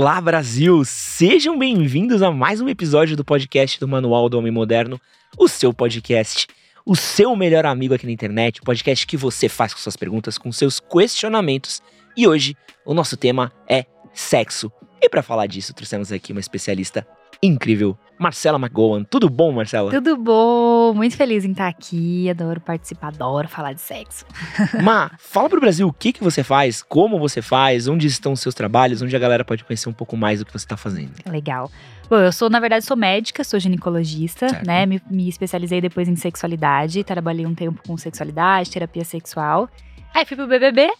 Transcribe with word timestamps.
Olá, 0.00 0.20
Brasil! 0.20 0.84
Sejam 0.84 1.58
bem-vindos 1.58 2.22
a 2.22 2.30
mais 2.30 2.60
um 2.60 2.68
episódio 2.68 3.16
do 3.16 3.24
podcast 3.24 3.80
do 3.80 3.88
Manual 3.88 4.28
do 4.28 4.38
Homem 4.38 4.52
Moderno, 4.52 5.00
o 5.36 5.48
seu 5.48 5.74
podcast, 5.74 6.46
o 6.86 6.94
seu 6.94 7.34
melhor 7.34 7.66
amigo 7.66 7.92
aqui 7.92 8.06
na 8.06 8.12
internet, 8.12 8.60
o 8.60 8.64
podcast 8.64 9.04
que 9.04 9.16
você 9.16 9.48
faz 9.48 9.74
com 9.74 9.80
suas 9.80 9.96
perguntas, 9.96 10.38
com 10.38 10.52
seus 10.52 10.78
questionamentos. 10.78 11.82
E 12.16 12.28
hoje 12.28 12.56
o 12.86 12.94
nosso 12.94 13.16
tema 13.16 13.50
é 13.68 13.86
sexo. 14.14 14.70
E 15.02 15.08
para 15.08 15.20
falar 15.20 15.48
disso, 15.48 15.74
trouxemos 15.74 16.12
aqui 16.12 16.30
uma 16.30 16.40
especialista 16.40 17.04
incrível, 17.42 17.96
Marcela 18.18 18.58
McGowan. 18.58 19.04
Tudo 19.04 19.30
bom, 19.30 19.52
Marcela? 19.52 19.90
Tudo 19.90 20.16
bom, 20.16 20.92
muito 20.92 21.16
feliz 21.16 21.44
em 21.44 21.52
estar 21.52 21.68
aqui, 21.68 22.28
adoro 22.28 22.60
participar, 22.60 23.08
adoro 23.08 23.48
falar 23.48 23.72
de 23.72 23.80
sexo. 23.80 24.24
Ma, 24.82 25.10
fala 25.18 25.48
pro 25.48 25.60
Brasil 25.60 25.86
o 25.86 25.92
que, 25.92 26.12
que 26.12 26.22
você 26.22 26.42
faz, 26.42 26.82
como 26.82 27.18
você 27.18 27.40
faz, 27.40 27.86
onde 27.86 28.06
estão 28.06 28.32
os 28.32 28.40
seus 28.40 28.54
trabalhos, 28.54 29.00
onde 29.00 29.14
a 29.14 29.18
galera 29.18 29.44
pode 29.44 29.64
conhecer 29.64 29.88
um 29.88 29.92
pouco 29.92 30.16
mais 30.16 30.40
do 30.40 30.46
que 30.46 30.52
você 30.52 30.64
está 30.64 30.76
fazendo. 30.76 31.12
Legal. 31.26 31.70
Bom, 32.10 32.16
eu 32.16 32.32
sou, 32.32 32.48
na 32.48 32.58
verdade, 32.58 32.84
sou 32.84 32.96
médica, 32.96 33.44
sou 33.44 33.60
ginecologista, 33.60 34.48
certo. 34.48 34.66
né? 34.66 34.86
Me, 34.86 35.00
me 35.10 35.28
especializei 35.28 35.80
depois 35.80 36.08
em 36.08 36.16
sexualidade, 36.16 37.04
trabalhei 37.04 37.46
um 37.46 37.54
tempo 37.54 37.80
com 37.86 37.96
sexualidade, 37.96 38.70
terapia 38.70 39.04
sexual. 39.04 39.68
Aí 40.14 40.24
fui 40.24 40.36
pro 40.36 40.46
BBB, 40.46 40.90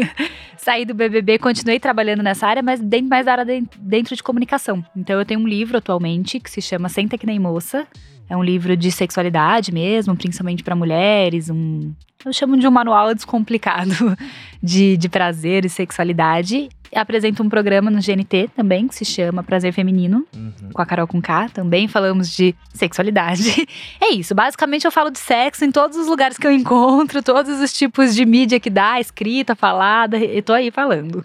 saí 0.56 0.84
do 0.84 0.94
BBB, 0.94 1.38
continuei 1.38 1.80
trabalhando 1.80 2.22
nessa 2.22 2.46
área, 2.46 2.62
mas 2.62 2.80
dentro 2.80 3.08
mais 3.08 3.26
da 3.26 3.32
área 3.32 3.44
de, 3.44 3.66
dentro 3.78 4.14
de 4.14 4.22
comunicação. 4.22 4.84
Então 4.94 5.18
eu 5.18 5.24
tenho 5.24 5.40
um 5.40 5.48
livro 5.48 5.78
atualmente 5.78 6.38
que 6.38 6.50
se 6.50 6.62
chama 6.62 6.88
Senta 6.88 7.18
que 7.18 7.26
nem 7.26 7.38
moça. 7.38 7.86
É 8.28 8.36
um 8.36 8.44
livro 8.44 8.76
de 8.76 8.92
sexualidade 8.92 9.72
mesmo, 9.72 10.16
principalmente 10.16 10.62
para 10.62 10.76
mulheres, 10.76 11.50
um 11.50 11.92
eu 12.24 12.32
chamo 12.32 12.56
de 12.56 12.66
um 12.66 12.70
manual 12.70 13.14
descomplicado 13.14 14.16
de, 14.62 14.96
de 14.96 15.08
prazer 15.08 15.64
e 15.64 15.68
sexualidade. 15.68 16.68
Apresento 16.94 17.42
um 17.42 17.48
programa 17.48 17.88
no 17.88 18.00
GNT 18.00 18.50
também, 18.54 18.88
que 18.88 18.94
se 18.96 19.04
chama 19.04 19.44
Prazer 19.44 19.72
Feminino, 19.72 20.26
uhum. 20.34 20.70
com 20.72 20.82
a 20.82 20.86
Carol 20.86 21.06
com 21.06 21.22
K. 21.22 21.48
Também 21.50 21.86
falamos 21.86 22.28
de 22.34 22.54
sexualidade. 22.74 23.66
É 24.02 24.12
isso, 24.12 24.34
basicamente 24.34 24.84
eu 24.84 24.90
falo 24.90 25.10
de 25.10 25.18
sexo 25.18 25.64
em 25.64 25.70
todos 25.70 25.96
os 25.96 26.06
lugares 26.06 26.36
que 26.36 26.46
eu 26.46 26.50
encontro, 26.50 27.22
todos 27.22 27.60
os 27.60 27.72
tipos 27.72 28.14
de 28.14 28.24
mídia 28.24 28.58
que 28.58 28.70
dá, 28.70 28.98
escrita, 28.98 29.54
falada, 29.54 30.16
e 30.16 30.42
tô 30.42 30.52
aí 30.52 30.70
falando. 30.70 31.24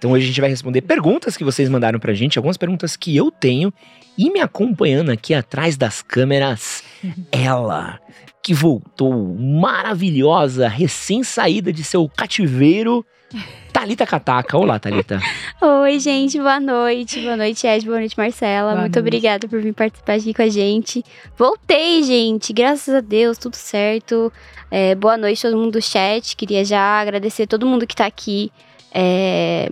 Então 0.00 0.12
hoje 0.12 0.24
a 0.24 0.28
gente 0.28 0.40
vai 0.40 0.48
responder 0.48 0.80
perguntas 0.82 1.36
que 1.36 1.44
vocês 1.44 1.68
mandaram 1.68 1.98
pra 1.98 2.14
gente, 2.14 2.38
algumas 2.38 2.56
perguntas 2.56 2.96
que 2.96 3.16
eu 3.16 3.30
tenho. 3.30 3.72
E 4.16 4.30
me 4.30 4.40
acompanhando 4.40 5.10
aqui 5.10 5.34
atrás 5.34 5.76
das 5.76 6.02
câmeras, 6.02 6.82
ela, 7.32 7.98
que 8.42 8.54
voltou 8.54 9.12
maravilhosa, 9.38 10.68
recém-saída 10.68 11.72
de 11.72 11.84
seu 11.84 12.08
cativeiro. 12.08 13.04
Talita 13.72 14.04
Kataka. 14.04 14.58
Olá, 14.58 14.78
Talita. 14.78 15.20
Oi, 15.60 15.98
gente, 16.00 16.38
boa 16.38 16.58
noite. 16.58 17.20
Boa 17.20 17.36
noite, 17.36 17.66
Ed. 17.66 17.86
Boa 17.86 17.98
noite, 17.98 18.16
Marcela. 18.16 18.72
Boa 18.72 18.80
Muito 18.82 18.96
noite. 18.96 19.06
obrigada 19.06 19.48
por 19.48 19.60
vir 19.60 19.72
participar 19.72 20.14
aqui 20.14 20.34
com 20.34 20.42
a 20.42 20.48
gente. 20.48 21.04
Voltei, 21.36 22.02
gente. 22.02 22.52
Graças 22.52 22.94
a 22.94 23.00
Deus, 23.00 23.38
tudo 23.38 23.54
certo. 23.54 24.32
É, 24.70 24.94
boa 24.94 25.16
noite, 25.16 25.42
todo 25.42 25.56
mundo 25.56 25.72
do 25.72 25.82
chat. 25.82 26.34
Queria 26.36 26.64
já 26.64 27.00
agradecer 27.00 27.46
todo 27.46 27.66
mundo 27.66 27.86
que 27.86 27.94
tá 27.94 28.06
aqui 28.06 28.50
é, 28.92 29.70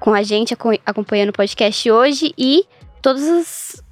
com 0.00 0.14
a 0.14 0.22
gente, 0.22 0.56
acompanhando 0.86 1.30
o 1.30 1.34
podcast 1.34 1.90
hoje 1.90 2.32
e 2.38 2.64
todos 3.02 3.22
os 3.22 3.82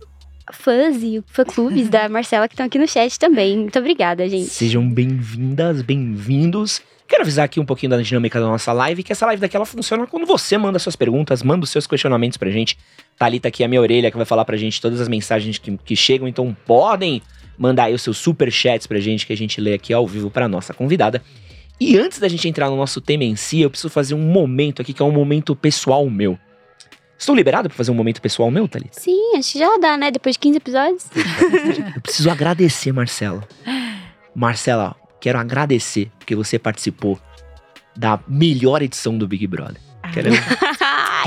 fãs 0.53 1.03
e 1.03 1.23
fã-clubes 1.27 1.89
da 1.89 2.09
Marcela 2.09 2.49
que 2.49 2.55
estão 2.55 2.67
aqui 2.67 2.79
no 2.79 2.87
chat 2.87 3.19
também. 3.19 3.59
Muito 3.59 3.79
obrigada, 3.79 4.29
gente. 4.29 4.49
Sejam 4.49 4.89
bem-vindas, 4.89 5.83
bem-vindos. 5.83 6.83
Quero 7.09 7.23
avisar 7.23 7.45
aqui 7.45 7.61
um 7.61 7.65
pouquinho 7.65 7.91
da 7.91 8.03
dinâmica 8.03 8.41
da 8.41 8.47
nossa 8.47 8.73
live, 8.73 9.03
que 9.03 9.13
essa 9.13 9.25
live 9.27 9.41
daqui 9.41 9.55
ela 9.55 9.65
funciona 9.65 10.07
quando 10.07 10.27
você 10.27 10.59
manda 10.59 10.79
suas 10.79 10.97
perguntas, 10.97 11.43
manda 11.43 11.63
os 11.63 11.71
seus 11.71 11.87
questionamentos 11.87 12.37
pra 12.37 12.51
gente. 12.51 12.77
Thalita 13.17 13.49
aqui, 13.49 13.63
a 13.63 13.69
minha 13.69 13.81
orelha, 13.81 14.11
que 14.11 14.17
vai 14.17 14.27
falar 14.27 14.45
pra 14.45 14.57
gente 14.57 14.81
todas 14.81 15.01
as 15.01 15.09
mensagens 15.09 15.57
que, 15.59 15.77
que 15.79 15.95
chegam, 15.95 16.27
então 16.27 16.57
podem 16.67 17.23
mandar 17.57 17.85
aí 17.85 17.95
os 17.95 18.03
seus 18.03 18.19
super 18.19 18.51
chats 18.51 18.87
pra 18.87 18.99
gente, 18.99 19.25
que 19.25 19.33
a 19.33 19.37
gente 19.37 19.61
lê 19.61 19.75
aqui 19.75 19.93
ao 19.93 20.07
vivo 20.07 20.31
pra 20.31 20.49
nossa 20.49 20.75
convidada. 20.75 21.23
E 21.79 21.97
antes 21.97 22.19
da 22.19 22.27
gente 22.27 22.49
entrar 22.49 22.71
no 22.71 22.77
nosso 22.77 23.01
tema 23.01 23.23
em 23.23 23.37
si, 23.37 23.61
eu 23.61 23.71
preciso 23.71 23.91
fazer 23.91 24.15
um 24.15 24.19
momento 24.19 24.83
aqui, 24.83 24.93
que 24.93 25.03
é 25.03 25.05
um 25.05 25.13
momento 25.13 25.55
pessoal 25.55 26.09
meu. 26.11 26.39
Estou 27.19 27.35
liberado 27.35 27.69
para 27.69 27.77
fazer 27.77 27.91
um 27.91 27.95
momento 27.95 28.21
pessoal 28.21 28.51
meu, 28.51 28.69
Thalita? 28.69 29.01
Sim, 29.01 29.37
acho 29.37 29.53
que 29.53 29.59
já 29.59 29.79
dá, 29.79 29.97
né? 29.97 30.11
Depois 30.11 30.35
de 30.35 30.39
15 30.41 30.57
episódios. 30.59 31.07
Eu 31.95 32.01
preciso 32.01 32.31
agradecer, 32.31 32.93
Marcela. 32.93 33.43
Marcela, 34.35 34.95
quero 35.21 35.39
agradecer 35.39 36.11
porque 36.19 36.37
você 36.37 36.59
participou 36.59 37.19
da 37.97 38.21
melhor 38.29 38.83
edição 38.83 39.17
do 39.17 39.27
Big 39.27 39.47
Brother. 39.47 39.81
Quero... 40.13 40.31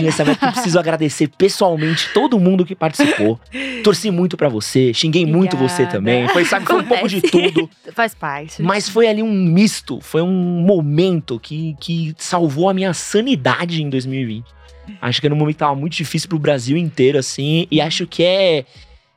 Nessa 0.01 0.23
eu 0.23 0.35
preciso 0.35 0.79
agradecer 0.79 1.27
pessoalmente 1.27 2.09
todo 2.13 2.39
mundo 2.39 2.65
que 2.65 2.75
participou. 2.75 3.39
Torci 3.83 4.09
muito 4.11 4.37
para 4.37 4.47
você, 4.47 4.93
xinguei 4.93 5.23
Obrigada. 5.23 5.37
muito 5.37 5.57
você 5.57 5.85
também. 5.85 6.27
Foi, 6.29 6.45
sabe, 6.45 6.65
foi 6.65 6.81
um 6.81 6.85
pouco 6.85 7.07
de 7.07 7.21
tudo. 7.21 7.69
Faz 7.93 8.13
parte. 8.13 8.61
Mas 8.61 8.87
foi 8.87 9.07
ali 9.07 9.21
um 9.21 9.31
misto, 9.31 9.99
foi 10.01 10.21
um 10.21 10.61
momento 10.61 11.39
que, 11.39 11.75
que 11.79 12.13
salvou 12.17 12.69
a 12.69 12.73
minha 12.73 12.93
sanidade 12.93 13.83
em 13.83 13.89
2020. 13.89 14.58
Acho 15.01 15.21
que 15.21 15.27
um 15.27 15.35
momento 15.35 15.57
tava 15.57 15.75
muito 15.75 15.95
difícil 15.95 16.29
pro 16.29 16.39
Brasil 16.39 16.77
inteiro, 16.77 17.17
assim. 17.17 17.67
E 17.69 17.81
acho 17.81 18.07
que 18.07 18.23
é. 18.23 18.65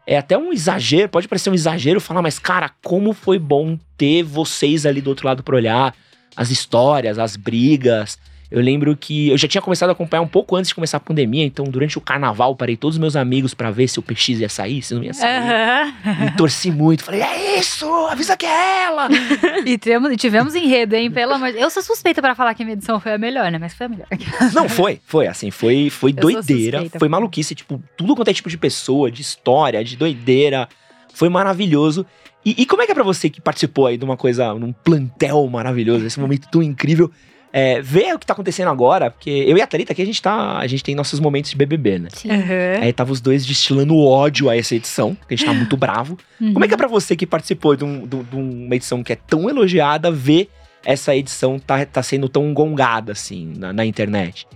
É 0.04 0.18
até 0.18 0.36
um 0.36 0.52
exagero, 0.52 1.08
pode 1.08 1.28
parecer 1.28 1.48
um 1.48 1.54
exagero 1.54 2.00
falar, 2.00 2.22
mas 2.22 2.36
cara, 2.36 2.68
como 2.82 3.12
foi 3.12 3.38
bom 3.38 3.78
ter 3.96 4.24
vocês 4.24 4.84
ali 4.84 5.00
do 5.00 5.08
outro 5.10 5.28
lado 5.28 5.44
pra 5.44 5.54
olhar 5.54 5.94
as 6.36 6.50
histórias, 6.50 7.20
as 7.20 7.36
brigas, 7.36 8.18
eu 8.52 8.60
lembro 8.60 8.94
que 8.94 9.30
eu 9.30 9.38
já 9.38 9.48
tinha 9.48 9.62
começado 9.62 9.88
a 9.88 9.92
acompanhar 9.92 10.20
um 10.20 10.28
pouco 10.28 10.54
antes 10.54 10.68
de 10.68 10.74
começar 10.74 10.98
a 10.98 11.00
pandemia, 11.00 11.42
então 11.42 11.64
durante 11.64 11.96
o 11.96 12.00
carnaval 12.02 12.54
parei 12.54 12.76
todos 12.76 12.96
os 12.96 13.00
meus 13.00 13.16
amigos 13.16 13.54
para 13.54 13.70
ver 13.70 13.88
se 13.88 13.98
o 13.98 14.02
PX 14.02 14.28
ia 14.40 14.48
sair, 14.48 14.82
se 14.82 14.94
não 14.94 15.02
ia 15.02 15.14
sair. 15.14 15.40
Uhum. 15.40 16.26
E 16.26 16.36
torci 16.36 16.70
muito, 16.70 17.02
falei, 17.02 17.22
é 17.22 17.58
isso, 17.58 17.86
avisa 18.06 18.36
que 18.36 18.44
é 18.44 18.84
ela! 18.84 19.08
e 19.64 19.78
tivemos, 19.78 20.14
tivemos 20.18 20.54
enredo, 20.54 20.94
hein, 20.94 21.10
pelo 21.10 21.32
amor 21.32 21.50
de 21.50 21.58
Eu 21.58 21.70
sou 21.70 21.82
suspeita 21.82 22.20
para 22.20 22.34
falar 22.34 22.52
que 22.52 22.62
a 22.62 22.66
minha 22.66 22.74
edição 22.74 23.00
foi 23.00 23.14
a 23.14 23.18
melhor, 23.18 23.50
né, 23.50 23.58
mas 23.58 23.72
foi 23.72 23.86
a 23.86 23.88
melhor. 23.88 24.06
não, 24.52 24.68
foi, 24.68 25.00
foi, 25.06 25.26
assim, 25.26 25.50
foi, 25.50 25.88
foi 25.88 26.12
doideira, 26.12 26.84
foi 26.98 27.08
maluquice, 27.08 27.54
tipo, 27.54 27.82
tudo 27.96 28.14
quanto 28.14 28.28
é 28.28 28.34
tipo 28.34 28.50
de 28.50 28.58
pessoa, 28.58 29.10
de 29.10 29.22
história, 29.22 29.82
de 29.82 29.96
doideira, 29.96 30.68
foi 31.14 31.30
maravilhoso. 31.30 32.04
E, 32.44 32.62
e 32.62 32.66
como 32.66 32.82
é 32.82 32.86
que 32.86 32.92
é 32.92 32.94
pra 32.94 33.04
você 33.04 33.30
que 33.30 33.40
participou 33.40 33.86
aí 33.86 33.96
de 33.96 34.04
uma 34.04 34.16
coisa, 34.16 34.52
num 34.52 34.72
plantel 34.72 35.46
maravilhoso, 35.48 36.04
esse 36.04 36.20
momento 36.20 36.48
tão 36.50 36.62
incrível, 36.62 37.10
é, 37.52 37.82
ver 37.82 38.14
o 38.14 38.18
que 38.18 38.24
tá 38.24 38.32
acontecendo 38.32 38.68
agora, 38.68 39.10
porque 39.10 39.30
eu 39.30 39.58
e 39.58 39.60
a 39.60 39.66
Thalita 39.66 39.92
aqui, 39.92 40.00
a 40.00 40.06
gente 40.06 40.22
tá. 40.22 40.56
A 40.56 40.66
gente 40.66 40.82
tem 40.82 40.94
nossos 40.94 41.20
momentos 41.20 41.50
de 41.50 41.56
BBB, 41.56 41.98
né? 41.98 42.08
Sim. 42.10 42.30
Uhum. 42.30 42.82
Aí 42.82 42.92
tava 42.92 43.12
os 43.12 43.20
dois 43.20 43.44
destilando 43.44 43.98
ódio 43.98 44.48
a 44.48 44.56
essa 44.56 44.74
edição, 44.74 45.14
que 45.28 45.34
a 45.34 45.36
gente 45.36 45.46
tá 45.46 45.52
muito 45.52 45.76
bravo. 45.76 46.16
Uhum. 46.40 46.54
Como 46.54 46.64
é 46.64 46.68
que 46.68 46.72
é 46.72 46.76
pra 46.76 46.88
você 46.88 47.14
que 47.14 47.26
participou 47.26 47.76
de, 47.76 47.84
um, 47.84 48.06
de, 48.06 48.22
de, 48.22 48.36
uma 48.36 48.74
edição 48.74 49.02
que 49.02 49.12
é 49.12 49.16
tão 49.16 49.50
elogiada, 49.50 50.10
ver 50.10 50.48
essa 50.84 51.14
edição 51.14 51.58
tá, 51.58 51.84
tá 51.84 52.02
sendo 52.02 52.28
tão 52.28 52.54
gongada, 52.54 53.12
assim, 53.12 53.52
na, 53.58 53.72
na 53.72 53.84
internet? 53.84 54.46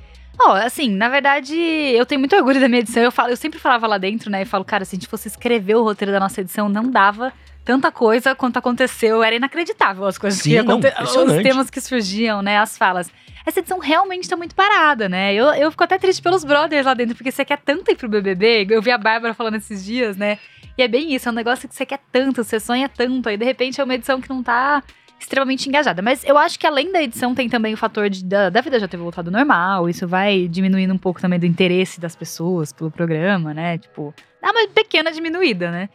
Ó, 0.41 0.53
oh, 0.53 0.55
assim, 0.55 0.91
na 0.91 1.09
verdade, 1.09 1.55
eu 1.55 2.05
tenho 2.07 2.19
muito 2.19 2.35
orgulho 2.35 2.61
da 2.61 2.69
minha 2.69 2.81
edição. 2.81 3.03
Eu, 3.03 3.13
falo, 3.13 3.31
eu 3.31 3.37
sempre 3.37 3.59
falava 3.59 3.87
lá 3.87 3.99
dentro, 3.99 4.31
né? 4.31 4.43
E 4.43 4.45
falo, 4.47 4.65
cara, 4.65 4.85
se 4.85 4.95
a 4.95 4.99
gente 4.99 5.09
fosse 5.09 5.29
escrever 5.29 5.75
o 5.77 5.83
roteiro 5.83 6.13
da 6.13 6.21
nossa 6.21 6.41
edição, 6.41 6.69
não 6.69 6.91
dava 6.91 7.33
tanta 7.67 7.91
coisa 7.91 8.35
quanto 8.35 8.59
aconteceu. 8.59 9.23
Era 9.23 9.35
inacreditável 9.35 10.07
as 10.07 10.17
coisas 10.17 10.41
Sim, 10.41 10.51
que 10.51 10.59
aconteciam, 10.59 11.27
os 11.27 11.43
temas 11.43 11.69
que 11.69 11.81
surgiam, 11.81 12.41
né? 12.41 12.59
As 12.59 12.79
falas. 12.79 13.11
Essa 13.45 13.59
edição 13.59 13.79
realmente 13.79 14.29
tá 14.29 14.37
muito 14.37 14.55
parada, 14.55 15.09
né? 15.09 15.35
Eu, 15.35 15.47
eu 15.47 15.71
fico 15.71 15.85
até 15.85 15.99
triste 15.99 16.23
pelos 16.23 16.45
brothers 16.45 16.87
lá 16.87 16.95
dentro, 16.95 17.17
porque 17.17 17.31
você 17.31 17.45
quer 17.45 17.59
tanto 17.59 17.91
ir 17.91 17.97
pro 17.97 18.09
BBB. 18.09 18.69
Eu 18.71 18.81
vi 18.81 18.91
a 18.91 18.99
Bárbara 18.99 19.35
falando 19.35 19.57
esses 19.57 19.85
dias, 19.85 20.17
né? 20.17 20.39
E 20.79 20.83
é 20.83 20.89
bem 20.89 21.13
isso, 21.15 21.29
é 21.29 21.33
um 21.33 21.35
negócio 21.35 21.69
que 21.69 21.75
você 21.75 21.85
quer 21.85 22.01
tanto, 22.13 22.45
você 22.45 22.61
sonha 22.61 22.89
tanto, 22.89 23.29
aí 23.29 23.37
de 23.37 23.45
repente 23.45 23.81
é 23.81 23.85
uma 23.85 23.95
edição 23.95 24.21
que 24.21 24.29
não 24.29 24.43
tá 24.43 24.83
extremamente 25.19 25.69
engajada. 25.69 26.03
Mas 26.03 26.23
eu 26.25 26.37
acho 26.37 26.59
que 26.59 26.67
além 26.67 26.93
da 26.93 27.03
edição 27.03 27.35
tem 27.35 27.49
também 27.49 27.75
o 27.75 27.77
fator 27.77 28.09
de, 28.11 28.25
da, 28.25 28.51
da 28.51 28.61
vida 28.61 28.79
já 28.79 28.87
ter 28.87 28.97
voltado 28.97 29.31
normal. 29.31 29.89
Isso 29.89 30.07
vai 30.07 30.47
diminuindo 30.47 30.93
um 30.93 30.99
pouco 30.99 31.21
também 31.21 31.39
do 31.39 31.47
interesse 31.47 32.01
das 32.01 32.15
pessoas 32.15 32.73
pelo 32.73 32.91
programa, 32.91 33.55
né? 33.55 33.79
Tipo, 33.79 34.15
dá 34.41 34.51
uma 34.51 34.69
pequena 34.69 35.11
diminuída, 35.11 35.71
né? 35.71 35.89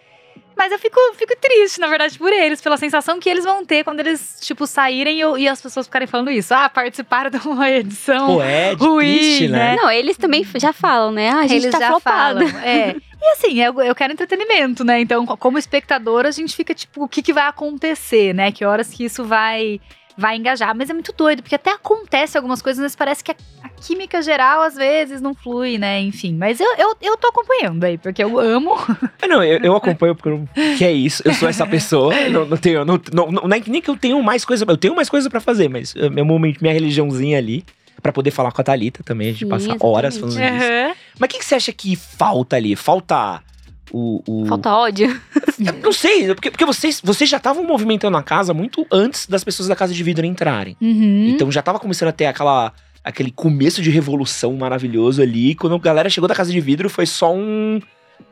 Mas 0.55 0.71
eu 0.71 0.79
fico, 0.79 0.99
fico 1.15 1.35
triste, 1.39 1.79
na 1.79 1.87
verdade, 1.87 2.17
por 2.17 2.31
eles, 2.31 2.61
pela 2.61 2.77
sensação 2.77 3.19
que 3.19 3.29
eles 3.29 3.43
vão 3.43 3.65
ter 3.65 3.83
quando 3.83 3.99
eles, 3.99 4.37
tipo, 4.41 4.67
saírem 4.67 5.21
e, 5.21 5.41
e 5.41 5.47
as 5.47 5.61
pessoas 5.61 5.87
ficarem 5.87 6.07
falando 6.07 6.29
isso. 6.29 6.53
Ah, 6.53 6.69
participaram 6.69 7.29
de 7.29 7.37
uma 7.47 7.69
edição 7.69 8.35
Pô, 8.35 8.43
é 8.43 8.73
ruim, 8.73 9.17
triste, 9.17 9.47
né? 9.47 9.75
né? 9.75 9.75
Não, 9.81 9.89
eles 9.89 10.17
também 10.17 10.45
já 10.55 10.73
falam, 10.73 11.11
né? 11.11 11.29
Ah, 11.29 11.39
a 11.39 11.47
gente 11.47 11.63
eles 11.63 11.71
tá 11.71 11.79
já 11.79 11.87
flopada. 11.87 12.47
falam, 12.47 12.63
é. 12.63 12.95
E 13.21 13.31
assim, 13.33 13.61
eu, 13.61 13.79
eu 13.81 13.93
quero 13.93 14.13
entretenimento, 14.13 14.83
né? 14.83 14.99
Então, 14.99 15.25
como 15.25 15.57
espectador, 15.57 16.25
a 16.25 16.31
gente 16.31 16.55
fica, 16.55 16.73
tipo, 16.73 17.03
o 17.03 17.07
que, 17.07 17.21
que 17.21 17.31
vai 17.31 17.45
acontecer, 17.45 18.33
né? 18.33 18.51
Que 18.51 18.65
horas 18.65 18.89
que 18.89 19.05
isso 19.05 19.23
vai 19.23 19.79
vai 20.21 20.37
engajar. 20.37 20.75
Mas 20.75 20.89
é 20.89 20.93
muito 20.93 21.11
doido, 21.11 21.41
porque 21.41 21.55
até 21.55 21.71
acontece 21.71 22.37
algumas 22.37 22.61
coisas, 22.61 22.81
mas 22.81 22.95
parece 22.95 23.23
que 23.23 23.31
a, 23.31 23.35
a 23.63 23.69
química 23.69 24.21
geral 24.21 24.61
às 24.61 24.75
vezes 24.75 25.19
não 25.19 25.33
flui, 25.33 25.77
né? 25.77 25.99
Enfim. 25.99 26.35
Mas 26.35 26.59
eu, 26.59 26.75
eu, 26.77 26.95
eu 27.01 27.17
tô 27.17 27.27
acompanhando 27.27 27.83
aí, 27.83 27.97
porque 27.97 28.23
eu 28.23 28.39
amo. 28.39 28.75
É, 29.21 29.27
não, 29.27 29.43
eu, 29.43 29.59
eu 29.59 29.75
acompanho 29.75 30.15
porque 30.15 30.77
que 30.77 30.85
é 30.85 30.91
isso. 30.91 31.21
Eu 31.25 31.33
sou 31.33 31.49
essa 31.49 31.65
pessoa. 31.65 32.13
não, 32.29 32.45
não 32.45 32.57
tenho. 32.57 32.85
Não, 32.85 33.01
não, 33.11 33.31
não, 33.31 33.43
é 33.55 33.61
nem 33.67 33.81
que 33.81 33.89
eu 33.89 33.97
tenho 33.97 34.21
mais 34.21 34.45
coisa. 34.45 34.63
Eu 34.67 34.77
tenho 34.77 34.95
mais 34.95 35.09
coisa 35.09 35.29
para 35.29 35.39
fazer, 35.39 35.67
mas 35.67 35.93
meu 35.93 36.23
momento, 36.23 36.61
minha 36.61 36.73
religiãozinha 36.73 37.37
ali. 37.37 37.65
Pra 38.01 38.11
poder 38.11 38.31
falar 38.31 38.51
com 38.51 38.59
a 38.59 38.63
Thalita 38.63 39.03
também, 39.03 39.27
a 39.27 39.31
gente 39.31 39.43
Sim, 39.43 39.49
passa 39.49 39.77
horas 39.79 40.17
falando 40.17 40.31
exatamente. 40.33 40.59
disso. 40.59 40.71
Aham. 40.71 40.93
Mas 41.19 41.27
o 41.27 41.31
que, 41.31 41.37
que 41.37 41.45
você 41.45 41.53
acha 41.53 41.71
que 41.71 41.95
falta 41.95 42.55
ali? 42.55 42.75
Falta 42.75 43.43
o. 43.91 44.21
o... 44.27 44.45
Falta 44.45 44.73
ódio. 44.73 45.19
Eu 45.59 45.73
Não 45.73 45.91
sei, 45.91 46.27
porque, 46.33 46.49
porque 46.49 46.65
vocês, 46.65 46.99
vocês 47.03 47.29
já 47.29 47.37
estavam 47.37 47.63
movimentando 47.63 48.17
a 48.17 48.23
casa 48.23 48.53
muito 48.53 48.85
antes 48.91 49.27
das 49.27 49.43
pessoas 49.43 49.67
da 49.69 49.75
casa 49.75 49.93
de 49.93 50.03
vidro 50.03 50.25
entrarem. 50.25 50.75
Uhum. 50.81 51.29
Então 51.29 51.51
já 51.51 51.61
tava 51.61 51.79
começando 51.79 52.09
a 52.09 52.11
ter 52.11 52.25
aquela, 52.25 52.73
aquele 53.03 53.31
começo 53.31 53.81
de 53.81 53.89
revolução 53.89 54.53
maravilhoso 54.53 55.21
ali. 55.21 55.53
Quando 55.55 55.75
a 55.75 55.79
galera 55.79 56.09
chegou 56.09 56.27
da 56.27 56.35
casa 56.35 56.51
de 56.51 56.59
vidro, 56.59 56.89
foi 56.89 57.05
só 57.05 57.33
um, 57.33 57.79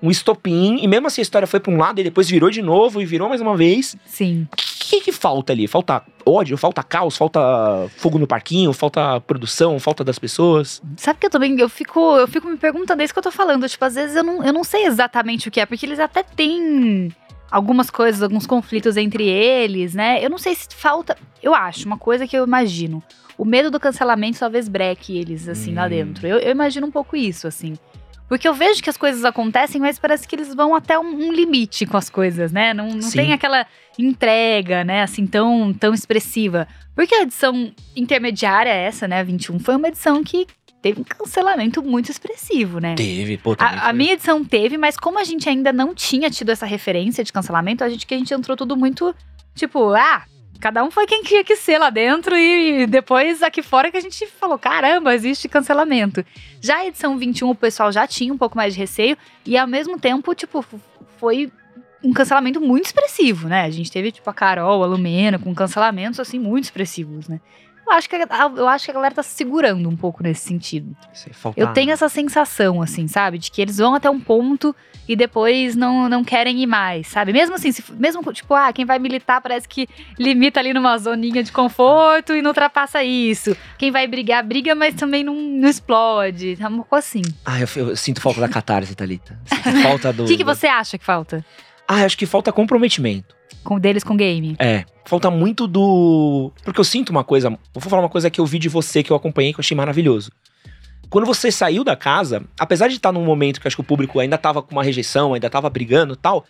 um 0.02 0.10
estopim. 0.10 0.80
E 0.82 0.88
mesmo 0.88 1.08
assim 1.08 1.22
a 1.22 1.24
história 1.24 1.48
foi 1.48 1.60
pra 1.60 1.72
um 1.72 1.78
lado 1.78 2.00
e 2.00 2.04
depois 2.04 2.30
virou 2.30 2.50
de 2.50 2.62
novo 2.62 3.02
e 3.02 3.06
virou 3.06 3.30
mais 3.30 3.42
uma 3.42 3.56
vez. 3.56 3.96
Sim. 4.06 4.48
O 4.90 4.92
que, 4.92 5.02
que, 5.02 5.12
falta 5.12 5.54
ali? 5.54 5.68
Falta 5.68 6.02
ódio? 6.26 6.58
Falta 6.58 6.82
caos? 6.82 7.16
Falta 7.16 7.40
fogo 7.98 8.18
no 8.18 8.26
parquinho? 8.26 8.74
Falta 8.74 9.22
produção? 9.22 9.80
Falta 9.80 10.04
das 10.04 10.18
pessoas? 10.18 10.82
Sabe 10.98 11.20
que 11.20 11.28
eu 11.28 11.30
também, 11.30 11.60
eu 11.60 11.70
fico, 11.70 12.18
eu 12.18 12.28
fico 12.28 12.48
me 12.48 12.58
perguntando, 12.58 13.00
é 13.04 13.06
isso 13.06 13.14
que 13.14 13.20
eu 13.20 13.24
tô 13.24 13.32
falando. 13.32 13.70
Tipo, 13.70 13.86
às 13.86 13.94
vezes 13.94 14.16
eu 14.16 14.24
não, 14.24 14.44
eu 14.44 14.52
não 14.52 14.64
sei 14.64 14.88
exatamente 14.88 15.48
o 15.48 15.52
que 15.52 15.60
é, 15.60 15.66
porque 15.68 15.86
eles 15.86 16.00
até 16.00 16.24
têm 16.24 17.14
algumas 17.52 17.92
coisas, 17.92 18.24
alguns 18.24 18.48
conflitos 18.48 18.98
entre 18.98 19.28
eles, 19.28 19.94
né? 19.94 20.26
Eu 20.26 20.30
não 20.32 20.40
sei 20.40 20.56
se 20.56 20.68
falta. 20.72 21.16
Eu 21.44 21.54
acho, 21.54 21.86
uma 21.86 21.98
coisa 21.98 22.26
que 22.28 22.36
eu 22.36 22.44
imagino. 22.44 23.04
O 23.38 23.46
medo 23.46 23.70
do 23.70 23.80
cancelamento 23.80 24.40
talvez 24.40 24.68
breque 24.68 25.16
eles, 25.16 25.48
assim, 25.48 25.76
lá 25.76 25.86
Hum. 25.86 25.90
dentro. 25.90 26.26
Eu, 26.26 26.40
eu 26.40 26.50
imagino 26.50 26.88
um 26.88 26.92
pouco 26.92 27.16
isso, 27.16 27.48
assim. 27.48 27.78
Porque 28.30 28.48
eu 28.48 28.54
vejo 28.54 28.82
que 28.84 28.90
as 28.90 28.96
coisas 28.96 29.26
acontecem, 29.26 29.82
mas 29.82 29.98
parece 29.98 30.28
que 30.28 30.36
eles 30.36 30.54
vão 30.54 30.76
até 30.76 30.98
um, 31.00 31.28
um 31.28 31.34
limite 31.34 31.88
com 31.88 31.98
as 31.98 32.12
coisas, 32.12 32.52
né? 32.52 32.76
Não, 32.76 32.88
não 32.88 33.12
tem 33.12 33.34
aquela 33.34 33.66
entrega, 33.98 34.84
né, 34.84 35.02
assim, 35.02 35.26
tão, 35.26 35.74
tão 35.74 35.94
expressiva. 35.94 36.68
Porque 36.96 37.14
a 37.16 37.24
edição 37.24 37.74
intermediária, 37.96 38.70
essa, 38.70 39.08
né, 39.08 39.24
21, 39.24 39.60
foi 39.60 39.76
uma 39.76 39.88
edição 39.90 40.24
que 40.24 40.48
teve 40.82 41.02
um 41.02 41.04
cancelamento 41.04 41.82
muito 41.84 42.12
expressivo, 42.12 42.80
né? 42.80 42.96
Teve, 42.96 43.38
pô, 43.38 43.56
A, 43.58 43.90
a 43.90 43.94
minha 43.94 44.14
edição 44.14 44.46
teve, 44.46 44.78
mas 44.78 44.96
como 44.96 45.20
a 45.20 45.24
gente 45.24 45.50
ainda 45.50 45.74
não 45.74 45.94
tinha 45.94 46.30
tido 46.30 46.52
essa 46.52 46.66
referência 46.66 47.24
de 47.24 47.34
cancelamento, 47.34 47.84
a 47.84 47.90
gente 47.90 48.06
que 48.06 48.14
a 48.14 48.18
gente 48.18 48.34
entrou 48.34 48.56
tudo 48.56 48.78
muito 48.78 49.14
tipo, 49.56 49.94
ah, 49.94 50.24
cada 50.60 50.84
um 50.84 50.92
foi 50.92 51.08
quem 51.08 51.24
tinha 51.24 51.44
que 51.44 51.56
ser 51.56 51.78
lá 51.78 51.90
dentro 51.90 52.36
e 52.36 52.86
depois 52.86 53.42
aqui 53.42 53.62
fora 53.62 53.90
que 53.90 53.98
a 53.98 54.02
gente 54.02 54.28
falou, 54.28 54.58
caramba, 54.58 55.16
existe 55.16 55.48
cancelamento. 55.48 56.24
Já 56.62 56.78
a 56.78 56.86
edição 56.88 57.18
21 57.18 57.50
o 57.50 57.56
pessoal 57.56 57.92
já 57.92 58.06
tinha 58.06 58.34
um 58.34 58.38
pouco 58.38 58.58
mais 58.58 58.74
de 58.74 58.80
receio 58.80 59.18
e 59.46 59.58
ao 59.58 59.68
mesmo 59.68 60.00
tempo, 60.00 60.36
tipo, 60.36 60.64
foi 61.18 61.52
um 62.04 62.14
cancelamento 62.14 62.62
muito 62.62 62.86
expressivo, 62.86 63.48
né? 63.48 63.64
A 63.64 63.70
gente 63.70 63.92
teve 63.92 64.12
tipo 64.12 64.30
a 64.30 64.34
Carol, 64.34 64.84
a 64.84 64.88
Lumena 64.88 65.38
com 65.40 65.54
cancelamentos 65.54 66.20
assim 66.20 66.40
muito 66.40 66.66
expressivos, 66.66 67.28
né? 67.28 67.40
Eu 67.90 67.98
acho 67.98 68.08
que 68.10 68.16
a, 68.16 68.52
eu 68.56 68.68
acho 68.68 68.86
que 68.86 68.92
a 68.92 68.94
galera 68.94 69.16
tá 69.16 69.24
se 69.24 69.32
segurando 69.36 69.90
um 69.90 69.96
pouco 69.96 70.22
nesse 70.22 70.42
sentido. 70.48 70.96
Sei, 71.14 71.34
falta- 71.34 71.60
Eu 71.60 71.68
tenho 71.74 71.92
essa 71.92 72.08
sensação, 72.08 72.82
assim, 72.82 73.08
sabe? 73.08 73.38
De 73.40 73.50
que 73.50 73.62
eles 73.62 73.78
vão 73.78 73.96
até 73.96 74.10
um 74.10 74.20
ponto 74.20 74.76
e 75.08 75.16
depois 75.16 75.76
não, 75.76 76.08
não 76.08 76.24
querem 76.24 76.62
ir 76.62 76.68
mais, 76.68 77.08
sabe? 77.08 77.34
Mesmo 77.34 77.56
assim, 77.56 77.72
se- 77.72 77.84
mesmo 77.94 78.22
tipo, 78.32 78.54
ah, 78.54 78.72
quem 78.72 78.86
vai 78.86 79.00
militar 79.00 79.42
parece 79.42 79.68
que 79.68 79.88
limita 80.20 80.60
ali 80.60 80.72
numa 80.72 80.96
zoninha 81.00 81.42
de 81.42 81.52
conforto 81.52 82.34
e 82.36 82.42
não 82.44 82.52
ultrapassa 82.52 83.04
isso. 83.04 83.58
Quem 83.78 83.90
vai 83.90 84.06
brigar, 84.06 84.44
briga, 84.46 84.76
mas 84.76 84.94
também 84.94 85.24
não, 85.24 85.34
não 85.34 85.68
explode. 85.68 86.58
É 86.60 86.68
uma 86.68 86.84
coisa 86.84 87.08
assim. 87.08 87.22
Ah, 87.44 87.60
eu, 87.60 87.68
eu 87.88 87.96
sinto 87.96 88.22
falta 88.22 88.40
da 88.40 88.48
catarse, 88.48 88.94
Thalita. 88.96 89.40
Sinto 89.46 89.82
falta 89.82 90.14
do. 90.14 90.26
O 90.26 90.28
que, 90.28 90.38
que 90.38 90.44
você 90.44 90.68
acha 90.68 90.96
que 90.98 91.04
falta? 91.06 91.44
Ah, 91.88 92.04
acho 92.06 92.16
que 92.18 92.28
falta 92.28 92.52
comprometimento. 92.52 93.36
Com 93.64 93.80
deles 93.80 94.04
com 94.04 94.16
game? 94.16 94.56
É. 94.60 94.86
Falta 95.06 95.30
muito 95.30 95.68
do. 95.68 96.52
Porque 96.64 96.80
eu 96.80 96.84
sinto 96.84 97.10
uma 97.10 97.24
coisa. 97.24 97.50
Vou 97.74 97.82
falar 97.90 98.02
uma 98.02 98.10
coisa 98.10 98.30
que 98.30 98.40
eu 98.40 98.46
vi 98.46 98.60
de 98.60 98.70
você 98.70 99.02
que 99.04 99.12
eu 99.12 99.16
acompanhei 99.16 99.52
que 99.54 99.60
eu 99.60 99.62
achei 99.62 99.76
maravilhoso. 99.76 100.32
Quando 101.10 101.26
você 101.26 101.52
saiu 101.52 101.84
da 101.84 101.96
casa, 101.96 102.44
apesar 102.60 102.88
de 102.88 102.96
estar 102.96 103.12
num 103.12 103.26
momento 103.26 103.60
que 103.60 103.68
acho 103.68 103.76
que 103.76 103.82
o 103.82 103.86
público 103.86 104.20
ainda 104.20 104.38
tava 104.38 104.62
com 104.62 104.72
uma 104.72 104.84
rejeição, 104.84 105.34
ainda 105.34 105.50
tava 105.50 105.68
brigando 105.70 106.14
e 106.14 106.18
tal, 106.18 106.46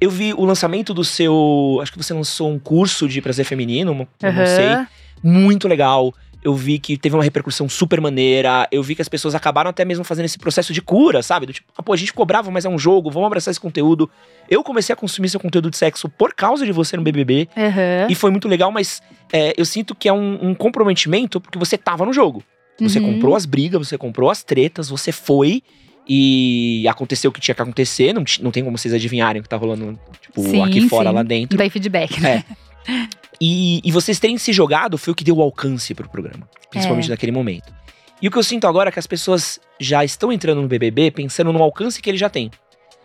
eu 0.00 0.10
vi 0.10 0.32
o 0.32 0.44
lançamento 0.46 0.94
do 0.94 1.04
seu. 1.04 1.78
Acho 1.82 1.92
que 1.92 1.98
você 1.98 2.14
lançou 2.14 2.50
um 2.50 2.58
curso 2.58 3.06
de 3.06 3.20
prazer 3.20 3.44
feminino, 3.44 3.92
uma- 3.92 4.08
eu 4.22 4.32
não 4.32 4.46
sei. 4.46 4.86
Muito 5.22 5.68
legal. 5.68 6.14
Eu 6.42 6.54
vi 6.54 6.78
que 6.78 6.96
teve 6.96 7.14
uma 7.14 7.22
repercussão 7.22 7.68
super 7.68 8.00
maneira. 8.00 8.66
Eu 8.72 8.82
vi 8.82 8.94
que 8.94 9.02
as 9.02 9.08
pessoas 9.08 9.34
acabaram 9.34 9.68
até 9.70 9.84
mesmo 9.84 10.04
fazendo 10.04 10.24
esse 10.24 10.38
processo 10.38 10.72
de 10.72 10.80
cura, 10.80 11.22
sabe? 11.22 11.44
Do 11.46 11.52
tipo, 11.52 11.70
ah, 11.76 11.82
pô, 11.82 11.92
a 11.92 11.96
gente 11.96 12.12
cobrava, 12.14 12.50
mas 12.50 12.64
é 12.64 12.68
um 12.68 12.78
jogo, 12.78 13.10
vamos 13.10 13.26
abraçar 13.26 13.50
esse 13.52 13.60
conteúdo. 13.60 14.08
Eu 14.48 14.64
comecei 14.64 14.92
a 14.92 14.96
consumir 14.96 15.28
seu 15.28 15.38
conteúdo 15.38 15.70
de 15.70 15.76
sexo 15.76 16.08
por 16.08 16.32
causa 16.34 16.64
de 16.64 16.72
você 16.72 16.96
no 16.96 17.02
BBB. 17.02 17.46
Aham. 17.56 18.06
E 18.08 18.14
foi 18.14 18.30
muito 18.30 18.48
legal, 18.48 18.72
mas 18.72 19.02
é, 19.32 19.52
eu 19.56 19.64
sinto 19.66 19.94
que 19.94 20.08
é 20.08 20.12
um, 20.12 20.48
um 20.50 20.54
comprometimento 20.54 21.40
porque 21.40 21.58
você 21.58 21.76
tava 21.76 22.06
no 22.06 22.12
jogo. 22.12 22.42
Você 22.80 22.98
Uhum. 22.98 23.12
comprou 23.14 23.36
as 23.36 23.44
brigas, 23.44 23.86
você 23.88 23.98
comprou 23.98 24.30
as 24.30 24.42
tretas, 24.42 24.88
você 24.88 25.12
foi 25.12 25.62
e 26.08 26.86
aconteceu 26.88 27.28
o 27.30 27.32
que 27.32 27.40
tinha 27.40 27.54
que 27.54 27.60
acontecer. 27.60 28.12
Não, 28.14 28.24
não 28.40 28.50
tem 28.50 28.64
como 28.64 28.78
vocês 28.78 28.94
adivinharem 28.94 29.40
o 29.40 29.42
que 29.42 29.48
tá 29.48 29.56
rolando, 29.56 29.98
tipo, 30.22 30.42
Sim, 30.42 30.62
aqui 30.62 30.88
fora, 30.88 31.10
sim. 31.10 31.14
lá 31.14 31.22
dentro. 31.22 31.58
Daí 31.58 31.68
feedback, 31.68 32.18
né? 32.20 32.42
E, 33.40 33.80
e 33.84 33.90
vocês 33.92 34.18
terem 34.18 34.36
se 34.38 34.52
jogado 34.52 34.98
foi 34.98 35.12
o 35.12 35.16
que 35.16 35.24
deu 35.24 35.36
o 35.38 35.42
alcance 35.42 35.94
pro 35.94 36.08
programa. 36.08 36.48
Principalmente 36.70 37.06
É. 37.06 37.10
naquele 37.10 37.32
momento. 37.32 37.72
E 38.20 38.28
o 38.28 38.30
que 38.30 38.36
eu 38.36 38.42
sinto 38.42 38.66
agora 38.66 38.90
é 38.90 38.92
que 38.92 38.98
as 38.98 39.06
pessoas 39.06 39.58
já 39.78 40.04
estão 40.04 40.30
entrando 40.30 40.60
no 40.60 40.68
BBB 40.68 41.10
pensando 41.10 41.52
no 41.52 41.62
alcance 41.62 42.02
que 42.02 42.10
ele 42.10 42.18
já 42.18 42.28
tem. 42.28 42.50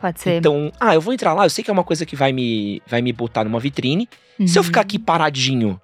Pode 0.02 0.20
ser. 0.20 0.38
Então, 0.40 0.72
ah, 0.80 0.94
eu 0.94 1.00
vou 1.00 1.14
entrar 1.14 1.34
lá, 1.34 1.46
eu 1.46 1.50
sei 1.50 1.64
que 1.64 1.70
é 1.70 1.74
uma 1.74 1.86
coisa 1.86 2.06
que 2.06 2.18
vai 2.18 2.34
me, 2.34 2.82
vai 2.86 3.02
me 3.02 3.14
botar 3.14 3.46
numa 3.46 3.60
vitrine. 3.60 4.10
Se 4.46 4.58
eu 4.58 4.62
Uhum. 4.62 4.66
ficar 4.66 4.82
aqui 4.82 5.00
paradinho, 5.00 5.80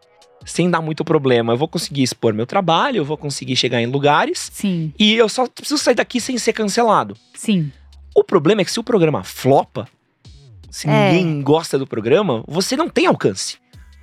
sem 0.46 0.70
dar 0.70 0.82
muito 0.82 1.06
problema, 1.06 1.54
eu 1.54 1.58
vou 1.58 1.68
conseguir 1.70 2.04
expor 2.04 2.34
meu 2.34 2.46
trabalho, 2.46 2.98
eu 2.98 3.06
vou 3.06 3.16
conseguir 3.16 3.56
chegar 3.56 3.82
em 3.82 3.86
lugares. 3.86 4.50
Sim, 4.52 4.92
E 5.00 5.14
eu 5.16 5.30
só 5.30 5.48
preciso 5.48 5.78
sair 5.82 5.96
daqui 5.96 6.20
sem 6.20 6.38
ser 6.38 6.52
cancelado. 6.52 7.16
sim. 7.34 7.72
O 8.14 8.26
problema 8.26 8.60
é 8.62 8.66
que 8.66 8.72
se 8.72 8.78
o 8.78 8.84
programa 8.84 9.24
flopa, 9.24 9.88
se 10.70 10.90
É. 10.90 11.14
ninguém 11.14 11.42
gosta 11.42 11.80
do 11.80 11.88
programa, 11.88 12.44
você 12.46 12.76
não 12.76 12.90
tem 12.90 13.06
alcance. 13.06 13.58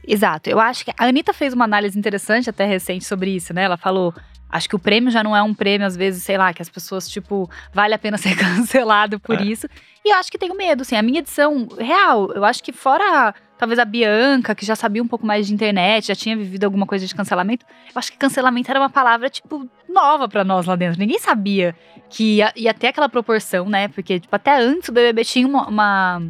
Exato. 0.08 0.48
Eu 0.48 0.58
acho 0.58 0.84
que 0.84 0.90
a 0.96 1.04
Anitta 1.04 1.32
fez 1.34 1.52
uma 1.52 1.64
análise 1.64 1.98
interessante 1.98 2.48
até 2.48 2.64
recente 2.64 3.04
sobre 3.04 3.30
isso, 3.30 3.52
né? 3.52 3.62
Ela 3.64 3.76
falou. 3.76 4.14
Acho 4.50 4.66
que 4.66 4.74
o 4.74 4.78
prêmio 4.78 5.10
já 5.10 5.22
não 5.22 5.36
é 5.36 5.42
um 5.42 5.52
prêmio, 5.52 5.86
às 5.86 5.94
vezes, 5.94 6.22
sei 6.22 6.38
lá, 6.38 6.54
que 6.54 6.62
as 6.62 6.70
pessoas, 6.70 7.06
tipo, 7.06 7.50
vale 7.70 7.92
a 7.92 7.98
pena 7.98 8.16
ser 8.16 8.34
cancelado 8.34 9.20
por 9.20 9.38
É. 9.38 9.42
isso. 9.44 9.68
E 10.02 10.08
eu 10.10 10.16
acho 10.16 10.30
que 10.32 10.38
tenho 10.38 10.54
medo, 10.56 10.80
assim. 10.80 10.96
A 10.96 11.02
minha 11.02 11.18
edição, 11.18 11.68
real, 11.78 12.32
eu 12.32 12.42
acho 12.46 12.62
que 12.64 12.72
fora, 12.72 13.34
talvez, 13.58 13.78
a 13.78 13.84
Bianca, 13.84 14.54
que 14.54 14.64
já 14.64 14.74
sabia 14.74 15.02
um 15.02 15.06
pouco 15.06 15.26
mais 15.26 15.46
de 15.46 15.52
internet, 15.52 16.06
já 16.06 16.14
tinha 16.14 16.34
vivido 16.34 16.64
alguma 16.64 16.86
coisa 16.86 17.06
de 17.06 17.14
cancelamento, 17.14 17.66
eu 17.88 17.92
acho 17.98 18.10
que 18.10 18.16
cancelamento 18.16 18.70
era 18.70 18.80
uma 18.80 18.88
palavra, 18.88 19.28
tipo, 19.28 19.68
nova 19.86 20.26
pra 20.26 20.42
nós 20.44 20.64
lá 20.64 20.76
dentro. 20.76 20.98
Ninguém 20.98 21.18
sabia 21.18 21.76
que 22.08 22.36
ia, 22.36 22.50
ia 22.56 22.72
ter 22.72 22.86
aquela 22.86 23.10
proporção, 23.10 23.68
né? 23.68 23.88
Porque, 23.88 24.18
tipo, 24.18 24.34
até 24.34 24.56
antes 24.58 24.88
o 24.88 24.92
BBB 24.92 25.24
tinha 25.26 25.46
uma. 25.46 25.68
uma- 25.68 26.22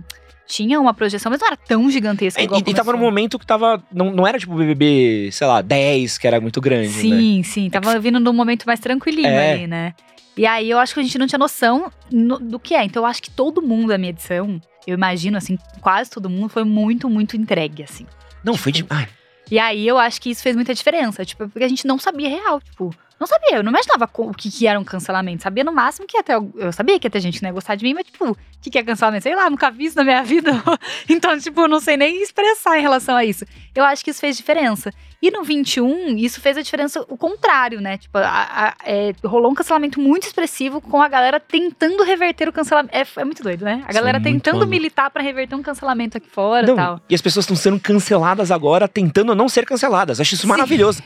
tinha 0.48 0.80
uma 0.80 0.94
projeção, 0.94 1.30
mas 1.30 1.40
não 1.40 1.46
era 1.46 1.56
tão 1.56 1.90
gigantesca. 1.90 2.40
E, 2.40 2.44
igual 2.44 2.60
e 2.60 2.64
tava 2.64 2.76
num 2.92 2.98
começou. 2.98 2.98
momento 3.10 3.38
que 3.38 3.46
tava. 3.46 3.82
Não, 3.92 4.10
não 4.10 4.26
era 4.26 4.38
tipo 4.38 4.54
BBB, 4.54 5.28
sei 5.30 5.46
lá, 5.46 5.60
10, 5.60 6.16
que 6.18 6.26
era 6.26 6.40
muito 6.40 6.60
grande, 6.60 6.88
né? 6.88 6.94
Sim, 7.00 7.42
sim. 7.44 7.70
Tava 7.70 7.98
vindo 8.00 8.18
num 8.18 8.32
momento 8.32 8.64
mais 8.64 8.80
tranquilinho 8.80 9.28
É. 9.28 9.52
ali, 9.52 9.66
né? 9.66 9.94
E 10.36 10.46
aí 10.46 10.70
eu 10.70 10.78
acho 10.78 10.94
que 10.94 11.00
a 11.00 11.02
gente 11.02 11.18
não 11.18 11.26
tinha 11.26 11.38
noção 11.38 11.92
no- 12.10 12.38
do 12.38 12.58
que 12.58 12.74
é. 12.74 12.82
Então 12.84 13.02
eu 13.02 13.06
acho 13.06 13.20
que 13.22 13.30
todo 13.30 13.60
mundo 13.60 13.88
da 13.88 13.98
minha 13.98 14.10
edição, 14.10 14.60
eu 14.86 14.94
imagino, 14.94 15.36
assim, 15.36 15.58
quase 15.80 16.08
todo 16.10 16.30
mundo 16.30 16.48
foi 16.48 16.64
muito, 16.64 17.10
muito 17.10 17.36
entregue, 17.36 17.82
assim. 17.82 18.06
Não, 18.42 18.56
foi 18.56 18.72
de. 18.72 18.86
Ai, 18.88 19.06
E 19.50 19.58
aí 19.58 19.86
eu 19.86 19.98
acho 19.98 20.20
que 20.20 20.30
isso 20.30 20.42
fez 20.42 20.54
muita 20.54 20.72
diferença. 20.74 21.24
Tipo, 21.24 21.48
porque 21.48 21.64
a 21.64 21.68
gente 21.68 21.86
não 21.86 21.98
sabia 21.98 22.28
real, 22.28 22.60
tipo. 22.60 22.94
Não 23.18 23.26
sabia, 23.26 23.56
eu 23.56 23.62
não 23.64 23.70
imaginava 23.70 24.08
o 24.18 24.32
que, 24.32 24.48
que 24.50 24.66
era 24.66 24.78
um 24.78 24.84
cancelamento. 24.84 25.42
Sabia 25.42 25.64
no 25.64 25.72
máximo 25.72 26.06
que 26.06 26.16
até. 26.16 26.34
Eu 26.36 26.72
sabia 26.72 26.98
que 27.00 27.06
ia 27.06 27.10
ter 27.10 27.20
gente 27.20 27.38
que 27.38 27.42
não 27.42 27.48
ia 27.50 27.54
gostar 27.54 27.74
de 27.74 27.84
mim, 27.84 27.92
mas, 27.94 28.04
tipo, 28.06 28.30
o 28.30 28.36
que, 28.60 28.70
que 28.70 28.78
é 28.78 28.82
cancelamento? 28.84 29.24
Sei 29.24 29.34
lá, 29.34 29.50
nunca 29.50 29.70
vi 29.70 29.86
isso 29.86 29.96
na 29.96 30.04
minha 30.04 30.22
vida. 30.22 30.52
então, 31.08 31.36
tipo, 31.38 31.60
eu 31.62 31.68
não 31.68 31.80
sei 31.80 31.96
nem 31.96 32.22
expressar 32.22 32.78
em 32.78 32.82
relação 32.82 33.16
a 33.16 33.24
isso. 33.24 33.44
Eu 33.74 33.84
acho 33.84 34.04
que 34.04 34.10
isso 34.10 34.20
fez 34.20 34.36
diferença. 34.36 34.92
E 35.20 35.32
no 35.32 35.42
21, 35.42 36.16
isso 36.16 36.40
fez 36.40 36.56
a 36.56 36.62
diferença 36.62 37.04
o 37.08 37.16
contrário, 37.16 37.80
né? 37.80 37.98
Tipo, 37.98 38.18
a- 38.18 38.46
a- 38.68 38.74
é, 38.84 39.12
rolou 39.24 39.50
um 39.50 39.54
cancelamento 39.54 40.00
muito 40.00 40.24
expressivo 40.28 40.80
com 40.80 41.02
a 41.02 41.08
galera 41.08 41.40
tentando 41.40 42.04
reverter 42.04 42.48
o 42.48 42.52
cancelamento. 42.52 42.96
É, 42.96 43.04
é 43.20 43.24
muito 43.24 43.42
doido, 43.42 43.64
né? 43.64 43.82
A 43.88 43.92
galera 43.92 44.20
tentando 44.20 44.64
militar 44.64 45.10
pra 45.10 45.22
reverter 45.22 45.56
um 45.56 45.62
cancelamento 45.62 46.16
aqui 46.18 46.28
fora 46.30 46.70
e 46.70 46.74
tal. 46.76 47.00
E 47.10 47.14
as 47.16 47.20
pessoas 47.20 47.44
estão 47.44 47.56
sendo 47.56 47.80
canceladas 47.80 48.52
agora, 48.52 48.86
tentando 48.86 49.34
não 49.34 49.48
ser 49.48 49.66
canceladas. 49.66 50.20
Acho 50.20 50.34
isso 50.34 50.42
Sim. 50.42 50.48
maravilhoso. 50.48 51.02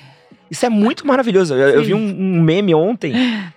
Isso 0.53 0.67
é 0.67 0.69
muito 0.69 1.07
maravilhoso. 1.07 1.55
Eu, 1.55 1.69
eu 1.71 1.83
vi 1.83 1.95
um, 1.95 1.99
um 1.99 2.43
meme 2.43 2.75
ontem 2.75 3.15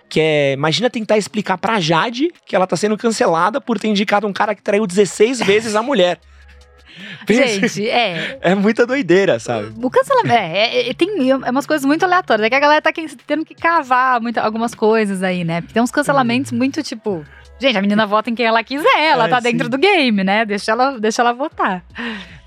que 0.08 0.20
é. 0.22 0.54
Imagina 0.54 0.90
tentar 0.90 1.18
explicar 1.18 1.58
pra 1.58 1.78
Jade 1.80 2.32
que 2.46 2.56
ela 2.56 2.66
tá 2.66 2.78
sendo 2.78 2.98
cancelada 2.98 3.60
por 3.60 3.78
ter 3.78 3.90
indicado 3.90 4.26
um 4.26 4.32
cara 4.32 4.56
que 4.56 4.62
traiu 4.62 4.88
16 4.88 5.42
vezes 5.42 5.76
a 5.76 5.84
mulher. 5.84 6.18
Pensa- 7.28 7.48
Gente, 7.48 7.90
é. 7.90 8.38
É 8.42 8.56
muita 8.56 8.86
doideira, 8.88 9.38
sabe? 9.40 9.74
O 9.84 9.90
cancelamento. 9.90 10.34
É, 10.34 10.58
é, 10.78 10.90
é, 10.90 10.94
tem 10.94 11.30
é 11.32 11.36
umas 11.52 11.66
coisas 11.66 11.86
muito 11.86 12.04
aleatórias. 12.06 12.46
É 12.46 12.50
que 12.50 12.56
a 12.56 12.60
galera 12.62 12.82
tá 12.82 12.94
tendo 13.28 13.44
que 13.44 13.54
cavar 13.54 14.22
muita, 14.22 14.42
algumas 14.42 14.74
coisas 14.74 15.22
aí, 15.22 15.44
né? 15.44 15.62
Tem 15.74 15.84
uns 15.84 15.92
cancelamentos 15.92 16.54
muito 16.54 16.82
tipo. 16.82 17.26
Gente, 17.60 17.78
a 17.78 17.82
menina 17.82 18.06
vota 18.06 18.30
em 18.30 18.36
quem 18.36 18.46
ela 18.46 18.64
quiser, 18.64 18.98
ela 19.12 19.26
É, 19.26 19.30
tá 19.30 19.42
sim. 19.42 19.52
dentro 19.52 19.68
do 19.70 19.78
game, 19.78 20.24
né? 20.24 20.46
Deixa 20.46 20.72
ela, 20.72 20.98
deixa 21.00 21.22
ela 21.22 21.34
votar. 21.34 21.84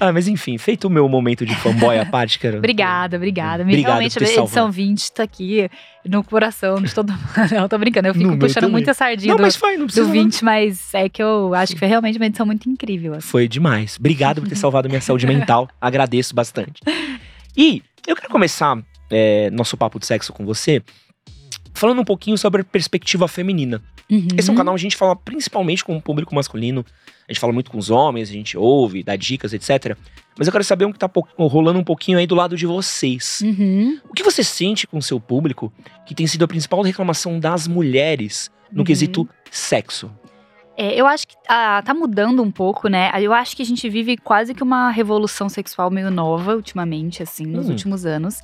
Ah, 0.01 0.13
mas 0.13 0.29
enfim, 0.29 0.57
feito 0.59 0.87
o 0.87 0.91
meu 0.91 1.09
momento 1.09 1.45
de 1.45 1.55
fanboy 1.57 1.99
à 1.99 2.07
parte, 2.07 2.39
quero. 2.39 2.59
obrigada, 2.59 3.17
obrigada. 3.17 3.63
Obrigado 3.63 3.87
realmente 3.87 4.19
a 4.19 4.23
edição 4.23 4.47
salvado. 4.47 4.73
20 4.73 5.13
tá 5.13 5.23
aqui 5.25 5.69
no 6.05 6.23
coração 6.23 6.81
de 6.81 6.95
todo 6.95 7.13
mundo. 7.13 7.23
Não, 7.53 7.69
tô 7.69 7.77
brincando. 7.79 8.09
Eu 8.09 8.15
No 8.15 8.21
fico 8.21 8.31
meu 8.31 8.39
puxando 8.39 8.71
muita 8.71 8.95
sardinha 8.95 9.33
Não, 9.33 9.37
do, 9.37 9.43
mas 9.43 9.57
foi, 9.57 9.77
não 9.77 9.87
precisa. 9.87 10.07
do 10.07 10.15
não. 10.15 10.23
20, 10.25 10.45
mas 10.45 10.95
é 10.95 11.09
que 11.09 11.23
eu 11.23 11.53
acho 11.55 11.73
que 11.73 11.79
foi 11.79 11.89
realmente 11.89 12.17
uma 12.17 12.27
edição 12.27 12.47
muito 12.47 12.69
incrível. 12.71 13.15
assim. 13.15 13.27
Foi 13.29 13.49
demais. 13.49 13.97
Obrigado 13.99 14.41
por 14.41 14.49
ter 14.49 14.57
salvado 14.57 14.89
minha 14.89 15.01
saúde 15.01 15.27
mental. 15.29 15.69
Agradeço 15.81 16.35
bastante. 16.35 16.81
E 17.57 17.83
eu 18.07 18.15
quero 18.15 18.29
começar 18.31 18.79
é, 19.11 19.51
nosso 19.51 19.77
papo 19.77 19.99
de 19.99 20.07
sexo 20.07 20.33
com 20.33 20.45
você 20.47 20.83
falando 21.75 22.01
um 22.01 22.05
pouquinho 22.05 22.37
sobre 22.39 22.63
perspectiva 22.65 23.27
feminina. 23.29 23.83
Uhum. 24.11 24.29
Esse 24.37 24.49
é 24.49 24.53
um 24.53 24.57
canal 24.57 24.75
onde 24.75 24.81
a 24.81 24.87
gente 24.89 24.97
fala 24.97 25.15
principalmente 25.15 25.85
com 25.85 25.97
o 25.97 26.01
público 26.03 26.35
masculino. 26.35 26.85
A 27.29 27.33
gente 27.33 27.41
fala 27.41 27.53
muito 27.53 27.71
com 27.71 27.79
os 27.79 27.91
homens, 27.91 28.31
a 28.31 28.33
gente 28.33 28.57
ouve, 28.57 29.03
dá 29.03 29.15
dicas, 29.17 29.53
etc. 29.53 29.97
Mas 30.37 30.47
eu 30.47 30.53
quero 30.53 30.65
saber 30.65 30.85
o 30.87 30.93
que 30.93 30.99
tá 30.99 31.11
rolando 31.39 31.79
um 31.79 31.85
pouquinho 31.85 32.17
aí 32.19 32.27
do 32.27 32.35
lado 32.35 32.57
de 32.57 32.65
vocês. 32.67 33.41
Uhum. 33.45 33.99
O 34.09 34.15
que 34.15 34.23
você 34.23 34.43
sente 34.43 34.87
com 34.87 34.99
o 34.99 35.03
seu 35.03 35.21
público 35.21 35.73
que 36.07 36.15
tem 36.15 36.27
sido 36.27 36.45
a 36.45 36.49
principal 36.49 36.81
reclamação 36.83 37.39
das 37.39 37.67
mulheres 37.69 38.51
no 38.73 38.79
Uhum. 38.81 38.85
quesito 38.85 39.29
sexo? 39.51 40.11
É, 40.81 40.95
eu 40.95 41.09
acho 41.09 41.27
que 41.27 41.35
ah, 41.49 41.83
tá 41.85 41.93
mudando 41.93 42.41
um 42.41 42.53
pouco, 42.53 42.87
né? 42.89 43.11
Eu 43.21 43.33
acho 43.35 43.57
que 43.57 43.63
a 43.63 43.67
gente 43.67 43.89
vive 43.91 44.17
quase 44.17 44.55
que 44.55 44.63
uma 44.63 44.91
revolução 44.91 45.49
sexual 45.49 45.91
meio 45.91 46.09
nova 46.09 46.55
ultimamente, 46.55 47.21
assim, 47.21 47.45
nos 47.45 47.67
Hum. 47.67 47.71
últimos 47.73 48.07
anos. 48.07 48.41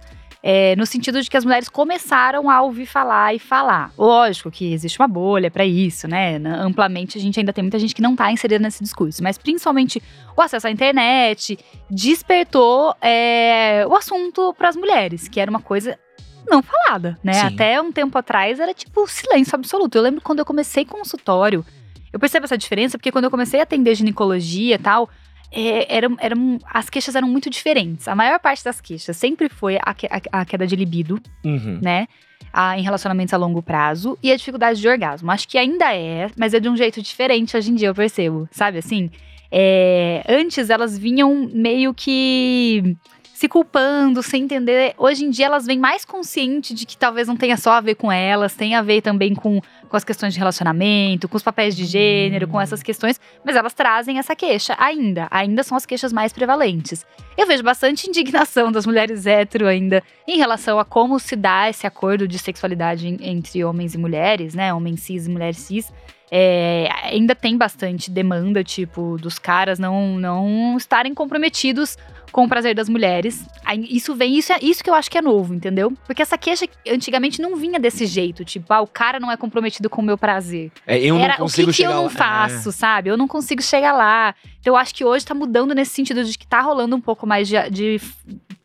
É, 0.47 0.77
no 0.77 0.85
sentido 0.85 1.23
de 1.23 1.31
que 1.31 1.39
as 1.39 1.45
mulheres 1.45 1.71
começaram 1.71 2.51
a 2.51 2.61
ouvir 2.61 2.85
falar 2.85 3.35
e 3.35 3.39
falar. 3.39 3.91
Lógico 3.97 4.51
que 4.51 4.75
existe 4.75 5.01
uma 5.01 5.09
bolha 5.09 5.51
pra 5.51 5.65
isso, 5.65 6.07
né? 6.07 6.37
Amplamente 6.37 7.17
a 7.17 7.21
gente 7.21 7.41
ainda 7.41 7.51
tem 7.51 7.63
muita 7.65 7.79
gente 7.79 7.95
que 7.95 8.03
não 8.03 8.15
tá 8.15 8.31
inserida 8.31 8.63
nesse 8.63 8.85
discurso. 8.85 9.23
Mas 9.23 9.39
principalmente 9.39 10.03
o 10.37 10.43
acesso 10.43 10.67
à 10.67 10.71
internet 10.71 11.59
despertou 11.89 12.95
é, 13.01 13.87
o 13.89 13.95
assunto 13.95 14.53
pras 14.53 14.77
mulheres, 14.77 15.29
que 15.29 15.41
era 15.41 15.51
uma 15.51 15.63
coisa 15.63 15.99
não 16.47 16.63
falada, 16.63 17.19
né? 17.25 17.33
Sim. 17.33 17.47
Até 17.47 17.81
um 17.81 17.91
tempo 17.91 18.19
atrás 18.19 18.61
era 18.61 18.75
tipo 18.75 19.09
silêncio 19.09 19.55
absoluto. 19.55 19.97
Eu 19.97 20.03
lembro 20.03 20.21
quando 20.21 20.41
eu 20.41 20.45
comecei 20.45 20.85
consultório, 20.85 21.65
eu 22.13 22.21
percebo 22.21 22.45
essa 22.45 22.59
diferença 22.59 22.99
porque 22.99 23.11
quando 23.11 23.25
eu 23.25 23.31
comecei 23.31 23.61
a 23.61 23.63
atender 23.63 23.95
ginecologia 23.95 24.75
e 24.75 24.79
tal, 24.79 25.09
é, 25.55 25.97
eram, 25.97 26.17
eram, 26.21 26.59
as 26.71 26.91
queixas 26.91 27.15
eram 27.15 27.29
muito 27.29 27.49
diferentes. 27.49 28.09
A 28.09 28.15
maior 28.15 28.39
parte 28.41 28.65
das 28.65 28.81
queixas 28.81 29.17
sempre 29.17 29.49
foi 29.49 29.77
a, 29.77 29.81
a- 29.91 30.41
a 30.41 30.45
queda 30.45 30.67
de 30.67 30.75
libido, 30.77 31.21
Uhum. 31.45 31.79
né? 31.81 32.07
A- 32.53 32.79
em 32.79 32.83
relacionamentos 32.83 33.33
a 33.33 33.37
longo 33.37 33.63
prazo 33.63 34.19
e 34.23 34.31
a 34.33 34.37
dificuldade 34.37 34.81
de 34.81 34.89
orgasmo. 34.89 35.31
Acho 35.31 35.47
que 35.49 35.57
ainda 35.59 35.95
é, 35.95 36.29
mas 36.37 36.55
é 36.55 36.61
de 36.61 36.69
um 36.69 36.77
jeito 36.77 37.01
diferente 37.03 37.57
hoje 37.57 37.71
em 37.71 37.75
dia, 37.75 37.89
eu 37.89 37.95
percebo. 37.95 38.49
Sabe 38.51 38.79
assim? 38.79 39.11
É, 39.57 40.25
antes 40.29 40.69
elas 40.71 40.99
vinham 40.99 41.49
meio 41.53 41.95
que 41.95 42.97
se 43.45 43.49
culpando, 43.49 44.23
sem 44.23 44.45
entender. 44.45 44.95
Hoje 44.97 45.23
em 45.27 45.29
dia 45.29 45.45
elas 45.45 45.67
vêm 45.67 45.79
mais 45.79 46.03
conscientes 46.03 46.75
de 46.75 46.87
que 46.87 46.97
talvez 46.97 47.29
não 47.29 47.37
tenha 47.37 47.59
só 47.59 47.73
a 47.73 47.81
ver 47.83 47.95
com 47.95 48.11
elas, 48.11 48.55
tem 48.55 48.75
a 48.75 48.81
ver 48.81 49.03
também 49.03 49.35
com, 49.35 49.61
com 49.87 49.97
as 49.99 50.03
questões 50.03 50.33
de 50.33 50.39
relacionamento, 50.39 51.29
com 51.29 51.37
os 51.37 51.43
papéis 51.43 51.77
de 51.77 51.85
gênero, 51.85 52.49
com 52.49 52.59
essas 52.59 52.83
questões, 52.83 53.21
mas 53.45 53.55
elas 53.55 53.75
trazem 53.75 54.19
essa 54.19 54.35
queixa 54.35 54.75
ainda. 54.79 55.29
Ainda 55.31 55.63
são 55.63 55.77
as 55.77 55.85
queixas 55.85 56.11
mais 56.11 56.33
prevalentes. 56.33 57.05
Eu 57.37 57.47
vejo 57.47 57.63
bastante 57.63 58.09
indignação 58.09 58.73
das 58.73 58.87
mulheres 58.87 59.27
hétero 59.27 59.67
ainda 59.67 60.03
em 60.27 60.39
relação 60.39 60.79
a 60.79 60.85
como 60.85 61.19
se 61.19 61.37
dá 61.37 61.69
esse 61.69 61.87
acordo 61.87 62.27
de 62.27 62.39
sexualidade 62.39 63.07
en- 63.07 63.19
entre 63.21 63.63
homens 63.63 63.95
e 63.95 63.99
mulheres, 63.99 64.55
né? 64.55 64.73
Homens 64.73 65.01
cis 65.01 65.27
e 65.27 65.31
mulheres 65.31 65.59
cis. 65.59 65.93
É, 66.31 66.89
ainda 67.05 67.35
tem 67.35 67.57
bastante 67.57 68.11
demanda, 68.11 68.65
tipo, 68.65 69.17
dos 69.21 69.39
caras 69.39 69.79
não, 69.79 70.19
não 70.19 70.77
estarem 70.77 71.15
comprometidos 71.15 71.97
com 72.35 72.47
o 72.47 72.49
prazer 72.49 72.75
das 72.75 72.89
mulheres. 72.89 73.47
Isso 73.89 74.13
vem, 74.17 74.37
isso 74.37 74.53
é 74.53 74.59
isso 74.61 74.83
que 74.83 74.91
eu 74.91 74.95
acho 74.95 75.09
que 75.09 75.17
é 75.17 75.23
novo, 75.23 75.55
entendeu? 75.55 75.93
Porque 76.05 76.21
essa 76.21 76.37
queixa 76.37 76.67
antigamente 76.89 77.41
não 77.41 77.55
vinha 77.55 77.79
desse 77.79 78.07
jeito, 78.07 78.45
tipo, 78.45 78.75
ah, 78.75 78.81
o 78.81 78.89
cara 78.89 79.21
não 79.21 79.31
é 79.31 79.37
comprometido 79.37 79.89
com 79.89 80.03
o 80.03 80.05
meu 80.05 80.19
prazer. 80.19 80.73
É, 80.85 80.99
eu 80.99 81.17
Era 81.17 81.35
não 81.35 81.45
consigo 81.45 81.71
o 81.71 81.73
que, 81.73 81.83
que 81.83 81.87
eu 81.87 81.93
não 81.93 82.07
lá. 82.07 82.11
É. 82.11 82.11
faço, 82.11 82.73
sabe? 82.73 83.09
Eu 83.09 83.17
não 83.17 83.29
consigo 83.29 83.63
chegar 83.63 83.93
lá. 83.93 84.35
Então 84.59 84.73
eu 84.73 84.77
acho 84.77 84.93
que 84.93 85.05
hoje 85.05 85.25
tá 85.25 85.33
mudando 85.33 85.77
nesse 85.77 85.93
sentido 85.93 86.25
de 86.25 86.37
que 86.37 86.45
tá 86.45 86.61
rolando 86.61 86.97
um 86.97 87.01
pouco 87.01 87.25
mais 87.25 87.47
de, 87.47 87.55
de, 87.71 88.01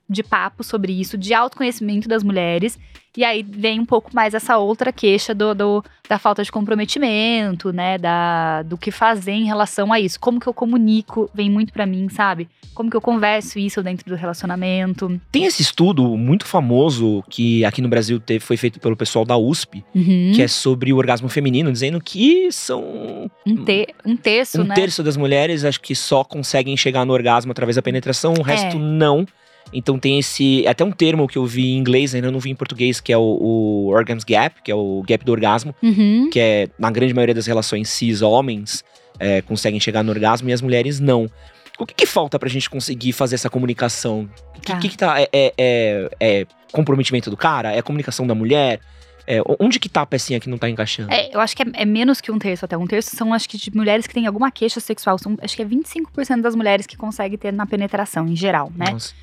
de 0.10 0.24
papo 0.24 0.64
sobre 0.64 0.92
isso, 0.92 1.16
de 1.16 1.32
autoconhecimento 1.36 2.10
das 2.10 2.24
mulheres. 2.24 2.80
E 3.18 3.24
aí 3.24 3.44
vem 3.48 3.80
um 3.80 3.86
pouco 3.86 4.12
mais 4.14 4.34
essa 4.34 4.58
outra 4.58 4.92
queixa 4.94 5.34
do, 5.34 5.54
do- 5.56 5.84
da 6.08 6.18
falta 6.20 6.44
de 6.44 6.52
comprometimento, 6.52 7.72
né? 7.74 7.98
Da, 7.98 8.62
do 8.64 8.78
que 8.78 8.92
fazer 8.92 9.32
em 9.32 9.46
relação 9.46 9.92
a 9.92 10.00
isso. 10.00 10.20
Como 10.20 10.40
que 10.40 10.48
eu 10.48 10.54
comunico, 10.54 11.30
vem 11.34 11.50
muito 11.50 11.74
pra 11.74 11.86
mim, 11.86 12.08
sabe? 12.10 12.48
Como 12.74 12.90
que 12.90 12.96
eu 12.96 13.02
converso 13.02 13.60
isso 13.60 13.82
dentro 13.84 14.08
do 14.10 14.16
relacionamento. 14.16 15.20
Tem 15.32 15.46
esse 15.46 15.62
estudo 15.62 16.16
muito 16.18 16.46
famoso 16.46 17.24
que 17.30 17.66
aqui 17.66 17.82
no 17.82 17.90
Brasil 17.90 18.20
teve, 18.20 18.40
foi 18.40 18.58
feito 18.58 18.80
pelo 18.80 18.96
pessoal 18.96 19.26
da 19.26 19.36
USP, 19.38 19.84
Uhum. 19.94 20.32
que 20.36 20.42
é 20.42 20.48
sobre 20.48 20.94
o 20.94 20.98
orgasmo 20.98 21.28
feminino, 21.30 21.72
dizendo 21.72 22.00
que 22.00 22.52
são 22.52 23.30
um, 23.46 23.56
te, 23.66 23.88
um 24.06 24.16
terço, 24.16 24.62
um 24.62 24.66
né? 24.66 24.76
terço 24.76 25.04
das 25.04 25.18
mulheres 25.18 25.66
acho 25.66 25.82
que 25.82 25.94
só 25.96 26.24
conseguem 26.24 26.78
chegar 26.78 27.06
no 27.06 27.14
orgasmo 27.14 27.52
através 27.52 27.76
da 27.76 27.82
penetração, 27.82 28.34
o 28.38 28.42
resto 28.42 28.78
É. 28.78 28.80
não. 28.80 29.26
Então 29.74 30.00
tem 30.00 30.18
esse. 30.20 30.66
Até 30.68 30.84
um 30.84 30.92
termo 30.92 31.28
que 31.28 31.38
eu 31.38 31.46
vi 31.46 31.72
em 31.74 31.78
inglês, 31.78 32.16
ainda 32.16 32.32
não 32.32 32.40
vi 32.40 32.50
em 32.50 32.56
português, 32.56 33.00
que 33.00 33.14
é 33.14 33.18
o, 33.18 33.22
o 33.22 33.88
orgasm 33.90 34.26
gap, 34.28 34.62
que 34.64 34.72
é 34.72 34.76
o 34.76 35.04
gap 35.08 35.24
do 35.24 35.32
orgasmo, 35.32 35.76
Uhum. 35.84 36.30
que 36.32 36.40
é, 36.40 36.68
na 36.80 36.90
grande 36.90 37.14
maioria 37.14 37.36
das 37.36 37.46
relações 37.46 37.90
cis, 37.90 38.22
homens 38.22 38.84
é, 39.20 39.42
conseguem 39.42 39.80
chegar 39.80 40.04
no 40.04 40.12
orgasmo 40.12 40.50
e 40.50 40.54
as 40.54 40.62
mulheres 40.62 41.00
não. 41.00 41.30
O 41.78 41.86
que, 41.86 41.94
que 41.94 42.06
falta 42.06 42.38
pra 42.40 42.50
gente 42.50 42.70
conseguir 42.70 43.14
fazer 43.14 43.36
essa 43.36 43.50
comunicação? 43.50 44.30
O 44.58 44.60
que, 44.60 44.68
Tá. 44.68 44.78
que, 44.80 44.90
que 44.90 44.98
tá. 44.98 45.22
É, 45.22 45.30
é- 45.32 45.54
é- 45.58 46.10
é 46.20 46.46
comprometimento 46.72 47.30
do 47.30 47.38
cara? 47.38 47.72
É 47.74 47.82
comunicação 47.82 48.28
da 48.28 48.36
mulher? 48.36 48.80
É, 49.28 49.40
onde 49.60 49.80
que 49.80 49.88
tá 49.88 50.02
a 50.02 50.06
pecinha 50.08 50.40
que 50.40 50.50
não 50.50 50.58
tá 50.58 50.68
encaixando? 50.68 51.14
É, 51.14 51.30
eu 51.34 51.40
acho 51.40 51.56
que 51.56 51.62
é, 51.62 51.66
é 51.74 51.86
menos 51.86 52.20
que 52.20 52.32
um 52.32 52.40
terço 52.40 52.66
até. 52.66 52.76
Um 52.76 52.88
terço 52.88 53.16
são, 53.16 53.32
acho 53.34 53.48
que, 53.48 53.58
de 53.58 53.70
mulheres 53.76 54.08
que 54.08 54.14
têm 54.14 54.26
alguma 54.26 54.50
queixa 54.50 54.80
sexual. 54.80 55.20
São, 55.20 55.38
acho 55.42 55.56
que 55.56 55.62
é 55.62 55.66
25% 55.66 56.42
das 56.42 56.56
mulheres 56.56 56.88
que 56.88 56.98
conseguem 56.98 57.38
ter 57.38 57.54
na 57.54 57.66
penetração, 57.68 58.28
em 58.28 58.36
geral, 58.36 58.72
né? 58.76 58.90
Nossa. 58.92 59.14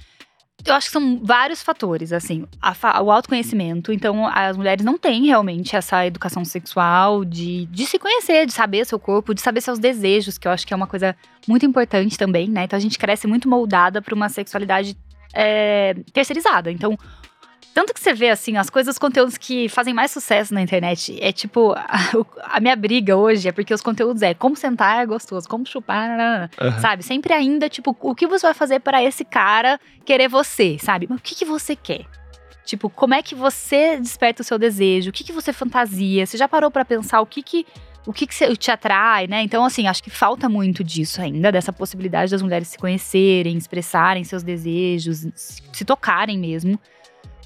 Eu 0.66 0.74
acho 0.74 0.88
que 0.88 0.92
são 0.92 1.20
vários 1.22 1.62
fatores, 1.62 2.12
assim. 2.12 2.44
A 2.60 3.00
o 3.00 3.10
autoconhecimento. 3.10 3.92
Então, 3.92 4.26
as 4.26 4.56
mulheres 4.56 4.84
não 4.84 4.98
têm 4.98 5.26
realmente 5.26 5.76
essa 5.76 6.04
educação 6.04 6.44
sexual 6.44 7.24
de, 7.24 7.66
de 7.66 7.86
se 7.86 7.98
conhecer, 7.98 8.46
de 8.46 8.52
saber 8.52 8.84
seu 8.84 8.98
corpo, 8.98 9.32
de 9.32 9.40
saber 9.40 9.60
seus 9.60 9.78
desejos, 9.78 10.36
que 10.36 10.48
eu 10.48 10.52
acho 10.52 10.66
que 10.66 10.74
é 10.74 10.76
uma 10.76 10.88
coisa 10.88 11.14
muito 11.46 11.64
importante 11.64 12.18
também, 12.18 12.48
né? 12.48 12.64
Então, 12.64 12.76
a 12.76 12.80
gente 12.80 12.98
cresce 12.98 13.28
muito 13.28 13.48
moldada 13.48 14.02
para 14.02 14.14
uma 14.14 14.28
sexualidade 14.28 14.96
é, 15.32 15.94
terceirizada. 16.12 16.70
Então, 16.72 16.98
tanto 17.76 17.92
que 17.92 18.00
você 18.00 18.14
vê, 18.14 18.30
assim, 18.30 18.56
as 18.56 18.70
coisas, 18.70 18.94
os 18.94 18.98
conteúdos 18.98 19.36
que 19.36 19.68
fazem 19.68 19.92
mais 19.92 20.10
sucesso 20.10 20.54
na 20.54 20.62
internet, 20.62 21.14
é 21.20 21.30
tipo, 21.30 21.72
a, 21.76 22.56
a 22.56 22.58
minha 22.58 22.74
briga 22.74 23.14
hoje 23.14 23.48
é 23.48 23.52
porque 23.52 23.74
os 23.74 23.82
conteúdos 23.82 24.22
é 24.22 24.32
como 24.32 24.56
sentar 24.56 25.02
é 25.02 25.04
gostoso, 25.04 25.46
como 25.46 25.66
chupar, 25.66 26.48
Aham. 26.58 26.80
sabe? 26.80 27.02
Sempre 27.02 27.34
ainda, 27.34 27.68
tipo, 27.68 27.94
o 28.00 28.14
que 28.14 28.26
você 28.26 28.46
vai 28.46 28.54
fazer 28.54 28.80
para 28.80 29.02
esse 29.02 29.26
cara 29.26 29.78
querer 30.06 30.26
você, 30.26 30.78
sabe? 30.80 31.06
Mas 31.06 31.18
o 31.18 31.22
que, 31.22 31.34
que 31.34 31.44
você 31.44 31.76
quer? 31.76 32.06
Tipo, 32.64 32.88
como 32.88 33.12
é 33.12 33.22
que 33.22 33.34
você 33.34 33.98
desperta 33.98 34.40
o 34.40 34.44
seu 34.44 34.58
desejo? 34.58 35.10
O 35.10 35.12
que, 35.12 35.22
que 35.22 35.32
você 35.32 35.52
fantasia? 35.52 36.24
Você 36.24 36.38
já 36.38 36.48
parou 36.48 36.70
pra 36.70 36.82
pensar 36.82 37.20
o 37.20 37.26
que 37.26 37.42
que 37.42 37.66
o 38.06 38.12
que, 38.12 38.26
que 38.26 38.56
te 38.56 38.70
atrai, 38.70 39.26
né? 39.26 39.42
Então, 39.42 39.64
assim, 39.64 39.88
acho 39.88 40.02
que 40.02 40.10
falta 40.10 40.48
muito 40.48 40.84
disso 40.84 41.20
ainda, 41.20 41.50
dessa 41.50 41.72
possibilidade 41.72 42.30
das 42.30 42.40
mulheres 42.40 42.68
se 42.68 42.78
conhecerem, 42.78 43.58
expressarem 43.58 44.22
seus 44.24 44.44
desejos, 44.44 45.26
se 45.34 45.62
se 45.72 45.84
tocarem 45.84 46.38
mesmo. 46.38 46.80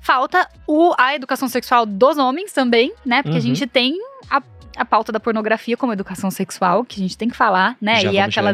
Falta 0.00 0.48
o, 0.66 0.94
a 0.98 1.14
educação 1.14 1.48
sexual 1.48 1.84
dos 1.86 2.16
homens 2.18 2.52
também, 2.52 2.92
né? 3.04 3.22
Porque 3.22 3.36
a 3.36 3.40
Uhum. 3.40 3.46
gente 3.46 3.66
tem 3.66 3.94
a, 4.30 4.42
a 4.76 4.84
pauta 4.84 5.12
da 5.12 5.20
pornografia 5.20 5.76
como 5.76 5.92
educação 5.92 6.30
sexual, 6.30 6.84
que 6.84 6.98
a 7.00 7.02
gente 7.02 7.16
tem 7.18 7.28
que 7.28 7.36
falar, 7.36 7.76
né? 7.80 8.00
Já 8.00 8.12
e 8.12 8.16
é 8.16 8.22
aquela 8.22 8.50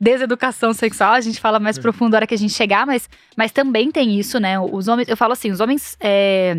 deseducação 0.00 0.72
sexual, 0.72 1.12
a 1.12 1.20
gente 1.20 1.40
fala 1.40 1.58
mais 1.58 1.76
Uhum. 1.76 1.82
profundo 1.82 2.12
na 2.12 2.18
hora 2.18 2.26
que 2.26 2.34
a 2.34 2.38
gente 2.38 2.52
chegar, 2.54 2.86
mas, 2.86 3.08
mas 3.36 3.52
também 3.52 3.90
tem 3.90 4.18
isso, 4.18 4.38
né? 4.40 4.58
Os 4.58 4.88
homens, 4.88 5.08
eu 5.08 5.16
falo 5.16 5.32
assim, 5.32 5.50
os 5.50 5.60
homens. 5.60 5.96
é, 6.00 6.56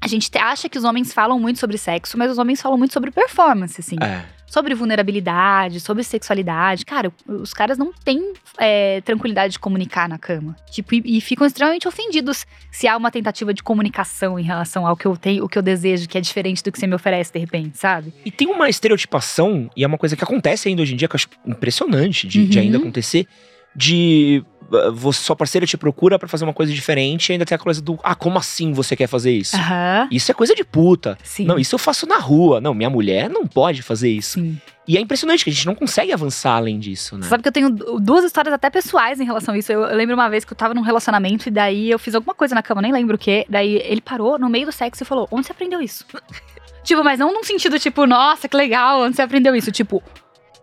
a 0.00 0.06
gente 0.06 0.30
te- 0.30 0.36
acha 0.38 0.68
que 0.68 0.76
os 0.76 0.84
homens 0.84 1.14
falam 1.14 1.40
muito 1.40 1.58
sobre 1.58 1.78
sexo, 1.78 2.18
mas 2.18 2.30
os 2.30 2.36
homens 2.36 2.60
falam 2.60 2.76
muito 2.76 2.92
sobre 2.92 3.10
performance, 3.10 3.80
assim. 3.80 3.96
É. 4.02 4.22
Sobre 4.54 4.72
vulnerabilidade, 4.72 5.80
sobre 5.80 6.04
sexualidade. 6.04 6.84
Cara, 6.86 7.12
os 7.26 7.52
caras 7.52 7.76
não 7.76 7.92
têm 7.92 8.34
é, 8.56 9.00
tranquilidade 9.00 9.54
de 9.54 9.58
comunicar 9.58 10.08
na 10.08 10.16
cama. 10.16 10.54
Tipo, 10.70 10.94
e, 10.94 11.16
e 11.16 11.20
ficam 11.20 11.44
extremamente 11.44 11.88
ofendidos 11.88 12.46
se 12.70 12.86
há 12.86 12.96
uma 12.96 13.10
tentativa 13.10 13.52
de 13.52 13.64
comunicação 13.64 14.38
em 14.38 14.44
relação 14.44 14.86
ao 14.86 14.96
que 14.96 15.06
eu 15.06 15.16
tenho, 15.16 15.44
o 15.44 15.48
que 15.48 15.58
eu 15.58 15.62
desejo, 15.62 16.08
que 16.08 16.16
é 16.16 16.20
diferente 16.20 16.62
do 16.62 16.70
que 16.70 16.78
você 16.78 16.86
me 16.86 16.94
oferece 16.94 17.32
de 17.32 17.40
repente, 17.40 17.76
sabe? 17.76 18.14
E 18.24 18.30
tem 18.30 18.46
uma 18.46 18.68
estereotipação, 18.68 19.68
e 19.76 19.82
é 19.82 19.86
uma 19.88 19.98
coisa 19.98 20.14
que 20.14 20.22
acontece 20.22 20.68
ainda 20.68 20.82
hoje 20.82 20.94
em 20.94 20.96
dia, 20.96 21.08
que 21.08 21.16
eu 21.16 21.18
acho 21.18 21.28
impressionante 21.44 22.28
de, 22.28 22.46
de 22.46 22.58
Uhum. 22.58 22.64
ainda 22.64 22.78
acontecer, 22.78 23.26
de 23.74 24.44
você, 24.92 25.22
sua 25.22 25.36
parceira 25.36 25.66
te 25.66 25.76
procura 25.76 26.18
pra 26.18 26.28
fazer 26.28 26.44
uma 26.44 26.52
coisa 26.52 26.72
diferente 26.72 27.28
e 27.28 27.32
ainda 27.32 27.44
tem 27.44 27.56
a 27.56 27.58
coisa 27.58 27.80
do, 27.80 27.98
ah, 28.02 28.14
como 28.14 28.38
assim 28.38 28.72
você 28.72 28.96
quer 28.96 29.06
fazer 29.06 29.32
isso? 29.32 29.56
Aham. 29.56 30.08
Isso 30.10 30.30
é 30.30 30.34
coisa 30.34 30.54
de 30.54 30.64
puta. 30.64 31.18
Sim. 31.22 31.44
Não, 31.44 31.58
isso 31.58 31.74
eu 31.74 31.78
faço 31.78 32.06
na 32.06 32.18
rua. 32.18 32.60
Não, 32.60 32.74
minha 32.74 32.90
mulher 32.90 33.28
não 33.28 33.46
pode 33.46 33.82
fazer 33.82 34.10
isso. 34.10 34.40
Sim. 34.40 34.60
E 34.86 34.98
é 34.98 35.00
impressionante 35.00 35.44
que 35.44 35.50
a 35.50 35.52
gente 35.52 35.66
não 35.66 35.74
consegue 35.74 36.12
avançar 36.12 36.56
além 36.56 36.78
disso, 36.78 37.16
né? 37.16 37.26
Sabe 37.26 37.42
que 37.42 37.48
eu 37.48 37.52
tenho 37.52 37.70
duas 37.70 38.22
histórias 38.24 38.52
até 38.52 38.68
pessoais 38.68 39.18
em 39.18 39.24
relação 39.24 39.54
a 39.54 39.58
isso. 39.58 39.72
Eu, 39.72 39.82
eu, 39.82 39.96
lembro 39.96 40.14
uma 40.14 40.28
vez 40.28 40.44
que 40.44 40.52
eu 40.52 40.56
tava 40.56 40.74
num 40.74 40.82
relacionamento 40.82 41.48
e 41.48 41.50
daí 41.50 41.90
eu 41.90 41.98
fiz 41.98 42.14
alguma 42.14 42.34
coisa 42.34 42.54
na 42.54 42.62
cama, 42.62 42.82
nem 42.82 42.92
lembro 42.92 43.16
o 43.16 43.18
que. 43.18 43.46
Daí 43.48 43.76
ele 43.76 44.02
parou 44.02 44.38
no 44.38 44.48
meio 44.48 44.66
do 44.66 44.72
sexo 44.72 45.02
e 45.02 45.06
falou: 45.06 45.26
Onde 45.30 45.46
você 45.46 45.52
aprendeu 45.52 45.80
isso? 45.80 46.04
tipo, 46.84 47.02
mas 47.02 47.18
não 47.18 47.32
num 47.32 47.42
sentido 47.42 47.78
tipo, 47.78 48.06
nossa, 48.06 48.46
que 48.46 48.56
legal, 48.56 49.00
onde 49.00 49.16
você 49.16 49.22
aprendeu 49.22 49.56
isso? 49.56 49.72
Tipo, 49.72 50.02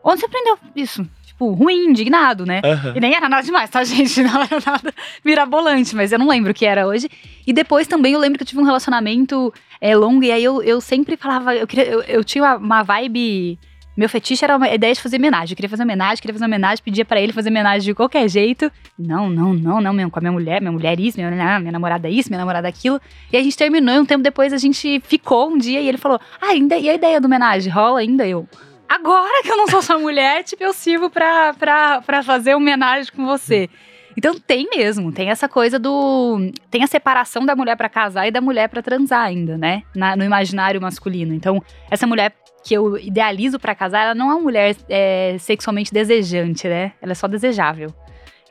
onde 0.03 0.19
você 0.19 0.27
aprendeu 0.27 0.57
isso? 0.75 1.07
Tipo, 1.41 1.53
ruim, 1.53 1.89
indignado, 1.89 2.45
né? 2.45 2.61
Uhum. 2.63 2.93
E 2.95 2.99
nem 2.99 3.15
era 3.15 3.27
nada 3.27 3.41
demais, 3.41 3.67
tá, 3.67 3.81
gente? 3.83 4.21
Não 4.21 4.43
era 4.43 4.59
nada 4.63 4.93
mirabolante, 5.25 5.95
mas 5.95 6.11
eu 6.11 6.19
não 6.19 6.27
lembro 6.27 6.51
o 6.51 6.53
que 6.53 6.67
era 6.67 6.85
hoje. 6.85 7.09
E 7.47 7.51
depois 7.51 7.87
também 7.87 8.13
eu 8.13 8.19
lembro 8.19 8.37
que 8.37 8.43
eu 8.43 8.47
tive 8.47 8.61
um 8.61 8.65
relacionamento 8.65 9.51
é, 9.79 9.95
longo 9.95 10.23
e 10.23 10.31
aí 10.31 10.43
eu, 10.43 10.61
eu 10.61 10.79
sempre 10.79 11.17
falava, 11.17 11.55
eu, 11.55 11.65
queria, 11.65 11.85
eu, 11.85 12.01
eu 12.01 12.23
tinha 12.23 12.57
uma 12.57 12.83
vibe 12.83 13.57
meu 13.97 14.07
fetiche 14.07 14.45
era 14.45 14.55
a 14.55 14.73
ideia 14.73 14.93
de 14.93 15.01
fazer 15.01 15.17
homenagem. 15.17 15.51
Eu 15.51 15.55
queria 15.55 15.69
fazer 15.69 15.83
homenagem, 15.83 16.21
queria 16.21 16.33
fazer 16.33 16.45
homenagem, 16.45 16.83
pedia 16.83 17.03
para 17.03 17.19
ele 17.19 17.33
fazer 17.33 17.49
homenagem 17.49 17.81
de 17.81 17.93
qualquer 17.93 18.27
jeito. 18.29 18.71
Não, 18.97 19.29
não, 19.29 19.53
não, 19.53 19.81
não, 19.81 20.09
com 20.09 20.19
a 20.19 20.21
minha 20.21 20.31
mulher, 20.31 20.61
minha 20.61 20.71
mulher 20.71 20.97
isso, 20.99 21.17
minha, 21.19 21.59
minha 21.59 21.71
namorada 21.71 22.09
isso, 22.09 22.29
minha 22.29 22.39
namorada 22.39 22.67
aquilo. 22.67 23.01
E 23.33 23.35
a 23.35 23.43
gente 23.43 23.57
terminou 23.57 23.93
e 23.93 23.99
um 23.99 24.05
tempo 24.05 24.23
depois 24.23 24.53
a 24.53 24.57
gente 24.57 25.01
ficou 25.01 25.49
um 25.49 25.57
dia 25.57 25.81
e 25.81 25.89
ele 25.89 25.97
falou: 25.97 26.19
Ah, 26.41 26.51
ainda, 26.51 26.77
e 26.77 26.89
a 26.89 26.93
ideia 26.93 27.19
do 27.19 27.25
homenagem? 27.25 27.71
Rola 27.71 27.99
ainda? 27.99 28.25
Eu. 28.25 28.47
Agora 28.91 29.41
que 29.41 29.49
eu 29.49 29.55
não 29.55 29.67
sou 29.67 29.81
sua 29.81 29.97
mulher, 29.97 30.43
tipo, 30.43 30.61
eu 30.61 30.73
sirvo 30.73 31.09
pra, 31.09 31.53
pra, 31.53 32.01
pra 32.01 32.21
fazer 32.21 32.55
homenagem 32.55 33.09
com 33.13 33.25
você. 33.25 33.69
Então 34.17 34.37
tem 34.37 34.67
mesmo, 34.69 35.13
tem 35.13 35.29
essa 35.29 35.47
coisa 35.47 35.79
do. 35.79 36.51
Tem 36.69 36.83
a 36.83 36.87
separação 36.87 37.45
da 37.45 37.55
mulher 37.55 37.77
para 37.77 37.87
casar 37.87 38.27
e 38.27 38.31
da 38.31 38.41
mulher 38.41 38.67
para 38.67 38.81
transar 38.81 39.21
ainda, 39.21 39.57
né? 39.57 39.83
Na, 39.95 40.17
no 40.17 40.25
imaginário 40.25 40.81
masculino. 40.81 41.33
Então, 41.33 41.63
essa 41.89 42.05
mulher 42.05 42.35
que 42.65 42.73
eu 42.73 42.97
idealizo 42.97 43.57
para 43.57 43.73
casar, 43.73 44.03
ela 44.03 44.13
não 44.13 44.29
é 44.29 44.33
uma 44.33 44.41
mulher 44.41 44.75
é, 44.89 45.37
sexualmente 45.39 45.93
desejante, 45.93 46.67
né? 46.67 46.91
Ela 47.01 47.13
é 47.13 47.15
só 47.15 47.29
desejável. 47.29 47.93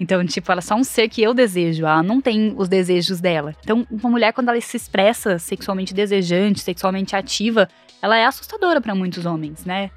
Então, 0.00 0.24
tipo, 0.24 0.50
ela 0.50 0.60
é 0.60 0.62
só 0.62 0.74
um 0.74 0.82
ser 0.82 1.10
que 1.10 1.22
eu 1.22 1.34
desejo, 1.34 1.84
ela 1.84 2.02
não 2.02 2.18
tem 2.18 2.54
os 2.56 2.66
desejos 2.66 3.20
dela. 3.20 3.54
Então, 3.62 3.86
uma 3.90 4.08
mulher, 4.08 4.32
quando 4.32 4.48
ela 4.48 4.58
se 4.58 4.74
expressa 4.74 5.38
sexualmente 5.38 5.92
desejante, 5.92 6.60
sexualmente 6.60 7.14
ativa, 7.14 7.68
ela 8.00 8.16
é 8.16 8.24
assustadora 8.24 8.80
para 8.80 8.94
muitos 8.94 9.26
homens, 9.26 9.66
né? 9.66 9.90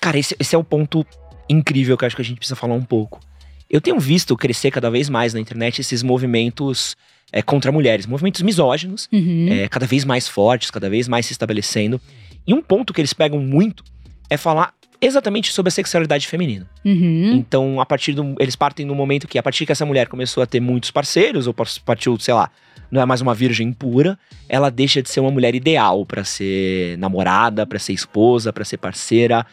Cara, 0.00 0.18
esse, 0.18 0.36
esse 0.38 0.54
é 0.54 0.58
o 0.58 0.64
ponto 0.64 1.06
incrível 1.48 1.96
que 1.96 2.04
eu 2.04 2.06
acho 2.06 2.16
que 2.16 2.22
a 2.22 2.24
gente 2.24 2.38
precisa 2.38 2.56
falar 2.56 2.74
um 2.74 2.82
pouco. 2.82 3.20
Eu 3.68 3.80
tenho 3.80 3.98
visto 3.98 4.36
crescer 4.36 4.70
cada 4.70 4.90
vez 4.90 5.08
mais 5.08 5.34
na 5.34 5.40
internet 5.40 5.80
esses 5.80 6.02
movimentos 6.02 6.96
é, 7.32 7.42
contra 7.42 7.72
mulheres, 7.72 8.06
movimentos 8.06 8.42
misóginos, 8.42 9.08
uhum. 9.12 9.48
é, 9.50 9.68
cada 9.68 9.86
vez 9.86 10.04
mais 10.04 10.28
fortes, 10.28 10.70
cada 10.70 10.88
vez 10.88 11.08
mais 11.08 11.26
se 11.26 11.32
estabelecendo. 11.32 12.00
E 12.46 12.54
um 12.54 12.62
ponto 12.62 12.92
que 12.92 13.00
eles 13.00 13.12
pegam 13.12 13.40
muito 13.40 13.82
é 14.30 14.36
falar 14.36 14.72
exatamente 15.00 15.52
sobre 15.52 15.68
a 15.68 15.72
sexualidade 15.72 16.26
feminina. 16.26 16.68
Uhum. 16.84 17.34
Então, 17.34 17.80
a 17.80 17.86
partir 17.86 18.12
do. 18.12 18.34
Eles 18.38 18.56
partem 18.56 18.86
do 18.86 18.94
momento 18.94 19.26
que, 19.26 19.38
a 19.38 19.42
partir 19.42 19.66
que 19.66 19.72
essa 19.72 19.84
mulher 19.84 20.08
começou 20.08 20.42
a 20.42 20.46
ter 20.46 20.60
muitos 20.60 20.90
parceiros, 20.90 21.46
ou 21.46 21.54
partiu, 21.84 22.18
sei 22.18 22.34
lá, 22.34 22.50
não 22.90 23.02
é 23.02 23.04
mais 23.04 23.20
uma 23.20 23.34
virgem 23.34 23.72
pura, 23.72 24.18
ela 24.48 24.70
deixa 24.70 25.02
de 25.02 25.10
ser 25.10 25.20
uma 25.20 25.30
mulher 25.30 25.54
ideal 25.54 26.06
para 26.06 26.24
ser 26.24 26.96
namorada, 26.98 27.66
para 27.66 27.78
ser 27.78 27.92
esposa, 27.92 28.52
para 28.52 28.64
ser 28.64 28.76
parceira. 28.78 29.44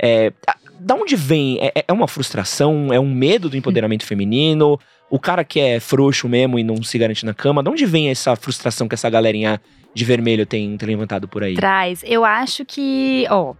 É, 0.00 0.32
da 0.78 0.94
onde 0.94 1.14
vem? 1.14 1.58
É, 1.60 1.84
é, 1.86 1.92
uma 1.92 2.08
frustração? 2.08 2.92
É 2.92 2.98
um 2.98 3.12
medo 3.12 3.50
do 3.50 3.56
empoderamento 3.56 4.04
feminino? 4.04 4.78
O 5.10 5.18
cara 5.18 5.44
que 5.44 5.60
é 5.60 5.78
frouxo 5.80 6.28
mesmo 6.28 6.58
e 6.58 6.64
não 6.64 6.82
se 6.82 6.96
garante 6.96 7.26
na 7.26 7.34
cama, 7.34 7.62
de 7.62 7.68
onde 7.68 7.84
vem 7.84 8.08
essa 8.08 8.34
frustração 8.36 8.88
que 8.88 8.94
essa 8.94 9.10
galerinha 9.10 9.60
de 9.92 10.04
vermelho 10.04 10.46
tem, 10.46 10.76
tem 10.76 10.88
levantado 10.88 11.28
por 11.28 11.42
aí? 11.42 11.54
Traz. 11.54 12.02
Eu 12.06 12.24
acho 12.24 12.64
que, 12.64 13.26
ó, 13.28 13.54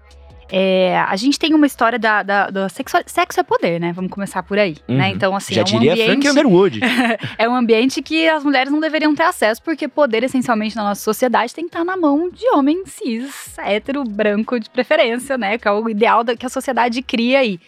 é, 0.51 0.99
a 0.99 1.15
gente 1.17 1.39
tem 1.39 1.55
uma 1.55 1.67
história 1.67 1.99
da, 1.99 2.23
da, 2.23 2.51
da 2.51 2.69
sexo, 2.69 2.97
sexo 3.07 3.41
é 3.41 3.43
poder, 3.43 3.81
né? 3.81 3.93
Vamos 3.93 4.11
começar 4.11 4.43
por 4.43 4.59
aí, 4.59 4.73
né? 4.73 4.77
uhum. 4.89 4.97
né? 4.97 5.11
Então, 5.11 5.37
assim, 5.37 5.55
Já 5.55 5.61
é 5.61 5.65
um 5.65 5.67
diria 5.67 5.93
ambiente, 5.93 6.07
Frank 6.07 6.29
Underwood. 6.29 6.81
é 7.39 7.49
um 7.49 7.55
ambiente 7.55 8.03
que 8.03 8.29
as 8.29 8.43
mulheres 8.43 8.73
não 8.73 8.81
deveriam 8.81 9.15
ter 9.15 9.23
acesso, 9.23 9.63
porque 9.63 9.87
poder, 9.87 10.25
essencialmente, 10.25 10.75
na 10.75 10.85
nossa 10.85 11.03
sociedade 11.03 11.55
tem 11.55 11.65
que 11.65 11.69
estar 11.69 11.85
na 11.85 11.97
mão 11.97 12.29
de 12.31 12.47
homem 12.53 12.85
cis, 12.87 13.57
hétero, 13.59 14.03
branco, 14.05 14.59
de 14.59 14.69
preferência, 14.69 15.39
né? 15.39 15.57
Que 15.57 15.69
é 15.69 15.73
o 15.73 15.89
ideal 15.89 16.25
da, 16.25 16.37
que 16.37 16.47
a 16.47 16.51
sociedade 16.51 17.01
cria 17.03 17.39
aí. 17.39 17.61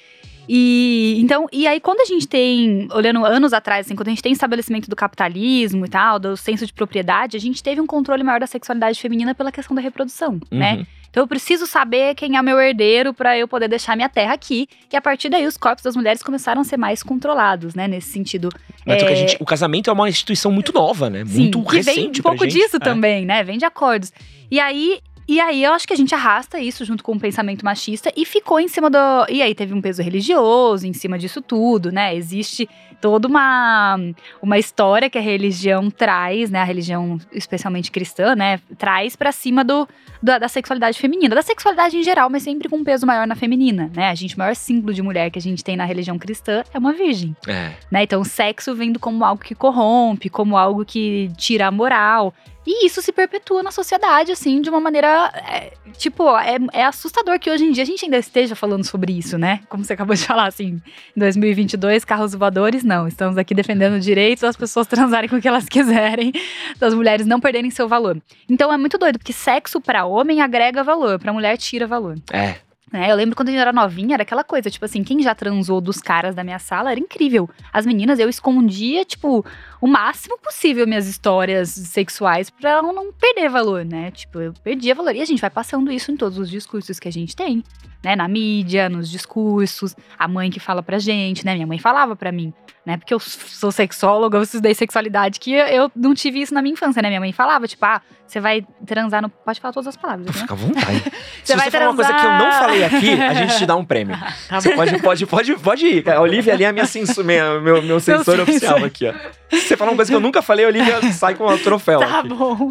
E 0.49 1.19
então, 1.21 1.47
e 1.53 1.69
aí 1.69 1.81
quando 1.81 2.01
a 2.01 2.05
gente 2.05 2.27
tem, 2.27 2.89
olhando 2.93 3.25
anos 3.25 3.53
atrás, 3.53 3.87
assim, 3.87 3.95
quando 3.95 4.09
a 4.09 4.11
gente 4.11 4.23
tem 4.23 4.33
estabelecimento 4.33 4.91
do 4.91 4.97
capitalismo 4.97 5.87
e 5.87 5.89
tal, 5.89 6.19
do 6.19 6.37
senso 6.37 6.67
de 6.67 6.73
propriedade, 6.73 7.37
a 7.37 7.41
gente 7.41 7.63
teve 7.63 7.81
um 7.81 7.87
controle 7.87 8.25
maior 8.25 8.41
da 8.41 8.47
sexualidade 8.47 9.01
feminina 9.01 9.35
pela 9.35 9.53
questão 9.53 9.75
da 9.75 9.81
reprodução, 9.81 10.41
né? 10.51 10.73
uhum. 10.73 10.79
né? 10.79 10.87
Então 11.13 11.25
eu 11.25 11.27
preciso 11.27 11.67
saber 11.67 12.15
quem 12.15 12.39
é 12.39 12.43
meu 12.43 12.59
herdeiro 12.59 13.13
para 13.13 13.37
eu 13.37 13.47
poder 13.47 13.69
deixar 13.69 13.95
minha 13.95 14.09
terra 14.09 14.33
aqui. 14.33 14.67
E 14.91 14.97
a 14.97 15.01
partir 15.01 15.29
daí 15.29 15.47
os 15.47 15.59
corpos 15.59 15.85
das 15.85 15.95
mulheres 15.95 16.23
começaram 16.23 16.63
a 16.63 16.65
ser 16.65 16.79
mais 16.79 17.03
controlados, 17.03 17.75
né? 17.75 17.87
Nesse 17.87 18.11
sentido. 18.11 18.49
Mas 18.87 19.03
é... 19.03 19.15
gente, 19.15 19.37
o 19.39 19.45
casamento 19.45 19.91
é 19.91 19.93
uma 19.93 20.09
instituição 20.09 20.51
muito 20.51 20.73
nova, 20.73 21.11
né? 21.11 21.23
Sim, 21.27 21.43
muito 21.43 21.63
recente. 21.65 21.95
Vem 21.95 22.09
um 22.09 22.23
pouco 22.23 22.47
disso 22.47 22.77
é. 22.77 22.81
também, 22.81 23.27
né? 23.27 23.45
Vem 23.45 23.59
de 23.59 23.67
acordos. 23.67 24.11
E 24.51 24.59
aí 24.59 25.01
e 25.27 25.41
aí 25.41 25.63
eu 25.63 25.73
acho 25.73 25.87
que 25.87 25.93
a 25.93 25.97
gente 25.97 26.15
arrasta 26.15 26.59
isso 26.59 26.85
junto 26.85 27.03
com 27.05 27.13
o 27.13 27.21
pensamento 27.21 27.65
machista 27.65 28.13
e 28.17 28.25
ficou 28.25 28.59
em 28.59 28.69
cima 28.69 28.91
do. 28.91 28.99
E 29.29 29.43
aí 29.43 29.55
teve 29.55 29.73
um 29.73 29.81
peso 29.81 30.03
religioso 30.03 30.87
em 30.87 30.93
cima 30.93 31.19
disso 31.19 31.41
tudo, 31.41 31.93
né? 31.93 32.15
Existe 32.15 32.69
toda 33.01 33.27
uma, 33.27 33.99
uma 34.41 34.59
história 34.59 35.11
que 35.11 35.19
a 35.19 35.21
religião 35.21 35.91
traz, 35.91 36.51
né? 36.51 36.61
A 36.61 36.65
religião, 36.65 37.19
especialmente 37.33 37.91
cristã, 37.91 38.35
né? 38.35 38.61
Traz 38.79 39.17
para 39.17 39.33
cima 39.33 39.65
do, 39.65 39.89
da, 40.23 40.39
da, 40.39 40.49
sexualidade 40.49 40.99
feminina, 40.99 41.35
da 41.35 41.43
sexualidade 41.43 41.97
em 41.97 42.03
geral, 42.03 42.31
mas 42.31 42.45
sempre 42.45 42.69
com 42.69 42.77
um 42.77 42.85
peso 42.85 43.05
maior 43.05 43.27
na 43.27 43.35
feminina, 43.35 43.91
né? 43.95 44.09
A 44.09 44.15
gente, 44.15 44.37
o 44.37 44.39
maior 44.39 44.55
símbolo 44.55 44.95
de 44.95 45.03
mulher 45.03 45.31
que 45.31 45.39
a 45.39 45.43
gente 45.43 45.65
tem 45.65 45.77
na 45.77 45.85
religião 45.85 46.17
cristã 46.19 46.63
é 46.73 46.79
uma 46.79 46.93
virgem. 46.93 47.37
É. 47.47 47.73
Né? 47.91 48.05
Então, 48.05 48.21
o 48.21 48.25
sexo 48.25 48.75
vendo 48.75 49.01
como 49.01 49.25
algo 49.25 49.43
que 49.43 49.55
corrompe, 49.55 50.29
como 50.29 50.57
algo 50.57 50.85
que 50.85 51.31
tira 51.37 51.67
a 51.67 51.71
moral. 51.71 52.33
E 52.67 52.87
isso 52.87 53.03
se 53.03 53.13
perpetua 53.13 53.63
na 53.63 53.73
sociedade, 53.73 54.31
assim, 54.31 54.61
de 54.61 54.71
uma 54.71 54.81
maneira. 54.81 55.33
É, 55.49 55.73
tipo, 55.99 56.37
é, 56.39 56.59
é, 56.73 56.85
assustador 56.85 57.39
que 57.39 57.51
hoje 57.51 57.65
em 57.65 57.73
dia 57.73 57.83
a 57.83 57.87
gente 57.87 58.05
ainda 58.05 58.19
esteja 58.19 58.55
falando 58.55 58.85
sobre 58.85 59.13
isso, 59.13 59.37
né? 59.37 59.61
Como 59.69 59.85
você 59.85 59.95
acabou 59.95 60.15
de 60.15 60.23
falar, 60.27 60.47
assim, 60.47 60.81
em 61.17 61.21
2022, 61.21 62.05
carros 62.05 62.35
voadores, 62.35 62.85
não. 62.85 63.09
Estamos 63.09 63.37
aqui 63.37 63.55
defendendo 63.55 63.95
o 63.95 64.01
direito 64.01 64.43
das 64.43 64.57
pessoas 64.57 64.87
transarem 64.87 65.29
com 65.29 65.37
o 65.37 65.41
que 65.41 65.49
elas 65.49 65.69
quiserem, 65.69 66.33
das 66.79 66.95
mulheres 66.95 67.27
não 67.27 67.41
perderem 67.41 67.71
seu 67.71 67.89
valor. 67.89 68.21
Então 68.49 68.73
é 68.73 68.77
muito 68.77 68.97
doido, 68.97 69.19
porque 69.19 69.33
sexo 69.33 69.81
para 69.81 70.05
homem 70.05 70.41
agrega 70.41 70.85
valor, 70.85 71.19
para 71.19 71.33
mulher 71.33 71.57
tira 71.57 71.87
valor. 71.87 72.17
É. 72.33 72.57
Né? 72.93 73.11
Eu 73.11 73.17
lembro 73.17 73.35
quando 73.35 73.49
a 73.49 73.53
gente 73.53 73.61
era 73.61 73.73
novinha, 73.73 74.15
era 74.15 74.23
aquela 74.23 74.45
coisa, 74.45 74.71
tipo 74.71 74.85
assim, 74.85 75.03
quem 75.03 75.23
já 75.23 75.35
transou 75.35 75.81
dos 75.81 75.99
caras 75.99 76.35
da 76.35 76.45
minha 76.45 76.59
sala 76.59 76.91
era 76.91 77.01
incrível. 77.01 77.49
As 77.73 77.87
meninas, 77.87 78.19
eu 78.19 78.29
escondia, 78.29 79.05
tipo, 79.05 79.45
o 79.83 79.87
máximo 79.89 80.39
possível 80.39 80.87
minhas 80.87 81.09
histórias 81.09 81.71
sexuais 81.71 82.49
pra 82.49 82.81
não 82.81 83.13
perder 83.13 83.49
valor, 83.49 83.85
né? 83.85 84.13
Tipo, 84.13 84.41
eu 84.41 84.55
perdia 84.63 84.95
valor. 84.95 85.17
E 85.17 85.21
a 85.21 85.25
gente 85.25 85.41
vai 85.41 85.51
passando 85.51 85.91
isso 85.91 86.13
em 86.13 86.17
todos 86.17 86.39
os 86.39 86.49
discursos 86.49 87.01
que 87.01 87.09
a 87.09 87.13
gente 87.13 87.35
tem, 87.35 87.65
né? 88.01 88.15
Na 88.15 88.29
mídia, 88.29 88.89
nos 88.89 89.11
discursos, 89.11 89.97
a 90.17 90.29
mãe 90.29 90.53
que 90.53 90.61
fala 90.61 90.85
pra 90.85 91.01
gente, 91.01 91.45
né? 91.45 91.55
Minha 91.55 91.67
mãe 91.67 91.81
falava 91.81 92.15
pra 92.15 92.31
mim, 92.31 92.55
né? 92.87 92.97
Porque 92.97 93.13
eu 93.13 93.19
sou 93.19 93.73
sexóloga, 93.73 94.39
eu 94.39 94.43
estudei 94.43 94.73
sexualidade, 94.73 95.41
que 95.41 95.53
eu 95.53 95.91
não 95.97 96.15
tive 96.15 96.41
isso 96.41 96.55
na 96.55 96.63
minha 96.63 96.75
infância, 96.75 97.03
né? 97.03 97.09
Minha 97.09 97.21
mãe 97.21 97.33
falava, 97.33 97.67
tipo, 97.67 97.85
ah, 97.85 98.01
você 98.25 98.39
vai 98.39 98.65
transar 98.87 99.21
no. 99.21 99.29
Pode 99.29 99.61
falar 99.61 99.73
todas 99.73 99.89
as 99.89 99.97
palavras. 99.97 100.29
Né? 100.29 100.33
Fica 100.33 100.55
à 100.55 100.57
vontade. 100.57 101.03
Se 101.43 101.55
você 101.55 101.57
vai 101.57 101.71
falar 101.73 101.91
uma 101.91 101.97
coisa 101.97 102.15
que 102.15 102.25
eu 102.25 102.31
não 102.31 102.53
falei 102.53 102.85
aqui, 102.85 103.21
a 103.21 103.35
gente 103.35 103.59
te 103.59 103.67
dá 103.67 103.75
um 103.75 103.85
prêmio. 103.85 104.17
Você 104.49 104.77
pode, 104.77 104.99
pode, 105.01 105.27
pode, 105.27 105.57
pode 105.57 105.87
ir. 105.87 106.09
A 106.09 106.21
Olivia 106.21 106.53
ali 106.53 106.63
é 106.63 106.69
a 106.69 106.73
minha 106.73 106.87
censura, 106.87 107.27
minha, 107.27 107.61
meu, 107.61 107.83
meu 107.83 107.99
sensor 107.99 108.39
oficial 108.39 108.85
aqui, 108.85 109.09
ó. 109.09 109.42
Você 109.53 109.77
falar 109.77 109.91
uma 109.91 109.97
coisa 109.97 110.11
que 110.11 110.17
eu 110.17 110.21
nunca 110.21 110.41
falei, 110.41 110.65
a 110.65 110.69
Olivia 110.69 111.13
sai 111.13 111.35
com 111.35 111.47
o 111.47 111.59
troféu. 111.59 112.01
Tá 112.01 112.21
aqui. 112.21 112.29
bom. 112.29 112.71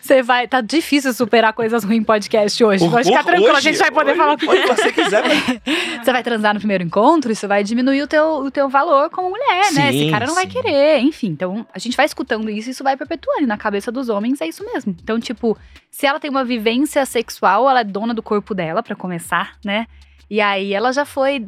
Você 0.00 0.22
vai. 0.22 0.48
Tá 0.48 0.60
difícil 0.60 1.12
superar 1.12 1.52
coisas 1.52 1.84
ruins 1.84 2.00
em 2.00 2.02
podcast 2.02 2.64
hoje. 2.64 2.88
Pode 2.88 3.08
ficar 3.08 3.24
tranquilo, 3.24 3.50
hoje, 3.50 3.56
a 3.58 3.60
gente 3.60 3.78
vai 3.78 3.90
poder 3.90 4.12
hoje, 4.12 4.20
falar 4.20 4.38
com 4.38 4.46
que 4.46 4.66
você 4.66 4.92
quiser. 4.92 5.24
Você 6.04 6.12
vai 6.12 6.22
transar 6.22 6.52
no 6.52 6.60
primeiro 6.60 6.84
encontro, 6.84 7.32
isso 7.32 7.48
vai 7.48 7.64
diminuir 7.64 8.02
o 8.02 8.06
teu, 8.06 8.24
o 8.40 8.50
teu 8.50 8.68
valor 8.68 9.08
como 9.08 9.30
mulher, 9.30 9.64
sim, 9.64 9.74
né? 9.74 9.94
Esse 9.94 10.10
cara 10.10 10.26
não 10.26 10.34
sim. 10.34 10.40
vai 10.40 10.46
querer. 10.46 10.98
Enfim, 11.00 11.28
então 11.28 11.66
a 11.72 11.78
gente 11.78 11.96
vai 11.96 12.04
escutando 12.04 12.50
isso 12.50 12.68
e 12.68 12.72
isso 12.72 12.84
vai 12.84 12.96
perpetuando. 12.96 13.42
E 13.42 13.46
na 13.46 13.56
cabeça 13.56 13.90
dos 13.90 14.10
homens 14.10 14.40
é 14.40 14.46
isso 14.46 14.62
mesmo. 14.64 14.94
Então, 15.02 15.18
tipo, 15.18 15.56
se 15.90 16.06
ela 16.06 16.20
tem 16.20 16.30
uma 16.30 16.44
vivência 16.44 17.06
sexual, 17.06 17.68
ela 17.68 17.80
é 17.80 17.84
dona 17.84 18.12
do 18.12 18.22
corpo 18.22 18.54
dela, 18.54 18.82
para 18.82 18.94
começar, 18.94 19.56
né? 19.64 19.86
E 20.28 20.40
aí 20.40 20.74
ela 20.74 20.92
já 20.92 21.04
foi 21.04 21.46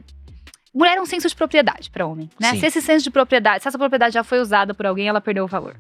mulher 0.77 0.99
é 0.99 1.01
um 1.01 1.07
senso 1.07 1.27
de 1.29 1.35
propriedade 1.35 1.91
para 1.91 2.07
homem, 2.07 2.29
né? 2.39 2.51
Sim. 2.51 2.61
Se 2.61 2.67
esse 2.67 2.83
senso 2.83 3.05
de 3.05 3.11
propriedade, 3.11 3.63
se 3.63 3.69
essa 3.69 3.79
propriedade 3.79 4.13
já 4.13 4.23
foi 4.23 4.41
usada 4.41 4.75
por 4.75 4.85
alguém, 4.85 5.09
ela 5.09 5.21
perdeu 5.21 5.45
o 5.45 5.49
valor. 5.49 5.77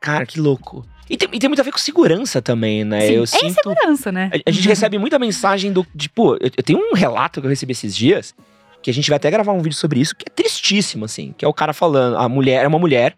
Cara, 0.00 0.26
que 0.26 0.38
louco. 0.38 0.84
E 1.08 1.16
tem, 1.16 1.28
e 1.32 1.38
tem 1.38 1.48
muito 1.48 1.60
a 1.60 1.62
ver 1.62 1.72
com 1.72 1.78
segurança 1.78 2.42
também, 2.42 2.84
né? 2.84 3.00
Sim, 3.00 3.12
eu 3.14 3.22
é 3.22 3.26
sinto, 3.26 3.46
insegurança, 3.46 4.12
né? 4.12 4.30
A, 4.34 4.50
a 4.50 4.52
gente 4.52 4.68
recebe 4.68 4.98
muita 4.98 5.18
mensagem 5.18 5.72
do. 5.72 5.86
Pô, 6.14 6.34
eu, 6.34 6.50
eu, 6.56 6.62
tenho 6.62 6.78
um 6.78 6.94
relato 6.94 7.40
que 7.40 7.46
eu 7.46 7.50
recebi 7.50 7.72
esses 7.72 7.96
dias, 7.96 8.34
que 8.82 8.90
a 8.90 8.94
gente 8.94 9.08
vai 9.08 9.16
até 9.16 9.30
gravar 9.30 9.52
um 9.52 9.60
vídeo 9.60 9.76
sobre 9.76 10.00
isso, 10.00 10.14
que 10.14 10.24
é 10.28 10.30
tristíssimo, 10.30 11.04
assim. 11.04 11.34
Que 11.36 11.44
é 11.44 11.48
o 11.48 11.54
cara 11.54 11.72
falando. 11.72 12.16
A 12.16 12.28
mulher 12.28 12.64
é 12.64 12.68
uma 12.68 12.78
mulher 12.78 13.16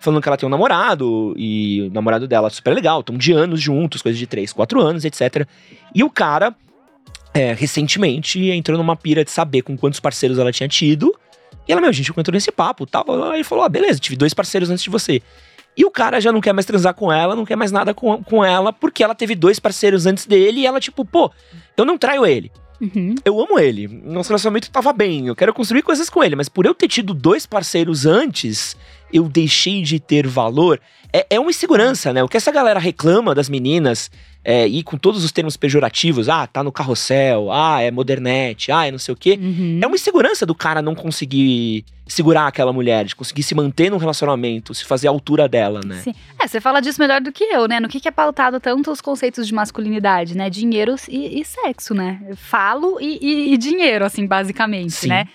falando 0.00 0.22
que 0.22 0.28
ela 0.28 0.36
tem 0.36 0.46
um 0.46 0.50
namorado, 0.50 1.34
e 1.36 1.82
o 1.82 1.92
namorado 1.92 2.26
dela 2.26 2.48
é 2.48 2.50
super 2.50 2.74
legal, 2.74 3.00
estão 3.00 3.16
de 3.16 3.32
anos 3.32 3.60
juntos, 3.60 4.02
coisas 4.02 4.18
de 4.18 4.26
3, 4.26 4.52
4 4.52 4.80
anos, 4.80 5.04
etc. 5.04 5.46
E 5.94 6.02
o 6.04 6.10
cara 6.10 6.54
é, 7.36 7.52
recentemente 7.52 8.50
entrou 8.50 8.78
numa 8.78 8.96
pira 8.96 9.24
de 9.24 9.30
saber 9.30 9.62
com 9.62 9.76
quantos 9.76 10.00
parceiros 10.00 10.38
ela 10.38 10.52
tinha 10.52 10.68
tido. 10.68 11.14
E 11.68 11.72
ela, 11.72 11.80
meu, 11.80 11.90
a 11.90 11.92
gente 11.92 12.10
entrou 12.10 12.32
nesse 12.32 12.50
papo 12.50 12.86
tal. 12.86 13.04
Aí 13.30 13.38
ele 13.38 13.44
falou: 13.44 13.64
ah, 13.64 13.68
beleza, 13.68 13.98
tive 13.98 14.16
dois 14.16 14.32
parceiros 14.32 14.70
antes 14.70 14.82
de 14.82 14.90
você. 14.90 15.22
E 15.76 15.84
o 15.84 15.90
cara 15.90 16.20
já 16.20 16.32
não 16.32 16.40
quer 16.40 16.54
mais 16.54 16.64
transar 16.64 16.94
com 16.94 17.12
ela, 17.12 17.36
não 17.36 17.44
quer 17.44 17.56
mais 17.56 17.70
nada 17.70 17.92
com, 17.92 18.22
com 18.24 18.42
ela, 18.42 18.72
porque 18.72 19.04
ela 19.04 19.14
teve 19.14 19.34
dois 19.34 19.60
parceiros 19.60 20.06
antes 20.06 20.24
dele 20.24 20.60
e 20.60 20.66
ela, 20.66 20.80
tipo, 20.80 21.04
pô, 21.04 21.30
eu 21.76 21.84
não 21.84 21.98
traio 21.98 22.24
ele. 22.24 22.50
Uhum. 22.80 23.14
Eu 23.24 23.40
amo 23.40 23.58
ele. 23.58 23.86
Nosso 23.86 24.30
relacionamento 24.30 24.70
tava 24.70 24.92
bem. 24.92 25.26
Eu 25.26 25.36
quero 25.36 25.52
construir 25.52 25.82
coisas 25.82 26.08
com 26.08 26.22
ele. 26.22 26.36
Mas 26.36 26.48
por 26.48 26.66
eu 26.66 26.74
ter 26.74 26.88
tido 26.88 27.12
dois 27.12 27.46
parceiros 27.46 28.06
antes, 28.06 28.76
eu 29.12 29.24
deixei 29.28 29.82
de 29.82 30.00
ter 30.00 30.26
valor. 30.26 30.80
É, 31.12 31.26
é 31.30 31.40
uma 31.40 31.50
insegurança, 31.50 32.12
né? 32.12 32.22
O 32.22 32.28
que 32.28 32.36
essa 32.36 32.52
galera 32.52 32.80
reclama 32.80 33.34
das 33.34 33.48
meninas, 33.48 34.10
é, 34.48 34.64
e 34.64 34.80
com 34.84 34.96
todos 34.96 35.24
os 35.24 35.32
termos 35.32 35.56
pejorativos, 35.56 36.28
ah, 36.28 36.46
tá 36.46 36.62
no 36.62 36.70
carrossel, 36.70 37.50
ah, 37.50 37.82
é 37.82 37.90
modernete, 37.90 38.70
ah, 38.70 38.86
é 38.86 38.92
não 38.92 38.98
sei 38.98 39.12
o 39.12 39.16
quê. 39.16 39.36
Uhum. 39.42 39.80
É 39.82 39.86
uma 39.88 39.96
insegurança 39.96 40.46
do 40.46 40.54
cara 40.54 40.80
não 40.80 40.94
conseguir 40.94 41.84
segurar 42.06 42.46
aquela 42.46 42.72
mulher, 42.72 43.04
de 43.06 43.16
conseguir 43.16 43.42
se 43.42 43.56
manter 43.56 43.90
num 43.90 43.96
relacionamento, 43.96 44.72
se 44.72 44.84
fazer 44.84 45.08
a 45.08 45.10
altura 45.10 45.48
dela, 45.48 45.80
né? 45.84 45.96
Sim. 45.96 46.14
É, 46.40 46.46
você 46.46 46.60
fala 46.60 46.78
disso 46.80 47.00
melhor 47.00 47.20
do 47.20 47.32
que 47.32 47.42
eu, 47.42 47.66
né? 47.66 47.80
No 47.80 47.88
que, 47.88 47.98
que 47.98 48.06
é 48.06 48.12
pautado 48.12 48.60
tanto 48.60 48.92
os 48.92 49.00
conceitos 49.00 49.48
de 49.48 49.52
masculinidade, 49.52 50.36
né? 50.36 50.48
Dinheiro 50.48 50.94
e, 51.08 51.40
e 51.40 51.44
sexo, 51.44 51.92
né? 51.92 52.20
Falo 52.36 52.98
e, 53.00 53.18
e- 53.20 53.52
e 53.54 53.56
dinheiro, 53.58 54.04
assim, 54.04 54.24
basicamente, 54.28 54.92
Sim. 54.92 55.08
né? 55.08 55.26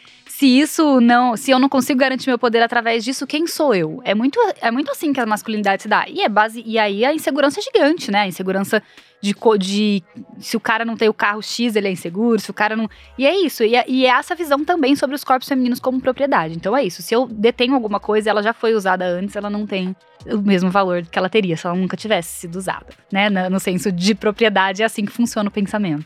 Se 0.41 0.47
isso 0.47 0.99
não, 0.99 1.37
se 1.37 1.51
eu 1.51 1.59
não 1.59 1.69
consigo 1.69 1.99
garantir 1.99 2.27
meu 2.27 2.39
poder 2.39 2.63
através 2.63 3.03
disso, 3.05 3.27
quem 3.27 3.45
sou 3.45 3.75
eu? 3.75 4.01
É 4.03 4.15
muito, 4.15 4.39
é 4.59 4.71
muito 4.71 4.89
assim 4.89 5.13
que 5.13 5.19
a 5.19 5.25
masculinidade 5.27 5.83
se 5.83 5.87
dá. 5.87 6.05
E 6.09 6.19
é 6.23 6.27
base, 6.27 6.63
e 6.65 6.79
aí 6.79 7.05
a 7.05 7.13
insegurança 7.13 7.59
é 7.59 7.61
gigante, 7.61 8.09
né? 8.09 8.21
A 8.21 8.27
insegurança 8.27 8.81
de, 9.21 9.35
de 9.59 10.03
se 10.39 10.57
o 10.57 10.59
cara 10.59 10.83
não 10.83 10.97
tem 10.97 11.07
o 11.07 11.13
carro 11.13 11.43
X, 11.43 11.75
ele 11.75 11.87
é 11.89 11.91
inseguro, 11.91 12.39
se 12.39 12.49
o 12.49 12.55
cara 12.55 12.75
não. 12.75 12.89
E 13.19 13.27
é 13.27 13.39
isso. 13.39 13.63
E 13.63 13.75
é, 13.75 13.85
e 13.87 14.03
é 14.03 14.09
essa 14.09 14.33
visão 14.33 14.65
também 14.65 14.95
sobre 14.95 15.15
os 15.15 15.23
corpos 15.23 15.47
femininos 15.47 15.79
como 15.79 16.01
propriedade. 16.01 16.55
Então 16.55 16.75
é 16.75 16.83
isso. 16.83 17.03
Se 17.03 17.13
eu 17.13 17.27
detenho 17.27 17.75
alguma 17.75 17.99
coisa, 17.99 18.31
ela 18.31 18.41
já 18.41 18.51
foi 18.51 18.73
usada 18.73 19.05
antes, 19.05 19.35
ela 19.35 19.47
não 19.47 19.67
tem 19.67 19.95
o 20.25 20.39
mesmo 20.41 20.71
valor 20.71 21.03
que 21.05 21.19
ela 21.19 21.29
teria 21.29 21.55
se 21.55 21.67
ela 21.67 21.75
nunca 21.75 21.95
tivesse 21.95 22.39
sido 22.39 22.55
usada, 22.55 22.87
né? 23.13 23.29
Na- 23.29 23.47
No 23.47 23.59
senso 23.59 23.91
de 23.91 24.15
propriedade, 24.15 24.81
é 24.81 24.85
assim 24.85 25.05
que 25.05 25.11
funciona 25.11 25.49
o 25.49 25.51
pensamento. 25.53 26.03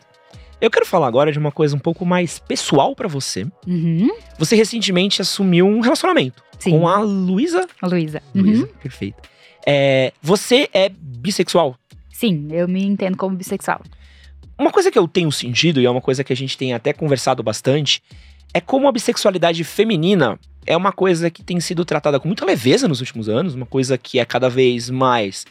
Eu 0.61 0.71
quero 0.71 0.85
falar 0.85 1.07
agora 1.07 1.31
de 1.31 1.37
uma 1.39 1.51
coisa 1.51 1.75
um 1.75 1.79
pouco 1.79 2.05
mais 2.05 2.39
pessoal 2.39 2.95
pra 2.95 3.07
você. 3.07 3.45
Uhum. 3.67 4.09
Você 4.39 4.55
recentemente 4.55 5.21
assumiu 5.21 5.67
um 5.67 5.79
relacionamento 5.81 6.41
Sim. 6.57 6.71
com 6.71 6.87
a 6.87 6.99
Luísa. 6.99 7.67
A 7.81 7.87
Luísa. 7.87 8.21
Luísa, 8.33 8.63
Uhum. 8.63 8.69
perfeito. 8.81 9.17
É, 9.67 10.13
você 10.21 10.69
é 10.73 10.89
bissexual? 10.89 11.75
Sim, 12.11 12.47
eu 12.51 12.67
me 12.67 12.83
entendo 12.83 13.17
como 13.17 13.35
bissexual. 13.35 13.81
Uma 14.57 14.71
coisa 14.71 14.89
que 14.89 14.97
eu 14.97 15.07
tenho 15.07 15.31
sentido, 15.31 15.81
e 15.81 15.85
é 15.85 15.89
uma 15.89 15.99
coisa 16.01 16.23
que 16.23 16.31
a 16.31 16.35
gente 16.35 16.57
tem 16.57 16.73
até 16.73 16.93
conversado 16.93 17.43
bastante, 17.43 18.01
é 18.53 18.61
como 18.61 18.87
a 18.87 18.91
bissexualidade 18.91 19.61
feminina 19.65 20.39
é 20.65 20.77
uma 20.77 20.93
coisa 20.93 21.29
que 21.29 21.43
tem 21.43 21.59
sido 21.59 21.83
tratada 21.83 22.19
com 22.19 22.27
muita 22.29 22.45
leveza 22.45 22.87
nos 22.87 23.01
últimos 23.01 23.27
anos, 23.27 23.53
uma 23.53 23.65
coisa 23.65 23.97
que 23.97 24.17
é 24.17 24.23
cada 24.25 24.49
vez 24.49 24.89
mais. 24.89 25.45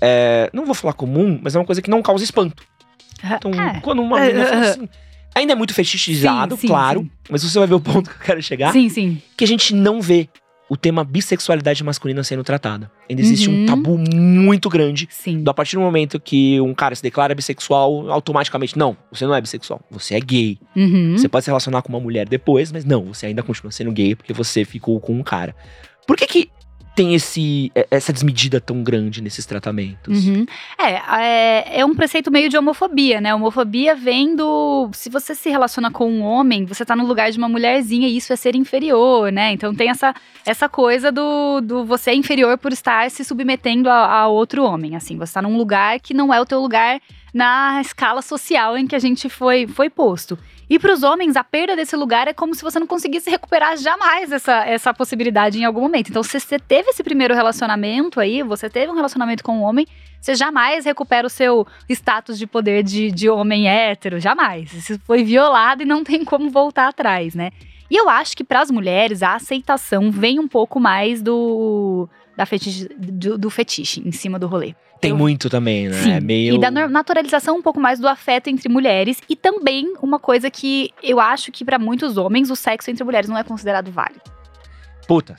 é, 0.00 0.48
não 0.52 0.64
vou 0.66 0.74
falar 0.74 0.92
comum, 0.92 1.40
mas 1.42 1.56
é 1.56 1.58
uma 1.58 1.64
coisa 1.64 1.80
que 1.82 1.90
não 1.90 2.02
causa 2.02 2.22
espanto. 2.22 2.62
Então, 3.24 3.52
É. 3.52 3.80
quando 3.80 4.02
uma 4.02 4.20
menina 4.20 4.46
fala 4.46 4.60
assim. 4.70 4.88
Ainda 5.34 5.52
é 5.52 5.56
muito 5.56 5.72
fetichizado, 5.72 6.56
Sim, 6.56 6.62
sim, 6.62 6.66
claro, 6.66 7.00
sim. 7.02 7.10
mas 7.30 7.42
você 7.44 7.56
vai 7.58 7.68
ver 7.68 7.74
o 7.74 7.80
ponto 7.80 8.10
que 8.10 8.16
eu 8.16 8.20
quero 8.26 8.42
chegar, 8.42 8.72
Sim, 8.72 8.88
sim. 8.88 9.22
que 9.36 9.44
a 9.44 9.46
gente 9.46 9.72
não 9.72 10.02
vê 10.02 10.28
o 10.68 10.76
tema 10.76 11.04
bissexualidade 11.04 11.82
masculina 11.84 12.22
sendo 12.24 12.42
tratada. 12.42 12.90
Ainda 13.08 13.22
existe 13.22 13.48
Uhum. 13.48 13.62
um 13.62 13.66
tabu 13.66 13.96
muito 13.96 14.68
grande 14.68 15.06
Sim. 15.10 15.42
a 15.46 15.54
partir 15.54 15.76
do 15.76 15.82
momento 15.82 16.18
que 16.18 16.60
um 16.60 16.74
cara 16.74 16.94
se 16.96 17.02
declara 17.02 17.32
bissexual, 17.34 18.10
automaticamente, 18.10 18.76
não, 18.76 18.96
você 19.10 19.24
não 19.24 19.34
é 19.34 19.40
bissexual, 19.40 19.80
você 19.90 20.14
é 20.16 20.20
gay. 20.20 20.58
Uhum. 20.76 21.16
Você 21.16 21.28
pode 21.28 21.44
se 21.44 21.50
relacionar 21.50 21.82
com 21.82 21.88
uma 21.90 22.00
mulher 22.00 22.28
depois, 22.28 22.72
mas 22.72 22.84
não, 22.84 23.06
você 23.14 23.26
ainda 23.26 23.42
continua 23.42 23.70
sendo 23.70 23.92
gay 23.92 24.16
porque 24.16 24.32
você 24.32 24.64
ficou 24.64 24.98
com 25.00 25.12
um 25.12 25.22
cara. 25.22 25.54
Por 26.08 26.16
que 26.16 26.26
que 26.26 26.50
tem 26.94 27.14
esse, 27.14 27.70
é- 27.74 27.86
essa 27.90 28.12
desmedida 28.12 28.60
tão 28.60 28.82
grande 28.82 29.22
nesses 29.22 29.46
tratamentos? 29.46 30.26
Uhum. 30.26 30.46
É, 30.78 30.92
é, 31.22 31.80
é 31.80 31.84
um 31.84 31.94
preceito 31.94 32.30
meio 32.30 32.48
de 32.48 32.56
homofobia, 32.56 33.20
né? 33.20 33.34
Homofobia 33.34 33.94
vem 33.94 34.34
do. 34.34 34.90
Se 34.92 35.08
você 35.08 35.34
se 35.34 35.48
relaciona 35.48 35.90
com 35.90 36.10
um 36.10 36.22
homem, 36.22 36.64
você 36.64 36.84
tá 36.84 36.94
no 36.96 37.06
lugar 37.06 37.30
de 37.30 37.38
uma 37.38 37.48
mulherzinha 37.48 38.08
e 38.08 38.16
isso 38.16 38.32
é 38.32 38.36
ser 38.36 38.54
inferior, 38.54 39.30
né? 39.32 39.52
Então 39.52 39.74
tem 39.74 39.90
essa, 39.90 40.14
essa 40.44 40.68
coisa 40.68 41.10
do, 41.10 41.60
do 41.60 41.84
você 41.84 42.10
é 42.10 42.14
inferior 42.14 42.58
por 42.58 42.72
estar 42.72 43.10
se 43.10 43.24
submetendo 43.24 43.88
a, 43.88 44.06
a 44.06 44.28
outro 44.28 44.64
homem. 44.64 44.96
Assim, 44.96 45.16
você 45.16 45.34
tá 45.34 45.42
num 45.42 45.56
lugar 45.56 46.00
que 46.00 46.12
não 46.14 46.32
é 46.32 46.40
o 46.40 46.46
teu 46.46 46.60
lugar 46.60 47.00
na 47.32 47.80
escala 47.80 48.22
social 48.22 48.76
em 48.76 48.86
que 48.86 48.96
a 48.96 48.98
gente 48.98 49.28
foi, 49.28 49.66
foi 49.66 49.88
posto. 49.88 50.38
E 50.68 50.78
para 50.78 50.92
os 50.92 51.02
homens, 51.02 51.34
a 51.34 51.42
perda 51.42 51.74
desse 51.74 51.96
lugar 51.96 52.28
é 52.28 52.32
como 52.32 52.54
se 52.54 52.62
você 52.62 52.78
não 52.78 52.86
conseguisse 52.86 53.28
recuperar 53.28 53.76
jamais 53.76 54.30
essa, 54.30 54.64
essa 54.64 54.94
possibilidade 54.94 55.58
em 55.58 55.64
algum 55.64 55.80
momento. 55.80 56.10
Então, 56.10 56.22
se 56.22 56.38
você 56.38 56.60
teve 56.60 56.90
esse 56.90 57.02
primeiro 57.02 57.34
relacionamento 57.34 58.20
aí, 58.20 58.40
você 58.42 58.70
teve 58.70 58.92
um 58.92 58.94
relacionamento 58.94 59.42
com 59.42 59.58
um 59.58 59.62
homem, 59.62 59.84
você 60.20 60.34
jamais 60.36 60.84
recupera 60.84 61.26
o 61.26 61.30
seu 61.30 61.66
status 61.88 62.38
de 62.38 62.46
poder 62.46 62.84
de, 62.84 63.10
de 63.10 63.28
homem 63.28 63.68
hétero, 63.68 64.20
jamais. 64.20 64.72
Isso 64.72 65.00
foi 65.04 65.24
violado 65.24 65.82
e 65.82 65.86
não 65.86 66.04
tem 66.04 66.24
como 66.24 66.48
voltar 66.50 66.88
atrás, 66.88 67.34
né? 67.34 67.50
E 67.90 67.96
eu 67.96 68.08
acho 68.08 68.36
que 68.36 68.44
para 68.44 68.60
as 68.60 68.70
mulheres 68.70 69.20
a 69.20 69.34
aceitação 69.34 70.12
vem 70.12 70.38
um 70.38 70.46
pouco 70.46 70.78
mais 70.78 71.20
do 71.20 72.08
da 72.40 72.46
fetiche, 72.46 72.88
do, 72.96 73.36
do 73.36 73.50
fetiche 73.50 74.00
em 74.02 74.12
cima 74.12 74.38
do 74.38 74.46
rolê. 74.46 74.74
Tem 74.98 75.10
Eu- 75.10 75.16
muito 75.18 75.50
também, 75.50 75.90
né? 75.90 76.02
Sim, 76.02 76.12
É 76.12 76.20
meio... 76.20 76.54
e 76.54 76.58
da 76.58 76.70
naturalização 76.70 77.58
um 77.58 77.62
pouco 77.62 77.78
mais 77.78 78.00
do 78.00 78.08
afeto 78.08 78.48
entre 78.48 78.66
mulheres 78.66 79.20
e 79.28 79.36
também 79.36 79.92
uma 80.00 80.18
coisa 80.18 80.50
que 80.50 80.90
eu 81.02 81.20
acho 81.20 81.52
que 81.52 81.62
para 81.66 81.78
muitos 81.78 82.16
homens 82.16 82.48
o 82.50 82.56
sexo 82.56 82.90
entre 82.90 83.04
mulheres 83.04 83.28
não 83.28 83.36
é 83.36 83.44
considerado 83.44 83.90
válido. 83.90 84.22
Puta. 85.06 85.36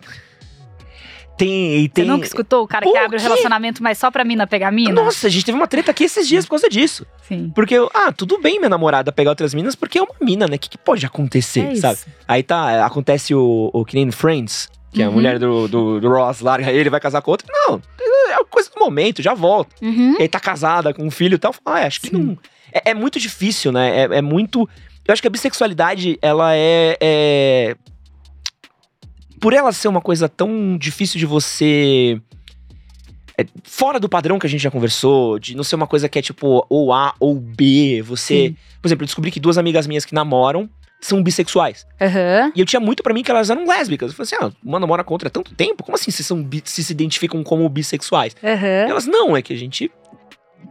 Tem, 1.46 1.78
e 1.84 1.90
tem... 1.90 2.06
Você 2.06 2.12
nunca 2.12 2.26
escutou 2.26 2.64
o 2.64 2.68
cara 2.68 2.86
que 2.86 2.98
abre 2.98 3.18
o 3.18 3.20
quê? 3.20 3.24
relacionamento 3.26 3.82
mas 3.82 3.98
só 3.98 4.12
pra 4.12 4.24
mina 4.24 4.46
pegar 4.46 4.72
mina? 4.72 4.92
Nossa, 4.92 5.28
a 5.28 5.30
gente 5.30 5.46
teve 5.46 5.58
uma 5.58 5.68
treta 5.68 5.92
aqui 5.92 6.04
esses 6.04 6.28
dias 6.28 6.46
por 6.46 6.52
causa 6.52 6.70
disso. 6.70 7.06
Sim. 7.28 7.52
Porque, 7.56 7.74
eu- 7.74 7.90
ah, 7.94 8.12
tudo 8.12 8.40
bem 8.40 8.58
minha 8.60 8.70
namorada 8.70 9.12
pegar 9.12 9.32
outras 9.32 9.54
minas, 9.54 9.74
porque 9.76 9.98
é 9.98 10.02
uma 10.02 10.14
mina, 10.22 10.48
né? 10.48 10.56
O 10.56 10.60
que, 10.60 10.70
que 10.70 10.78
pode 10.78 11.06
acontecer, 11.06 11.62
É 11.72 11.76
sabe? 11.76 11.96
isso. 11.96 12.06
Aí 12.28 12.44
tá, 12.44 12.86
acontece 12.86 13.34
o, 13.34 13.70
o 13.74 13.84
que 13.86 13.96
nem 13.96 14.12
Friends, 14.12 14.70
que 14.94 15.02
a 15.02 15.08
Uhum. 15.08 15.14
mulher 15.14 15.40
do, 15.40 15.68
do, 15.68 16.00
do 16.00 16.10
Ross 16.10 16.42
larga 16.42 16.72
ele, 16.72 16.90
vai 16.90 17.00
casar 17.00 17.22
com 17.22 17.32
outra. 17.32 17.48
Não, 17.50 17.82
é 18.30 18.44
coisa 18.50 18.70
do 18.70 18.80
momento, 18.80 19.22
já 19.22 19.34
volta. 19.34 19.74
Uhum. 19.82 20.16
E 20.20 20.24
aí 20.24 20.28
tá 20.28 20.40
casada 20.40 20.94
com 20.94 21.04
um 21.04 21.12
filho 21.12 21.36
e 21.36 21.40
tal. 21.40 21.54
Ah, 21.66 21.86
acho 21.86 22.02
que 22.02 22.10
Sim. 22.10 22.18
não. 22.18 22.38
É, 22.72 22.92
é 22.92 22.94
muito 22.94 23.20
difícil, 23.20 23.72
né? 23.72 24.02
É, 24.02 24.18
é 24.18 24.22
muito. 24.22 24.68
Eu 25.08 25.12
acho 25.14 25.22
que 25.22 25.28
a 25.28 25.32
bissexualidade, 25.32 26.20
ela 26.22 26.54
é, 26.56 26.98
é. 27.02 27.76
Por 29.42 29.54
ela 29.54 29.72
ser 29.74 29.88
uma 29.88 30.00
coisa 30.02 30.30
tão 30.30 30.78
difícil 30.78 31.20
de 31.20 31.26
você. 31.26 32.22
é, 33.38 33.46
fora 33.64 34.00
do 34.00 34.08
padrão 34.08 34.38
que 34.38 34.46
a 34.46 34.50
gente 34.50 34.62
já 34.62 34.72
conversou, 34.72 35.40
de 35.40 35.56
não 35.58 35.64
ser 35.64 35.76
uma 35.76 35.88
coisa 35.88 36.08
que 36.08 36.20
é 36.20 36.22
tipo 36.22 36.66
ou 36.70 36.94
A 36.94 37.14
ou 37.20 37.36
B, 37.36 38.02
você. 38.02 38.50
Sim. 38.50 38.56
Por 38.82 38.88
exemplo, 38.88 39.04
eu 39.04 39.08
descobri 39.08 39.32
que 39.32 39.40
duas 39.40 39.58
amigas 39.58 39.88
minhas 39.88 40.06
que 40.06 40.14
namoram 40.14 40.70
são 41.02 41.22
bissexuais. 41.24 41.86
Aham. 42.00 42.52
E 42.56 42.60
eu 42.60 42.66
tinha 42.66 42.80
muito 42.80 43.02
pra 43.02 43.14
mim 43.14 43.24
que 43.24 43.32
elas 43.32 43.50
eram 43.50 43.68
lésbicas. 43.68 44.12
Eu 44.12 44.16
falei 44.16 44.32
assim, 44.32 44.46
ah, 44.46 44.52
uma 44.64 44.80
namora 44.80 45.02
há 45.02 45.30
tanto 45.32 45.54
tempo? 45.56 45.84
Como 45.84 45.96
assim 45.96 46.12
vocês 46.12 46.26
são 46.28 46.48
se, 46.64 46.84
se 46.84 46.94
identificam 46.94 47.44
como 47.44 47.68
bissexuais? 47.68 48.36
Aham. 48.44 48.90
elas, 48.90 49.08
não, 49.08 49.36
é 49.36 49.42
que 49.42 49.52
a 49.52 49.58
gente 49.58 49.92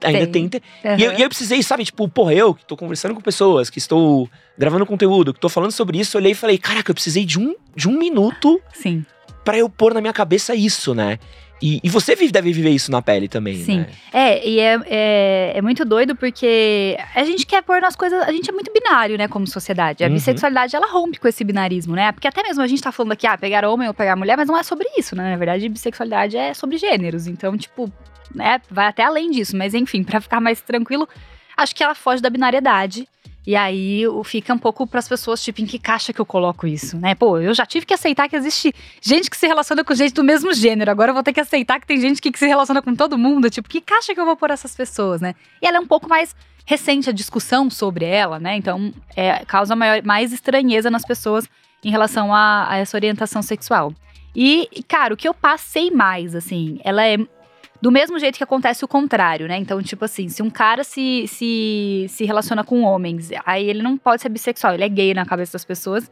ainda 0.03 0.27
tem. 0.27 0.49
Tem. 0.49 0.61
E, 0.99 1.03
eu, 1.05 1.13
e 1.13 1.23
eu 1.23 1.29
precisei, 1.29 1.63
sabe, 1.63 1.85
tipo, 1.85 2.09
porra, 2.09 2.35
eu 2.35 2.55
que 2.55 2.65
tô 2.65 2.77
conversando 2.77 3.15
com 3.15 3.21
pessoas, 3.21 3.69
que 3.71 3.79
estou 3.79 4.29
gravando 4.59 4.85
conteúdo, 4.87 5.33
que 5.35 5.41
tô 5.41 5.49
falando 5.49 5.73
sobre 5.73 5.99
isso, 5.99 6.17
eu 6.17 6.21
olhei 6.21 6.33
e 6.33 6.35
falei, 6.35 6.59
caraca, 6.59 6.91
eu 6.91 6.95
precisei 6.95 7.25
de 7.25 7.39
um, 7.39 7.55
de 7.75 7.89
um 7.89 7.97
minuto 7.99 8.61
Sim. 8.73 9.05
pra 9.45 9.57
eu 9.59 9.69
pôr 9.69 9.95
na 9.95 10.01
minha 10.01 10.13
cabeça 10.13 10.55
isso, 10.55 10.95
né? 10.95 11.19
E, 11.63 11.79
e 11.85 11.91
você 11.91 12.17
vive- 12.17 12.33
deve 12.33 12.51
viver 12.55 12.71
isso 12.71 12.91
na 12.91 13.03
pele 13.03 13.29
também, 13.29 13.57
Sim. 13.57 13.81
né? 13.81 13.87
É, 14.15 14.49
e 14.49 14.59
é, 14.59 14.81
é, 14.87 15.53
é 15.57 15.61
muito 15.61 15.85
doido 15.85 16.17
porque 16.17 16.97
a 17.15 17.23
gente 17.23 17.45
quer 17.45 17.63
pôr 17.63 17.83
nas 17.83 17.95
coisas. 17.95 18.23
A 18.23 18.33
gente 18.33 18.49
é 18.49 18.53
muito 18.53 18.73
binário, 18.73 19.19
né, 19.19 19.29
como 19.29 19.47
sociedade. 19.47 20.03
A 20.03 20.07
Uhum. 20.07 20.15
bissexualidade, 20.15 20.75
ela 20.75 20.91
rompe 20.91 21.21
com 21.21 21.29
esse 21.29 21.45
binarismo, 21.45 21.95
né? 21.95 22.13
Porque 22.13 22.27
até 22.27 22.43
mesmo 22.43 22.63
a 22.63 22.67
gente 22.67 22.81
tá 22.81 22.91
falando 22.91 23.13
aqui, 23.13 23.27
ah, 23.27 23.37
pegar 23.37 23.63
homem 23.67 23.87
ou 23.89 23.93
pegar 23.93 24.17
mulher, 24.17 24.39
mas 24.39 24.49
não 24.49 24.57
é 24.57 24.63
sobre 24.63 24.89
isso, 24.97 25.15
né? 25.15 25.31
Na 25.33 25.37
verdade, 25.37 25.69
bissexualidade 25.69 26.35
é 26.35 26.55
sobre 26.55 26.79
gêneros. 26.79 27.27
Então, 27.27 27.55
tipo, 27.59 27.93
né, 28.35 28.61
vai 28.71 28.87
até 28.87 29.05
além 29.05 29.31
disso. 29.31 29.57
Mas 29.57 29.75
enfim, 29.75 30.03
pra 30.03 30.21
ficar 30.21 30.41
mais 30.41 30.61
tranquilo, 30.61 31.09
acho 31.57 31.75
que 31.75 31.83
ela 31.83 31.95
foge 31.95 32.23
da 32.23 32.31
binariedade. 32.31 33.09
E 33.47 33.57
aí 33.57 34.03
fica 34.25 34.53
um 34.53 34.59
pouco 34.59 34.87
pras 34.87 35.09
pessoas, 35.09 35.43
tipo, 35.43 35.63
em 35.63 35.67
que 35.67 35.79
caixa 35.79 36.13
que 36.13 36.21
eu 36.21 36.27
coloco 36.27 36.67
isso, 36.67 36.99
né? 36.99 37.15
Pô, 37.15 37.39
eu 37.39 37.55
já 37.55 37.65
tive 37.65 37.87
que 37.87 37.95
aceitar 37.95 38.29
que 38.29 38.37
existe 38.37 38.73
gente 39.01 39.31
que 39.31 39.37
se 39.37 39.47
relaciona 39.47 39.83
com 39.83 39.95
gente 39.95 40.13
do 40.13 40.23
mesmo 40.23 40.53
gênero. 40.53 40.91
Agora 40.91 41.11
eu 41.11 41.15
vou 41.15 41.23
ter 41.23 41.33
que 41.33 41.41
aceitar 41.41 41.81
que 41.81 41.87
tem 41.87 41.99
gente 41.99 42.21
que, 42.21 42.37
se 42.39 42.47
relaciona 42.47 42.83
com 42.83 42.95
todo 42.95 43.17
mundo. 43.17 43.49
Tipo, 43.49 43.69
que 43.69 43.81
caixa 43.81 44.15
que 44.15 44.21
eu 44.21 44.27
vou 44.27 44.37
pôr 44.37 44.51
essas 44.51 44.77
pessoas, 44.77 45.23
né? 45.23 45.35
E 45.61 45.67
ela 45.67 45.79
é 45.79 45.81
um 45.81 45.87
pouco 45.87 46.09
mais 46.09 46.37
recente 46.67 47.09
a 47.09 47.13
discussão 47.13 47.71
sobre 47.71 48.05
ela, 48.05 48.39
né? 48.39 48.57
Então, 48.57 48.93
é, 49.17 49.45
causa 49.47 49.75
maior, 49.75 50.03
mais 50.05 50.33
estranheza 50.33 50.91
nas 50.91 51.05
pessoas 51.05 51.49
em 51.83 51.91
relação 51.91 52.35
a, 52.35 52.71
a 52.71 52.77
essa 52.77 52.97
orientação 52.97 53.43
sexual. 53.43 53.93
E, 54.35 54.85
cara, 54.87 55.15
o 55.15 55.17
que 55.17 55.27
eu 55.27 55.35
passei 55.35 55.91
mais, 55.91 56.35
assim, 56.35 56.79
ela 56.85 57.05
é. 57.05 57.17
Do 57.83 57.91
mesmo 57.91 58.19
jeito 58.19 58.37
que 58.37 58.45
acontece 58.45 58.85
o 58.85 58.89
contrário, 58.89 59.49
né? 59.49 59.57
Então, 59.57 59.83
tipo 59.83 60.05
assim, 60.05 60.29
se 60.29 60.43
um 60.43 60.51
cara 60.51 60.85
se, 60.85 61.25
se, 61.27 62.07
se 62.09 62.25
relaciona 62.25 62.63
com 62.63 62.83
homens, 62.83 63.31
aí 63.47 63.69
ele 63.69 63.83
não 63.83 63.97
pode 63.97 64.21
ser 64.21 64.29
bissexual, 64.29 64.75
ele 64.75 64.85
é 64.85 64.89
gay 64.89 65.15
na 65.15 65.25
cabeça 65.25 65.53
das 65.55 65.65
pessoas. 65.65 66.11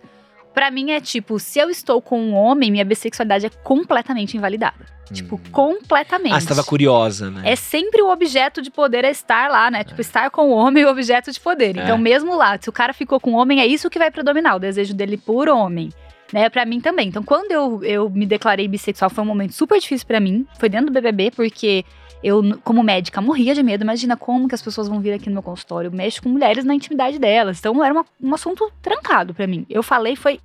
Pra 0.55 0.71
mim 0.71 0.91
é 0.93 1.01
tipo, 1.01 1.39
se 1.39 1.59
eu 1.59 1.69
estou 1.69 2.01
com 2.01 2.19
um 2.21 2.35
homem, 2.35 2.71
minha 2.71 2.85
bissexualidade 2.85 3.47
é 3.47 3.51
completamente 3.63 4.37
invalidada. 4.37 4.99
Tipo, 5.13 5.37
Hum. 5.37 5.41
completamente. 5.53 6.35
Ah, 6.35 6.41
você 6.41 6.49
tava 6.49 6.65
curiosa, 6.65 7.31
né? 7.31 7.43
É 7.45 7.57
sempre 7.57 8.03
o 8.03 8.11
objeto 8.11 8.61
de 8.61 8.71
poder 8.71 9.05
é 9.05 9.11
estar 9.11 9.51
lá, 9.51 9.71
né? 9.71 9.85
Tipo, 9.85 10.01
estar 10.01 10.31
com 10.31 10.49
o 10.49 10.51
homem 10.51 10.83
é 10.83 10.87
o 10.87 10.91
objeto 10.91 11.31
de 11.31 11.39
poder. 11.41 11.77
É. 11.79 11.83
Então, 11.83 11.97
mesmo 11.97 12.35
lá, 12.35 12.59
se 12.61 12.69
o 12.69 12.73
cara 12.73 12.93
ficou 12.93 13.21
com 13.21 13.33
o 13.33 13.37
homem, 13.37 13.61
é 13.61 13.67
isso 13.67 13.89
que 13.89 13.99
vai 13.99 14.11
predominar, 14.11 14.57
o 14.57 14.59
desejo 14.59 14.95
dele 14.95 15.17
por 15.17 15.49
homem. 15.49 15.91
Né, 16.33 16.49
pra 16.51 16.67
mim 16.67 16.81
também. 16.81 17.09
Então, 17.09 17.23
quando 17.23 17.51
eu, 17.51 17.83
eu 17.83 18.11
me 18.11 18.27
declarei 18.27 18.69
bissexual, 18.69 19.09
foi 19.09 19.25
um 19.25 19.27
momento 19.27 19.53
super 19.55 19.81
difícil 19.81 20.07
pra 20.07 20.21
mim. 20.21 20.47
Foi 20.59 20.69
dentro 20.69 20.87
do 20.87 20.93
BBB, 20.93 21.31
porque 21.31 21.85
eu, 22.23 22.43
como 22.63 22.83
médica, 22.83 23.21
morria 23.21 23.55
de 23.55 23.63
medo. 23.63 23.83
Imagina 23.83 24.15
como 24.17 24.47
que 24.47 24.55
as 24.55 24.61
pessoas 24.61 24.89
vão 24.89 25.01
vir 25.01 25.13
aqui 25.15 25.29
no 25.31 25.35
meu 25.35 25.43
consultório. 25.43 25.89
Eu 25.89 25.93
mexo 25.93 26.23
com 26.23 26.29
mulheres 26.29 26.65
na 26.67 26.75
intimidade 26.75 27.19
delas. 27.19 27.59
Então, 27.59 27.83
era 27.83 27.95
uma- 27.95 28.05
um 28.23 28.35
assunto 28.35 28.71
trancado 28.83 29.33
pra 29.33 29.47
mim. 29.47 29.65
Eu 29.71 29.83
falei, 29.83 30.17
foi 30.17 30.39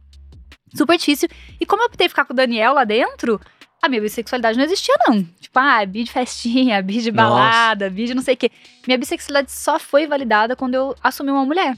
super 0.73 0.97
difícil. 0.97 1.27
E 1.59 1.65
como 1.65 1.81
eu 1.81 1.87
optei 1.87 2.07
ficar 2.07 2.23
com 2.23 2.31
o 2.31 2.35
Daniel 2.35 2.73
lá 2.73 2.85
dentro, 2.85 3.41
a 3.81 3.89
minha 3.89 3.99
bissexualidade 4.01 4.57
não 4.57 4.63
existia, 4.63 4.95
não. 5.09 5.21
Tipo, 5.41 5.59
ah, 5.59 5.85
bi 5.85 6.05
de 6.05 6.11
festinha, 6.11 6.81
bi 6.81 6.99
de 7.01 7.11
Nossa. 7.11 7.29
balada, 7.29 7.89
bi 7.89 8.05
de 8.05 8.13
não 8.13 8.21
sei 8.21 8.35
o 8.35 8.37
quê. 8.37 8.49
Minha 8.87 8.97
bissexualidade 8.97 9.51
só 9.51 9.77
foi 9.77 10.07
validada 10.07 10.55
quando 10.55 10.75
eu 10.75 10.95
assumi 11.03 11.29
uma 11.31 11.43
mulher. 11.45 11.75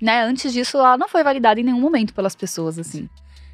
Né? 0.00 0.22
Antes 0.22 0.52
disso, 0.52 0.76
ela 0.78 0.96
não 0.96 1.08
foi 1.08 1.24
validada 1.24 1.58
em 1.60 1.64
nenhum 1.64 1.80
momento 1.80 2.14
pelas 2.14 2.36
pessoas, 2.36 2.78
assim. 2.78 3.08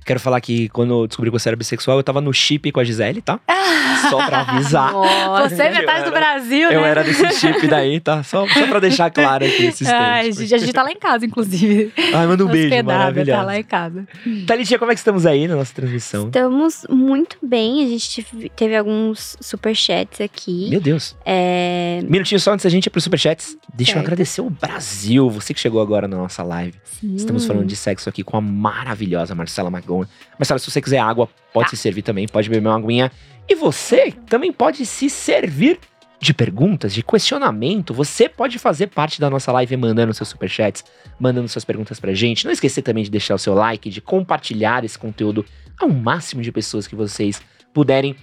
Quero 0.04 0.20
falar 0.20 0.40
que 0.40 0.68
quando 0.68 1.02
eu 1.02 1.06
descobri 1.06 1.30
que 1.30 1.38
você 1.38 1.48
era 1.48 1.56
bissexual, 1.56 1.96
eu 1.98 2.02
tava 2.02 2.20
no 2.20 2.32
chip 2.32 2.70
com 2.70 2.80
a 2.80 2.84
Gisele, 2.84 3.22
tá? 3.22 3.40
Só 4.10 4.26
pra 4.26 4.40
avisar. 4.42 4.92
Nossa. 4.92 5.48
Você 5.56 5.62
é 5.62 5.68
eu 5.70 5.72
metade 5.76 6.00
do 6.10 6.16
era- 6.16 6.20
Brasil, 6.20 6.70
Eu 6.70 6.80
né? 6.82 6.88
era 6.90 7.02
desse 7.04 7.30
chip 7.40 7.66
daí, 7.66 8.00
tá? 8.00 8.22
Só, 8.22 8.46
só 8.48 8.66
pra 8.66 8.78
deixar 8.80 9.10
claro 9.10 9.44
aqui 9.46 9.64
esses 9.66 9.88
Ai. 9.88 10.30
Gigi, 10.32 10.54
a 10.54 10.58
gente 10.58 10.72
tá 10.72 10.82
lá 10.82 10.90
em 10.92 10.98
casa, 10.98 11.24
inclusive. 11.24 11.92
Ai, 12.12 12.26
manda 12.26 12.44
um 12.44 12.48
beijo, 12.48 12.84
maravilhoso. 12.84 13.30
Tá 13.30 13.42
lá 13.42 13.58
em 13.58 13.62
casa. 13.64 14.06
Thalitinha, 14.46 14.78
como 14.78 14.90
é 14.90 14.94
que 14.94 14.98
estamos 15.00 15.24
aí 15.24 15.48
na 15.48 15.56
nossa 15.56 15.72
transmissão? 15.74 16.26
Estamos 16.26 16.86
muito 16.90 17.38
bem. 17.42 17.84
A 17.84 17.88
gente 17.88 18.26
teve 18.54 18.76
alguns 18.76 19.36
superchats 19.40 20.20
aqui. 20.20 20.68
Meu 20.70 20.80
Deus. 20.80 21.16
É, 21.24 22.00
Minutinho 22.06 22.38
só 22.40 22.52
antes 22.52 22.64
da 22.64 22.70
gente 22.70 22.86
ir 22.86 22.90
pros 22.90 23.04
superchats. 23.04 23.56
Deixa 23.72 23.92
eu 23.92 23.94
Certo. 23.94 24.04
agradecer 24.06 24.40
o 24.42 24.50
Brasil, 24.50 25.30
você 25.30 25.54
que 25.54 25.60
chegou 25.60 25.80
agora 25.80 26.06
na 26.06 26.16
nossa 26.16 26.42
live. 26.42 26.74
sim. 27.00 27.14
Estamos 27.16 27.46
falando 27.46 27.66
de 27.66 27.76
sexo 27.76 28.08
aqui 28.08 28.22
com 28.22 28.36
a 28.36 28.40
maravilhosa 28.40 29.34
Marcela 29.34 29.70
Magona. 29.94 30.08
Marcela, 30.38 30.58
se 30.58 30.70
você 30.70 30.80
quiser 30.80 30.98
água, 30.98 31.28
pode 31.52 31.70
se 31.70 31.76
servir 31.76 32.02
também, 32.02 32.26
pode 32.26 32.48
beber 32.48 32.66
uma 32.66 32.76
aguinha. 32.76 33.10
E 33.48 33.54
você 33.54 34.12
também 34.26 34.52
pode 34.52 34.84
se 34.86 35.08
servir 35.08 35.78
de 36.20 36.32
perguntas, 36.32 36.94
de 36.94 37.02
questionamento. 37.02 37.92
Você 37.92 38.28
pode 38.28 38.58
fazer 38.58 38.86
parte 38.88 39.20
da 39.20 39.28
nossa 39.28 39.52
live 39.52 39.76
mandando 39.76 40.14
seus 40.14 40.28
superchats, 40.28 40.84
mandando 41.20 41.48
suas 41.48 41.64
perguntas 41.64 42.00
pra 42.00 42.14
gente. 42.14 42.44
Não 42.44 42.52
esquecer 42.52 42.82
também 42.82 43.04
de 43.04 43.10
deixar 43.10 43.34
o 43.34 43.38
seu 43.38 43.54
like, 43.54 43.90
de 43.90 44.00
compartilhar 44.00 44.84
esse 44.84 44.98
conteúdo 44.98 45.44
ao 45.78 45.88
máximo 45.88 46.40
de 46.40 46.50
pessoas 46.50 46.86
que 46.86 46.96
vocês 46.96 47.42
puderem. 47.74 48.16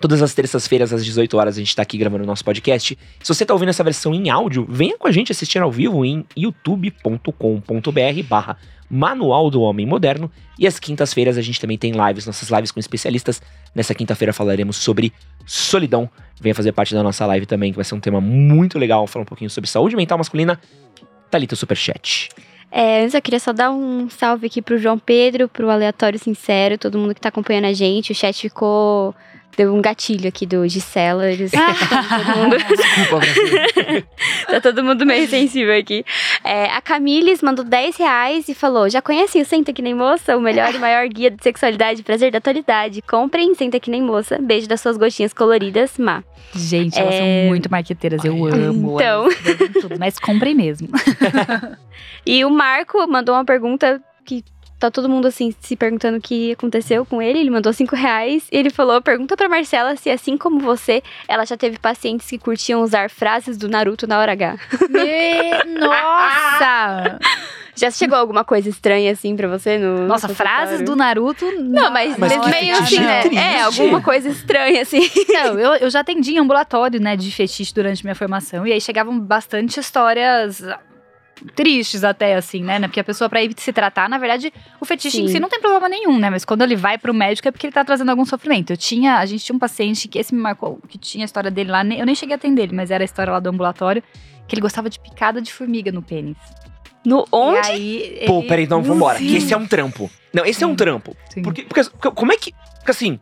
Todas 0.00 0.22
as 0.22 0.32
terças-feiras, 0.32 0.94
às 0.94 1.04
18 1.04 1.36
horas, 1.36 1.56
a 1.56 1.58
gente 1.58 1.76
tá 1.76 1.82
aqui 1.82 1.98
gravando 1.98 2.24
o 2.24 2.26
nosso 2.26 2.42
podcast. 2.42 2.98
Se 3.22 3.34
você 3.34 3.44
tá 3.44 3.52
ouvindo 3.52 3.68
essa 3.68 3.84
versão 3.84 4.14
em 4.14 4.30
áudio, 4.30 4.66
venha 4.66 4.96
com 4.96 5.06
a 5.06 5.12
gente 5.12 5.30
assistir 5.30 5.58
ao 5.58 5.70
vivo 5.70 6.04
em 6.06 6.24
youtube.com.br 6.34 8.22
barra 8.26 8.56
Manual 8.90 9.50
do 9.50 9.60
Homem 9.60 9.84
Moderno. 9.84 10.30
E 10.58 10.66
às 10.66 10.78
quintas-feiras 10.78 11.36
a 11.36 11.42
gente 11.42 11.60
também 11.60 11.76
tem 11.76 11.92
lives, 11.92 12.24
nossas 12.24 12.48
lives 12.48 12.72
com 12.72 12.80
especialistas. 12.80 13.42
Nessa 13.74 13.94
quinta-feira 13.94 14.32
falaremos 14.32 14.76
sobre 14.76 15.12
solidão. 15.44 16.08
Venha 16.40 16.54
fazer 16.54 16.72
parte 16.72 16.94
da 16.94 17.02
nossa 17.02 17.26
live 17.26 17.44
também, 17.44 17.70
que 17.70 17.76
vai 17.76 17.84
ser 17.84 17.94
um 17.94 18.00
tema 18.00 18.22
muito 18.22 18.78
legal. 18.78 19.06
Falar 19.06 19.24
um 19.24 19.26
pouquinho 19.26 19.50
sobre 19.50 19.68
saúde 19.68 19.94
mental 19.96 20.16
masculina. 20.16 20.58
Thalita 21.30 21.54
Superchat. 21.54 22.30
É, 22.72 23.02
antes 23.02 23.14
eu 23.14 23.22
queria 23.22 23.40
só 23.40 23.52
dar 23.52 23.70
um 23.70 24.08
salve 24.08 24.46
aqui 24.46 24.62
pro 24.62 24.78
João 24.78 24.98
Pedro, 24.98 25.48
pro 25.48 25.68
Aleatório 25.68 26.18
Sincero, 26.18 26.78
todo 26.78 26.98
mundo 26.98 27.14
que 27.14 27.20
tá 27.20 27.28
acompanhando 27.28 27.66
a 27.66 27.72
gente. 27.72 28.12
O 28.12 28.14
chat 28.14 28.40
ficou. 28.40 29.14
Deu 29.56 29.74
um 29.74 29.82
gatilho 29.82 30.28
aqui 30.28 30.46
do 30.46 30.66
Gisela. 30.68 31.30
Eles, 31.30 31.50
todo 31.52 32.38
mundo, 32.38 32.56
Desculpa, 32.68 33.26
tá 34.52 34.60
todo 34.60 34.82
mundo 34.82 35.04
meio 35.04 35.28
sensível 35.28 35.76
aqui. 35.76 36.04
É, 36.44 36.66
a 36.66 36.80
Camiles 36.80 37.42
mandou 37.42 37.64
10 37.64 37.96
reais 37.96 38.48
e 38.48 38.54
falou: 38.54 38.88
Já 38.88 39.02
conhecem 39.02 39.42
o 39.42 39.44
Senta 39.44 39.72
Que 39.72 39.82
Nem 39.82 39.92
Moça? 39.94 40.36
O 40.36 40.40
melhor 40.40 40.74
e 40.74 40.78
maior 40.78 41.06
guia 41.08 41.30
de 41.30 41.42
sexualidade 41.42 42.00
e 42.00 42.04
prazer 42.04 42.30
da 42.32 42.38
atualidade. 42.38 43.02
Comprem 43.02 43.54
Senta 43.54 43.78
Que 43.80 43.90
Nem 43.90 44.02
Moça. 44.02 44.38
Beijo 44.40 44.68
das 44.68 44.80
suas 44.80 44.96
gotinhas 44.96 45.32
coloridas, 45.32 45.98
Má. 45.98 46.22
Gente, 46.54 46.98
elas 46.98 47.14
É. 47.14 47.18
são 47.18 47.48
muito 47.48 47.70
marqueteiras, 47.70 48.24
eu 48.24 48.32
Ai, 48.46 48.52
amo. 48.52 48.94
então. 49.00 49.24
elas 49.24 49.34
vendem 49.42 49.68
tudo, 49.72 49.96
mas 49.98 50.18
comprem 50.18 50.54
mesmo. 50.54 50.88
E 52.24 52.44
o 52.44 52.50
Marco 52.50 53.06
mandou 53.06 53.34
uma 53.34 53.44
pergunta 53.44 54.00
que 54.24 54.44
tá 54.80 54.90
todo 54.90 55.08
mundo 55.08 55.28
assim 55.28 55.54
se 55.60 55.76
perguntando 55.76 56.18
o 56.18 56.20
que 56.20 56.52
aconteceu 56.52 57.04
com 57.06 57.20
ele. 57.22 57.38
Ele 57.38 57.50
mandou 57.50 57.72
cinco 57.72 57.94
reais 57.94 58.48
e 58.50 58.56
ele 58.56 58.70
falou: 58.70 59.00
pergunta 59.00 59.36
pra 59.36 59.48
Marcela 59.48 59.94
se, 59.94 60.10
assim 60.10 60.36
como 60.36 60.58
você, 60.58 61.02
ela 61.28 61.44
já 61.46 61.56
teve 61.56 61.78
pacientes 61.78 62.28
que 62.28 62.38
curtiam 62.38 62.82
usar 62.82 63.08
frases 63.10 63.56
do 63.56 63.68
Naruto 63.68 64.06
na 64.06 64.18
hora 64.18 64.32
H. 64.32 64.56
Me- 64.88 65.78
Nossa! 65.78 67.18
Já 67.76 67.90
chegou 67.90 68.18
alguma 68.18 68.44
coisa 68.44 68.68
estranha 68.68 69.10
assim 69.12 69.34
pra 69.34 69.48
você 69.48 69.78
no. 69.78 70.06
Nossa, 70.06 70.28
no 70.28 70.34
frases 70.34 70.82
do? 70.82 70.94
Naruto. 70.94 71.46
Não, 71.62 71.90
mas, 71.90 72.18
Mas 72.18 72.36
mas 72.36 72.50
meio 72.50 72.76
assim, 72.76 72.98
né? 72.98 73.20
triste. 73.22 73.38
É, 73.38 73.62
alguma 73.62 74.02
coisa 74.02 74.28
estranha, 74.28 74.82
assim. 74.82 75.00
Não, 75.32 75.58
eu, 75.58 75.74
eu 75.76 75.88
já 75.88 76.00
atendi 76.00 76.32
em 76.34 76.38
ambulatório, 76.38 77.00
né, 77.00 77.16
de 77.16 77.30
fetiche 77.30 77.72
durante 77.72 78.04
minha 78.04 78.14
formação. 78.14 78.66
E 78.66 78.72
aí 78.72 78.80
chegavam 78.82 79.18
bastante 79.18 79.80
histórias 79.80 80.62
tristes 81.54 82.04
até, 82.04 82.34
assim, 82.34 82.62
né? 82.62 82.78
Porque 82.80 83.00
a 83.00 83.04
pessoa, 83.04 83.28
pra 83.28 83.42
ir 83.42 83.52
se 83.56 83.72
tratar, 83.72 84.08
na 84.08 84.18
verdade, 84.18 84.52
o 84.80 84.84
fetiche 84.84 85.20
em 85.22 85.26
Sim. 85.26 85.32
si 85.34 85.40
não 85.40 85.48
tem 85.48 85.60
problema 85.60 85.88
nenhum, 85.88 86.18
né? 86.18 86.30
Mas 86.30 86.44
quando 86.44 86.62
ele 86.62 86.76
vai 86.76 86.98
pro 86.98 87.12
médico 87.14 87.48
é 87.48 87.50
porque 87.50 87.66
ele 87.66 87.72
tá 87.72 87.84
trazendo 87.84 88.10
algum 88.10 88.24
sofrimento. 88.24 88.72
Eu 88.72 88.76
tinha, 88.76 89.16
a 89.18 89.26
gente 89.26 89.44
tinha 89.44 89.56
um 89.56 89.58
paciente 89.58 90.08
que 90.08 90.18
esse 90.18 90.34
me 90.34 90.40
marcou, 90.40 90.78
que 90.88 90.98
tinha 90.98 91.24
a 91.24 91.26
história 91.26 91.50
dele 91.50 91.70
lá, 91.70 91.84
eu 91.84 92.06
nem 92.06 92.14
cheguei 92.14 92.34
a 92.34 92.36
atender 92.36 92.62
ele, 92.64 92.74
mas 92.74 92.90
era 92.90 93.02
a 93.02 93.06
história 93.06 93.32
lá 93.32 93.40
do 93.40 93.48
ambulatório, 93.48 94.02
que 94.46 94.54
ele 94.54 94.60
gostava 94.62 94.90
de 94.90 94.98
picada 95.00 95.40
de 95.40 95.52
formiga 95.52 95.90
no 95.92 96.02
pênis. 96.02 96.36
No 97.04 97.26
onde? 97.32 97.68
E 97.68 97.72
aí, 97.72 98.22
Pô, 98.26 98.40
ele- 98.40 98.48
peraí, 98.48 98.64
então 98.64 98.82
vambora. 98.82 99.18
Sim. 99.18 99.26
Que 99.26 99.36
esse 99.36 99.54
é 99.54 99.56
um 99.56 99.66
trampo. 99.66 100.10
Não, 100.34 100.44
esse 100.44 100.62
é 100.62 100.66
um 100.66 100.70
Sim. 100.70 100.76
trampo. 100.76 101.16
Sim. 101.32 101.42
Porque, 101.42 101.62
porque, 101.62 101.82
porque 101.84 102.10
como 102.10 102.32
é 102.32 102.36
que. 102.36 102.52
Porque 102.78 102.90
assim. 102.90 103.18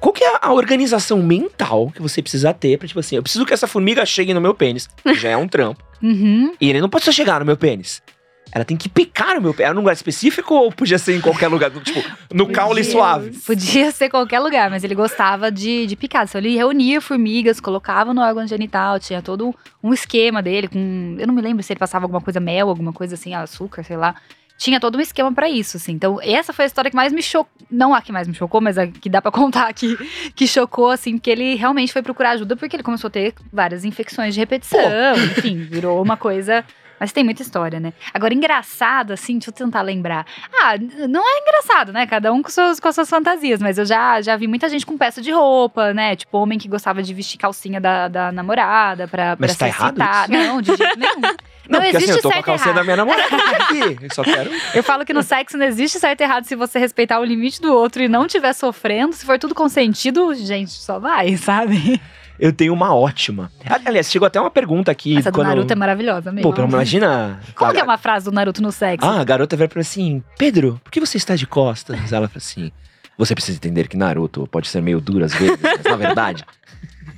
Qual 0.00 0.12
que 0.12 0.22
é 0.22 0.38
a 0.42 0.52
organização 0.52 1.22
mental 1.22 1.90
que 1.94 2.02
você 2.02 2.20
precisa 2.20 2.52
ter 2.52 2.76
pra, 2.78 2.86
tipo 2.86 3.00
assim, 3.00 3.16
eu 3.16 3.22
preciso 3.22 3.46
que 3.46 3.54
essa 3.54 3.66
formiga 3.66 4.04
chegue 4.04 4.34
no 4.34 4.40
meu 4.40 4.52
pênis. 4.54 4.86
Já 5.14 5.30
é 5.30 5.36
um 5.36 5.48
trampo. 5.48 5.82
Uhum. 6.04 6.52
E 6.60 6.68
ele 6.68 6.82
não 6.82 6.90
pode 6.90 7.06
só 7.06 7.10
chegar 7.10 7.40
no 7.40 7.46
meu 7.46 7.56
pênis. 7.56 8.02
Ela 8.52 8.64
tem 8.64 8.76
que 8.76 8.90
picar 8.90 9.34
no 9.36 9.40
meu 9.40 9.54
pênis. 9.54 9.64
Era 9.66 9.74
num 9.74 9.80
lugar 9.80 9.94
específico 9.94 10.54
ou 10.54 10.70
podia 10.70 10.98
ser 10.98 11.16
em 11.16 11.20
qualquer 11.20 11.48
lugar? 11.48 11.70
Tipo, 11.70 12.04
no 12.32 12.46
caule 12.52 12.84
suave. 12.84 13.30
Podia 13.38 13.90
ser 13.90 14.10
qualquer 14.10 14.38
lugar, 14.38 14.68
mas 14.68 14.84
ele 14.84 14.94
gostava 14.94 15.50
de, 15.50 15.86
de 15.86 15.96
picar. 15.96 16.24
Então 16.24 16.38
ele 16.38 16.54
reunia 16.54 17.00
formigas, 17.00 17.58
colocava 17.58 18.12
no 18.12 18.20
órgão 18.20 18.46
genital, 18.46 19.00
tinha 19.00 19.22
todo 19.22 19.54
um 19.82 19.94
esquema 19.94 20.42
dele 20.42 20.68
com. 20.68 21.16
Eu 21.18 21.26
não 21.26 21.34
me 21.34 21.40
lembro 21.40 21.62
se 21.62 21.72
ele 21.72 21.80
passava 21.80 22.04
alguma 22.04 22.20
coisa 22.20 22.38
mel, 22.38 22.68
alguma 22.68 22.92
coisa 22.92 23.14
assim, 23.14 23.34
açúcar, 23.34 23.82
sei 23.82 23.96
lá. 23.96 24.14
Tinha 24.56 24.78
todo 24.78 24.96
um 24.96 25.00
esquema 25.00 25.32
pra 25.32 25.48
isso, 25.48 25.76
assim. 25.76 25.92
Então, 25.92 26.18
essa 26.22 26.52
foi 26.52 26.64
a 26.64 26.66
história 26.66 26.90
que 26.90 26.96
mais 26.96 27.12
me 27.12 27.22
chocou. 27.22 27.52
Não 27.70 27.94
a 27.94 28.00
que 28.00 28.12
mais 28.12 28.28
me 28.28 28.34
chocou, 28.34 28.60
mas 28.60 28.78
a 28.78 28.86
que 28.86 29.08
dá 29.08 29.20
pra 29.20 29.30
contar 29.32 29.68
aqui, 29.68 29.96
que 30.34 30.46
chocou, 30.46 30.90
assim, 30.90 31.18
porque 31.18 31.30
ele 31.30 31.54
realmente 31.56 31.92
foi 31.92 32.02
procurar 32.02 32.30
ajuda 32.30 32.56
porque 32.56 32.76
ele 32.76 32.82
começou 32.82 33.08
a 33.08 33.10
ter 33.10 33.34
várias 33.52 33.84
infecções 33.84 34.34
de 34.34 34.40
repetição. 34.40 34.78
Enfim, 35.16 35.56
virou 35.64 36.00
uma 36.02 36.16
coisa. 36.16 36.64
Mas 36.98 37.12
tem 37.12 37.24
muita 37.24 37.42
história, 37.42 37.80
né? 37.80 37.92
Agora, 38.12 38.32
engraçado, 38.34 39.12
assim, 39.12 39.34
deixa 39.34 39.50
eu 39.50 39.54
tentar 39.54 39.82
lembrar. 39.82 40.26
Ah, 40.52 40.74
não 41.08 41.22
é 41.22 41.40
engraçado, 41.40 41.92
né? 41.92 42.06
Cada 42.06 42.32
um 42.32 42.42
com, 42.42 42.48
seus, 42.48 42.78
com 42.80 42.88
as 42.88 42.94
suas 42.94 43.08
fantasias, 43.10 43.60
mas 43.60 43.78
eu 43.78 43.84
já, 43.84 44.20
já 44.22 44.36
vi 44.36 44.46
muita 44.46 44.68
gente 44.68 44.86
com 44.86 44.96
peça 44.96 45.20
de 45.20 45.30
roupa, 45.30 45.92
né? 45.92 46.16
Tipo, 46.16 46.38
homem 46.38 46.58
que 46.58 46.68
gostava 46.68 47.02
de 47.02 47.12
vestir 47.12 47.38
calcinha 47.38 47.80
da, 47.80 48.08
da 48.08 48.32
namorada 48.32 49.08
pra, 49.08 49.36
pra 49.36 49.46
Mas 49.46 49.56
tá 49.56 49.66
se 49.66 49.70
errado. 49.72 49.98
Não, 50.28 50.60
de 50.62 50.74
jeito 50.76 50.98
nenhum. 50.98 51.20
Não, 51.66 51.78
Não, 51.78 51.80
porque 51.80 51.96
assim, 51.96 52.04
existe 52.10 52.16
eu 52.18 52.22
tô 52.22 52.28
com 52.28 52.28
a 52.28 52.32
certo 52.34 52.44
calcinha 52.44 52.72
errado. 52.72 52.76
da 52.76 52.84
minha 52.84 52.96
namorada 52.96 53.56
aqui. 53.64 53.96
Eu 54.02 54.14
só 54.14 54.22
quero. 54.22 54.50
Eu 54.74 54.82
falo 54.82 55.02
que 55.02 55.14
no 55.14 55.22
sexo 55.22 55.56
não 55.56 55.64
existe 55.64 55.98
certo 55.98 56.20
e 56.20 56.24
errado 56.24 56.44
se 56.44 56.54
você 56.54 56.78
respeitar 56.78 57.18
o 57.18 57.24
limite 57.24 57.58
do 57.58 57.72
outro 57.72 58.02
e 58.02 58.08
não 58.08 58.26
estiver 58.26 58.52
sofrendo. 58.52 59.14
Se 59.14 59.24
for 59.24 59.38
tudo 59.38 59.54
consentido, 59.54 60.34
gente, 60.34 60.72
só 60.72 60.98
vai, 60.98 61.38
sabe? 61.38 61.98
Eu 62.38 62.52
tenho 62.52 62.72
uma 62.72 62.94
ótima. 62.94 63.50
Ali- 63.64 63.82
Aliás, 63.86 64.10
chegou 64.10 64.26
até 64.26 64.40
uma 64.40 64.50
pergunta 64.50 64.90
aqui. 64.90 65.16
Essa 65.18 65.30
do 65.30 65.34
quando... 65.36 65.48
Naruto 65.48 65.72
é 65.72 65.76
maravilhosa 65.76 66.32
mesmo. 66.32 66.52
Pô, 66.52 66.62
imagina. 66.62 67.40
Como 67.54 67.70
a- 67.70 67.74
que 67.74 67.80
é 67.80 67.84
uma 67.84 67.96
frase 67.98 68.24
do 68.24 68.32
Naruto 68.32 68.60
no 68.62 68.72
sexo? 68.72 69.06
Ah, 69.08 69.20
a 69.20 69.24
garota 69.24 69.56
vai 69.56 69.68
pra 69.68 69.80
assim: 69.80 70.22
Pedro, 70.36 70.80
por 70.82 70.90
que 70.90 70.98
você 71.00 71.16
está 71.16 71.36
de 71.36 71.46
costas? 71.46 71.96
Ela 72.12 72.26
fala 72.28 72.38
assim: 72.38 72.70
Você 73.16 73.34
precisa 73.34 73.56
entender 73.56 73.86
que 73.88 73.96
Naruto 73.96 74.46
pode 74.48 74.66
ser 74.68 74.82
meio 74.82 75.00
duro 75.00 75.24
às 75.24 75.32
vezes, 75.34 75.58
mas 75.62 75.82
na 75.84 75.96
verdade. 75.96 76.44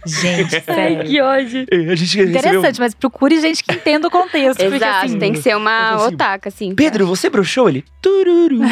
Gente, 0.06 0.60
sério. 0.60 1.04
que 1.04 1.20
ódio. 1.20 1.66
A 1.72 1.94
gente 1.96 2.16
recebeu. 2.16 2.28
Interessante, 2.38 2.78
mas 2.78 2.94
procure 2.94 3.40
gente 3.40 3.64
que 3.64 3.72
entenda 3.74 4.06
o 4.06 4.10
contexto. 4.10 4.60
porque, 4.60 4.76
Exato, 4.76 5.06
assim, 5.06 5.18
tem 5.18 5.32
que 5.32 5.42
ser 5.42 5.56
uma 5.56 5.94
assim, 5.96 6.14
otaka, 6.14 6.48
assim. 6.48 6.74
Pedro, 6.76 7.06
você 7.08 7.28
broxou? 7.28 7.68
Ele. 7.68 7.84
Tururu. 8.00 8.60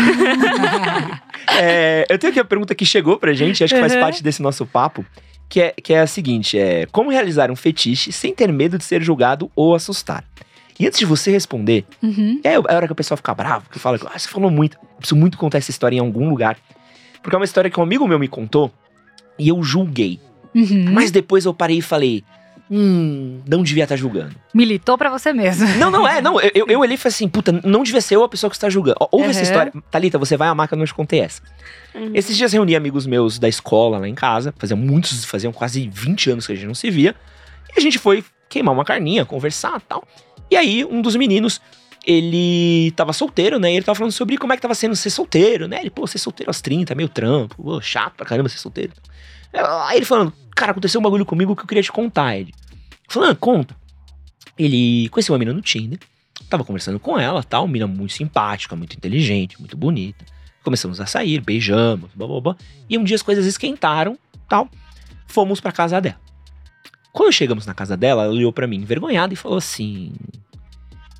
É, 1.57 2.07
eu 2.09 2.18
tenho 2.18 2.30
aqui 2.30 2.40
a 2.40 2.44
pergunta 2.44 2.74
que 2.74 2.87
chegou 2.87 3.18
pra 3.18 3.33
gente, 3.33 3.62
acho 3.62 3.74
que 3.74 3.80
faz 3.80 3.94
Uhum. 3.94 4.00
parte 4.00 4.22
desse 4.22 4.40
nosso 4.42 4.64
papo. 4.64 5.04
Que 5.48 5.61
é, 5.61 5.70
que 5.72 5.92
é 5.92 6.00
a 6.00 6.07
seguinte: 6.07 6.59
é 6.59 6.87
como 6.92 7.11
realizar 7.11 7.50
um 7.50 7.57
fetiche 7.57 8.12
sem 8.12 8.35
ter 8.35 8.52
medo 8.52 8.78
de 8.78 8.85
ser 8.85 9.02
julgado 9.02 9.50
ou 9.54 9.74
assustar. 9.74 10.24
E 10.78 10.87
antes 10.87 10.98
de 10.98 11.04
você 11.07 11.30
responder, 11.30 11.85
Uhum. 12.02 12.40
é 12.42 12.54
a 12.57 12.59
hora 12.61 12.87
que 12.87 12.92
o 12.92 12.96
pessoal 12.96 13.16
fica 13.16 13.33
bravo, 13.33 13.66
que 13.70 13.78
fala, 13.78 13.96
ah, 14.12 14.18
você 14.18 14.28
falou 14.28 14.50
muito. 14.50 14.76
Eu 14.76 14.96
preciso 14.98 15.14
muito 15.16 15.38
contar 15.38 15.59
essa 15.59 15.70
história 15.70 15.96
em 15.96 16.00
algum 16.00 16.28
lugar. 16.28 16.57
Porque 17.22 17.35
é 17.37 17.38
uma 17.38 17.44
história 17.44 17.70
que 17.70 17.78
um 17.78 17.83
amigo 17.85 18.07
meu 18.09 18.18
me 18.18 18.26
contou 18.26 18.72
e 19.38 19.48
eu 19.48 19.62
julguei. 19.62 20.18
Uhum. 20.52 20.87
Mas 20.92 21.11
depois 21.12 21.44
eu 21.44 21.54
parei 21.54 21.78
e 21.78 21.83
falei, 21.83 22.24
hum, 22.70 23.40
não 23.48 23.62
devia 23.62 23.85
estar 23.85 23.96
julgando. 23.96 24.35
Militou 24.53 24.96
pra 24.98 25.11
você 25.11 25.33
mesmo. 25.33 25.66
Não, 25.77 25.90
não 25.90 26.07
é, 26.07 26.20
não. 26.22 26.40
Eu, 26.40 26.50
eu, 26.55 26.66
eu 26.68 26.81
olhei 26.81 26.94
e 26.94 26.98
falei 26.98 27.14
assim, 27.14 27.29
puta, 27.29 27.53
não 27.64 27.83
devia 27.83 28.00
ser 28.00 28.16
eu 28.16 28.24
a 28.24 28.29
pessoa 28.29 28.50
que 28.50 28.57
está 28.57 28.68
julgando. 28.68 28.96
Ouve 29.11 29.29
essa 29.31 29.38
Uhum. 29.40 29.42
história. 29.44 29.72
Thalita, 29.90 30.18
você 30.18 30.37
vai 30.37 30.48
amar 30.48 30.68
que 30.68 30.74
eu 30.74 30.79
não 30.79 30.87
te 30.87 30.94
contei 30.94 31.20
essa. 31.20 31.42
Uhum. 31.94 32.11
Esses 32.14 32.37
dias 32.37 32.53
reuni 32.53 32.74
amigos 32.74 33.07
meus 33.07 33.38
da 33.38 33.48
escola 33.48 33.98
lá 33.98 34.09
em 34.09 34.14
casa. 34.14 34.55
Fazia 34.59 34.77
muitos, 34.77 35.24
faziam 35.24 35.53
quase 35.53 35.88
20 35.92 36.31
anos 36.31 36.46
que 36.46 36.53
a 36.53 36.57
gente 36.57 36.66
não 36.66 36.74
se 36.74 36.90
via. 36.90 37.14
E 37.74 37.79
a 37.79 37.83
gente 37.83 37.98
foi 37.98 38.24
queimar 38.48 38.74
uma 38.74 38.85
carninha, 38.85 39.24
conversar 39.24 39.79
e 39.79 39.83
tal. 39.88 40.05
E 40.50 40.57
aí, 40.57 40.85
um 40.85 41.00
dos 41.03 41.16
meninos, 41.16 41.61
ele 42.07 42.92
tava 42.96 43.12
solteiro, 43.12 43.59
né? 43.59 43.72
E 43.72 43.77
ele 43.77 43.85
tava 43.85 43.96
falando 43.96 44.12
sobre 44.12 44.37
como 44.37 44.53
é 44.53 44.57
que 44.57 44.62
tava 44.62 44.74
sendo 44.74 44.94
ser 44.94 45.11
solteiro, 45.11 45.66
né? 45.66 45.81
Ele, 45.81 45.90
pô, 45.90 46.07
ser 46.07 46.18
solteiro 46.18 46.50
aos 46.50 46.61
30, 46.61 46.94
meio 46.94 47.09
trampo, 47.09 47.57
pô, 47.62 47.81
chato 47.81 48.14
pra 48.16 48.27
caramba 48.27 48.48
ser 48.48 48.59
solteiro. 48.59 48.92
Aí 49.54 49.98
ele 49.98 50.04
falando, 50.04 50.32
cara, 50.54 50.72
aconteceu 50.72 51.00
um 51.00 51.04
bagulho 51.04 51.24
comigo 51.24 51.54
que 51.54 51.62
eu 51.62 51.66
queria 51.66 51.82
te 51.82 51.92
contar, 51.92 52.36
Ed. 52.36 52.52
Falando, 53.08 53.32
ah, 53.32 53.36
conta. 53.36 53.76
Ele 54.58 55.08
conheceu 55.10 55.32
uma 55.32 55.38
mina 55.38 55.52
no 55.52 55.60
Tinder, 55.60 55.98
tava 56.48 56.64
conversando 56.64 56.98
com 57.00 57.18
ela, 57.18 57.42
tal, 57.42 57.66
mina 57.66 57.86
muito 57.86 58.12
simpática, 58.12 58.76
muito 58.76 58.96
inteligente, 58.96 59.58
muito 59.58 59.76
bonita. 59.76 60.24
Começamos 60.62 61.00
a 61.00 61.06
sair, 61.06 61.40
beijamos, 61.40 62.10
blá, 62.14 62.26
blá, 62.26 62.40
blá. 62.40 62.56
E 62.88 62.96
um 62.96 63.04
dia 63.04 63.16
as 63.16 63.22
coisas 63.22 63.46
esquentaram, 63.46 64.18
tal. 64.48 64.68
Fomos 65.26 65.60
pra 65.60 65.72
casa 65.72 66.00
dela. 66.00 66.20
Quando 67.12 67.32
chegamos 67.32 67.66
na 67.66 67.74
casa 67.74 67.96
dela, 67.96 68.24
ela 68.24 68.32
olhou 68.32 68.52
pra 68.52 68.66
mim 68.66 68.76
envergonhada 68.78 69.32
e 69.32 69.36
falou 69.36 69.58
assim: 69.58 70.12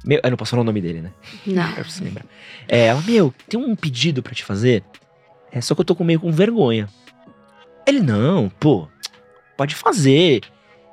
meu, 0.05 0.21
eu 0.23 0.31
não 0.31 0.37
posso 0.37 0.51
falar 0.51 0.63
o 0.63 0.65
nome 0.65 0.81
dele, 0.81 1.01
né? 1.01 1.13
Não. 1.47 1.69
Eu 1.71 1.77
preciso 1.77 2.05
lembrar. 2.05 2.27
É, 2.69 2.87
ela, 2.87 3.01
meu, 3.03 3.33
tem 3.49 3.59
um 3.59 3.75
pedido 3.75 4.23
pra 4.23 4.35
te 4.35 4.45
fazer. 4.45 4.85
É 5.51 5.61
só 5.61 5.75
que 5.75 5.81
eu 5.81 5.85
tô 5.85 5.95
com 5.95 6.05
meio 6.05 6.21
com 6.21 6.31
vergonha. 6.31 6.89
Ele, 7.87 8.01
não, 8.01 8.49
pô, 8.61 8.89
pode 9.57 9.75
fazer. 9.75 10.41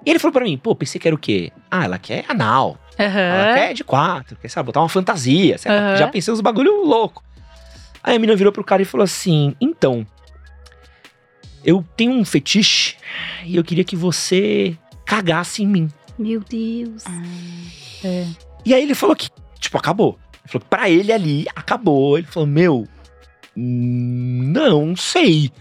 E 0.06 0.10
ele 0.10 0.20
falou 0.20 0.34
pra 0.34 0.44
mim, 0.44 0.58
pô, 0.58 0.76
pensei 0.76 1.00
que 1.00 1.08
era 1.08 1.16
o 1.16 1.20
quê? 1.20 1.52
Ah, 1.70 1.86
ela 1.86 1.98
quer 1.98 2.26
anal. 2.28 2.78
Ela 2.98 3.10
Aham. 3.10 3.54
quer 3.56 3.74
de 3.74 3.84
quatro, 3.84 4.36
quer, 4.38 4.50
sabe, 4.50 4.68
botar 4.68 4.82
uma 4.82 4.90
fantasia. 4.90 5.56
Aham. 5.66 5.96
Já 5.96 6.08
pensei 6.08 6.34
uns 6.34 6.42
bagulho 6.42 6.84
louco. 6.86 7.24
Aí 8.04 8.16
a 8.16 8.20
menina 8.20 8.36
virou 8.36 8.52
pro 8.52 8.64
cara 8.64 8.82
e 8.82 8.86
falou 8.86 9.04
assim: 9.04 9.56
então, 9.62 10.06
eu 11.64 11.86
tenho 11.96 12.14
um 12.14 12.26
fetiche 12.26 12.96
e 13.46 13.56
eu 13.56 13.64
queria 13.64 13.84
que 13.84 13.96
você 13.96 14.76
cagasse 15.06 15.64
em 15.64 15.68
mim. 15.68 15.90
Meu 16.18 16.42
Deus. 16.42 17.04
É. 18.04 18.26
E 18.66 18.74
aí 18.74 18.84
ele 18.84 18.96
falou 18.96 19.16
que, 19.16 19.30
tipo, 19.60 19.78
acabou. 19.78 20.20
Ele 20.44 20.48
falou 20.52 20.62
que 20.62 20.70
pra 20.70 20.90
ele 20.90 21.12
ali, 21.12 21.46
acabou. 21.56 22.18
Ele 22.18 22.28
falou, 22.28 22.48
meu, 22.48 22.88
não 23.56 24.96
sei. 24.96 25.52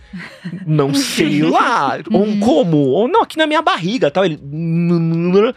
Não 0.66 0.94
sei 0.94 1.42
lá. 1.42 1.98
Ou 2.12 2.26
como? 2.38 2.76
Ou 2.78 3.08
não, 3.08 3.22
aqui 3.22 3.36
na 3.36 3.46
minha 3.46 3.62
barriga 3.62 4.10
tal. 4.10 4.24
Ele. 4.24 4.38
"Hum, 4.42 5.52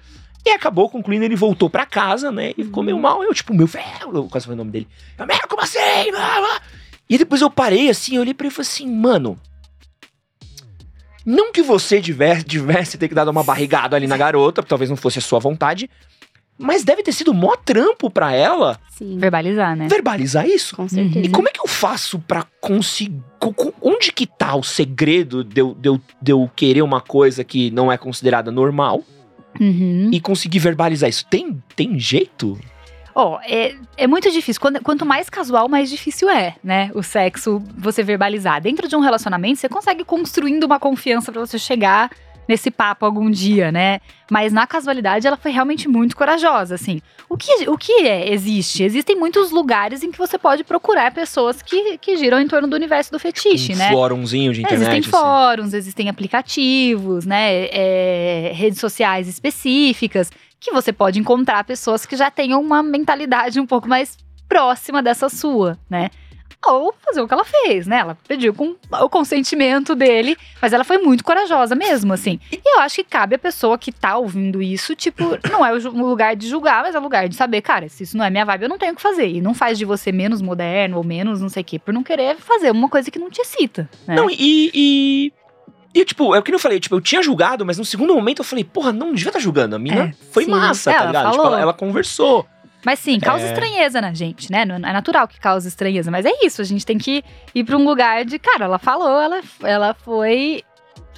E 0.46 0.50
acabou 0.50 0.90
concluindo, 0.90 1.24
ele 1.24 1.36
voltou 1.36 1.70
pra 1.70 1.86
casa, 1.86 2.32
né? 2.32 2.52
E 2.58 2.64
ficou 2.64 2.84
meio 2.84 3.00
mal. 3.00 3.24
Eu, 3.24 3.34
tipo, 3.34 3.54
meu 3.54 3.68
velho, 3.68 4.12
eu 4.14 4.24
quase 4.28 4.46
falei 4.46 4.56
o 4.56 4.58
nome 4.58 4.72
dele. 4.72 4.88
Eu, 5.18 5.26
meu, 5.26 5.38
como 5.48 5.62
assim? 5.62 5.80
Blá, 6.12 6.40
blá." 6.40 6.62
E 7.10 7.18
depois 7.18 7.42
eu 7.42 7.50
parei 7.50 7.90
assim, 7.90 8.16
eu 8.16 8.22
olhei 8.22 8.34
pra 8.34 8.46
ele 8.48 8.52
e 8.54 8.56
falei 8.56 8.68
assim, 8.68 8.90
mano. 8.90 9.38
Não 11.26 11.54
que 11.54 11.62
você 11.62 12.02
tivesse, 12.02 12.44
tivesse 12.44 12.98
ter 12.98 13.08
que 13.08 13.16
dar 13.16 13.28
uma 13.30 13.44
barrigada 13.44 13.96
ali 13.96 14.08
na 14.08 14.18
garota, 14.18 14.62
talvez 14.62 14.90
não 14.90 14.98
fosse 14.98 15.20
a 15.20 15.22
sua 15.22 15.40
vontade. 15.40 15.90
Mas 16.64 16.84
deve 16.84 17.04
ter 17.04 17.12
sido 17.12 17.34
mó 17.34 17.56
trampo 17.56 18.10
pra 18.10 18.32
ela 18.34 18.80
Sim, 18.90 19.18
Verbalizar, 19.20 19.76
né? 19.76 19.88
verbalizar 19.88 20.48
isso. 20.48 20.76
com 20.76 20.88
certeza. 20.88 21.26
E 21.26 21.30
como 21.30 21.48
é 21.48 21.52
que 21.52 21.60
eu 21.62 21.68
faço 21.68 22.20
pra 22.20 22.46
conseguir. 22.62 23.20
co- 23.40 23.54
co- 23.54 23.74
Onde 23.82 24.12
que 24.12 24.26
tá 24.26 24.56
o 24.56 24.64
segredo 24.64 25.44
de 25.44 25.60
eu, 25.62 25.76
de, 25.76 25.90
eu, 25.90 26.02
de 26.22 26.32
eu 26.32 26.50
querer 26.56 26.82
uma 26.82 27.02
coisa 27.02 27.44
que 27.44 27.70
não 27.72 27.92
é 27.92 27.98
considerada 27.98 28.52
normal 28.52 29.02
Uhum. 29.60 30.10
e 30.12 30.20
conseguir 30.20 30.60
verbalizar 30.60 31.10
isso? 31.10 31.26
Tem, 31.30 31.62
tem 31.76 32.00
jeito? 32.00 32.58
Ó, 33.16 33.40
é, 33.48 33.76
é 33.96 34.08
muito 34.08 34.32
difícil. 34.32 34.60
Quando- 34.60 34.82
quanto 34.82 35.06
mais 35.06 35.30
casual, 35.30 35.70
mais 35.70 35.88
difícil 35.90 36.28
é, 36.30 36.56
né? 36.64 36.90
O 36.96 37.04
sexo, 37.04 37.62
você 37.78 38.02
verbalizar. 38.02 38.60
Dentro 38.62 38.88
de 38.88 38.96
um 38.96 39.00
relacionamento, 39.02 39.60
você 39.60 39.70
consegue 39.70 40.04
construindo 40.04 40.64
uma 40.64 40.80
confiança 40.80 41.32
pra 41.32 41.40
você 41.42 41.60
chegar 41.60 42.10
nesse 42.48 42.70
papo 42.70 43.06
algum 43.06 43.30
dia, 43.30 43.72
né? 43.72 44.00
Mas 44.30 44.52
na 44.52 44.66
casualidade, 44.66 45.28
ela 45.28 45.38
foi 45.38 45.52
realmente 45.52 45.88
muito 45.88 46.16
corajosa, 46.16 46.76
assim. 46.76 47.02
O 47.30 47.38
que, 47.38 47.70
o 47.70 47.78
que 47.78 48.08
é, 48.08 48.32
existe? 48.32 48.84
Existem 48.84 49.16
muitos 49.16 49.52
lugares 49.52 50.04
em 50.04 50.12
que 50.12 50.18
você 50.18 50.38
pode 50.38 50.64
procurar 50.64 51.14
pessoas 51.14 51.62
que, 51.62 51.98
que 51.98 52.18
giram 52.18 52.40
em 52.40 52.48
torno 52.48 52.68
do 52.68 52.76
universo 52.76 53.12
do 53.12 53.20
fetiche, 53.20 53.74
um 53.74 53.78
né? 53.78 53.92
fórumzinho 53.92 54.54
de 54.54 54.62
internet. 54.62 54.82
Existem 54.82 55.00
assim. 55.00 55.10
fóruns, 55.10 55.74
existem 55.74 56.10
aplicativos, 56.10 57.26
né? 57.26 57.68
é, 57.72 58.52
redes 58.54 58.80
sociais 58.80 59.28
específicas 59.28 60.30
que 60.60 60.72
você 60.72 60.94
pode 60.94 61.20
encontrar 61.20 61.64
pessoas 61.64 62.06
que 62.06 62.16
já 62.16 62.32
tenham 62.32 62.62
uma 62.62 62.82
mentalidade 62.82 63.60
um 63.60 63.66
pouco 63.66 63.88
mais 63.88 64.18
próxima 64.48 65.02
dessa 65.02 65.28
sua, 65.30 65.78
né? 65.90 66.10
Ou 66.66 66.94
fazer 67.06 67.22
o 67.22 67.28
que 67.28 67.34
ela 67.34 67.44
fez, 67.44 67.86
né? 67.88 67.98
Ela 68.00 68.18
pediu 68.28 68.54
com 68.54 68.76
o 68.92 69.10
consentimento 69.10 69.96
dele, 69.96 70.38
mas 70.62 70.74
ela 70.74 70.84
foi 70.84 70.98
muito 70.98 71.24
corajosa 71.24 71.76
mesmo, 71.76 72.14
assim. 72.14 72.40
E 72.52 72.62
eu 72.76 72.80
acho 72.80 72.96
que 72.96 73.04
cabe 73.04 73.36
a 73.36 73.40
pessoa 73.40 73.78
que 73.78 73.92
tá 73.92 74.18
ouvindo 74.18 74.62
isso, 74.62 74.96
tipo, 74.96 75.24
não 75.52 75.66
é 75.66 75.74
o 75.74 75.90
lugar 75.90 76.36
de 76.36 76.48
julgar, 76.48 76.84
mas 76.84 76.96
é 76.96 77.00
o 77.00 77.02
lugar 77.02 77.28
de 77.28 77.36
saber, 77.36 77.62
cara, 77.62 77.90
se 77.90 78.04
isso 78.04 78.18
não 78.18 78.26
é 78.26 78.30
minha 78.30 78.46
vibe, 78.46 78.64
eu 78.64 78.70
não 78.70 78.78
tenho 78.78 78.94
o 78.94 78.96
que 78.96 79.02
fazer. 79.02 79.28
E 79.28 79.42
não 79.42 79.54
faz 79.54 79.78
de 79.78 79.86
você 79.86 80.12
menos 80.12 80.42
moderno 80.42 80.98
ou 80.98 81.04
menos 81.04 81.42
não 81.42 81.50
sei 81.50 81.62
o 81.62 81.66
quê, 81.66 81.80
por 81.80 81.94
não 81.94 82.04
querer 82.04 82.38
fazer 82.38 82.72
uma 82.72 82.90
coisa 82.90 83.10
que 83.12 83.20
não 83.20 83.30
te 83.30 83.42
excita, 83.42 83.90
né? 84.08 84.16
Não, 84.16 84.30
e. 84.30 84.72
e... 84.74 85.34
E, 85.96 86.04
tipo, 86.04 86.34
é 86.34 86.40
o 86.40 86.42
que 86.42 86.52
eu 86.52 86.58
falei, 86.58 86.80
tipo, 86.80 86.96
eu 86.96 87.02
tinha 87.02 87.22
julgado, 87.22 87.64
mas 87.64 87.78
no 87.78 87.86
segundo 87.86 88.16
momento 88.16 88.40
eu 88.40 88.44
falei, 88.44 88.64
porra, 88.64 88.92
não 88.92 89.14
devia 89.14 89.30
estar 89.30 89.40
julgando. 89.40 89.76
A 89.76 89.80
mina 89.80 90.06
É, 90.06 90.14
foi 90.32 90.46
sim. 90.46 90.50
massa, 90.50 90.90
Ela 90.90 91.00
tá 91.00 91.06
ligado? 91.06 91.26
Tipo, 91.26 91.36
falou. 91.36 91.52
ela, 91.54 91.62
ela 91.62 91.74
conversou. 91.74 92.48
Mas 92.86 93.00
sim, 93.00 93.20
causa 93.20 93.46
É. 93.46 93.48
estranheza 93.54 94.02
na 94.02 94.14
gente, 94.14 94.52
né? 94.52 94.66
Não- 94.66 94.76
É 94.76 94.94
natural 94.94 95.28
que 95.28 95.40
cause 95.40 95.68
estranheza, 95.68 96.12
mas 96.12 96.26
é 96.26 96.32
isso, 96.44 96.62
a 96.62 96.66
gente 96.66 96.86
tem 96.86 96.98
que 96.98 97.24
ir 97.56 97.64
pra 97.64 97.78
um 97.78 97.84
lugar 97.86 98.26
de, 98.26 98.38
cara, 98.38 98.66
ela 98.66 98.78
falou, 98.80 99.20
ela, 99.22 99.42
ela 99.64 99.94
foi 99.94 100.62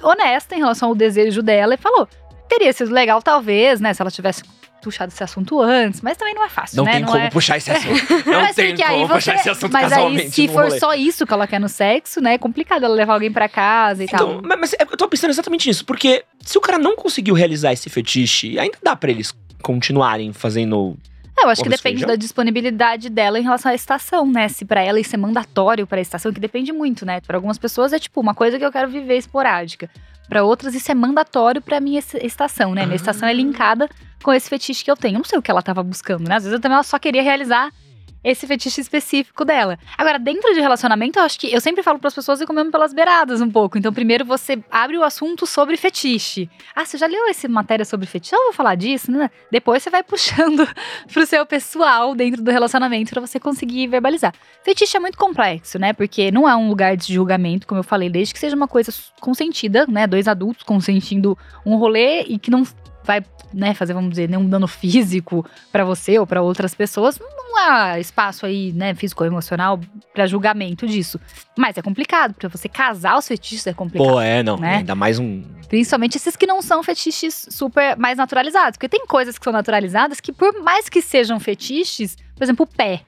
honesta 0.02 0.54
em 0.54 0.58
relação 0.58 0.90
ao 0.90 0.94
desejo 0.94 1.42
dela 1.42 1.74
e 1.74 1.76
falou. 1.76 2.08
Teria 2.48 2.72
sido 2.72 2.92
legal, 2.92 3.20
talvez, 3.20 3.80
né, 3.80 3.92
se 3.92 4.00
ela 4.00 4.10
tivesse 4.10 4.42
puxado 4.82 5.12
esse 5.12 5.24
assunto 5.24 5.60
antes, 5.60 6.00
mas 6.00 6.16
também 6.16 6.32
não 6.32 6.44
é 6.44 6.48
fácil, 6.48 6.76
Não 6.76 6.84
né? 6.84 6.92
tem 6.92 7.04
como 7.04 7.16
é... 7.18 7.28
puxar 7.28 7.56
esse 7.56 7.72
assunto. 7.72 8.04
Não 8.24 8.40
Mas 8.42 8.54
tem 8.54 8.76
como 8.76 9.08
puxar 9.08 9.32
você- 9.32 9.40
esse 9.40 9.50
assunto 9.50 9.72
Mas 9.72 9.88
casualmente. 9.90 10.22
aí, 10.26 10.30
se 10.30 10.46
for 10.46 10.64
rolê. 10.66 10.78
só 10.78 10.94
isso 10.94 11.26
que 11.26 11.32
ela 11.32 11.46
quer 11.48 11.58
no 11.58 11.68
sexo, 11.68 12.20
né? 12.20 12.34
É 12.34 12.38
complicado 12.38 12.84
ela 12.84 12.94
levar 12.94 13.14
alguém 13.14 13.32
pra 13.32 13.48
casa 13.48 14.04
e 14.04 14.06
Então, 14.06 14.40
tal. 14.40 14.56
mas, 14.56 14.74
é- 14.74 14.82
eu 14.82 14.96
tô 14.96 15.08
pensando 15.08 15.30
exatamente 15.30 15.66
nisso, 15.66 15.84
porque 15.84 16.24
se 16.40 16.56
o 16.56 16.60
cara 16.60 16.78
não 16.78 16.94
conseguiu 16.94 17.34
realizar 17.34 17.72
esse 17.72 17.90
fetiche, 17.90 18.56
ainda 18.60 18.78
dá 18.80 18.94
pra 18.94 19.10
eles 19.10 19.34
continuarem 19.60 20.32
fazendo. 20.32 20.96
É, 21.38 21.44
eu 21.44 21.50
acho 21.50 21.62
que 21.62 21.68
depende 21.68 21.96
feijão? 21.96 22.08
da 22.08 22.16
disponibilidade 22.16 23.10
dela 23.10 23.38
em 23.38 23.42
relação 23.42 23.70
à 23.70 23.74
estação, 23.74 24.26
né? 24.26 24.48
Se 24.48 24.64
pra 24.64 24.82
ela 24.82 24.98
isso 24.98 25.14
é 25.14 25.18
mandatório 25.18 25.86
pra 25.86 26.00
estação, 26.00 26.32
que 26.32 26.40
depende 26.40 26.72
muito, 26.72 27.04
né? 27.04 27.20
Pra 27.20 27.36
algumas 27.36 27.58
pessoas 27.58 27.92
é 27.92 27.98
tipo 27.98 28.20
uma 28.20 28.34
coisa 28.34 28.58
que 28.58 28.64
eu 28.64 28.72
quero 28.72 28.88
viver 28.88 29.16
esporádica. 29.18 29.90
Pra 30.28 30.42
outras 30.42 30.74
isso 30.74 30.90
é 30.90 30.94
mandatório 30.94 31.60
pra 31.60 31.78
minha 31.78 31.98
es- 31.98 32.14
estação, 32.14 32.74
né? 32.74 32.82
Minha 32.84 32.94
Ah. 32.94 32.96
estação 32.96 33.28
é 33.28 33.32
linkada 33.34 33.88
com 34.22 34.32
esse 34.32 34.48
fetiche 34.48 34.82
que 34.84 34.90
eu 34.90 34.96
tenho. 34.96 35.14
Eu 35.16 35.18
não 35.18 35.24
sei 35.24 35.38
o 35.38 35.42
que 35.42 35.50
ela 35.50 35.62
tava 35.62 35.82
buscando, 35.82 36.26
né? 36.28 36.36
Às 36.36 36.44
vezes 36.44 36.54
eu 36.54 36.60
também 36.60 36.74
ela 36.74 36.82
só 36.82 36.98
queria 36.98 37.22
realizar 37.22 37.70
esse 38.26 38.44
fetiche 38.44 38.80
específico 38.80 39.44
dela. 39.44 39.78
Agora, 39.96 40.18
dentro 40.18 40.52
de 40.52 40.60
relacionamento, 40.60 41.20
eu 41.20 41.22
acho 41.22 41.38
que 41.38 41.54
eu 41.54 41.60
sempre 41.60 41.84
falo 41.84 42.00
para 42.00 42.08
as 42.08 42.14
pessoas 42.14 42.40
ir 42.40 42.46
comendo 42.46 42.72
pelas 42.72 42.92
beiradas 42.92 43.40
um 43.40 43.48
pouco. 43.48 43.78
Então, 43.78 43.92
primeiro 43.92 44.24
você 44.24 44.58
abre 44.68 44.98
o 44.98 45.04
assunto 45.04 45.46
sobre 45.46 45.76
fetiche. 45.76 46.50
Ah, 46.74 46.84
você 46.84 46.98
já 46.98 47.06
leu 47.06 47.28
essa 47.28 47.48
matéria 47.48 47.84
sobre 47.84 48.04
fetiche? 48.04 48.34
Eu 48.34 48.42
vou 48.46 48.52
falar 48.52 48.74
disso, 48.74 49.12
né? 49.12 49.30
Depois 49.48 49.80
você 49.80 49.90
vai 49.90 50.02
puxando 50.02 50.68
pro 51.12 51.24
seu 51.24 51.46
pessoal 51.46 52.16
dentro 52.16 52.42
do 52.42 52.50
relacionamento 52.50 53.12
para 53.12 53.20
você 53.20 53.38
conseguir 53.38 53.86
verbalizar. 53.86 54.34
Fetiche 54.64 54.96
é 54.96 55.00
muito 55.00 55.16
complexo, 55.16 55.78
né? 55.78 55.92
Porque 55.92 56.32
não 56.32 56.48
é 56.48 56.56
um 56.56 56.68
lugar 56.68 56.96
de 56.96 57.14
julgamento, 57.14 57.64
como 57.64 57.78
eu 57.78 57.84
falei, 57.84 58.10
desde 58.10 58.34
que 58.34 58.40
seja 58.40 58.56
uma 58.56 58.66
coisa 58.66 58.92
consentida, 59.20 59.86
né? 59.86 60.04
Dois 60.04 60.26
adultos 60.26 60.64
consentindo 60.64 61.38
um 61.64 61.76
rolê 61.76 62.22
e 62.22 62.40
que 62.40 62.50
não 62.50 62.64
vai, 63.04 63.24
né, 63.54 63.72
fazer, 63.72 63.94
vamos 63.94 64.10
dizer, 64.10 64.28
nenhum 64.28 64.48
dano 64.48 64.66
físico 64.66 65.46
para 65.70 65.84
você 65.84 66.18
ou 66.18 66.26
para 66.26 66.42
outras 66.42 66.74
pessoas. 66.74 67.20
Não 67.56 67.72
há 67.72 67.98
espaço 67.98 68.44
aí, 68.44 68.70
né, 68.72 68.94
físico 68.94 69.24
ou 69.24 69.26
emocional 69.26 69.80
para 70.12 70.26
julgamento 70.26 70.86
disso. 70.86 71.18
Mas 71.56 71.76
é 71.78 71.82
complicado, 71.82 72.34
porque 72.34 72.46
você 72.48 72.68
casar 72.68 73.16
os 73.16 73.26
fetiches 73.26 73.66
é 73.66 73.72
complicado. 73.72 74.06
Pô, 74.06 74.20
é, 74.20 74.42
não. 74.42 74.58
né? 74.58 74.76
Ainda 74.76 74.94
mais 74.94 75.18
um. 75.18 75.42
Principalmente 75.66 76.18
esses 76.18 76.36
que 76.36 76.46
não 76.46 76.60
são 76.60 76.82
fetiches 76.82 77.46
super 77.50 77.96
mais 77.96 78.18
naturalizados. 78.18 78.76
Porque 78.76 78.90
tem 78.90 79.06
coisas 79.06 79.38
que 79.38 79.44
são 79.44 79.52
naturalizadas 79.54 80.20
que, 80.20 80.32
por 80.32 80.52
mais 80.62 80.90
que 80.90 81.00
sejam 81.00 81.40
fetiches, 81.40 82.16
por 82.36 82.44
exemplo, 82.44 82.64
o 82.70 82.76
pé. 82.76 83.00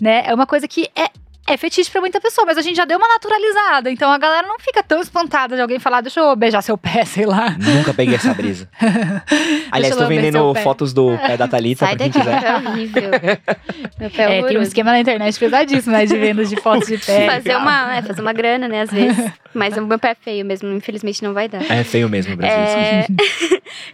Né? 0.00 0.22
É 0.26 0.32
uma 0.32 0.46
coisa 0.46 0.68
que 0.68 0.88
é 0.94 1.10
é 1.46 1.56
fetiche 1.56 1.90
pra 1.90 2.00
muita 2.00 2.20
pessoa, 2.20 2.46
mas 2.46 2.56
a 2.56 2.62
gente 2.62 2.76
já 2.76 2.84
deu 2.84 2.98
uma 2.98 3.08
naturalizada. 3.08 3.90
Então 3.90 4.10
a 4.10 4.18
galera 4.18 4.46
não 4.46 4.58
fica 4.60 4.82
tão 4.82 5.00
espantada 5.00 5.56
de 5.56 5.62
alguém 5.62 5.78
falar, 5.78 6.00
deixa 6.00 6.20
eu 6.20 6.36
beijar 6.36 6.62
seu 6.62 6.78
pé, 6.78 7.04
sei 7.06 7.26
lá. 7.26 7.56
Nunca 7.58 7.92
peguei 7.92 8.14
essa 8.14 8.32
brisa. 8.32 8.68
Aliás, 9.70 9.96
tô 9.96 10.06
vendendo 10.06 10.54
fotos 10.56 10.92
do 10.92 11.16
pé 11.18 11.36
da 11.36 11.48
Thalita. 11.48 11.86
Sai 11.86 11.96
daqui, 11.96 12.18
meu 12.18 12.40
pé 12.40 12.46
é 12.46 12.56
horrível. 12.56 13.10
Meu 13.98 14.10
pé 14.10 14.22
é, 14.22 14.38
é 14.38 14.42
tem 14.46 14.58
um 14.58 14.62
esquema 14.62 14.92
na 14.92 15.00
internet 15.00 15.38
pesadíssimo, 15.38 15.92
né, 15.92 16.06
de 16.06 16.16
vendas 16.16 16.48
de 16.48 16.56
fotos 16.56 16.86
de 16.86 16.98
pé. 17.04 17.26
Fazer 17.26 17.56
uma, 17.56 17.96
é, 17.96 18.02
fazer 18.02 18.20
uma 18.20 18.32
grana, 18.32 18.68
né, 18.68 18.82
às 18.82 18.90
vezes. 18.90 19.32
Mas 19.52 19.76
o 19.76 19.84
meu 19.84 19.98
pé 19.98 20.10
é 20.10 20.14
feio 20.14 20.44
mesmo, 20.44 20.72
infelizmente 20.72 21.22
não 21.22 21.34
vai 21.34 21.48
dar. 21.48 21.62
É 21.70 21.82
feio 21.82 22.08
mesmo, 22.08 22.36
Brasil. 22.36 22.56
É... 22.56 23.06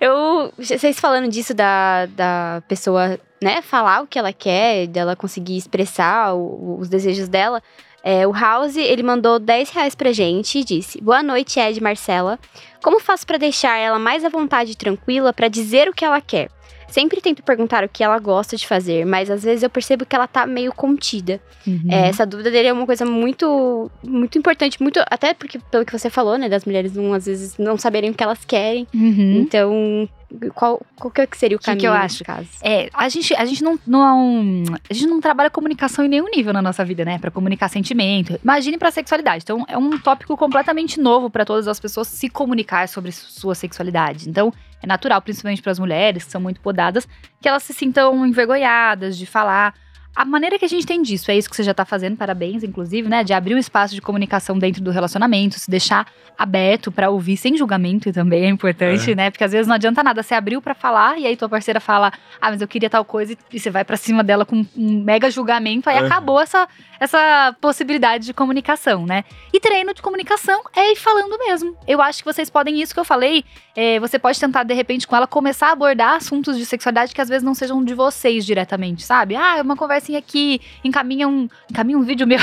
eu, 0.01 0.53
vocês 0.57 1.01
falando 1.01 1.29
disso 1.29 1.55
da, 1.55 2.07
da 2.07 2.63
pessoa 2.69 3.19
né, 3.41 3.63
falar 3.63 4.03
o 4.03 4.07
que 4.07 4.19
ela 4.19 4.33
quer, 4.33 4.87
dela 4.87 5.17
conseguir 5.17 5.57
expressar 5.57 6.35
o, 6.35 6.79
os 6.79 6.89
desejos 6.89 7.29
dela. 7.29 7.63
É, 8.03 8.27
o 8.27 8.33
House, 8.33 8.77
ele 8.77 9.03
mandou 9.03 9.39
10 9.39 9.71
reais 9.71 9.95
pra 9.95 10.13
gente 10.13 10.59
e 10.59 10.65
disse: 10.65 11.01
Boa 11.01 11.23
noite, 11.23 11.59
Ed 11.59 11.81
Marcela. 11.81 12.39
Como 12.83 13.01
faço 13.01 13.27
para 13.27 13.39
deixar 13.39 13.77
ela 13.77 13.99
mais 13.99 14.25
à 14.25 14.29
vontade 14.29 14.73
e 14.73 14.77
tranquila 14.77 15.33
para 15.33 15.49
dizer 15.49 15.89
o 15.89 15.93
que 15.93 16.05
ela 16.05 16.21
quer? 16.21 16.49
Sempre 16.89 17.21
tento 17.21 17.43
perguntar 17.43 17.85
o 17.85 17.89
que 17.89 18.03
ela 18.03 18.19
gosta 18.19 18.57
de 18.57 18.67
fazer, 18.67 19.05
mas 19.05 19.31
às 19.31 19.43
vezes 19.43 19.63
eu 19.63 19.71
percebo 19.71 20.07
que 20.07 20.17
ela 20.17 20.27
tá 20.27 20.47
meio 20.47 20.73
contida. 20.73 21.41
Uhum. 21.67 21.87
É, 21.91 22.09
essa 22.09 22.25
dúvida 22.25 22.51
dele 22.51 22.69
é 22.69 22.73
uma 22.73 22.87
coisa 22.87 23.05
muito, 23.05 23.91
muito 24.03 24.39
importante, 24.39 24.83
muito 24.83 25.01
até 25.11 25.35
porque 25.35 25.59
pelo 25.71 25.85
que 25.85 25.93
você 25.93 26.09
falou, 26.09 26.39
né, 26.39 26.49
das 26.49 26.65
mulheres 26.65 26.95
não 26.95 27.13
às 27.13 27.27
vezes 27.27 27.59
não 27.59 27.77
saberem 27.77 28.11
o 28.11 28.15
que 28.15 28.23
elas 28.23 28.45
querem. 28.45 28.87
Uhum. 28.95 29.41
Então 29.41 30.09
qual, 30.55 30.81
qual 30.97 31.11
que 31.11 31.39
seria 31.39 31.57
o 31.57 31.61
caminho 31.61 31.81
que, 31.81 31.87
que 31.87 31.89
eu 31.89 31.93
acho? 31.93 32.23
caso? 32.23 32.49
É, 32.63 32.91
a 32.93 33.09
gente, 33.09 33.35
a 33.35 33.45
gente 33.47 33.63
não, 33.63 33.79
não 33.87 34.63
a 34.89 34.93
gente 34.93 35.07
não 35.07 35.21
trabalha 35.21 35.49
comunicação 35.49 36.05
em 36.05 36.09
nenhum 36.09 36.29
nível 36.29 36.53
na 36.53 36.61
nossa 36.61 36.85
vida, 36.85 37.05
né? 37.05 37.19
Para 37.19 37.31
comunicar 37.31 37.69
sentimento. 37.69 38.39
Imagine 38.43 38.77
para 38.77 38.91
sexualidade. 38.91 39.43
Então 39.43 39.65
é 39.67 39.79
um 39.79 39.99
tópico 39.99 40.37
completamente 40.37 41.01
novo 41.01 41.31
para 41.31 41.45
todas 41.45 41.67
as 41.67 41.81
pessoas 41.81 42.09
se 42.09 42.29
comunicar 42.29 42.89
sobre 42.89 43.11
sua 43.11 43.55
sexualidade. 43.55 44.29
Então 44.29 44.53
é 44.83 44.87
natural, 44.87 45.21
principalmente 45.21 45.63
para 45.63 45.73
as 45.73 45.79
mulheres 45.79 46.25
que 46.25 46.31
são 46.31 46.41
muito 46.41 46.61
podadas, 46.61 47.07
que 47.41 47.49
elas 47.49 47.63
se 47.63 47.73
sintam 47.73 48.27
envergonhadas 48.27 49.17
de 49.17 49.27
falar 49.27 49.75
a 50.15 50.25
maneira 50.25 50.59
que 50.59 50.65
a 50.65 50.69
gente 50.69 50.85
tem 50.85 51.01
disso, 51.01 51.31
é 51.31 51.37
isso 51.37 51.49
que 51.49 51.55
você 51.55 51.63
já 51.63 51.73
tá 51.73 51.85
fazendo, 51.85 52.17
parabéns, 52.17 52.65
inclusive, 52.65 53.09
né? 53.09 53.23
De 53.23 53.33
abrir 53.33 53.55
um 53.55 53.59
espaço 53.59 53.95
de 53.95 54.01
comunicação 54.01 54.59
dentro 54.59 54.83
do 54.83 54.91
relacionamento, 54.91 55.59
se 55.59 55.71
deixar 55.71 56.07
aberto 56.37 56.91
para 56.91 57.11
ouvir 57.11 57.37
sem 57.37 57.57
julgamento 57.57 58.13
também 58.13 58.45
é 58.45 58.49
importante, 58.49 59.13
é. 59.13 59.15
né? 59.15 59.31
Porque 59.31 59.45
às 59.45 59.53
vezes 59.53 59.67
não 59.67 59.75
adianta 59.75 60.03
nada, 60.03 60.23
você 60.23 60.35
abriu 60.35 60.61
para 60.61 60.75
falar 60.75 61.19
e 61.19 61.27
aí 61.27 61.37
tua 61.37 61.49
parceira 61.49 61.79
fala, 61.79 62.13
ah, 62.41 62.51
mas 62.51 62.61
eu 62.61 62.67
queria 62.69 62.91
tal 62.91 63.05
coisa 63.05 63.37
e 63.53 63.61
você 63.61 63.71
vai 63.71 63.85
para 63.85 63.97
cima 63.97 64.25
dela 64.25 64.45
com 64.45 64.65
um 64.77 65.03
mega 65.05 65.31
julgamento, 65.31 65.89
aí 65.89 65.97
é. 65.97 66.01
acabou 66.01 66.41
essa, 66.41 66.69
essa 66.99 67.57
possibilidade 67.61 68.27
de 68.27 68.35
comunicação, 68.35 69.07
né? 69.07 69.25
E 69.53 69.61
treino 69.61 69.95
de 69.95 70.03
comunicação 70.03 70.63
é 70.75 70.93
ir 70.93 70.97
falando 70.97 71.39
mesmo. 71.39 71.77
Eu 71.87 72.03
acho 72.03 72.21
que 72.21 72.33
vocês 72.33 72.51
podem, 72.51 72.81
isso 72.81 72.93
que 72.93 73.01
eu 73.01 73.05
falei, 73.05 73.45
é, 73.77 74.01
você 74.01 74.19
pode 74.19 74.41
tentar, 74.41 74.65
de 74.65 74.75
repente, 74.75 75.07
com 75.07 75.15
ela, 75.15 75.27
começar 75.27 75.69
a 75.69 75.73
abordar 75.73 76.15
assuntos 76.15 76.57
de 76.57 76.67
sexualidade 76.67 77.15
que 77.15 77.21
às 77.21 77.29
vezes 77.29 77.43
não 77.45 77.55
sejam 77.55 77.85
de 77.85 77.95
vocês 77.95 78.45
diretamente, 78.45 79.05
sabe? 79.05 79.37
Ah, 79.37 79.61
uma 79.63 79.77
conversa 79.77 80.08
assim 80.09 80.17
aqui, 80.17 80.61
encaminha 80.83 81.29
um, 81.29 81.49
encaminha 81.71 81.99
um 81.99 82.03
vídeo 82.03 82.27
meu. 82.27 82.39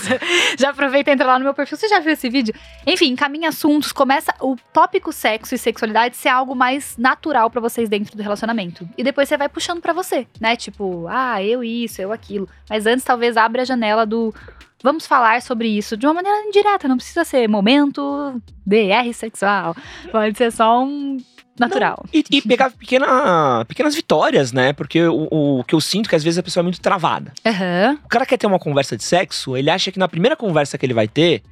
já 0.58 0.70
aproveita 0.70 1.10
e 1.10 1.14
entra 1.14 1.26
lá 1.26 1.38
no 1.38 1.44
meu 1.44 1.54
perfil. 1.54 1.76
Você 1.78 1.88
já 1.88 1.98
viu 1.98 2.12
esse 2.12 2.28
vídeo? 2.28 2.54
Enfim, 2.86 3.08
encaminha 3.08 3.48
assuntos, 3.48 3.92
começa 3.92 4.34
o 4.40 4.56
tópico 4.72 5.12
sexo 5.12 5.54
e 5.54 5.58
sexualidade 5.58 6.16
ser 6.16 6.28
algo 6.28 6.54
mais 6.54 6.96
natural 6.98 7.50
para 7.50 7.60
vocês 7.60 7.88
dentro 7.88 8.16
do 8.16 8.22
relacionamento. 8.22 8.88
E 8.96 9.02
depois 9.02 9.28
você 9.28 9.36
vai 9.36 9.48
puxando 9.48 9.80
para 9.80 9.92
você, 9.92 10.26
né? 10.40 10.56
Tipo, 10.56 11.06
ah, 11.08 11.42
eu 11.42 11.64
isso, 11.64 12.00
eu 12.00 12.12
aquilo. 12.12 12.48
Mas 12.68 12.86
antes 12.86 13.04
talvez 13.04 13.36
abra 13.36 13.62
a 13.62 13.64
janela 13.64 14.04
do 14.04 14.34
Vamos 14.82 15.06
falar 15.06 15.40
sobre 15.40 15.68
isso 15.68 15.96
de 15.96 16.06
uma 16.06 16.14
maneira 16.14 16.42
indireta, 16.42 16.86
não 16.86 16.98
precisa 16.98 17.24
ser 17.24 17.48
momento 17.48 18.40
DR 18.64 19.10
sexual. 19.14 19.74
Pode 20.12 20.36
ser 20.36 20.52
só 20.52 20.84
um 20.84 21.16
natural. 21.58 22.04
Não, 22.04 22.20
e, 22.20 22.24
e, 22.30 22.42
pegar 22.42 22.70
pequena, 22.70 23.64
pequenas 23.66 23.94
vitórias, 23.94 24.52
né? 24.52 24.72
Porque 24.72 25.02
o, 25.02 25.28
o, 25.30 25.64
que 25.64 25.74
eu 25.74 25.80
sinto 25.80 26.06
é 26.06 26.08
que 26.10 26.16
às 26.16 26.24
vezes 26.24 26.38
a 26.38 26.42
pessoa 26.42 26.62
é 26.62 26.64
muito 26.64 26.80
travada. 26.80 27.32
Uhum. 27.44 27.98
O 28.04 28.08
cara 28.08 28.26
quer 28.26 28.36
ter 28.36 28.46
uma 28.46 28.58
conversa 28.58 28.96
de 28.96 29.04
sexo, 29.04 29.56
ele 29.56 29.70
acha 29.70 29.90
que 29.90 29.98
na 29.98 30.08
primeira 30.08 30.36
conversa 30.36 30.76
que 30.76 30.84
ele 30.84 30.94
vai 30.94 31.08
ter, 31.08 31.42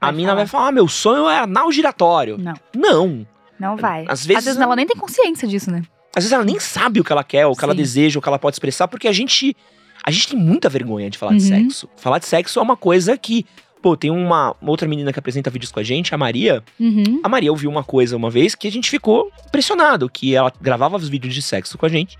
vai 0.00 0.10
a 0.10 0.12
mina 0.12 0.28
falar. 0.28 0.36
vai 0.36 0.46
falar: 0.46 0.68
ah, 0.68 0.72
meu 0.72 0.88
sonho 0.88 1.28
é 1.28 1.38
anal 1.38 1.70
giratório. 1.72 2.38
Não. 2.38 2.54
Não. 2.74 3.26
Não 3.58 3.76
vai. 3.76 4.04
Às 4.08 4.26
vezes, 4.26 4.38
às 4.38 4.44
vezes 4.44 4.60
ela 4.60 4.76
nem 4.76 4.86
tem 4.86 4.96
consciência 4.96 5.48
disso, 5.48 5.70
né? 5.70 5.82
Às 6.14 6.24
vezes 6.24 6.32
ela 6.32 6.44
nem 6.44 6.58
sabe 6.58 7.00
o 7.00 7.04
que 7.04 7.12
ela 7.12 7.24
quer, 7.24 7.46
o 7.46 7.52
que 7.52 7.60
Sim. 7.60 7.66
ela 7.66 7.74
deseja, 7.74 8.18
o 8.18 8.22
que 8.22 8.28
ela 8.28 8.38
pode 8.38 8.54
expressar, 8.54 8.88
porque 8.88 9.08
a 9.08 9.12
gente. 9.12 9.56
A 10.04 10.10
gente 10.10 10.28
tem 10.28 10.38
muita 10.38 10.68
vergonha 10.68 11.10
de 11.10 11.18
falar 11.18 11.32
uhum. 11.32 11.38
de 11.38 11.44
sexo. 11.44 11.88
Falar 11.96 12.18
de 12.18 12.26
sexo 12.26 12.60
é 12.60 12.62
uma 12.62 12.76
coisa 12.76 13.16
que 13.18 13.44
Pô, 13.82 13.96
tem 13.96 14.10
uma, 14.10 14.54
outra 14.62 14.88
menina 14.88 15.12
que 15.12 15.18
apresenta 15.18 15.50
vídeos 15.50 15.70
com 15.70 15.78
a 15.78 15.82
gente, 15.82 16.14
a 16.14 16.18
Maria. 16.18 16.62
Uhum. 16.78 17.20
A 17.22 17.28
Maria 17.28 17.50
ouviu 17.50 17.70
uma 17.70 17.84
coisa 17.84 18.16
uma 18.16 18.30
vez 18.30 18.54
que 18.54 18.66
a 18.66 18.72
gente 18.72 18.90
ficou 18.90 19.30
impressionado, 19.46 20.08
que 20.08 20.34
ela 20.34 20.52
gravava 20.60 20.96
os 20.96 21.08
vídeos 21.08 21.34
de 21.34 21.42
sexo 21.42 21.78
com 21.78 21.86
a 21.86 21.88
gente. 21.88 22.18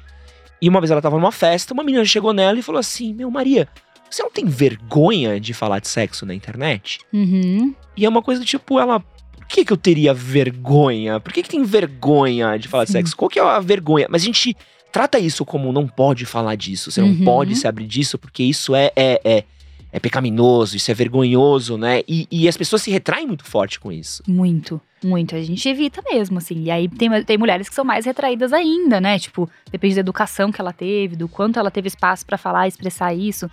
E 0.61 0.69
uma 0.69 0.81
vez 0.81 0.91
ela 0.91 1.03
tava 1.03 1.17
numa 1.17 1.33
festa, 1.33 1.75
uma 1.75 1.83
menina 1.83 2.05
chegou 2.05 2.33
nela 2.33 2.59
e 2.59 2.63
falou 2.63 2.79
assim: 2.79 3.13
Meu, 3.13 3.31
Maria, 3.31 3.69
você 4.11 4.23
não 4.23 4.31
tem 4.31 4.47
vergonha 4.47 5.41
de 5.41 5.53
falar 5.53 5.81
de 5.81 5.89
sexo 5.89 6.25
na 6.25 6.35
internet? 6.35 7.01
Uhum. 7.13 7.75
E 7.97 8.05
é 8.05 8.09
uma 8.09 8.23
coisa 8.23 8.45
tipo, 8.45 8.79
ela. 8.79 9.01
Por 9.01 9.47
que, 9.47 9.65
que 9.65 9.73
eu 9.73 9.77
teria 9.77 10.13
vergonha? 10.13 11.21
Por 11.21 11.33
que, 11.33 11.43
que 11.43 11.49
tem 11.49 11.63
vergonha 11.63 12.59
de 12.59 12.67
falar 12.67 12.85
de 12.85 12.91
sexo? 12.91 13.17
Qual 13.17 13.29
que 13.29 13.39
é 13.39 13.43
a 13.43 13.61
vergonha? 13.61 14.07
Mas 14.11 14.23
a 14.23 14.25
gente 14.25 14.57
trata 14.91 15.19
isso 15.19 15.45
como 15.45 15.73
não 15.73 15.87
pode 15.87 16.25
falar 16.25 16.57
disso, 16.57 16.91
você 16.91 17.01
uhum. 17.01 17.15
não 17.15 17.25
pode 17.25 17.55
se 17.55 17.69
abrir 17.69 17.87
disso, 17.87 18.19
porque 18.19 18.43
isso 18.43 18.75
é, 18.75 18.91
é, 18.97 19.21
é 19.25 19.45
é 19.97 19.99
pecaminoso, 19.99 20.77
isso 20.77 20.91
é 20.91 20.95
vergonhoso, 20.95 21.79
né? 21.79 22.03
E, 22.07 22.29
e, 22.31 22.47
as 22.47 22.55
pessoas 22.55 22.83
se 22.83 22.91
retraem 22.91 23.27
muito 23.27 23.45
forte 23.45 23.81
com 23.81 23.91
isso. 23.91 24.23
Muito, 24.29 24.79
muito. 25.03 25.35
A 25.35 25.41
gente 25.41 25.67
evita 25.67 26.03
mesmo, 26.03 26.37
assim. 26.37 26.65
E 26.65 26.71
aí 26.71 26.87
tem, 26.87 27.25
tem 27.25 27.39
mulheres 27.39 27.67
que 27.67 27.75
são 27.75 27.83
mais 27.83 28.05
retraídas 28.05 28.53
ainda, 28.53 29.01
né? 29.01 29.19
Tipo, 29.19 29.49
depende 29.73 29.95
da 29.95 30.01
educação 30.01 30.53
que 30.53 30.61
ela 30.61 30.73
teve, 30.73 31.17
do 31.17 31.27
quanto 31.27 31.59
ela 31.59 31.71
teve 31.71 31.89
espaço 31.89 32.27
para 32.27 32.37
falar, 32.37 32.69
expressar 32.69 33.15
isso. 33.15 33.51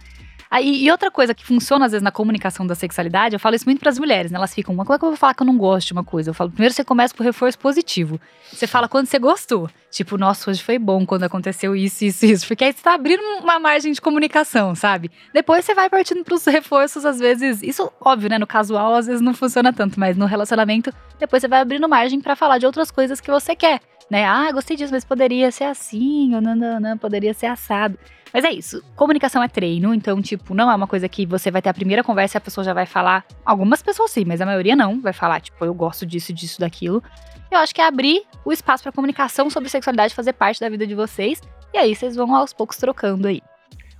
Aí, 0.53 0.83
e 0.83 0.91
outra 0.91 1.09
coisa 1.09 1.33
que 1.33 1.43
funciona 1.43 1.87
às 1.87 1.93
vezes 1.93 2.03
na 2.03 2.11
comunicação 2.11 2.67
da 2.67 2.75
sexualidade, 2.75 3.33
eu 3.33 3.39
falo 3.39 3.55
isso 3.55 3.65
muito 3.65 3.79
para 3.79 3.89
as 3.89 3.97
mulheres, 3.97 4.29
né? 4.29 4.37
Elas 4.37 4.53
ficam, 4.53 4.75
mas 4.75 4.85
como 4.85 4.95
é 4.95 4.99
que 4.99 5.05
eu 5.05 5.09
vou 5.09 5.17
falar 5.17 5.33
que 5.33 5.41
eu 5.41 5.47
não 5.47 5.57
gosto 5.57 5.87
de 5.87 5.93
uma 5.93 6.03
coisa? 6.03 6.29
Eu 6.29 6.33
falo, 6.35 6.51
primeiro 6.51 6.71
você 6.71 6.83
começa 6.83 7.11
por 7.11 7.23
reforço 7.23 7.57
positivo. 7.57 8.21
Você 8.51 8.67
fala 8.67 8.87
quando 8.87 9.07
você 9.07 9.17
gostou. 9.17 9.67
Tipo, 9.89 10.15
nossa, 10.15 10.51
hoje 10.51 10.61
foi 10.61 10.77
bom 10.77 11.07
quando 11.07 11.23
aconteceu 11.23 11.75
isso, 11.75 12.05
isso, 12.05 12.23
isso. 12.27 12.47
Porque 12.47 12.65
aí 12.65 12.71
você 12.71 12.83
tá 12.83 12.93
abrindo 12.93 13.19
uma 13.41 13.59
margem 13.59 13.91
de 13.93 13.99
comunicação, 13.99 14.75
sabe? 14.75 15.09
Depois 15.33 15.65
você 15.65 15.73
vai 15.73 15.89
partindo 15.89 16.23
pros 16.23 16.45
reforços, 16.45 17.03
às 17.03 17.17
vezes. 17.17 17.63
Isso, 17.63 17.91
óbvio, 17.99 18.29
né? 18.29 18.37
No 18.37 18.45
casual, 18.45 18.93
às 18.93 19.07
vezes 19.07 19.21
não 19.21 19.33
funciona 19.33 19.73
tanto, 19.73 19.99
mas 19.99 20.15
no 20.15 20.27
relacionamento, 20.27 20.93
depois 21.19 21.41
você 21.41 21.47
vai 21.47 21.61
abrindo 21.61 21.89
margem 21.89 22.21
para 22.21 22.35
falar 22.35 22.59
de 22.59 22.67
outras 22.67 22.91
coisas 22.91 23.19
que 23.19 23.31
você 23.31 23.55
quer. 23.55 23.81
Né? 24.13 24.25
Ah, 24.25 24.51
gostei 24.51 24.77
disso, 24.77 24.93
mas 24.93 25.03
poderia 25.03 25.51
ser 25.51 25.63
assim, 25.63 26.35
ou 26.35 26.39
não, 26.39 26.55
não, 26.55 26.79
não, 26.79 26.95
poderia 26.95 27.33
ser 27.33 27.47
assado. 27.47 27.97
Mas 28.31 28.45
é 28.45 28.51
isso. 28.51 28.83
Comunicação 28.95 29.41
é 29.41 29.47
treino, 29.47 29.91
então, 29.91 30.21
tipo, 30.21 30.53
não 30.53 30.69
é 30.69 30.75
uma 30.75 30.85
coisa 30.85 31.09
que 31.09 31.25
você 31.25 31.49
vai 31.49 31.63
ter 31.63 31.69
a 31.69 31.73
primeira 31.73 32.03
conversa 32.03 32.37
e 32.37 32.39
a 32.39 32.41
pessoa 32.41 32.63
já 32.63 32.75
vai 32.75 32.85
falar. 32.85 33.25
Algumas 33.43 33.81
pessoas 33.81 34.11
sim, 34.11 34.23
mas 34.23 34.39
a 34.39 34.45
maioria 34.45 34.75
não. 34.75 35.01
Vai 35.01 35.13
falar, 35.13 35.41
tipo, 35.41 35.65
eu 35.65 35.73
gosto 35.73 36.05
disso, 36.05 36.31
disso, 36.31 36.59
daquilo. 36.59 37.01
Eu 37.49 37.57
acho 37.57 37.73
que 37.73 37.81
é 37.81 37.87
abrir 37.87 38.21
o 38.45 38.51
espaço 38.51 38.83
para 38.83 38.91
comunicação 38.91 39.49
sobre 39.49 39.67
sexualidade 39.67 40.13
fazer 40.13 40.33
parte 40.33 40.59
da 40.59 40.69
vida 40.69 40.85
de 40.85 40.93
vocês. 40.93 41.41
E 41.73 41.79
aí 41.79 41.95
vocês 41.95 42.15
vão 42.15 42.35
aos 42.35 42.53
poucos 42.53 42.77
trocando 42.77 43.27
aí. 43.27 43.41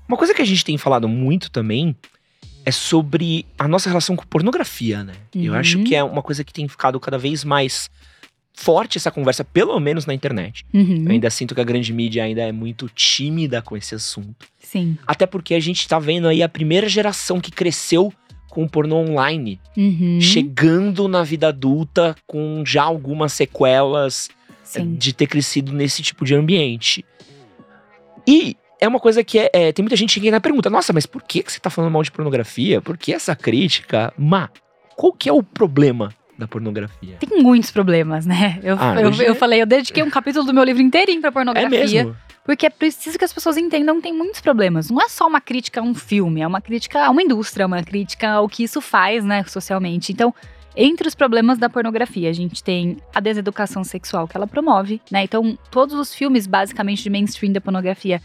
Uma 0.07 0.15
coisa 0.15 0.31
que 0.31 0.43
a 0.43 0.45
gente 0.45 0.63
tem 0.63 0.77
falado 0.77 1.09
muito 1.09 1.49
também 1.49 1.95
é 2.63 2.69
sobre 2.71 3.47
a 3.57 3.67
nossa 3.67 3.89
relação 3.89 4.15
com 4.15 4.23
pornografia, 4.27 5.03
né? 5.03 5.13
Uhum. 5.35 5.41
Eu 5.41 5.55
acho 5.55 5.81
que 5.83 5.95
é 5.95 6.03
uma 6.03 6.21
coisa 6.21 6.43
que 6.43 6.53
tem 6.53 6.67
ficado 6.67 6.99
cada 6.99 7.17
vez 7.17 7.43
mais 7.43 7.89
forte 8.53 8.97
essa 8.97 9.11
conversa, 9.11 9.43
pelo 9.43 9.79
menos 9.79 10.05
na 10.05 10.13
internet. 10.13 10.65
Uhum. 10.73 11.05
Eu 11.05 11.11
ainda 11.11 11.29
sinto 11.29 11.55
que 11.55 11.61
a 11.61 11.63
grande 11.63 11.91
mídia 11.91 12.23
ainda 12.23 12.41
é 12.41 12.51
muito 12.51 12.87
tímida 12.89 13.61
com 13.61 13.75
esse 13.75 13.95
assunto. 13.95 14.47
Sim. 14.59 14.97
Até 15.05 15.25
porque 15.25 15.53
a 15.53 15.59
gente 15.59 15.87
tá 15.87 15.99
vendo 15.99 16.27
aí 16.27 16.43
a 16.43 16.49
primeira 16.49 16.87
geração 16.87 17.41
que 17.41 17.51
cresceu 17.51 18.13
com 18.49 18.63
o 18.63 18.69
pornô 18.69 18.97
online, 18.97 19.59
uhum. 19.75 20.21
chegando 20.21 21.07
na 21.07 21.23
vida 21.23 21.47
adulta 21.47 22.15
com 22.27 22.63
já 22.63 22.83
algumas 22.83 23.33
sequelas 23.33 24.29
Sim. 24.63 24.93
de 24.93 25.11
ter 25.11 25.25
crescido 25.25 25.73
nesse 25.73 26.03
tipo 26.03 26.23
de 26.23 26.35
ambiente. 26.35 27.03
E 28.27 28.55
é 28.79 28.87
uma 28.87 28.99
coisa 28.99 29.23
que 29.23 29.39
é, 29.39 29.49
é, 29.51 29.71
tem 29.71 29.81
muita 29.81 29.95
gente 29.95 30.19
que 30.19 30.27
ainda 30.27 30.39
pergunta: 30.39 30.69
nossa, 30.69 30.93
mas 30.93 31.07
por 31.07 31.23
que, 31.23 31.41
que 31.41 31.51
você 31.51 31.59
tá 31.59 31.71
falando 31.71 31.91
mal 31.91 32.03
de 32.03 32.11
pornografia? 32.11 32.79
Por 32.79 32.95
que 32.95 33.11
essa 33.11 33.35
crítica? 33.35 34.13
Mas 34.15 34.49
qual 34.95 35.11
que 35.11 35.27
é 35.27 35.33
o 35.33 35.41
problema 35.41 36.13
da 36.37 36.47
pornografia? 36.47 37.17
Tem 37.19 37.41
muitos 37.41 37.71
problemas, 37.71 38.25
né? 38.25 38.59
Eu, 38.63 38.77
ah, 38.79 39.01
eu, 39.01 39.11
eu, 39.21 39.35
falei, 39.35 39.61
eu 39.61 39.65
dediquei 39.65 40.03
um 40.03 40.09
capítulo 40.09 40.45
do 40.45 40.53
meu 40.53 40.63
livro 40.63 40.81
inteirinho 40.81 41.21
pra 41.21 41.31
pornografia. 41.31 41.77
É 41.77 42.03
mesmo? 42.03 42.15
Porque 42.43 42.65
é 42.65 42.69
preciso 42.69 43.17
que 43.17 43.23
as 43.23 43.31
pessoas 43.31 43.55
entendam 43.55 43.95
que 43.97 44.03
tem 44.03 44.13
muitos 44.13 44.41
problemas. 44.41 44.89
Não 44.89 45.01
é 45.01 45.07
só 45.07 45.27
uma 45.27 45.39
crítica 45.39 45.79
a 45.79 45.83
um 45.83 45.95
filme, 45.95 46.41
é 46.41 46.47
uma 46.47 46.59
crítica 46.59 47.05
a 47.05 47.09
uma 47.09 47.21
indústria, 47.21 47.63
é 47.63 47.65
uma 47.65 47.81
crítica 47.83 48.31
ao 48.31 48.49
que 48.49 48.63
isso 48.63 48.81
faz, 48.81 49.23
né, 49.23 49.43
socialmente. 49.45 50.11
Então, 50.11 50.33
entre 50.75 51.07
os 51.07 51.15
problemas 51.15 51.57
da 51.57 51.69
pornografia, 51.69 52.29
a 52.29 52.33
gente 52.33 52.63
tem 52.63 52.97
a 53.13 53.19
deseducação 53.19 53.83
sexual 53.83 54.27
que 54.27 54.35
ela 54.35 54.47
promove, 54.47 55.01
né? 55.09 55.23
Então, 55.23 55.57
todos 55.71 55.95
os 55.95 56.13
filmes, 56.13 56.45
basicamente, 56.45 57.03
de 57.03 57.09
mainstream 57.09 57.53
da 57.53 57.61
pornografia 57.61 58.21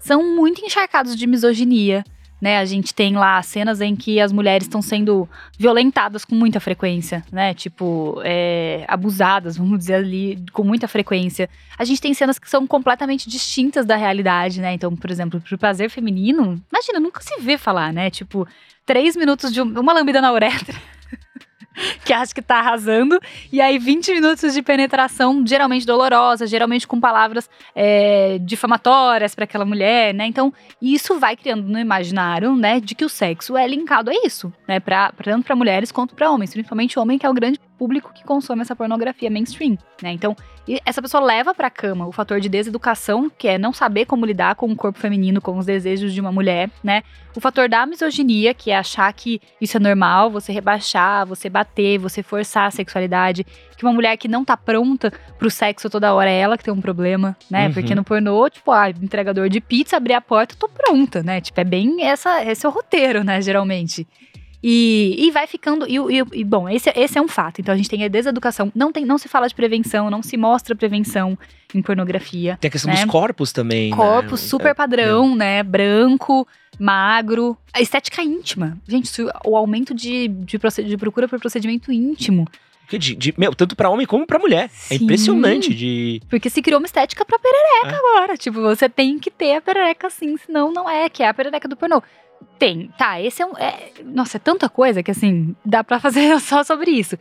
são 0.00 0.36
muito 0.36 0.62
encharcados 0.62 1.16
de 1.16 1.26
misoginia, 1.26 2.04
né? 2.40 2.58
A 2.58 2.64
gente 2.64 2.94
tem 2.94 3.16
lá 3.16 3.40
cenas 3.42 3.80
em 3.80 3.96
que 3.96 4.20
as 4.20 4.32
mulheres 4.32 4.66
estão 4.66 4.82
sendo 4.82 5.28
violentadas 5.58 6.24
com 6.24 6.34
muita 6.34 6.60
frequência, 6.60 7.24
né? 7.32 7.54
Tipo, 7.54 8.20
é, 8.24 8.84
abusadas, 8.88 9.56
vamos 9.56 9.78
dizer 9.78 9.94
ali, 9.94 10.42
com 10.52 10.62
muita 10.64 10.86
frequência. 10.86 11.48
A 11.78 11.84
gente 11.84 12.00
tem 12.00 12.12
cenas 12.12 12.38
que 12.38 12.48
são 12.48 12.66
completamente 12.66 13.28
distintas 13.28 13.86
da 13.86 13.96
realidade, 13.96 14.60
né? 14.60 14.72
Então, 14.74 14.94
por 14.94 15.10
exemplo, 15.10 15.40
pro 15.40 15.58
prazer 15.58 15.90
feminino, 15.90 16.60
imagina, 16.72 17.00
nunca 17.00 17.20
se 17.20 17.40
vê 17.40 17.56
falar, 17.56 17.92
né? 17.92 18.10
Tipo, 18.10 18.46
três 18.84 19.16
minutos 19.16 19.52
de 19.52 19.60
uma 19.60 19.92
lambida 19.92 20.20
na 20.20 20.32
uretra. 20.32 20.74
que 22.04 22.12
acha 22.12 22.34
que 22.34 22.42
tá 22.42 22.58
arrasando. 22.58 23.18
E 23.52 23.60
aí, 23.60 23.78
20 23.78 24.14
minutos 24.14 24.54
de 24.54 24.62
penetração, 24.62 25.44
geralmente 25.46 25.86
dolorosa, 25.86 26.46
geralmente 26.46 26.86
com 26.86 27.00
palavras 27.00 27.48
é, 27.74 28.38
difamatórias 28.40 29.34
para 29.34 29.44
aquela 29.44 29.64
mulher, 29.64 30.14
né? 30.14 30.26
Então, 30.26 30.52
isso 30.80 31.18
vai 31.18 31.36
criando 31.36 31.64
no 31.64 31.78
imaginário, 31.78 32.54
né, 32.54 32.80
de 32.80 32.94
que 32.94 33.04
o 33.04 33.08
sexo 33.08 33.56
é 33.56 33.66
linkado 33.66 34.10
a 34.10 34.14
isso, 34.24 34.52
né? 34.66 34.80
Pra, 34.80 35.12
tanto 35.22 35.44
para 35.44 35.56
mulheres 35.56 35.90
quanto 35.90 36.14
para 36.14 36.30
homens, 36.30 36.52
principalmente 36.52 36.98
homem, 36.98 37.18
que 37.18 37.26
é 37.26 37.30
o 37.30 37.34
grande 37.34 37.60
público 37.78 38.12
que 38.14 38.24
consome 38.24 38.62
essa 38.62 38.74
pornografia 38.74 39.30
mainstream, 39.30 39.76
né? 40.02 40.12
Então, 40.12 40.36
essa 40.84 41.02
pessoa 41.02 41.22
leva 41.22 41.54
para 41.54 41.66
a 41.66 41.70
cama 41.70 42.06
o 42.06 42.12
fator 42.12 42.40
de 42.40 42.48
deseducação, 42.48 43.30
que 43.30 43.46
é 43.46 43.58
não 43.58 43.72
saber 43.72 44.06
como 44.06 44.24
lidar 44.24 44.54
com 44.54 44.70
o 44.70 44.76
corpo 44.76 44.98
feminino, 44.98 45.40
com 45.40 45.58
os 45.58 45.66
desejos 45.66 46.12
de 46.12 46.20
uma 46.20 46.32
mulher, 46.32 46.70
né? 46.82 47.02
O 47.36 47.40
fator 47.40 47.68
da 47.68 47.84
misoginia, 47.84 48.54
que 48.54 48.70
é 48.70 48.76
achar 48.76 49.12
que 49.12 49.40
isso 49.60 49.76
é 49.76 49.80
normal, 49.80 50.30
você 50.30 50.52
rebaixar, 50.52 51.26
você 51.26 51.50
bater, 51.50 51.98
você 51.98 52.22
forçar 52.22 52.68
a 52.68 52.70
sexualidade, 52.70 53.44
que 53.76 53.84
uma 53.84 53.92
mulher 53.92 54.16
que 54.16 54.28
não 54.28 54.44
tá 54.44 54.56
pronta 54.56 55.12
pro 55.38 55.50
sexo 55.50 55.90
toda 55.90 56.14
hora 56.14 56.30
é 56.30 56.38
ela 56.38 56.56
que 56.56 56.64
tem 56.64 56.72
um 56.72 56.80
problema, 56.80 57.36
né? 57.50 57.66
Uhum. 57.66 57.74
Porque 57.74 57.94
no 57.94 58.04
pornô, 58.04 58.48
tipo, 58.48 58.70
ah, 58.70 58.88
entregador 58.88 59.48
de 59.48 59.60
pizza, 59.60 59.96
abrir 59.96 60.14
a 60.14 60.20
porta, 60.20 60.54
tô 60.58 60.68
pronta, 60.68 61.22
né? 61.22 61.40
Tipo, 61.40 61.60
é 61.60 61.64
bem 61.64 62.04
essa, 62.04 62.42
esse 62.44 62.64
é 62.64 62.68
o 62.68 62.72
roteiro, 62.72 63.24
né, 63.24 63.42
geralmente. 63.42 64.06
E, 64.66 65.26
e 65.26 65.30
vai 65.30 65.46
ficando. 65.46 65.86
E, 65.86 65.98
e, 65.98 66.40
e, 66.40 66.42
bom, 66.42 66.66
esse, 66.66 66.90
esse 66.96 67.18
é 67.18 67.20
um 67.20 67.28
fato. 67.28 67.60
Então 67.60 67.74
a 67.74 67.76
gente 67.76 67.90
tem 67.90 68.02
a 68.02 68.08
deseducação. 68.08 68.72
Não, 68.74 68.90
tem, 68.90 69.04
não 69.04 69.18
se 69.18 69.28
fala 69.28 69.46
de 69.46 69.54
prevenção, 69.54 70.08
não 70.08 70.22
se 70.22 70.38
mostra 70.38 70.74
prevenção 70.74 71.38
em 71.74 71.82
pornografia. 71.82 72.56
Tem 72.58 72.70
a 72.70 72.72
questão 72.72 72.90
né? 72.90 73.02
dos 73.02 73.10
corpos 73.10 73.52
também. 73.52 73.90
Né? 73.90 73.96
Corpos 73.96 74.40
né? 74.40 74.48
super 74.48 74.74
padrão, 74.74 75.34
é, 75.34 75.36
né? 75.36 75.62
Branco, 75.62 76.48
magro. 76.78 77.58
A 77.74 77.82
estética 77.82 78.22
íntima. 78.22 78.78
Gente, 78.88 79.10
o 79.44 79.54
aumento 79.54 79.92
de, 79.92 80.28
de, 80.28 80.58
de 80.58 80.96
procura 80.96 81.28
por 81.28 81.38
procedimento 81.38 81.92
íntimo. 81.92 82.48
De, 82.88 83.14
de, 83.14 83.34
meu, 83.36 83.54
tanto 83.54 83.76
para 83.76 83.90
homem 83.90 84.06
como 84.06 84.26
para 84.26 84.38
mulher. 84.38 84.64
É 84.64 84.68
Sim, 84.68 84.94
é 84.94 84.96
impressionante 84.96 85.74
de. 85.74 86.22
Porque 86.30 86.48
se 86.48 86.62
criou 86.62 86.80
uma 86.80 86.86
estética 86.86 87.22
pra 87.22 87.38
perereca 87.38 87.96
é. 87.96 87.98
agora. 87.98 88.36
Tipo, 88.38 88.62
você 88.62 88.88
tem 88.88 89.18
que 89.18 89.30
ter 89.30 89.56
a 89.56 89.60
perereca 89.60 90.06
assim, 90.06 90.38
senão 90.38 90.72
não 90.72 90.88
é, 90.88 91.10
que 91.10 91.22
é 91.22 91.28
a 91.28 91.34
perereca 91.34 91.68
do 91.68 91.76
pornô. 91.76 92.02
Tem, 92.58 92.90
tá, 92.96 93.20
esse 93.20 93.42
é 93.42 93.46
um. 93.46 93.56
É, 93.56 93.90
nossa, 94.04 94.36
é 94.36 94.40
tanta 94.40 94.68
coisa 94.68 95.02
que 95.02 95.10
assim, 95.10 95.54
dá 95.64 95.82
para 95.82 95.98
fazer 95.98 96.38
só 96.40 96.62
sobre 96.62 96.90
isso. 96.90 97.18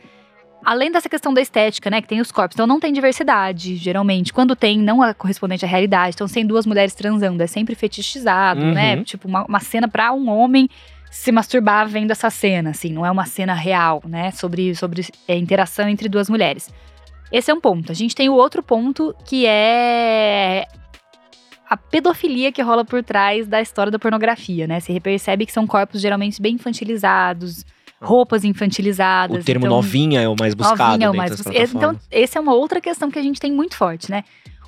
Além 0.65 0.91
dessa 0.91 1.09
questão 1.09 1.33
da 1.33 1.41
estética, 1.41 1.89
né, 1.89 2.01
que 2.01 2.07
tem 2.07 2.21
os 2.21 2.31
corpos, 2.31 2.55
então 2.55 2.65
não 2.65 2.79
tem 2.79 2.93
diversidade, 2.93 3.75
geralmente. 3.75 4.31
Quando 4.31 4.55
tem, 4.55 4.79
não 4.79 5.03
é 5.03 5.13
correspondente 5.13 5.65
à 5.65 5.67
realidade. 5.67 6.15
Então, 6.15 6.27
sem 6.27 6.45
duas 6.45 6.65
mulheres 6.65 6.95
transando, 6.95 7.43
é 7.43 7.47
sempre 7.47 7.75
fetichizado, 7.75 8.61
né? 8.61 8.93
uhum. 8.93 8.99
né? 8.99 9.03
Tipo, 9.03 9.27
uma, 9.27 9.43
uma 9.45 9.59
cena 9.59 9.89
para 9.89 10.13
um 10.13 10.29
homem 10.29 10.69
se 11.11 11.31
masturbar 11.31 11.87
vendo 11.87 12.11
essa 12.11 12.29
cena, 12.29 12.71
assim, 12.71 12.91
não 12.91 13.05
é 13.05 13.11
uma 13.11 13.25
cena 13.25 13.53
real, 13.53 14.01
né? 14.07 14.31
Sobre, 14.31 14.73
sobre 14.73 15.05
é, 15.27 15.35
interação 15.37 15.87
entre 15.87 16.07
duas 16.09 16.29
mulheres. 16.29 16.73
Esse 17.31 17.51
é 17.51 17.53
um 17.53 17.59
ponto. 17.59 17.91
A 17.91 17.95
gente 17.95 18.15
tem 18.15 18.29
o 18.29 18.33
outro 18.33 18.63
ponto 18.63 19.13
que 19.25 19.45
é 19.45 20.65
a 21.73 21.77
pedofilia 21.77 22.51
que 22.51 22.61
rola 22.61 22.85
por 22.85 23.03
trás 23.03 23.47
da 23.47 23.59
história 23.59 23.91
da 23.91 23.97
pornografia, 23.97 24.67
né? 24.67 24.79
Você 24.79 24.99
percebe 24.99 25.43
que 25.43 25.51
são 25.51 25.65
corpos 25.65 25.99
geralmente 25.99 26.39
bem 26.39 26.53
infantilizados, 26.53 27.65
roupas 27.99 28.43
infantilizadas. 28.43 29.41
O 29.41 29.43
termo 29.43 29.65
então, 29.65 29.77
novinha 29.77 30.21
é 30.21 30.27
o 30.27 30.35
mais 30.39 30.53
buscado. 30.53 30.83
Novinha 30.83 31.07
é 31.07 31.09
o 31.09 31.15
mais 31.15 31.31
buscado. 31.31 31.57
Então, 31.57 31.99
essa 32.11 32.37
é 32.37 32.41
uma 32.41 32.53
outra 32.53 32.79
questão 32.79 33.09
que 33.09 33.17
a 33.17 33.23
gente 33.23 33.39
tem 33.39 33.51
muito 33.51 33.75
forte, 33.75 34.11
né? 34.11 34.23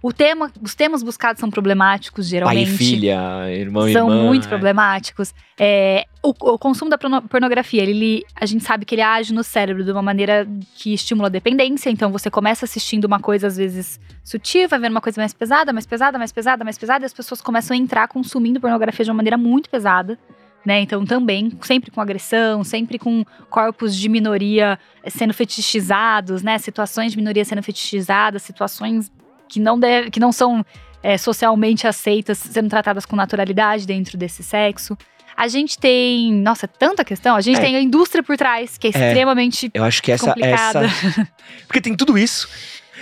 O 0.05 0.13
tema, 0.13 0.51
os 0.61 0.75
temas 0.75 1.01
buscados 1.01 1.39
são 1.39 1.49
problemáticos, 1.49 2.27
geralmente. 2.27 2.67
Pai 2.67 2.75
e 2.75 2.77
filha, 2.77 3.51
irmão 3.51 3.87
e 3.87 3.91
irmã. 3.91 3.91
São 3.91 4.07
muito 4.07 4.45
é. 4.45 4.47
problemáticos. 4.47 5.33
É, 5.59 6.05
o, 6.21 6.29
o, 6.29 6.59
consumo 6.59 6.91
da 6.91 6.97
pornografia, 7.27 7.81
ele, 7.81 8.23
a 8.35 8.45
gente 8.45 8.63
sabe 8.63 8.85
que 8.85 8.93
ele 8.93 9.01
age 9.01 9.33
no 9.33 9.43
cérebro 9.43 9.83
de 9.83 9.91
uma 9.91 10.03
maneira 10.03 10.47
que 10.75 10.93
estimula 10.93 11.27
a 11.27 11.31
dependência. 11.31 11.89
Então, 11.89 12.11
você 12.11 12.29
começa 12.29 12.65
assistindo 12.65 13.05
uma 13.05 13.19
coisa, 13.19 13.47
às 13.47 13.57
vezes, 13.57 13.99
sutil, 14.23 14.69
vai 14.69 14.77
vendo 14.77 14.91
uma 14.91 15.01
coisa 15.01 15.19
mais 15.19 15.33
pesada, 15.33 15.73
mais 15.73 15.87
pesada, 15.87 16.19
mais 16.19 16.31
pesada, 16.31 16.63
mais 16.63 16.77
pesada. 16.77 17.03
E 17.03 17.07
as 17.07 17.13
pessoas 17.13 17.41
começam 17.41 17.75
a 17.75 17.77
entrar 17.79 18.07
consumindo 18.07 18.61
pornografia 18.61 19.05
de 19.05 19.09
uma 19.09 19.17
maneira 19.17 19.39
muito 19.39 19.71
pesada. 19.71 20.19
Né? 20.63 20.81
Então, 20.81 21.03
também, 21.03 21.51
sempre 21.63 21.89
com 21.89 21.99
agressão, 21.99 22.63
sempre 22.63 22.99
com 22.99 23.25
corpos 23.49 23.95
de 23.95 24.07
minoria 24.07 24.77
sendo 25.07 25.33
fetichizados, 25.33 26.43
né? 26.43 26.59
Situações 26.59 27.11
de 27.11 27.17
minoria 27.17 27.43
sendo 27.43 27.63
fetichizadas, 27.63 28.43
situações 28.43 29.11
que 29.47 29.59
não, 29.59 29.79
deve, 29.79 30.09
que 30.09 30.19
não 30.19 30.31
são 30.31 30.65
é, 31.05 31.17
socialmente 31.17 31.85
aceitas 31.87 32.39
sendo 32.39 32.67
tratadas 32.67 33.05
com 33.05 33.15
naturalidade 33.15 33.85
dentro 33.85 34.17
desse 34.17 34.43
sexo. 34.43 34.97
A 35.37 35.47
gente 35.47 35.77
tem, 35.77 36.33
nossa, 36.33 36.67
tanta 36.67 37.03
questão. 37.03 37.35
A 37.35 37.41
gente 37.41 37.57
é. 37.57 37.61
tem 37.61 37.75
a 37.75 37.81
indústria 37.81 38.23
por 38.23 38.37
trás, 38.37 38.77
que 38.77 38.87
é, 38.87 38.91
é 38.93 39.07
extremamente 39.07 39.69
Eu 39.73 39.83
acho 39.83 40.01
que 40.01 40.11
essa, 40.11 40.27
complicada. 40.27 40.85
essa 40.85 41.27
porque 41.67 41.79
tem 41.79 41.95
tudo 41.95 42.17
isso. 42.17 42.49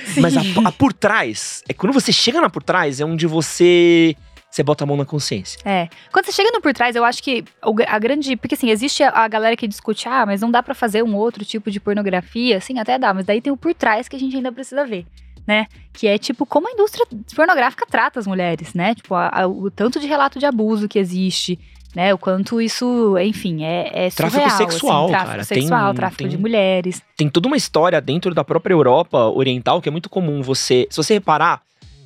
Sim. 0.05 0.21
Mas 0.21 0.35
a, 0.35 0.41
a, 0.65 0.71
por 0.71 0.91
trás, 0.91 1.63
é 1.69 1.73
quando 1.73 1.93
você 1.93 2.11
chega 2.11 2.41
na 2.41 2.49
por 2.49 2.61
trás, 2.61 2.99
é 2.99 3.05
onde 3.05 3.25
você 3.25 4.15
você 4.49 4.61
bota 4.61 4.83
a 4.83 4.87
mão 4.87 4.97
na 4.97 5.05
consciência. 5.05 5.59
É. 5.65 5.87
Quando 6.11 6.25
você 6.25 6.31
chega 6.31 6.51
no 6.51 6.61
por 6.61 6.73
trás, 6.73 6.95
eu 6.95 7.05
acho 7.05 7.23
que 7.23 7.43
a 7.87 7.99
grande. 7.99 8.35
Porque 8.35 8.55
assim, 8.55 8.69
existe 8.69 9.01
a 9.01 9.27
galera 9.27 9.55
que 9.55 9.67
discute, 9.67 10.07
ah, 10.07 10.25
mas 10.25 10.41
não 10.41 10.51
dá 10.51 10.61
para 10.61 10.75
fazer 10.75 11.03
um 11.03 11.15
outro 11.15 11.45
tipo 11.45 11.71
de 11.71 11.79
pornografia. 11.79 12.59
Sim, 12.59 12.79
até 12.79 12.99
dá, 12.99 13.13
mas 13.13 13.25
daí 13.25 13.39
tem 13.39 13.53
o 13.53 13.57
por 13.57 13.73
trás 13.73 14.07
que 14.07 14.15
a 14.15 14.19
gente 14.19 14.35
ainda 14.35 14.51
precisa 14.51 14.85
ver 14.85 15.05
né? 15.45 15.67
Que 15.91 16.07
é 16.07 16.17
tipo 16.17 16.45
como 16.45 16.67
a 16.67 16.71
indústria 16.71 17.05
pornográfica 17.35 17.85
trata 17.89 18.19
as 18.19 18.27
mulheres, 18.27 18.73
né? 18.73 18.95
Tipo, 18.95 19.15
a, 19.15 19.41
a, 19.41 19.47
o 19.47 19.69
tanto 19.69 19.99
de 19.99 20.07
relato 20.07 20.39
de 20.39 20.45
abuso 20.45 20.87
que 20.87 20.97
existe, 20.97 21.59
né? 21.95 22.13
O 22.13 22.17
quanto 22.17 22.61
isso, 22.61 23.17
enfim, 23.19 23.63
é, 23.63 24.07
é 24.07 24.09
tráfico 24.09 24.41
surreal, 24.41 24.57
sexual, 24.57 25.03
assim, 25.03 25.11
tráfico 25.11 25.31
cara. 25.31 25.43
sexual, 25.43 25.85
tem, 25.87 25.95
tráfico 25.95 26.23
tem, 26.23 26.29
de 26.29 26.37
mulheres. 26.37 27.01
Tem 27.15 27.29
toda 27.29 27.47
uma 27.47 27.57
história 27.57 27.99
dentro 28.01 28.33
da 28.33 28.43
própria 28.43 28.73
Europa 28.73 29.17
Oriental 29.29 29.81
que 29.81 29.89
é 29.89 29.91
muito 29.91 30.09
comum 30.09 30.41
você, 30.41 30.87
se 30.89 30.97
você 30.97 31.15
reparar, 31.15 31.61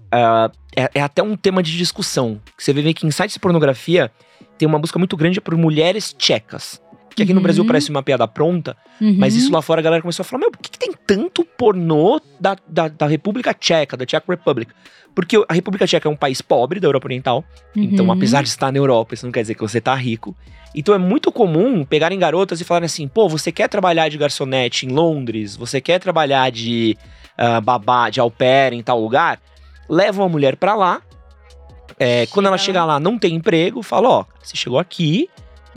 uh, 0.08 0.52
é, 0.76 0.90
é, 0.96 1.02
até 1.02 1.24
um 1.24 1.38
tema 1.38 1.64
de 1.64 1.78
discussão. 1.78 2.42
Você 2.58 2.74
vê 2.74 2.94
que 2.94 3.06
em 3.06 3.12
sites 3.12 3.34
de 3.34 3.40
pornografia 3.40 4.12
tem 4.58 4.68
uma 4.68 4.80
busca 4.80 4.98
muito 4.98 5.16
grande 5.16 5.40
por 5.40 5.56
mulheres 5.56 6.14
tchecas 6.14 6.82
que 7.18 7.24
aqui 7.24 7.32
uhum. 7.32 7.38
no 7.38 7.42
Brasil 7.42 7.64
uhum. 7.64 7.68
parece 7.68 7.90
uma 7.90 8.04
piada 8.04 8.28
pronta, 8.28 8.78
uhum. 9.02 9.16
mas 9.18 9.36
isso 9.36 9.52
lá 9.52 9.60
fora 9.60 9.82
a 9.82 9.84
galera 9.84 10.04
começou 10.04 10.22
a 10.22 10.24
falar: 10.24 10.42
meu, 10.42 10.52
por 10.52 10.60
que, 10.60 10.70
que 10.70 10.78
tem 10.78 10.94
tanto 10.94 11.44
pornô 11.44 12.22
da, 12.40 12.56
da, 12.68 12.88
da, 12.90 13.08
República 13.08 13.56
Tcheca, 13.56 13.98
da 13.98 14.06
Czech 14.06 14.24
Republic? 14.30 14.72
Porque 15.16 15.36
a 15.50 15.54
República 15.54 15.88
Tcheca 15.88 16.08
é 16.08 16.12
um 16.12 16.16
país 16.16 16.44
pobre 16.44 16.80
da 16.80 16.88
Europa 16.88 17.08
Oriental, 17.08 17.44
então, 17.72 17.84
uhum. 17.84 17.90
então 17.92 18.12
apesar 18.12 18.44
de 18.44 18.50
estar 18.50 18.72
na 18.72 18.78
Europa, 18.78 19.16
isso 19.16 19.26
não 19.26 19.32
quer 19.32 19.42
dizer 19.42 19.56
que 19.56 19.62
você 19.62 19.82
tá 19.82 19.96
rico. 19.96 20.38
Então 20.76 20.94
é 20.94 21.00
muito 21.00 21.32
comum 21.32 21.84
pegarem 21.84 22.20
garotas 22.20 22.62
e 22.62 22.64
falarem 22.64 22.86
assim: 22.86 23.08
pô, 23.08 23.28
você 23.28 23.52
quer 23.52 23.68
trabalhar 23.68 24.10
de 24.10 24.18
garçonete 24.20 24.86
em 24.86 24.90
Londres? 24.90 25.56
Você 25.56 25.82
quer 25.82 26.00
trabalhar 26.00 26.52
de 26.52 26.96
uh, 27.36 27.60
babá, 27.62 28.12
de 28.12 28.20
au 28.20 28.30
pair 28.30 28.74
em 28.74 28.84
tal 28.84 29.02
lugar? 29.02 29.42
Leva 29.90 30.22
uma 30.22 30.30
mulher 30.30 30.56
pra 30.56 30.76
lá. 30.76 31.02
É, 32.00 32.28
quando 32.28 32.46
ela 32.46 32.60
chega 32.60 32.86
lá, 32.86 33.00
não 33.00 33.18
tem 33.18 33.34
emprego, 33.34 33.82
fala: 33.82 34.08
ó, 34.08 34.26
você 34.40 34.56
chegou 34.56 34.78
aqui, 34.78 35.28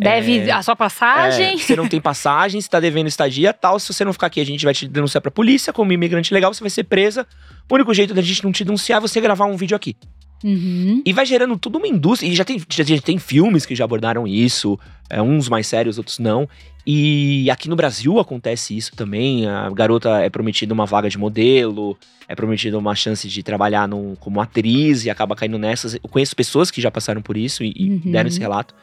Deve 0.00 0.38
é, 0.38 0.50
a 0.50 0.62
sua 0.62 0.74
passagem. 0.74 1.54
É, 1.54 1.56
você 1.56 1.76
não 1.76 1.88
tem 1.88 2.00
passagem, 2.00 2.60
você 2.60 2.68
tá 2.68 2.80
devendo 2.80 3.06
estadia 3.06 3.52
tal. 3.52 3.78
Se 3.78 3.92
você 3.92 4.04
não 4.04 4.12
ficar 4.12 4.28
aqui, 4.28 4.40
a 4.40 4.46
gente 4.46 4.64
vai 4.64 4.74
te 4.74 4.88
denunciar 4.88 5.20
pra 5.20 5.30
polícia. 5.30 5.72
Como 5.72 5.92
imigrante 5.92 6.32
legal, 6.32 6.52
você 6.52 6.60
vai 6.60 6.70
ser 6.70 6.84
presa. 6.84 7.26
O 7.68 7.74
único 7.74 7.92
jeito 7.92 8.14
da 8.14 8.22
gente 8.22 8.42
não 8.42 8.50
te 8.50 8.64
denunciar 8.64 8.98
é 8.98 9.00
você 9.00 9.20
gravar 9.20 9.44
um 9.44 9.56
vídeo 9.56 9.76
aqui. 9.76 9.96
Uhum. 10.42 11.02
E 11.04 11.12
vai 11.12 11.26
gerando 11.26 11.58
toda 11.58 11.78
uma 11.78 11.86
indústria. 11.86 12.28
E 12.28 12.34
já 12.34 12.44
tem, 12.44 12.60
já, 12.68 12.82
já 12.82 13.00
tem 13.00 13.18
filmes 13.18 13.66
que 13.66 13.74
já 13.74 13.84
abordaram 13.84 14.26
isso. 14.26 14.78
É, 15.08 15.20
uns 15.20 15.48
mais 15.48 15.66
sérios, 15.66 15.98
outros 15.98 16.18
não. 16.18 16.48
E 16.86 17.50
aqui 17.50 17.68
no 17.68 17.76
Brasil 17.76 18.18
acontece 18.18 18.76
isso 18.76 18.92
também. 18.96 19.46
A 19.46 19.68
garota 19.70 20.20
é 20.20 20.30
prometida 20.30 20.72
uma 20.72 20.86
vaga 20.86 21.10
de 21.10 21.18
modelo, 21.18 21.96
é 22.26 22.34
prometida 22.34 22.78
uma 22.78 22.94
chance 22.94 23.28
de 23.28 23.42
trabalhar 23.42 23.86
num, 23.86 24.14
como 24.14 24.40
atriz 24.40 25.04
e 25.04 25.10
acaba 25.10 25.36
caindo 25.36 25.58
nessas. 25.58 25.94
Eu 25.94 26.08
conheço 26.08 26.34
pessoas 26.34 26.70
que 26.70 26.80
já 26.80 26.90
passaram 26.90 27.20
por 27.20 27.36
isso 27.36 27.62
e, 27.62 27.72
e 27.76 27.90
uhum. 27.90 28.12
deram 28.12 28.28
esse 28.28 28.40
relato. 28.40 28.74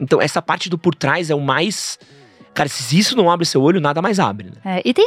Então, 0.00 0.20
essa 0.20 0.40
parte 0.40 0.68
do 0.70 0.78
por 0.78 0.94
trás 0.94 1.30
é 1.30 1.34
o 1.34 1.40
mais. 1.40 1.98
Cara, 2.54 2.68
se 2.68 2.98
isso 2.98 3.16
não 3.16 3.30
abre 3.30 3.46
seu 3.46 3.62
olho, 3.62 3.80
nada 3.80 4.02
mais 4.02 4.18
abre. 4.18 4.50
Né? 4.50 4.78
É, 4.78 4.82
e 4.84 4.92
tem, 4.92 5.06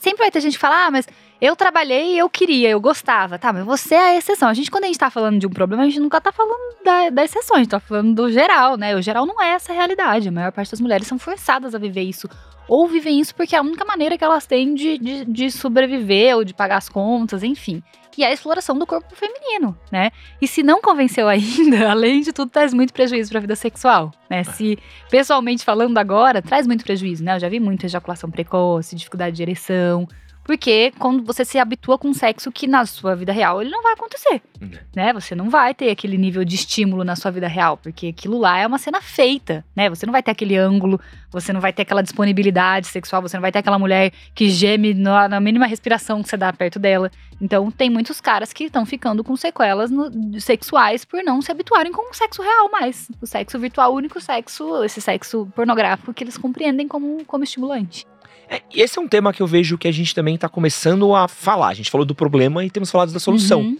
sempre 0.00 0.18
vai 0.18 0.30
ter 0.30 0.40
gente 0.40 0.52
que 0.52 0.58
fala, 0.58 0.86
ah, 0.86 0.90
mas 0.90 1.08
eu 1.40 1.56
trabalhei 1.56 2.16
eu 2.16 2.30
queria, 2.30 2.70
eu 2.70 2.80
gostava. 2.80 3.38
Tá, 3.38 3.52
mas 3.52 3.64
você 3.64 3.94
é 3.94 4.14
a 4.14 4.16
exceção. 4.16 4.48
A 4.48 4.54
gente, 4.54 4.70
quando 4.70 4.84
a 4.84 4.86
gente 4.86 4.98
tá 4.98 5.10
falando 5.10 5.38
de 5.38 5.46
um 5.46 5.50
problema, 5.50 5.82
a 5.82 5.86
gente 5.86 5.98
nunca 5.98 6.20
tá 6.20 6.30
falando 6.30 6.76
da, 6.84 7.10
da 7.10 7.24
exceção, 7.24 7.56
a 7.56 7.58
gente 7.58 7.70
tá 7.70 7.80
falando 7.80 8.14
do 8.14 8.30
geral, 8.30 8.76
né? 8.76 8.94
O 8.94 9.02
geral 9.02 9.26
não 9.26 9.42
é 9.42 9.50
essa 9.50 9.72
realidade. 9.72 10.28
A 10.28 10.32
maior 10.32 10.52
parte 10.52 10.70
das 10.70 10.80
mulheres 10.80 11.06
são 11.06 11.18
forçadas 11.18 11.74
a 11.74 11.78
viver 11.78 12.02
isso. 12.02 12.28
Ou 12.68 12.88
vivem 12.88 13.20
isso 13.20 13.34
porque 13.34 13.54
é 13.54 13.58
a 13.58 13.62
única 13.62 13.84
maneira 13.84 14.16
que 14.16 14.24
elas 14.24 14.46
têm 14.46 14.74
de, 14.74 14.98
de, 14.98 15.24
de 15.24 15.50
sobreviver 15.50 16.36
ou 16.36 16.44
de 16.44 16.54
pagar 16.54 16.76
as 16.76 16.88
contas, 16.88 17.42
enfim 17.42 17.82
que 18.14 18.22
é 18.22 18.28
a 18.28 18.32
exploração 18.32 18.78
do 18.78 18.86
corpo 18.86 19.12
feminino, 19.16 19.76
né? 19.90 20.12
E 20.40 20.46
se 20.46 20.62
não 20.62 20.80
convenceu 20.80 21.26
ainda, 21.28 21.90
além 21.90 22.20
de 22.20 22.32
tudo, 22.32 22.48
traz 22.48 22.72
muito 22.72 22.92
prejuízo 22.92 23.28
para 23.28 23.38
a 23.38 23.40
vida 23.40 23.56
sexual, 23.56 24.12
né? 24.30 24.44
Se 24.44 24.78
pessoalmente 25.10 25.64
falando 25.64 25.98
agora, 25.98 26.40
traz 26.40 26.64
muito 26.64 26.84
prejuízo, 26.84 27.24
né? 27.24 27.34
Eu 27.34 27.40
já 27.40 27.48
vi 27.48 27.58
muita 27.58 27.86
ejaculação 27.86 28.30
precoce, 28.30 28.94
dificuldade 28.94 29.34
de 29.34 29.42
ereção, 29.42 30.06
porque 30.44 30.92
quando 30.98 31.24
você 31.24 31.44
se 31.44 31.58
habitua 31.58 31.98
com 31.98 32.08
um 32.08 32.14
sexo 32.14 32.52
que 32.52 32.66
na 32.66 32.84
sua 32.84 33.16
vida 33.16 33.32
real 33.32 33.62
ele 33.62 33.70
não 33.70 33.82
vai 33.82 33.94
acontecer, 33.94 34.42
uhum. 34.60 34.70
né? 34.94 35.12
Você 35.14 35.34
não 35.34 35.48
vai 35.48 35.74
ter 35.74 35.90
aquele 35.90 36.18
nível 36.18 36.44
de 36.44 36.54
estímulo 36.54 37.02
na 37.02 37.16
sua 37.16 37.30
vida 37.30 37.48
real, 37.48 37.78
porque 37.78 38.08
aquilo 38.08 38.38
lá 38.38 38.58
é 38.58 38.66
uma 38.66 38.78
cena 38.78 39.00
feita, 39.00 39.64
né? 39.74 39.88
Você 39.88 40.04
não 40.04 40.12
vai 40.12 40.22
ter 40.22 40.30
aquele 40.30 40.56
ângulo, 40.56 41.00
você 41.30 41.52
não 41.52 41.60
vai 41.60 41.72
ter 41.72 41.82
aquela 41.82 42.02
disponibilidade 42.02 42.86
sexual, 42.86 43.22
você 43.22 43.36
não 43.36 43.42
vai 43.42 43.50
ter 43.50 43.60
aquela 43.60 43.78
mulher 43.78 44.12
que 44.34 44.50
geme 44.50 44.92
na, 44.92 45.28
na 45.28 45.40
mínima 45.40 45.66
respiração 45.66 46.22
que 46.22 46.28
você 46.28 46.36
dá 46.36 46.52
perto 46.52 46.78
dela. 46.78 47.10
Então, 47.40 47.70
tem 47.70 47.90
muitos 47.90 48.20
caras 48.20 48.52
que 48.52 48.64
estão 48.64 48.86
ficando 48.86 49.24
com 49.24 49.36
sequelas 49.36 49.90
no, 49.90 50.40
sexuais 50.40 51.04
por 51.04 51.22
não 51.24 51.42
se 51.42 51.50
habituarem 51.50 51.92
com 51.92 52.10
o 52.10 52.14
sexo 52.14 52.42
real 52.42 52.70
mais. 52.70 53.10
O 53.20 53.26
sexo 53.26 53.58
virtual, 53.58 53.92
o 53.92 53.96
único 53.96 54.20
sexo, 54.20 54.84
esse 54.84 55.00
sexo 55.00 55.48
pornográfico 55.54 56.12
que 56.12 56.22
eles 56.22 56.36
compreendem 56.36 56.86
como, 56.86 57.24
como 57.24 57.44
estimulante. 57.44 58.06
É, 58.48 58.62
esse 58.74 58.98
é 58.98 59.02
um 59.02 59.08
tema 59.08 59.32
que 59.32 59.42
eu 59.42 59.46
vejo 59.46 59.78
que 59.78 59.88
a 59.88 59.92
gente 59.92 60.14
também 60.14 60.34
está 60.34 60.48
começando 60.48 61.14
a 61.14 61.28
falar. 61.28 61.68
A 61.68 61.74
gente 61.74 61.90
falou 61.90 62.04
do 62.04 62.14
problema 62.14 62.64
e 62.64 62.70
temos 62.70 62.90
falado 62.90 63.12
da 63.12 63.20
solução. 63.20 63.60
Uhum. 63.60 63.78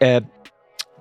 É, 0.00 0.22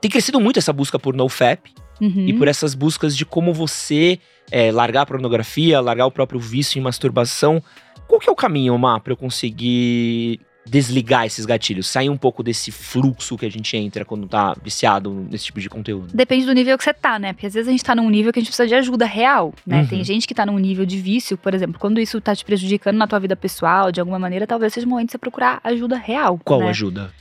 tem 0.01 0.09
crescido 0.09 0.39
muito 0.39 0.59
essa 0.59 0.71
busca 0.71 0.97
por 0.99 1.15
NoFap 1.15 1.71
uhum. 2.01 2.27
e 2.27 2.33
por 2.33 2.47
essas 2.47 2.73
buscas 2.73 3.15
de 3.15 3.25
como 3.25 3.53
você 3.53 4.19
é, 4.51 4.71
largar 4.71 5.01
a 5.01 5.05
pornografia, 5.05 5.79
largar 5.81 6.05
o 6.05 6.11
próprio 6.11 6.39
vício 6.39 6.79
em 6.79 6.81
masturbação. 6.81 7.61
Qual 8.07 8.19
que 8.19 8.29
é 8.29 8.31
o 8.31 8.35
caminho, 8.35 8.77
Má, 8.77 8.99
para 8.99 9.13
eu 9.13 9.17
conseguir 9.17 10.39
desligar 10.65 11.25
esses 11.25 11.45
gatilhos, 11.45 11.87
sair 11.87 12.09
um 12.09 12.17
pouco 12.17 12.41
desse 12.41 12.71
fluxo 12.71 13.37
que 13.37 13.45
a 13.45 13.49
gente 13.49 13.77
entra 13.77 14.03
quando 14.03 14.27
tá 14.27 14.55
viciado 14.61 15.11
nesse 15.29 15.45
tipo 15.45 15.59
de 15.59 15.69
conteúdo? 15.69 16.07
Depende 16.13 16.45
do 16.45 16.53
nível 16.53 16.77
que 16.77 16.83
você 16.83 16.93
tá, 16.93 17.19
né? 17.19 17.33
Porque 17.33 17.45
às 17.45 17.53
vezes 17.53 17.67
a 17.67 17.71
gente 17.71 17.83
tá 17.83 17.95
num 17.95 18.09
nível 18.09 18.33
que 18.33 18.39
a 18.39 18.41
gente 18.41 18.49
precisa 18.49 18.67
de 18.67 18.75
ajuda 18.75 19.05
real, 19.05 19.53
né? 19.65 19.81
Uhum. 19.81 19.87
Tem 19.87 20.03
gente 20.03 20.27
que 20.27 20.33
tá 20.33 20.45
num 20.45 20.57
nível 20.57 20.85
de 20.85 20.99
vício, 20.99 21.37
por 21.37 21.53
exemplo, 21.53 21.79
quando 21.79 21.99
isso 21.99 22.19
tá 22.19 22.35
te 22.35 22.43
prejudicando 22.43 22.97
na 22.97 23.07
tua 23.07 23.19
vida 23.19 23.35
pessoal, 23.35 23.91
de 23.91 23.99
alguma 23.99 24.17
maneira, 24.17 24.47
talvez 24.47 24.73
seja 24.73 24.85
o 24.85 24.89
momento 24.89 25.07
de 25.07 25.11
você 25.13 25.17
procurar 25.17 25.59
ajuda 25.63 25.97
real. 25.97 26.39
Qual 26.43 26.61
né? 26.61 26.69
ajuda? 26.69 27.11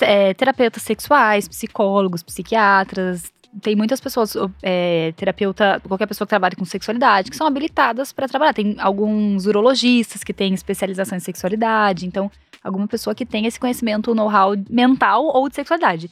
É, 0.00 0.34
terapeutas 0.34 0.82
sexuais, 0.82 1.46
psicólogos, 1.46 2.22
psiquiatras, 2.22 3.32
tem 3.60 3.76
muitas 3.76 4.00
pessoas, 4.00 4.34
é, 4.62 5.12
terapeuta, 5.16 5.80
qualquer 5.86 6.06
pessoa 6.06 6.26
que 6.26 6.30
trabalha 6.30 6.56
com 6.56 6.64
sexualidade, 6.64 7.30
que 7.30 7.36
são 7.36 7.46
habilitadas 7.46 8.12
para 8.12 8.26
trabalhar. 8.26 8.52
Tem 8.52 8.76
alguns 8.78 9.46
urologistas 9.46 10.24
que 10.24 10.32
têm 10.32 10.54
especialização 10.54 11.16
em 11.16 11.20
sexualidade, 11.20 12.06
então 12.06 12.30
alguma 12.64 12.88
pessoa 12.88 13.14
que 13.14 13.26
tem 13.26 13.46
esse 13.46 13.60
conhecimento, 13.60 14.14
know-how 14.14 14.54
mental 14.70 15.26
ou 15.26 15.48
de 15.48 15.54
sexualidade. 15.54 16.10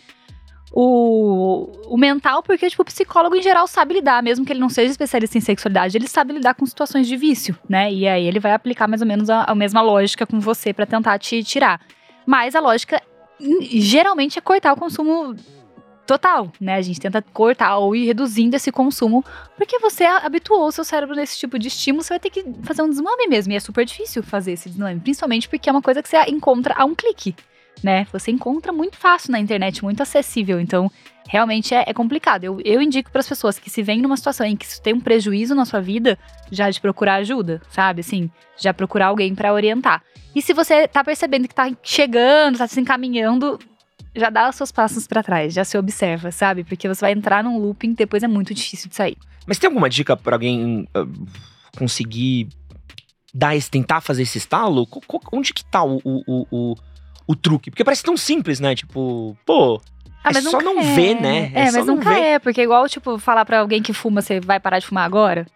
O, 0.75 1.71
o 1.87 1.99
mental, 1.99 2.43
porque, 2.43 2.69
tipo, 2.69 2.83
o 2.83 2.85
psicólogo 2.85 3.37
em 3.37 3.43
geral 3.43 3.67
sabe 3.67 3.95
lidar, 3.95 4.23
mesmo 4.23 4.45
que 4.45 4.53
ele 4.53 4.61
não 4.61 4.71
seja 4.71 4.91
especialista 4.91 5.37
em 5.37 5.41
sexualidade, 5.41 5.97
ele 5.97 6.09
sabe 6.09 6.33
lidar 6.33 6.55
com 6.55 6.65
situações 6.65 7.07
de 7.07 7.17
vício, 7.17 7.59
né? 7.69 7.93
E 7.93 8.09
aí 8.09 8.27
ele 8.27 8.41
vai 8.41 8.53
aplicar 8.53 8.89
mais 8.89 9.03
ou 9.03 9.07
menos 9.07 9.29
a, 9.29 9.45
a 9.45 9.55
mesma 9.55 9.83
lógica 9.83 10.27
com 10.27 10.41
você 10.41 10.73
para 10.73 10.87
tentar 10.87 11.19
te 11.19 11.43
tirar. 11.43 11.81
Mas 12.27 12.55
a 12.55 12.61
lógica 12.61 13.03
geralmente 13.71 14.39
é 14.39 14.43
cortar 14.43 14.73
o 14.73 14.77
consumo 14.77 15.35
total, 16.07 16.53
né? 16.61 16.75
A 16.77 16.83
gente 16.83 17.01
tenta 17.01 17.23
cortar 17.23 17.79
ou 17.79 17.95
ir 17.95 18.07
reduzindo 18.07 18.57
esse 18.57 18.73
consumo, 18.73 19.25
porque 19.57 19.79
você 19.79 20.05
habituou 20.05 20.67
o 20.67 20.73
seu 20.73 20.85
cérebro 20.85 21.15
nesse 21.15 21.39
tipo 21.39 21.59
de 21.59 21.69
estímulo, 21.69 22.03
você 22.03 22.11
vai 22.15 22.21
ter 22.21 22.31
que 22.31 22.45
fazer 22.63 22.83
um 22.83 22.91
desmame 22.91 23.27
mesmo, 23.29 23.53
e 23.53 23.57
é 23.57 23.61
super 23.61 23.85
difícil 23.85 24.23
fazer 24.23 24.53
esse 24.53 24.69
desmame, 24.69 25.01
principalmente 25.01 25.49
porque 25.49 25.69
é 25.69 25.73
uma 25.73 25.83
coisa 25.83 26.03
que 26.03 26.09
você 26.09 26.21
encontra 26.29 26.75
a 26.77 26.85
um 26.85 26.95
clique, 26.95 27.35
né? 27.83 28.07
Você 28.13 28.31
encontra 28.31 28.73
muito 28.73 28.97
fácil 28.97 29.33
na 29.33 29.39
internet, 29.39 29.83
muito 29.83 30.03
acessível, 30.03 30.61
então 30.61 30.91
realmente 31.29 31.75
é, 31.75 31.85
é 31.87 31.95
complicado. 31.95 32.45
Eu, 32.45 32.61
eu 32.65 32.83
indico 32.83 33.11
para 33.11 33.21
as 33.21 33.29
pessoas 33.29 33.59
que 33.59 33.71
se 33.71 33.83
veem 33.83 34.03
numa 34.03 34.17
situação 34.17 34.47
em 34.47 34.57
que 34.57 34.65
isso 34.65 34.83
tem 34.83 34.93
um 34.93 35.01
prejuízo 35.01 35.55
na 35.55 35.65
sua 35.65 35.81
vida, 35.81 36.19
já 36.51 36.69
de 36.69 36.81
procurar 36.81 37.17
ajuda, 37.17 37.63
sabe? 37.71 38.01
Assim, 38.01 38.31
já 38.57 38.75
procurar 38.75 39.07
alguém 39.07 39.35
para 39.35 39.53
orientar. 39.53 40.03
E 40.35 40.41
se 40.41 40.53
você 40.53 40.89
tá 40.89 41.05
percebendo 41.05 41.47
que 41.47 41.55
tá 41.55 41.71
chegando, 41.83 42.59
tá 42.59 42.67
se 42.67 42.81
encaminhando, 42.81 43.59
já 44.15 44.31
dá 44.31 44.49
os 44.49 44.57
seus 44.57 44.71
passos 44.71 45.07
para 45.07 45.23
trás, 45.23 45.55
já 45.55 45.65
se 45.65 45.77
observa, 45.79 46.31
sabe? 46.31 46.65
Porque 46.65 46.89
você 46.89 47.01
vai 47.01 47.13
entrar 47.13 47.43
num 47.43 47.59
looping, 47.59 47.95
depois 47.95 48.23
é 48.23 48.29
muito 48.29 48.55
difícil 48.55 48.89
de 48.89 48.97
sair. 48.97 49.17
Mas 49.47 49.59
tem 49.59 49.69
alguma 49.69 49.89
dica 49.89 50.17
para 50.17 50.37
alguém 50.37 50.89
uh, 50.97 51.27
conseguir 51.77 52.49
dar 53.35 53.57
esse, 53.57 53.71
tentar 53.71 54.01
fazer 54.01 54.23
esse 54.23 54.39
estalo? 54.39 54.87
Onde 55.33 55.53
que 55.53 55.65
tá 55.65 55.83
o, 55.83 56.01
o, 56.05 56.47
o, 56.51 56.77
o, 57.27 57.37
truque? 57.37 57.71
Porque 57.71 57.85
parece 57.85 58.03
tão 58.03 58.17
simples, 58.17 58.61
né? 58.61 58.75
Tipo, 58.75 59.37
pô, 59.45 59.81
ah, 60.23 60.31
é 60.31 60.41
só 60.41 60.61
não 60.61 60.81
é. 60.81 60.95
ver, 60.95 61.21
né? 61.21 61.51
É, 61.55 61.69
é 61.69 61.73
mas 61.73 61.87
nunca 61.87 62.15
é, 62.17 62.39
porque 62.39 62.63
igual, 62.63 62.89
tipo, 62.89 63.19
falar 63.19 63.45
para 63.45 63.61
alguém 63.61 63.83
que 63.83 63.93
fuma, 63.93 64.21
você 64.21 64.39
vai 64.41 64.61
parar 64.61 64.79
de 64.79 64.87
fumar 64.87 65.05
agora? 65.05 65.47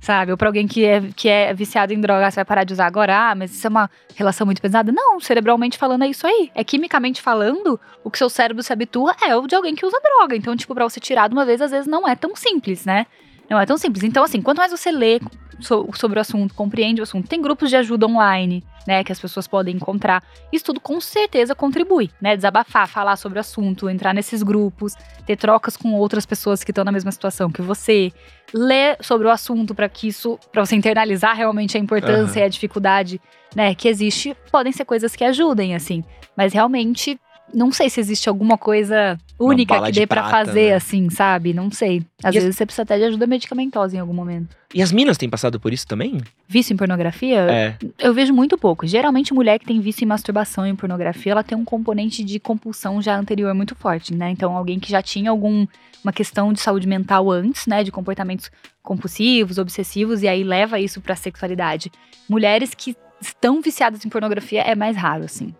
Sabe? 0.00 0.32
Ou 0.32 0.38
para 0.38 0.48
alguém 0.48 0.66
que 0.66 0.84
é, 0.84 1.02
que 1.14 1.28
é 1.28 1.52
viciado 1.52 1.92
em 1.92 2.00
droga, 2.00 2.30
você 2.30 2.36
vai 2.36 2.44
parar 2.44 2.64
de 2.64 2.72
usar 2.72 2.86
agora? 2.86 3.30
Ah, 3.30 3.34
mas 3.34 3.52
isso 3.52 3.66
é 3.66 3.70
uma 3.70 3.90
relação 4.16 4.44
muito 4.46 4.62
pesada? 4.62 4.90
Não, 4.90 5.20
cerebralmente 5.20 5.76
falando 5.76 6.04
é 6.04 6.08
isso 6.08 6.26
aí. 6.26 6.50
É 6.54 6.64
quimicamente 6.64 7.20
falando, 7.20 7.78
o 8.02 8.10
que 8.10 8.18
seu 8.18 8.30
cérebro 8.30 8.62
se 8.62 8.72
habitua 8.72 9.14
é 9.22 9.36
o 9.36 9.46
de 9.46 9.54
alguém 9.54 9.74
que 9.74 9.84
usa 9.84 10.00
droga. 10.00 10.34
Então, 10.34 10.56
tipo, 10.56 10.74
para 10.74 10.88
você 10.88 10.98
tirar 10.98 11.28
de 11.28 11.34
uma 11.34 11.44
vez, 11.44 11.60
às 11.60 11.70
vezes 11.70 11.86
não 11.86 12.08
é 12.08 12.16
tão 12.16 12.34
simples, 12.34 12.84
né? 12.84 13.06
Não 13.50 13.58
é 13.58 13.66
tão 13.66 13.76
simples. 13.76 14.04
Então, 14.04 14.22
assim, 14.22 14.40
quanto 14.40 14.58
mais 14.58 14.70
você 14.70 14.92
lê 14.92 15.20
sobre 15.60 16.18
o 16.18 16.22
assunto, 16.22 16.54
compreende 16.54 17.00
o 17.00 17.04
assunto, 17.04 17.28
tem 17.28 17.42
grupos 17.42 17.68
de 17.68 17.76
ajuda 17.76 18.06
online, 18.06 18.64
né, 18.86 19.04
que 19.04 19.12
as 19.12 19.20
pessoas 19.20 19.46
podem 19.46 19.76
encontrar. 19.76 20.22
Isso 20.50 20.64
tudo 20.64 20.80
com 20.80 21.00
certeza 21.00 21.54
contribui, 21.54 22.10
né? 22.20 22.34
Desabafar, 22.34 22.88
falar 22.88 23.16
sobre 23.16 23.38
o 23.38 23.40
assunto, 23.40 23.90
entrar 23.90 24.14
nesses 24.14 24.42
grupos, 24.42 24.94
ter 25.26 25.36
trocas 25.36 25.76
com 25.76 25.92
outras 25.94 26.24
pessoas 26.24 26.64
que 26.64 26.70
estão 26.70 26.84
na 26.84 26.92
mesma 26.92 27.12
situação 27.12 27.50
que 27.50 27.60
você, 27.60 28.10
ler 28.54 28.96
sobre 29.02 29.26
o 29.26 29.30
assunto 29.30 29.74
para 29.74 29.88
que 29.88 30.08
isso, 30.08 30.38
para 30.50 30.64
você 30.64 30.76
internalizar 30.76 31.36
realmente 31.36 31.76
a 31.76 31.80
importância 31.80 32.38
uhum. 32.38 32.44
e 32.44 32.46
a 32.46 32.48
dificuldade, 32.48 33.20
né, 33.54 33.74
que 33.74 33.88
existe, 33.88 34.34
podem 34.50 34.72
ser 34.72 34.84
coisas 34.84 35.14
que 35.14 35.24
ajudem, 35.24 35.74
assim. 35.74 36.02
Mas 36.36 36.52
realmente 36.52 37.20
não 37.54 37.72
sei 37.72 37.88
se 37.90 38.00
existe 38.00 38.28
alguma 38.28 38.56
coisa 38.56 39.18
única 39.38 39.80
que 39.82 39.92
dê 39.92 40.06
para 40.06 40.28
fazer 40.28 40.70
né? 40.70 40.74
assim, 40.74 41.08
sabe? 41.10 41.52
Não 41.52 41.70
sei. 41.70 42.02
Às 42.22 42.34
e 42.34 42.38
vezes 42.38 42.50
as... 42.50 42.56
você 42.56 42.66
precisa 42.66 42.82
até 42.82 42.98
de 42.98 43.04
ajuda 43.04 43.26
medicamentosa 43.26 43.96
em 43.96 43.98
algum 43.98 44.12
momento. 44.12 44.56
E 44.74 44.82
as 44.82 44.92
minas 44.92 45.18
têm 45.18 45.28
passado 45.28 45.58
por 45.58 45.72
isso 45.72 45.86
também? 45.86 46.20
Vício 46.46 46.72
em 46.72 46.76
pornografia? 46.76 47.40
É. 47.50 47.76
Eu 47.98 48.14
vejo 48.14 48.32
muito 48.32 48.56
pouco. 48.56 48.86
Geralmente, 48.86 49.34
mulher 49.34 49.58
que 49.58 49.66
tem 49.66 49.80
vício 49.80 50.04
em 50.04 50.06
masturbação 50.06 50.66
e 50.66 50.70
em 50.70 50.76
pornografia, 50.76 51.32
ela 51.32 51.42
tem 51.42 51.58
um 51.58 51.64
componente 51.64 52.22
de 52.22 52.38
compulsão 52.38 53.02
já 53.02 53.18
anterior 53.18 53.52
muito 53.54 53.74
forte, 53.74 54.14
né? 54.14 54.30
Então, 54.30 54.56
alguém 54.56 54.78
que 54.78 54.90
já 54.90 55.02
tinha 55.02 55.30
alguma 55.30 55.68
questão 56.14 56.52
de 56.52 56.60
saúde 56.60 56.86
mental 56.86 57.30
antes, 57.30 57.66
né? 57.66 57.82
De 57.82 57.90
comportamentos 57.90 58.50
compulsivos, 58.82 59.58
obsessivos, 59.58 60.22
e 60.22 60.28
aí 60.28 60.44
leva 60.44 60.78
isso 60.78 61.00
pra 61.00 61.16
sexualidade. 61.16 61.90
Mulheres 62.28 62.74
que 62.74 62.96
estão 63.20 63.60
viciadas 63.60 64.04
em 64.04 64.08
pornografia 64.08 64.62
é 64.62 64.74
mais 64.74 64.96
raro, 64.96 65.24
assim. 65.24 65.54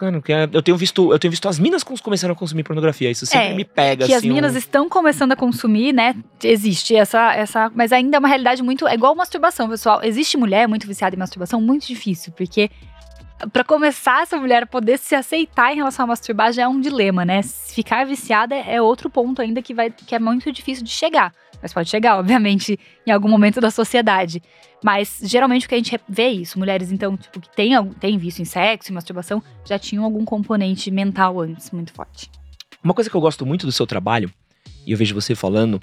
Mano, 0.00 0.22
é, 0.28 0.48
eu 0.52 0.62
tenho 0.62 0.76
visto, 0.76 1.12
eu 1.12 1.18
tenho 1.18 1.30
visto 1.30 1.48
as 1.48 1.58
minas 1.58 1.82
começando 1.82 2.30
a 2.30 2.34
consumir 2.34 2.62
pornografia. 2.62 3.10
Isso 3.10 3.26
sempre 3.26 3.48
é, 3.48 3.54
me 3.54 3.64
pega. 3.64 4.06
Que 4.06 4.14
assim, 4.14 4.28
as 4.28 4.34
minas 4.34 4.54
um... 4.54 4.58
estão 4.58 4.88
começando 4.88 5.32
a 5.32 5.36
consumir, 5.36 5.92
né? 5.92 6.14
Existe 6.42 6.94
essa, 6.94 7.34
essa. 7.34 7.70
Mas 7.74 7.92
ainda 7.92 8.16
é 8.16 8.18
uma 8.18 8.28
realidade 8.28 8.62
muito. 8.62 8.86
É 8.86 8.94
igual 8.94 9.14
masturbação, 9.14 9.68
pessoal. 9.68 10.00
Existe 10.02 10.36
mulher 10.36 10.68
muito 10.68 10.86
viciada 10.86 11.16
em 11.16 11.18
masturbação, 11.18 11.60
muito 11.60 11.86
difícil, 11.86 12.32
porque 12.36 12.70
para 13.52 13.62
começar 13.62 14.22
essa 14.22 14.36
mulher 14.36 14.66
poder 14.66 14.98
se 14.98 15.14
aceitar 15.14 15.72
em 15.72 15.76
relação 15.76 16.04
a 16.04 16.08
masturbar 16.08 16.52
já 16.52 16.62
é 16.62 16.68
um 16.68 16.80
dilema, 16.80 17.24
né? 17.24 17.40
Ficar 17.42 18.04
viciada 18.04 18.54
é 18.54 18.80
outro 18.82 19.08
ponto 19.08 19.40
ainda 19.40 19.62
que, 19.62 19.72
vai, 19.72 19.90
que 19.90 20.14
é 20.14 20.18
muito 20.18 20.50
difícil 20.50 20.84
de 20.84 20.90
chegar. 20.90 21.32
Mas 21.62 21.72
pode 21.72 21.88
chegar, 21.88 22.18
obviamente, 22.18 22.78
em 23.06 23.10
algum 23.10 23.28
momento 23.28 23.60
da 23.60 23.70
sociedade. 23.70 24.42
Mas 24.82 25.18
geralmente 25.22 25.66
o 25.66 25.68
que 25.68 25.74
a 25.74 25.78
gente 25.78 25.98
vê 26.08 26.22
é 26.22 26.32
isso. 26.32 26.58
Mulheres, 26.58 26.92
então, 26.92 27.16
tipo, 27.16 27.40
que 27.40 27.54
têm, 27.54 27.72
têm 27.94 28.18
vício 28.18 28.42
em 28.42 28.44
sexo 28.44 28.90
e 28.90 28.94
masturbação, 28.94 29.42
já 29.64 29.78
tinham 29.78 30.04
algum 30.04 30.24
componente 30.24 30.90
mental 30.90 31.40
antes 31.40 31.70
muito 31.70 31.92
forte. 31.92 32.30
Uma 32.82 32.94
coisa 32.94 33.10
que 33.10 33.16
eu 33.16 33.20
gosto 33.20 33.44
muito 33.44 33.66
do 33.66 33.72
seu 33.72 33.86
trabalho, 33.86 34.32
e 34.86 34.92
eu 34.92 34.98
vejo 34.98 35.14
você 35.14 35.34
falando, 35.34 35.80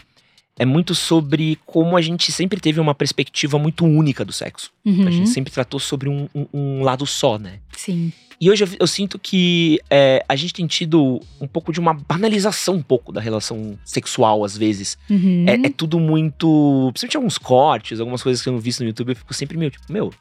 é 0.58 0.66
muito 0.66 0.96
sobre 0.96 1.60
como 1.66 1.98
a 1.98 2.02
gente 2.02 2.32
sempre 2.32 2.60
teve 2.60 2.80
uma 2.80 2.96
perspectiva 2.96 3.60
muito 3.60 3.86
única 3.86 4.24
do 4.24 4.32
sexo. 4.32 4.72
Uhum. 4.86 5.08
A 5.08 5.12
gente 5.12 5.30
sempre 5.30 5.52
tratou 5.52 5.80
sobre 5.80 6.08
um, 6.08 6.30
um, 6.34 6.48
um, 6.54 6.84
lado 6.84 7.06
só, 7.06 7.38
né? 7.38 7.60
Sim. 7.76 8.12
E 8.40 8.50
hoje 8.50 8.64
eu, 8.64 8.70
eu 8.80 8.88
sinto 8.88 9.20
que 9.20 9.80
é, 9.90 10.24
a 10.28 10.36
gente 10.36 10.54
tem 10.54 10.66
tido 10.68 11.22
um 11.40 11.48
pouco 11.48 11.74
de 11.74 11.80
uma 11.80 11.94
banalização 11.94 12.76
um 12.76 12.82
pouco 12.82 13.12
da 13.12 13.20
relação 13.20 13.78
sexual, 13.84 14.44
às 14.44 14.58
vezes. 14.58 14.98
Uhum. 15.10 15.46
É, 15.48 15.68
é, 15.68 15.70
tudo 15.70 16.00
muito. 16.00 16.90
Principalmente 16.92 17.18
alguns 17.18 17.38
cortes, 17.38 18.00
algumas 18.00 18.24
coisas 18.24 18.42
que 18.42 18.48
eu 18.48 18.54
não 18.54 18.60
visto 18.60 18.80
no 18.82 18.88
YouTube, 18.88 19.10
eu 19.10 19.16
fico 19.16 19.34
sempre 19.34 19.58
meio 19.58 19.72
tipo, 19.72 19.92
meu. 19.92 20.14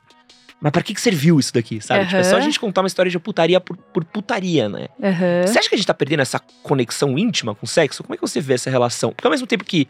mas 0.60 0.72
para 0.72 0.82
que, 0.82 0.94
que 0.94 1.00
serviu 1.00 1.38
isso 1.38 1.52
daqui, 1.52 1.80
sabe? 1.80 2.00
Uhum. 2.00 2.06
Tipo, 2.06 2.20
é 2.20 2.24
só 2.24 2.36
a 2.36 2.40
gente 2.40 2.58
contar 2.58 2.82
uma 2.82 2.88
história 2.88 3.10
de 3.10 3.18
putaria 3.20 3.60
por, 3.60 3.76
por 3.76 4.04
putaria, 4.04 4.68
né? 4.68 4.88
Uhum. 4.98 5.46
Você 5.46 5.58
acha 5.58 5.68
que 5.68 5.74
a 5.74 5.78
gente 5.78 5.86
tá 5.86 5.94
perdendo 5.94 6.20
essa 6.20 6.40
conexão 6.62 7.16
íntima 7.16 7.54
com 7.54 7.66
o 7.66 7.68
sexo? 7.68 8.02
Como 8.02 8.14
é 8.14 8.16
que 8.16 8.22
você 8.22 8.40
vê 8.40 8.54
essa 8.54 8.70
relação? 8.70 9.12
Porque 9.12 9.26
ao 9.26 9.30
mesmo 9.30 9.46
tempo 9.46 9.64
que 9.64 9.88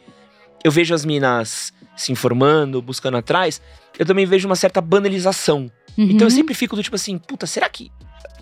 eu 0.65 0.73
vejo 0.73 0.95
as 0.95 1.05
minas 1.05 1.73
se 1.95 2.11
informando, 2.11 2.83
buscando 2.83 3.17
atrás, 3.17 3.61
eu 3.99 4.07
também 4.07 4.27
vejo 4.27 4.49
uma 4.49 4.57
certa 4.57 4.81
banalização. 4.81 5.71
Uhum. 5.97 6.11
Então 6.11 6.27
eu 6.27 6.31
sempre 6.31 6.55
fico 6.55 6.75
do 6.75 6.83
tipo 6.83 6.97
assim, 6.97 7.19
puta, 7.19 7.47
será 7.47 7.69
que 7.69 7.93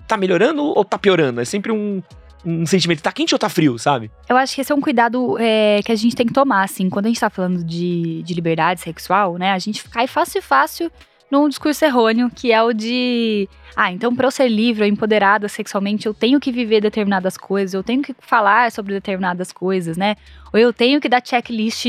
tá 0.07 0.17
melhorando 0.17 0.63
ou 0.63 0.85
tá 0.85 0.97
piorando? 0.97 1.41
É 1.41 1.45
sempre 1.45 1.71
um, 1.73 2.03
um 2.45 2.65
sentimento, 2.65 3.03
tá 3.03 3.13
quente 3.13 3.35
ou 3.35 3.39
tá 3.39 3.49
frio, 3.49 3.79
sabe? 3.79 4.11
Eu 4.29 4.37
acho 4.37 4.55
que 4.55 4.61
esse 4.61 4.73
é 4.73 4.75
um 4.75 4.81
cuidado 4.81 5.37
é, 5.39 5.81
que 5.85 5.93
a 5.93 5.97
gente 5.97 6.17
tem 6.17 6.27
que 6.27 6.33
tomar, 6.33 6.65
assim. 6.65 6.89
Quando 6.89 7.07
a 7.07 7.09
gente 7.09 7.21
tá 7.21 7.29
falando 7.29 7.63
de, 7.63 8.23
de 8.23 8.35
liberdade 8.35 8.81
sexual, 8.81 9.37
né? 9.37 9.53
A 9.53 9.59
gente 9.59 9.85
cai 9.89 10.07
fácil 10.07 10.39
e 10.39 10.43
fácil 10.43 10.91
num 11.33 11.49
discurso 11.49 11.83
errôneo, 11.83 12.31
que 12.31 12.53
é 12.53 12.63
o 12.63 12.75
de. 12.75 13.49
Ah, 13.75 13.91
então 13.91 14.15
para 14.15 14.27
eu 14.27 14.31
ser 14.31 14.49
livre 14.49 14.83
ou 14.83 14.89
empoderada 14.89 15.49
sexualmente, 15.49 16.05
eu 16.07 16.13
tenho 16.13 16.39
que 16.39 16.53
viver 16.53 16.83
determinadas 16.83 17.39
coisas, 17.39 17.73
eu 17.73 17.83
tenho 17.83 18.03
que 18.03 18.15
falar 18.21 18.71
sobre 18.71 18.93
determinadas 18.93 19.51
coisas, 19.51 19.97
né? 19.97 20.15
Ou 20.53 20.61
eu 20.61 20.75
tenho 20.75 21.01
que 21.01 21.09
dar 21.09 21.23
checklist 21.25 21.87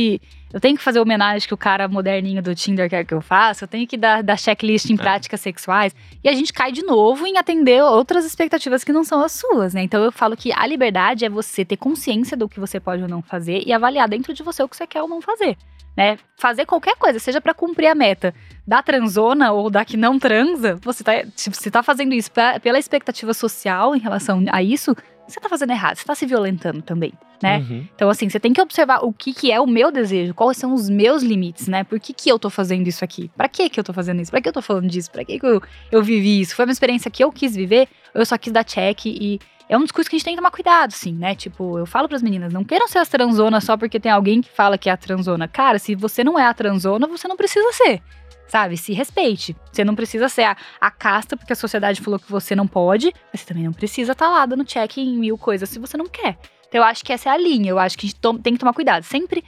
eu 0.53 0.59
tenho 0.59 0.77
que 0.77 0.83
fazer 0.83 0.99
homenagem 0.99 1.47
que 1.47 1.53
o 1.53 1.57
cara 1.57 1.87
moderninho 1.87 2.41
do 2.41 2.53
Tinder 2.53 2.87
quer 2.87 3.03
que 3.03 3.13
eu 3.13 3.21
faça, 3.21 3.63
eu 3.63 3.67
tenho 3.67 3.87
que 3.87 3.97
dar, 3.97 4.21
dar 4.21 4.37
checklist 4.37 4.87
em 4.91 4.93
é. 4.93 4.97
práticas 4.97 5.41
sexuais. 5.41 5.95
E 6.23 6.29
a 6.29 6.33
gente 6.33 6.53
cai 6.53 6.71
de 6.71 6.83
novo 6.83 7.25
em 7.25 7.39
atender 7.39 7.81
outras 7.81 8.23
expectativas 8.23 8.83
que 8.83 8.93
não 8.93 9.03
são 9.03 9.23
as 9.23 9.31
suas, 9.31 9.73
né? 9.73 9.81
Então 9.81 10.03
eu 10.03 10.11
falo 10.11 10.37
que 10.37 10.53
a 10.53 10.67
liberdade 10.67 11.25
é 11.25 11.29
você 11.29 11.65
ter 11.65 11.77
consciência 11.77 12.37
do 12.37 12.47
que 12.47 12.59
você 12.59 12.79
pode 12.79 13.01
ou 13.01 13.09
não 13.09 13.23
fazer 13.23 13.63
e 13.65 13.73
avaliar 13.73 14.07
dentro 14.07 14.31
de 14.31 14.43
você 14.43 14.61
o 14.61 14.69
que 14.69 14.77
você 14.77 14.85
quer 14.85 15.01
ou 15.01 15.07
não 15.07 15.21
fazer. 15.21 15.57
Né? 15.97 16.17
Fazer 16.37 16.65
qualquer 16.65 16.95
coisa, 16.97 17.19
seja 17.19 17.39
para 17.39 17.53
cumprir 17.53 17.87
a 17.87 17.93
meta 17.93 18.33
da 18.65 18.81
transona 18.81 19.51
ou 19.51 19.69
da 19.69 19.85
que 19.85 19.95
não 19.95 20.17
transa, 20.17 20.79
você 20.81 21.03
tá, 21.03 21.23
tipo, 21.35 21.55
você 21.55 21.69
tá 21.69 21.83
fazendo 21.83 22.13
isso 22.13 22.31
pra, 22.31 22.59
pela 22.59 22.79
expectativa 22.79 23.31
social 23.33 23.95
em 23.95 23.99
relação 23.99 24.43
a 24.51 24.63
isso, 24.63 24.95
você 25.28 25.39
tá 25.39 25.49
fazendo 25.49 25.71
errado, 25.71 25.95
você 25.95 26.05
tá 26.05 26.15
se 26.15 26.26
violentando 26.26 26.82
também, 26.82 27.13
né? 27.41 27.59
Uhum. 27.59 27.88
Então, 27.95 28.09
assim, 28.09 28.30
você 28.30 28.39
tem 28.39 28.53
que 28.53 28.61
observar 28.61 28.99
o 29.03 29.13
que, 29.13 29.34
que 29.34 29.51
é 29.51 29.59
o 29.59 29.67
meu 29.67 29.91
desejo, 29.91 30.34
quais 30.34 30.57
são 30.57 30.74
os 30.74 30.89
meus 30.89 31.24
limites, 31.24 31.67
né? 31.67 31.84
Por 31.84 31.99
que, 31.99 32.13
que 32.13 32.32
eu 32.32 32.38
tô 32.38 32.49
fazendo 32.49 32.88
isso 32.88 33.03
aqui? 33.03 33.30
Pra 33.36 33.47
que 33.47 33.69
que 33.69 33.80
eu 33.80 33.84
tô 33.84 33.93
fazendo 33.93 34.21
isso? 34.21 34.32
Pra 34.32 34.41
que 34.41 34.49
eu 34.49 34.53
tô 34.53 34.61
falando 34.61 34.88
disso? 34.88 35.11
Pra 35.11 35.24
que, 35.24 35.39
que 35.39 35.45
eu, 35.45 35.61
eu 35.91 36.03
vivi 36.03 36.41
isso? 36.41 36.55
Foi 36.55 36.65
uma 36.65 36.71
experiência 36.71 37.09
que 37.09 37.24
eu 37.24 37.32
quis 37.32 37.55
viver, 37.55 37.88
eu 38.13 38.26
só 38.26 38.38
quis 38.38 38.51
dar 38.51 38.63
check 38.63 39.05
e 39.05 39.39
é 39.69 39.78
um 39.78 39.84
discurso 39.84 40.09
que 40.09 40.15
a 40.15 40.19
gente 40.19 40.26
tem 40.26 40.36
que 40.36 40.39
tomar 40.39 40.51
cuidado, 40.51 40.91
sim, 40.91 41.13
né? 41.13 41.36
Tipo, 41.36 41.78
eu 41.80 41.86
falo 41.86 42.07
para 42.07 42.17
as 42.17 42.21
meninas, 42.21 42.53
não 42.53 42.63
queiram 42.63 42.88
ser 42.88 42.99
as 42.99 43.09
transonas 43.09 43.63
só 43.63 43.78
porque 43.78 43.99
tem 43.99 44.11
alguém 44.11 44.41
que 44.41 44.49
fala 44.49 44.78
que 44.78 44.89
é 44.89 44.93
a 44.93 44.97
transona. 44.97 45.47
Cara, 45.47 45.80
se 45.80 45.95
você 45.95 46.24
não 46.24 46.38
é 46.38 46.45
a 46.45 46.53
transona, 46.53 47.07
você 47.07 47.28
não 47.28 47.38
precisa 47.38 47.71
ser 47.71 48.01
sabe? 48.47 48.77
Se 48.77 48.93
respeite. 48.93 49.55
Você 49.71 49.83
não 49.83 49.95
precisa 49.95 50.29
ser 50.29 50.43
a, 50.43 50.57
a 50.79 50.91
casta 50.91 51.35
porque 51.35 51.53
a 51.53 51.55
sociedade 51.55 52.01
falou 52.01 52.19
que 52.19 52.31
você 52.31 52.55
não 52.55 52.67
pode, 52.67 53.13
mas 53.31 53.41
você 53.41 53.47
também 53.47 53.63
não 53.63 53.73
precisa 53.73 54.11
estar 54.11 54.25
tá 54.25 54.31
lá 54.31 54.45
dando 54.45 54.65
check 54.65 54.97
em 54.97 55.17
mil 55.17 55.37
coisas 55.37 55.69
se 55.69 55.79
você 55.79 55.97
não 55.97 56.07
quer. 56.07 56.37
Então 56.67 56.81
eu 56.81 56.83
acho 56.83 57.03
que 57.03 57.13
essa 57.13 57.29
é 57.29 57.31
a 57.31 57.37
linha, 57.37 57.69
eu 57.69 57.77
acho 57.77 57.97
que 57.97 58.07
a 58.07 58.09
gente 58.09 58.41
tem 58.41 58.53
que 58.53 58.59
tomar 58.59 58.73
cuidado. 58.73 59.03
Sempre 59.03 59.43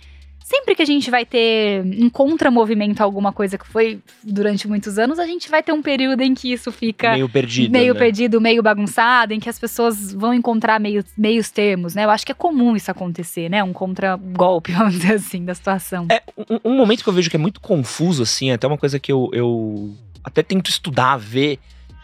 sempre 0.46 0.76
que 0.76 0.84
a 0.84 0.86
gente 0.86 1.10
vai 1.10 1.26
ter 1.26 1.82
um 2.00 2.08
contramovimento 2.08 3.02
a 3.02 3.04
alguma 3.04 3.34
coisa 3.34 3.58
que 3.58 3.66
foi 3.66 4.00
durante 4.24 4.68
muitos 4.68 5.00
anos, 5.00 5.18
a 5.18 5.26
gente 5.26 5.50
vai 5.50 5.64
ter 5.64 5.72
um 5.72 5.82
período 5.82 6.22
em 6.22 6.36
que 6.36 6.54
isso 6.54 6.72
fica 6.72 7.14
meio 7.14 7.28
perdido, 7.28 7.72
meio 7.72 7.94
né? 7.96 8.00
perdido, 8.00 8.40
meio 8.40 8.62
bagunçado, 8.62 9.34
em 9.34 9.40
que 9.40 9.50
as 9.50 9.58
pessoas 9.58 10.14
vão 10.14 10.36
encontrar 10.36 10.80
meio, 10.80 11.04
meios 11.18 11.50
termos, 11.50 11.96
né? 11.96 12.06
Eu 12.06 12.12
acho 12.12 12.24
que 12.24 12.32
é 12.32 12.36
comum 12.36 12.76
isso 12.76 12.92
acontecer, 12.92 13.50
né? 13.50 13.64
Um 13.64 13.74
contra-golpe, 13.74 14.72
vamos 14.78 14.94
dizer 14.94 15.16
assim, 15.16 15.44
da 15.44 15.56
situação. 15.56 16.06
É 16.12 16.22
um, 16.38 16.72
um, 16.72 16.78
momento 16.78 17.02
que 17.02 17.10
eu 17.10 17.14
vejo 17.14 17.28
que 17.28 17.36
é 17.36 17.40
muito 17.40 17.60
confuso, 17.60 18.22
assim, 18.22 18.52
é 18.52 18.54
até 18.54 18.68
uma 18.68 18.78
coisa 18.78 19.00
que 19.00 19.12
eu, 19.12 19.32
eu 19.34 19.96
até 20.24 20.44
tento 20.44 20.70
estudar, 20.70 21.18
ver. 21.18 21.58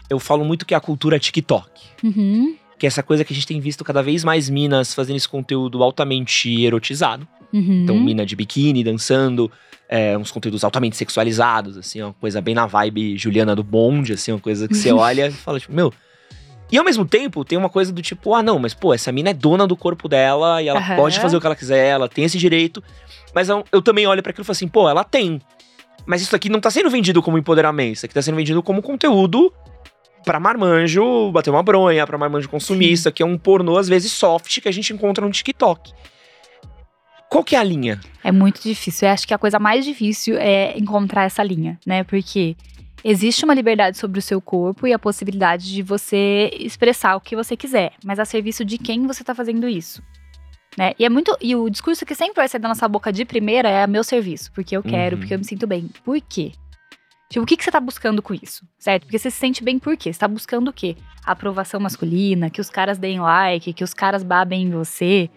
Eu 0.10 0.20
falo 0.20 0.44
muito 0.44 0.66
que 0.66 0.74
é 0.74 0.78
a 0.78 0.82
cultura 0.82 1.20
TikTok. 1.20 1.70
Uhum. 2.04 2.56
Que 2.80 2.88
é 2.88 2.88
essa 2.88 3.04
coisa 3.04 3.24
que 3.24 3.34
a 3.34 3.36
gente 3.36 3.46
tem 3.46 3.60
visto 3.60 3.84
cada 3.84 4.02
vez 4.02 4.24
mais 4.24 4.50
minas 4.50 4.96
fazendo 4.96 5.18
esse 5.18 5.30
conteúdo 5.30 5.84
altamente 5.84 6.64
erotizado. 6.64 7.28
Uhum. 7.54 7.84
Então, 7.84 8.00
mina 8.00 8.26
de 8.26 8.36
biquíni, 8.36 8.84
dançando, 8.84 9.52
é, 9.90 10.18
uns 10.18 10.32
conteúdos 10.32 10.64
altamente 10.64 10.96
sexualizados, 10.96 11.78
assim, 11.78 12.02
uma 12.02 12.14
coisa 12.14 12.42
bem 12.42 12.56
na 12.56 12.66
vibe 12.66 13.18
Juliana 13.18 13.56
do 13.56 13.64
Bonde, 13.64 14.14
assim, 14.14 14.32
uma 14.32 14.40
coisa 14.40 14.68
que 14.68 14.76
você 14.76 14.92
olha 14.94 15.28
e 15.28 15.32
fala, 15.32 15.60
tipo, 15.60 15.74
meu. 15.74 15.94
E 16.72 16.78
ao 16.78 16.86
mesmo 16.86 17.04
tempo, 17.04 17.44
tem 17.44 17.58
uma 17.58 17.68
coisa 17.68 17.92
do 17.92 18.02
tipo, 18.02 18.34
ah, 18.34 18.42
não, 18.42 18.58
mas 18.58 18.74
pô, 18.74 18.94
essa 18.94 19.12
mina 19.12 19.32
é 19.32 19.34
dona 19.34 19.68
do 19.68 19.76
corpo 19.76 20.08
dela 20.08 20.62
e 20.62 20.70
ela 20.70 20.80
uhum. 20.80 20.96
pode 20.96 21.20
fazer 21.20 21.36
o 21.36 21.42
que 21.42 21.46
ela 21.46 21.56
quiser, 21.56 21.88
ela 21.88 22.08
tem 22.08 22.24
esse 22.24 22.38
direito. 22.38 22.82
Mas 23.36 23.50
eu, 23.50 23.66
eu 23.72 23.82
também 23.82 24.08
olho 24.08 24.24
para 24.24 24.30
aquilo 24.30 24.44
e 24.44 24.46
falo 24.46 24.54
assim, 24.54 24.70
pô, 24.70 24.90
ela 24.90 25.04
tem. 25.04 25.42
Mas 26.06 26.22
isso 26.22 26.34
aqui 26.34 26.48
não 26.48 26.62
tá 26.62 26.72
sendo 26.72 26.90
vendido 26.90 27.22
como 27.22 27.38
empoderamento, 27.38 27.96
isso 27.98 28.06
aqui 28.06 28.16
tá 28.16 28.22
sendo 28.22 28.36
vendido 28.36 28.64
como 28.64 28.82
conteúdo 28.82 29.54
para 30.24 30.40
marmanjo 30.40 31.32
bater 31.32 31.50
uma 31.50 31.64
bronha, 31.64 32.06
para 32.08 32.18
marmanjo 32.18 32.48
consumista, 32.48 33.10
Sim. 33.10 33.14
que 33.14 33.24
é 33.24 33.26
um 33.26 33.38
pornô 33.38 33.78
às 33.78 33.90
vezes 33.90 34.12
soft 34.12 34.62
que 34.62 34.70
a 34.70 34.72
gente 34.72 34.94
encontra 34.94 35.26
no 35.26 35.32
TikTok. 35.32 35.92
Qual 37.32 37.46
que 37.46 37.56
é 37.56 37.60
a 37.60 37.64
linha? 37.64 37.98
É 38.22 38.30
muito 38.30 38.62
difícil. 38.62 39.08
Eu 39.08 39.14
acho 39.14 39.26
que 39.26 39.34
a 39.34 39.38
coisa 39.38 39.58
mais 39.58 39.86
difícil 39.86 40.36
é 40.38 40.78
encontrar 40.78 41.24
essa 41.24 41.42
linha, 41.42 41.80
né? 41.88 42.04
Porque 42.04 42.58
existe 43.06 43.46
uma 43.46 43.54
liberdade 43.54 43.98
sobre 43.98 44.20
o 44.20 44.22
seu 44.22 44.42
corpo 44.42 44.86
e 44.86 44.92
a 44.92 45.00
possibilidade 45.00 45.74
de 45.74 45.82
você 45.82 46.52
expressar 46.60 47.16
o 47.16 47.22
que 47.22 47.34
você 47.34 47.56
quiser, 47.56 47.94
mas 48.04 48.20
a 48.20 48.26
serviço 48.26 48.66
de 48.66 48.78
quem 48.78 49.08
você 49.08 49.24
está 49.24 49.34
fazendo 49.34 49.66
isso. 49.66 50.04
Né? 50.78 50.92
E 51.00 51.06
é 51.06 51.10
muito 51.10 51.34
e 51.40 51.56
o 51.56 51.70
discurso 51.70 52.06
que 52.06 52.16
sempre 52.16 52.36
vai 52.36 52.50
sair 52.50 52.60
da 52.60 52.68
nossa 52.68 52.86
boca 52.86 53.14
de 53.14 53.24
primeira 53.24 53.70
é 53.70 53.88
meu 53.88 54.04
serviço, 54.04 54.52
porque 54.52 54.76
eu 54.76 54.84
quero, 54.84 55.16
uhum. 55.16 55.22
porque 55.22 55.34
eu 55.34 55.40
me 55.40 55.46
sinto 55.46 55.66
bem. 55.66 55.90
Por 56.04 56.20
quê? 56.20 56.52
Tipo, 57.30 57.44
o 57.44 57.48
que, 57.48 57.56
que 57.56 57.64
você 57.64 57.70
está 57.70 57.80
buscando 57.80 58.22
com 58.22 58.34
isso? 58.34 58.68
Certo? 58.78 59.04
Porque 59.04 59.18
você 59.18 59.32
se 59.32 59.38
sente 59.38 59.64
bem 59.64 59.80
por 59.80 59.96
quê? 59.96 60.12
Você 60.12 60.20
tá 60.20 60.28
buscando 60.28 60.68
o 60.68 60.74
quê? 60.74 60.98
A 61.26 61.32
aprovação 61.32 61.80
masculina, 61.80 62.50
que 62.50 62.60
os 62.60 62.70
caras 62.70 62.98
deem 62.98 63.22
like, 63.22 63.72
que 63.72 63.86
os 63.86 63.94
caras 63.94 64.22
babem 64.22 64.64
em 64.64 64.70
você 64.70 65.30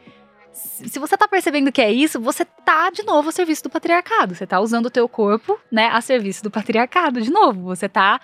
se 0.54 0.98
você 0.98 1.16
tá 1.16 1.26
percebendo 1.26 1.72
que 1.72 1.82
é 1.82 1.90
isso, 1.90 2.20
você 2.20 2.44
tá 2.44 2.88
de 2.90 3.02
novo 3.02 3.28
a 3.28 3.32
serviço 3.32 3.64
do 3.64 3.70
patriarcado. 3.70 4.34
Você 4.34 4.46
tá 4.46 4.60
usando 4.60 4.86
o 4.86 4.90
teu 4.90 5.08
corpo, 5.08 5.58
né, 5.70 5.88
a 5.92 6.00
serviço 6.00 6.42
do 6.42 6.50
patriarcado 6.50 7.20
de 7.20 7.30
novo. 7.30 7.62
Você 7.62 7.88
tá 7.88 8.20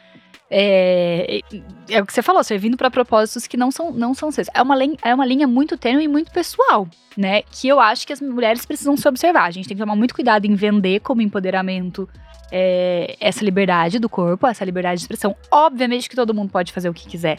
é, 0.51 1.41
é 1.89 2.03
o 2.03 2.07
que 2.07 2.12
você 2.12 2.22
falou, 2.22 2.43
servindo 2.43 2.76
para 2.76 2.91
propósitos 2.91 3.47
que 3.47 3.57
não 3.57 3.70
são, 3.70 3.93
não 3.93 4.14
são 4.14 4.31
seus. 4.31 4.49
É 4.53 4.61
uma, 4.62 4.76
é 5.03 5.14
uma 5.14 5.24
linha 5.24 5.47
muito 5.47 5.76
tênue 5.76 6.05
e 6.05 6.09
muito 6.09 6.33
pessoal, 6.33 6.89
né? 7.16 7.43
Que 7.43 7.68
eu 7.68 7.78
acho 7.78 8.07
que 8.07 8.12
as 8.12 8.20
mulheres 8.20 8.66
precisam 8.66 8.97
se 8.97 9.09
observar. 9.09 9.45
A 9.45 9.51
gente 9.51 9.68
tem 9.68 9.76
que 9.76 9.83
tomar 9.83 9.97
muito 9.97 10.14
cuidado 10.14 10.47
em 10.47 10.55
vender 10.55 11.01
como 11.01 11.22
empoderamento 11.22 12.09
é, 12.51 13.16
essa 13.20 13.45
liberdade 13.45 14.01
do 14.01 14.09
corpo, 14.09 14.47
essa 14.47 14.64
liberdade 14.64 14.99
de 14.99 15.05
expressão. 15.05 15.37
Obviamente 15.51 16.09
que 16.09 16.16
todo 16.16 16.35
mundo 16.35 16.51
pode 16.51 16.72
fazer 16.72 16.89
o 16.89 16.95
que 16.95 17.09
quiser 17.09 17.39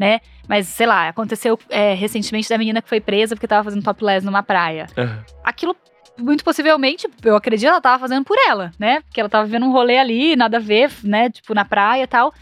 né? 0.00 0.20
Mas, 0.48 0.66
sei 0.66 0.86
lá, 0.86 1.08
aconteceu 1.08 1.58
é, 1.68 1.92
recentemente 1.92 2.48
da 2.48 2.56
menina 2.56 2.80
que 2.80 2.88
foi 2.88 3.02
presa 3.02 3.36
porque 3.36 3.46
tava 3.46 3.64
fazendo 3.64 3.84
topless 3.84 4.24
numa 4.24 4.42
praia. 4.42 4.86
Uhum. 4.96 5.22
Aquilo, 5.44 5.76
muito 6.18 6.42
possivelmente, 6.42 7.06
eu 7.22 7.36
acredito, 7.36 7.68
ela 7.68 7.82
tava 7.82 7.98
fazendo 7.98 8.24
por 8.24 8.38
ela, 8.48 8.72
né? 8.78 9.02
Porque 9.02 9.20
ela 9.20 9.28
tava 9.28 9.44
vivendo 9.44 9.66
um 9.66 9.70
rolê 9.70 9.98
ali, 9.98 10.34
nada 10.36 10.56
a 10.56 10.60
ver, 10.60 10.90
né? 11.04 11.28
Tipo, 11.28 11.52
na 11.52 11.66
praia 11.66 12.04
e 12.04 12.06
tal. 12.06 12.32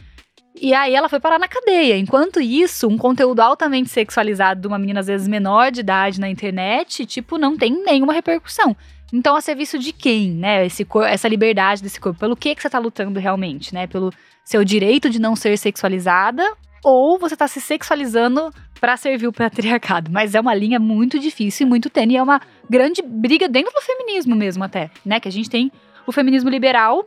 E 0.61 0.73
aí 0.73 0.95
ela 0.95 1.09
foi 1.09 1.19
parar 1.19 1.39
na 1.39 1.49
cadeia. 1.49 1.99
Enquanto 1.99 2.41
isso, 2.41 2.87
um 2.87 2.97
conteúdo 2.97 3.41
altamente 3.41 3.89
sexualizado 3.89 4.61
de 4.61 4.69
uma 4.69 4.79
menina, 4.79 5.01
às 5.01 5.09
vezes, 5.09 5.27
menor 5.27 5.73
de 5.73 5.81
idade 5.81 6.21
na 6.21 6.31
internet, 6.31 7.05
tipo, 7.07 7.39
não 7.39 7.57
tem 7.57 7.83
nenhuma 7.85 8.13
repercussão. 8.13 8.77
Então, 9.13 9.35
a 9.35 9.41
serviço 9.41 9.79
de 9.81 9.93
quem, 9.93 10.31
né? 10.31 10.65
Esse 10.65 10.87
essa 11.07 11.27
liberdade 11.27 11.83
desse 11.83 11.99
corpo. 11.99 12.21
Pelo 12.21 12.37
que, 12.37 12.55
que 12.55 12.63
você 12.63 12.71
tá 12.71 12.79
lutando 12.79 13.19
realmente, 13.19 13.75
né? 13.75 13.89
Pelo 13.89 14.13
seu 14.45 14.65
direito 14.65 15.11
de 15.11 15.19
não 15.19 15.35
ser 15.35 15.57
sexualizada 15.59 16.45
ou 16.83 17.19
você 17.19 17.35
está 17.35 17.49
se 17.49 17.61
sexualizando 17.61 18.53
para 18.81 18.97
servir 18.97 19.27
o 19.27 19.33
patriarcado. 19.33 20.11
Mas 20.11 20.35
é 20.35 20.41
uma 20.41 20.55
linha 20.55 20.79
muito 20.79 21.19
difícil 21.19 21.67
e 21.67 21.69
muito 21.69 21.91
tênue. 21.91 22.17
É 22.17 22.23
uma 22.23 22.41
grande 22.69 23.03
briga 23.03 23.49
dentro 23.49 23.73
do 23.73 23.81
feminismo 23.83 24.35
mesmo, 24.35 24.65
até, 24.65 24.91
né? 25.05 25.21
Que 25.21 25.29
a 25.29 25.33
gente 25.33 25.51
tem 25.51 25.71
o 26.07 26.13
feminismo 26.13 26.49
liberal, 26.49 27.07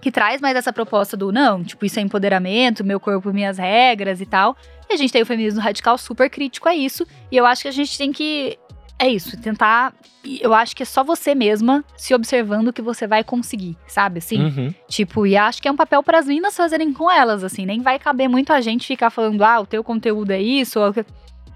que 0.00 0.10
traz 0.10 0.40
mais 0.40 0.56
essa 0.56 0.72
proposta 0.72 1.16
do 1.16 1.30
não, 1.30 1.62
tipo, 1.62 1.84
isso 1.84 1.98
é 1.98 2.02
empoderamento, 2.02 2.82
meu 2.82 2.98
corpo, 2.98 3.32
minhas 3.32 3.58
regras 3.58 4.20
e 4.20 4.26
tal. 4.26 4.56
E 4.88 4.94
a 4.94 4.96
gente 4.96 5.12
tem 5.12 5.22
o 5.22 5.26
feminismo 5.26 5.60
radical 5.60 5.98
super 5.98 6.30
crítico 6.30 6.68
a 6.68 6.74
isso. 6.74 7.06
E 7.30 7.36
eu 7.36 7.44
acho 7.44 7.62
que 7.62 7.68
a 7.68 7.72
gente 7.72 7.96
tem 7.98 8.12
que 8.12 8.58
é 9.00 9.08
isso, 9.08 9.34
tentar. 9.40 9.94
Eu 10.40 10.52
acho 10.52 10.76
que 10.76 10.82
é 10.82 10.86
só 10.86 11.02
você 11.02 11.34
mesma 11.34 11.82
se 11.96 12.14
observando 12.14 12.72
que 12.72 12.82
você 12.82 13.06
vai 13.06 13.24
conseguir, 13.24 13.74
sabe? 13.88 14.18
Assim, 14.18 14.44
uhum. 14.44 14.74
tipo, 14.86 15.26
e 15.26 15.38
acho 15.38 15.62
que 15.62 15.66
é 15.66 15.72
um 15.72 15.76
papel 15.76 16.02
para 16.02 16.18
as 16.18 16.26
meninas 16.26 16.54
fazerem 16.54 16.92
com 16.92 17.10
elas, 17.10 17.42
assim. 17.42 17.64
Nem 17.64 17.80
vai 17.80 17.98
caber 17.98 18.28
muito 18.28 18.52
a 18.52 18.60
gente 18.60 18.86
ficar 18.86 19.08
falando, 19.08 19.42
ah, 19.42 19.60
o 19.60 19.66
teu 19.66 19.82
conteúdo 19.82 20.32
é 20.32 20.42
isso, 20.42 20.78
ou... 20.78 20.92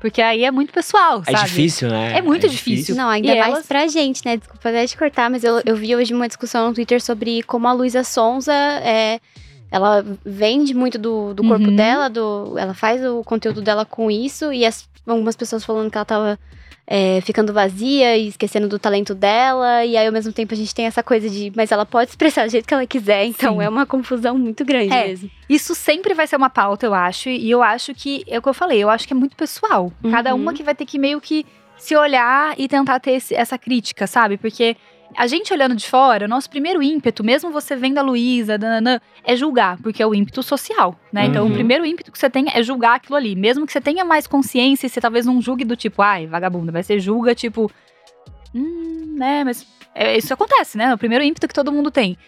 porque 0.01 0.23
aí 0.23 0.43
é 0.43 0.51
muito 0.51 0.73
pessoal, 0.73 1.23
é 1.27 1.33
sabe? 1.33 1.45
É 1.45 1.47
difícil, 1.47 1.91
né? 1.91 2.17
É 2.17 2.23
muito 2.23 2.47
é 2.47 2.49
difícil. 2.49 2.77
difícil. 2.77 2.97
Não, 2.97 3.11
ainda 3.11 3.35
e 3.35 3.39
mais 3.39 3.53
elas... 3.53 3.67
pra 3.67 3.87
gente, 3.87 4.23
né? 4.25 4.39
Desculpa 4.39 4.71
até 4.71 4.87
te 4.87 4.97
cortar, 4.97 5.29
mas 5.29 5.45
eu, 5.45 5.61
eu 5.67 5.77
vi 5.77 5.95
hoje 5.95 6.15
uma 6.15 6.27
discussão 6.27 6.69
no 6.69 6.75
Twitter 6.75 7.03
sobre 7.03 7.43
como 7.43 7.69
a 7.69 7.73
Luísa 7.75 8.03
Sonza 8.03 8.55
é 8.55 9.21
ela 9.71 10.05
vende 10.25 10.73
muito 10.73 10.97
do, 10.97 11.35
do 11.35 11.43
corpo 11.43 11.67
uhum. 11.67 11.75
dela, 11.75 12.09
do, 12.09 12.57
ela 12.57 12.75
faz 12.75 13.05
o 13.05 13.25
conteúdo 13.25 13.61
dela 13.61 13.85
com 13.85 14.09
isso, 14.09 14.53
e 14.53 14.65
as, 14.65 14.89
algumas 15.05 15.35
pessoas 15.35 15.65
falando 15.65 15.91
que 15.91 15.99
ela 15.99 16.05
tava 16.05 16.39
é, 16.87 17.21
ficando 17.23 17.53
vazia 17.53 18.17
e 18.17 18.29
esquecendo 18.29 18.69
do 18.69 18.79
talento 18.79 19.15
dela. 19.15 19.85
E 19.85 19.97
aí, 19.97 20.07
ao 20.07 20.13
mesmo 20.13 20.33
tempo, 20.33 20.55
a 20.55 20.57
gente 20.57 20.75
tem 20.75 20.87
essa 20.87 21.03
coisa 21.03 21.29
de, 21.29 21.53
mas 21.57 21.73
ela 21.73 21.87
pode 21.87 22.11
expressar 22.11 22.47
do 22.47 22.51
jeito 22.51 22.67
que 22.67 22.75
ela 22.75 22.87
quiser. 22.87 23.25
Então, 23.25 23.55
Sim. 23.57 23.63
é 23.63 23.69
uma 23.69 23.87
confusão 23.87 24.37
muito 24.39 24.65
grande 24.65 24.93
é, 24.93 25.09
mesmo. 25.09 25.31
Isso 25.49 25.75
sempre 25.75 26.15
vai 26.15 26.27
ser 26.27 26.37
uma 26.37 26.51
pauta, 26.51 26.87
eu 26.87 26.95
acho. 26.95 27.29
E 27.29 27.51
eu 27.51 27.63
acho 27.63 27.95
que, 27.95 28.25
é 28.29 28.39
o 28.39 28.43
que 28.43 28.49
eu 28.49 28.55
falei, 28.55 28.83
eu 28.83 28.91
acho 28.91 29.07
que 29.07 29.13
é 29.13 29.17
muito 29.17 29.37
pessoal. 29.37 29.93
Uhum. 30.03 30.11
Cada 30.11 30.35
uma 30.35 30.53
que 30.53 30.63
vai 30.63 30.75
ter 30.75 30.85
que 30.85 30.99
meio 30.99 31.21
que 31.21 31.47
se 31.77 31.97
olhar 31.97 32.55
e 32.59 32.69
tentar 32.69 33.01
ter 33.01 33.13
esse, 33.13 33.35
essa 33.35 33.59
crítica, 33.59 34.07
sabe? 34.07 34.37
Porque 34.37 34.77
a 35.17 35.27
gente 35.27 35.53
olhando 35.53 35.77
de 35.77 35.89
fora, 35.89 36.27
o 36.27 36.29
nosso 36.29 36.51
primeiro 36.51 36.83
ímpeto, 36.83 37.23
mesmo 37.23 37.51
você 37.51 37.77
vendo 37.77 37.99
a 37.99 38.03
Luísa, 38.03 38.59
é 39.23 39.37
julgar, 39.37 39.79
porque 39.83 40.03
é 40.03 40.07
o 40.07 40.15
ímpeto 40.15 40.43
social, 40.43 40.99
né? 41.13 41.23
Uhum. 41.23 41.29
Então, 41.29 41.45
o 41.45 41.49
uhum. 41.49 41.55
primeiro 41.55 41.87
ímpeto 41.87 42.11
que 42.11 42.19
você 42.19 42.29
tem 42.29 42.47
é 42.53 42.63
julgar 42.63 42.97
aquilo 42.97 43.17
ali. 43.17 43.37
Mesmo 43.37 43.67
que 43.67 43.73
você 43.73 43.81
tenha 43.81 44.05
mais 44.05 44.27
consciência 44.27 44.87
e 44.87 44.91
você 44.91 45.01
talvez 45.01 45.25
não 45.27 45.41
julgue 45.41 45.65
do 45.65 45.77
tipo, 45.77 46.03
ai, 46.03 46.27
vagabunda, 46.27 46.73
mas 46.73 46.87
você 46.87 46.99
julga, 46.99 47.35
tipo, 47.35 47.71
hum, 48.55 49.15
né, 49.17 49.45
mas 49.45 49.67
é, 49.95 50.17
isso 50.17 50.35
acontece, 50.35 50.77
né? 50.77 50.87
É 50.87 50.95
o 50.95 50.99
primeiro 50.99 51.25
ímpeto 51.25 51.47
que 51.47 51.55
todo 51.55 51.73
mundo 51.73 51.91
tem. 51.91 52.19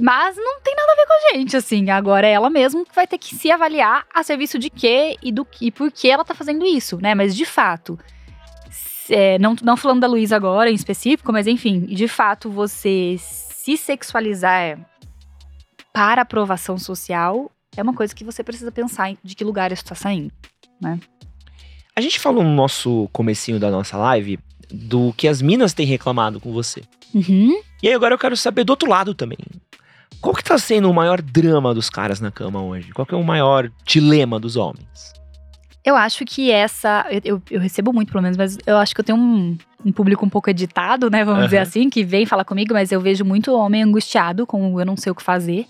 Mas 0.00 0.36
não 0.36 0.60
tem 0.60 0.74
nada 0.76 0.92
a 0.92 0.96
ver 0.96 1.06
com 1.06 1.12
a 1.12 1.32
gente, 1.32 1.56
assim. 1.56 1.90
Agora 1.90 2.26
é 2.26 2.32
ela 2.32 2.50
mesma 2.50 2.84
que 2.84 2.94
vai 2.94 3.06
ter 3.06 3.18
que 3.18 3.34
se 3.34 3.50
avaliar 3.50 4.06
a 4.14 4.22
serviço 4.22 4.58
de 4.58 4.68
quê 4.68 5.16
e 5.22 5.32
do 5.32 5.46
e 5.60 5.70
por 5.70 5.90
que 5.90 6.10
ela 6.10 6.24
tá 6.24 6.34
fazendo 6.34 6.64
isso, 6.64 6.98
né? 7.00 7.14
Mas 7.14 7.34
de 7.34 7.46
fato, 7.46 7.98
é, 9.10 9.38
não, 9.38 9.56
não 9.62 9.76
falando 9.76 10.00
da 10.00 10.06
Luísa 10.06 10.36
agora 10.36 10.70
em 10.70 10.74
específico, 10.74 11.32
mas 11.32 11.46
enfim, 11.46 11.80
de 11.80 12.08
fato, 12.08 12.50
você 12.50 13.16
se 13.18 13.76
sexualizar 13.76 14.78
para 15.92 16.22
aprovação 16.22 16.78
social 16.78 17.50
é 17.76 17.82
uma 17.82 17.94
coisa 17.94 18.14
que 18.14 18.24
você 18.24 18.42
precisa 18.42 18.72
pensar 18.72 19.14
de 19.22 19.34
que 19.34 19.44
lugar 19.44 19.72
isso 19.72 19.82
está 19.82 19.94
saindo, 19.94 20.32
né? 20.80 20.98
A 21.94 22.00
gente 22.00 22.20
falou 22.20 22.42
no 22.44 22.54
nosso 22.54 23.08
comecinho 23.12 23.58
da 23.58 23.70
nossa 23.70 23.96
live 23.96 24.38
do 24.70 25.12
que 25.16 25.26
as 25.26 25.42
minas 25.42 25.72
têm 25.72 25.86
reclamado 25.86 26.38
com 26.40 26.52
você. 26.52 26.82
Uhum. 27.14 27.60
E 27.82 27.88
aí 27.88 27.94
agora 27.94 28.14
eu 28.14 28.18
quero 28.18 28.36
saber 28.36 28.64
do 28.64 28.70
outro 28.70 28.88
lado 28.88 29.14
também. 29.14 29.38
Qual 30.20 30.34
que 30.34 30.42
tá 30.42 30.58
sendo 30.58 30.90
o 30.90 30.94
maior 30.94 31.22
drama 31.22 31.74
dos 31.74 31.88
caras 31.88 32.20
na 32.20 32.30
cama 32.30 32.62
hoje? 32.62 32.92
Qual 32.92 33.06
que 33.06 33.14
é 33.14 33.18
o 33.18 33.24
maior 33.24 33.70
dilema 33.84 34.38
dos 34.38 34.56
homens? 34.56 35.12
Eu 35.88 35.96
acho 35.96 36.22
que 36.26 36.50
essa. 36.50 37.06
Eu, 37.24 37.40
eu, 37.50 37.58
recebo 37.58 37.94
muito, 37.94 38.12
pelo 38.12 38.20
menos, 38.20 38.36
mas 38.36 38.58
eu 38.66 38.76
acho 38.76 38.94
que 38.94 39.00
eu 39.00 39.04
tenho 39.04 39.16
um, 39.16 39.56
um 39.86 39.90
público 39.90 40.26
um 40.26 40.28
pouco 40.28 40.50
editado, 40.50 41.08
né? 41.08 41.24
Vamos 41.24 41.40
uhum. 41.40 41.44
dizer 41.46 41.60
assim, 41.60 41.88
que 41.88 42.04
vem 42.04 42.26
falar 42.26 42.44
comigo, 42.44 42.74
mas 42.74 42.92
eu 42.92 43.00
vejo 43.00 43.24
muito 43.24 43.54
homem 43.56 43.82
angustiado 43.82 44.46
com 44.46 44.78
eu 44.78 44.84
não 44.84 44.98
sei 44.98 45.10
o 45.10 45.14
que 45.14 45.22
fazer. 45.22 45.66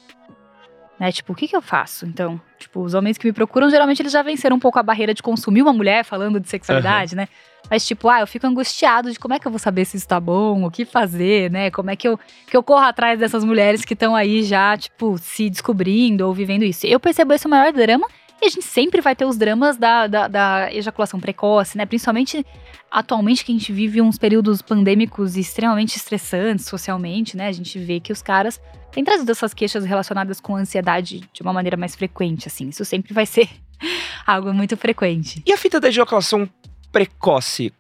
Né? 0.99 1.13
Tipo, 1.13 1.33
o 1.33 1.37
que, 1.37 1.47
que 1.47 1.55
eu 1.55 1.63
faço? 1.63 2.05
Então, 2.05 2.41
tipo, 2.59 2.83
os 2.83 2.95
homens 2.95 3.17
que 3.17 3.29
me 3.29 3.33
procuram, 3.33 3.71
geralmente 3.71 4.03
eles 4.03 4.11
já 4.11 4.21
venceram 4.21 4.57
um 4.57 4.59
pouco 4.59 4.77
a 4.81 4.83
barreira 4.83 5.15
de 5.15 5.23
consumir 5.23 5.63
uma 5.63 5.73
mulher 5.73 6.05
falando 6.05 6.41
de 6.41 6.49
sexualidade, 6.49 7.15
uhum. 7.15 7.19
né? 7.19 7.29
Mas, 7.71 7.87
tipo, 7.87 8.09
ah, 8.09 8.19
eu 8.19 8.27
fico 8.27 8.45
angustiado 8.45 9.13
de 9.13 9.21
como 9.21 9.35
é 9.35 9.39
que 9.39 9.47
eu 9.47 9.53
vou 9.53 9.61
saber 9.61 9.85
se 9.85 9.97
isso 9.97 10.09
tá 10.09 10.19
bom, 10.19 10.65
o 10.65 10.71
que 10.73 10.85
fazer, 10.85 11.49
né? 11.49 11.71
Como 11.71 11.93
é 11.93 11.95
que 11.95 12.09
eu, 12.09 12.19
que 12.49 12.57
eu 12.57 12.63
corro 12.65 12.85
atrás 12.85 13.21
dessas 13.21 13.45
mulheres 13.45 13.85
que 13.85 13.95
estão 13.95 14.17
aí 14.17 14.43
já, 14.43 14.77
tipo, 14.77 15.17
se 15.17 15.49
descobrindo 15.49 16.27
ou 16.27 16.35
vivendo 16.35 16.65
isso. 16.65 16.89
Eu 16.89 16.99
percebo 16.99 17.33
esse 17.33 17.47
o 17.47 17.51
maior 17.51 17.73
drama 17.73 18.09
e 18.41 18.47
a 18.47 18.49
gente 18.49 18.65
sempre 18.65 19.01
vai 19.01 19.17
ter 19.17 19.25
os 19.25 19.37
dramas 19.37 19.77
da, 19.77 20.07
da, 20.07 20.29
da, 20.29 20.73
ejaculação 20.73 21.19
precoce, 21.19 21.77
né? 21.77 21.85
Principalmente 21.85 22.47
atualmente 22.91 23.45
que 23.45 23.53
a 23.53 23.55
gente 23.55 23.73
vive 23.73 24.01
uns 24.01 24.17
períodos 24.17 24.63
pandêmicos 24.63 25.37
extremamente 25.37 25.97
estressantes 25.97 26.67
socialmente, 26.67 27.37
né? 27.37 27.49
A 27.49 27.53
gente 27.53 27.79
vê 27.79 27.99
que 28.01 28.13
os 28.13 28.23
caras 28.23 28.61
têm 28.93 29.05
trazido 29.05 29.31
essas 29.31 29.53
queixas 29.53 29.85
relacionadas 29.85 30.41
com 30.41 30.57
ansiedade 30.57 31.29
de 31.33 31.43
uma 31.43 31.53
maneira 31.53 31.77
mais 31.77 31.95
frequente, 31.95 32.47
assim. 32.47 32.69
Isso 32.69 32.85
sempre 32.85 33.13
vai 33.13 33.27
ser 33.27 33.49
algo 34.27 34.53
muito 34.55 34.77
frequente. 34.77 35.43
E 35.45 35.53
a 35.53 35.57
fita 35.57 35.81
da 35.81 35.89
ejaculação 35.89 36.49
precoce, 36.93 37.73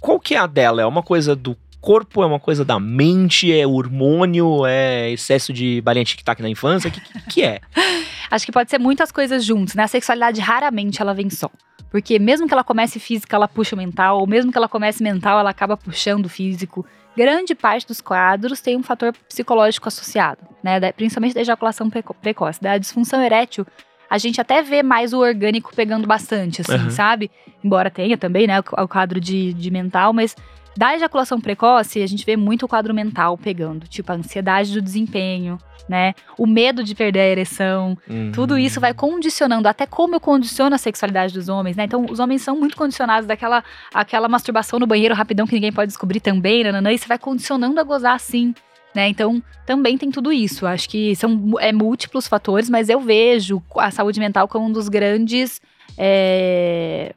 qual 0.00 0.20
que 0.20 0.34
é 0.34 0.38
a 0.38 0.46
dela? 0.46 0.82
É 0.82 0.86
uma 0.86 1.02
coisa 1.02 1.34
do 1.34 1.56
corpo, 1.80 2.22
é 2.22 2.26
uma 2.26 2.40
coisa 2.40 2.64
da 2.64 2.78
mente, 2.78 3.52
é 3.52 3.66
hormônio, 3.66 4.66
é 4.66 5.10
excesso 5.10 5.52
de 5.52 5.80
balinha 5.80 6.04
tic-tac 6.04 6.40
na 6.42 6.48
infância? 6.48 6.88
O 6.88 6.92
que, 6.92 7.00
que, 7.00 7.20
que 7.30 7.42
é? 7.42 7.60
Acho 8.30 8.44
que 8.44 8.52
pode 8.52 8.70
ser 8.70 8.78
muitas 8.78 9.10
coisas 9.10 9.44
juntas, 9.44 9.74
né? 9.74 9.84
A 9.84 9.88
sexualidade 9.88 10.40
raramente 10.40 11.00
ela 11.00 11.14
vem 11.14 11.30
só. 11.30 11.50
Porque 11.90 12.18
mesmo 12.18 12.46
que 12.46 12.52
ela 12.52 12.64
comece 12.64 12.98
física, 12.98 13.34
ela 13.34 13.48
puxa 13.48 13.74
o 13.74 13.78
mental, 13.78 14.20
ou 14.20 14.26
mesmo 14.26 14.52
que 14.52 14.58
ela 14.58 14.68
comece 14.68 15.02
mental, 15.02 15.38
ela 15.38 15.50
acaba 15.50 15.76
puxando 15.76 16.26
o 16.26 16.28
físico. 16.28 16.84
Grande 17.16 17.54
parte 17.54 17.86
dos 17.86 18.00
quadros 18.00 18.60
tem 18.60 18.76
um 18.76 18.82
fator 18.82 19.12
psicológico 19.28 19.88
associado, 19.88 20.40
né? 20.62 20.92
principalmente 20.92 21.34
da 21.34 21.40
ejaculação 21.40 21.90
precoce. 22.20 22.60
Da 22.60 22.76
disfunção 22.76 23.22
erétil, 23.22 23.66
a 24.10 24.18
gente 24.18 24.40
até 24.40 24.62
vê 24.62 24.82
mais 24.82 25.12
o 25.12 25.18
orgânico 25.18 25.74
pegando 25.74 26.06
bastante, 26.06 26.60
assim, 26.60 26.84
uhum. 26.84 26.90
sabe? 26.90 27.30
Embora 27.62 27.90
tenha 27.90 28.16
também, 28.16 28.46
né, 28.46 28.60
o 28.60 28.88
quadro 28.88 29.20
de, 29.20 29.52
de 29.52 29.70
mental, 29.70 30.12
mas 30.12 30.36
da 30.78 30.94
ejaculação 30.94 31.40
precoce, 31.40 32.00
a 32.00 32.06
gente 32.06 32.24
vê 32.24 32.36
muito 32.36 32.64
o 32.64 32.68
quadro 32.68 32.94
mental 32.94 33.36
pegando, 33.36 33.88
tipo 33.88 34.12
a 34.12 34.14
ansiedade 34.14 34.72
do 34.72 34.80
desempenho, 34.80 35.58
né? 35.88 36.14
O 36.38 36.46
medo 36.46 36.84
de 36.84 36.94
perder 36.94 37.18
a 37.18 37.26
ereção. 37.26 37.98
Uhum. 38.08 38.30
Tudo 38.30 38.56
isso 38.56 38.78
vai 38.78 38.94
condicionando, 38.94 39.66
até 39.66 39.86
como 39.86 40.14
eu 40.14 40.20
condiciono 40.20 40.76
a 40.76 40.78
sexualidade 40.78 41.34
dos 41.34 41.48
homens, 41.48 41.76
né? 41.76 41.82
Então, 41.82 42.06
os 42.08 42.20
homens 42.20 42.42
são 42.42 42.56
muito 42.56 42.76
condicionados 42.76 43.26
daquela 43.26 43.64
aquela 43.92 44.28
masturbação 44.28 44.78
no 44.78 44.86
banheiro 44.86 45.16
rapidão 45.16 45.48
que 45.48 45.54
ninguém 45.56 45.72
pode 45.72 45.88
descobrir 45.88 46.20
também, 46.20 46.62
nananã, 46.62 46.92
e 46.92 46.98
você 46.98 47.08
vai 47.08 47.18
condicionando 47.18 47.80
a 47.80 47.82
gozar 47.82 48.14
assim. 48.14 48.54
Né? 48.94 49.08
Então, 49.08 49.42
também 49.66 49.98
tem 49.98 50.12
tudo 50.12 50.32
isso. 50.32 50.64
Acho 50.64 50.88
que 50.88 51.16
são 51.16 51.54
é, 51.58 51.72
múltiplos 51.72 52.28
fatores, 52.28 52.70
mas 52.70 52.88
eu 52.88 53.00
vejo 53.00 53.60
a 53.76 53.90
saúde 53.90 54.20
mental 54.20 54.46
como 54.46 54.66
um 54.66 54.72
dos 54.72 54.88
grandes 54.88 55.60
é, 55.96 57.16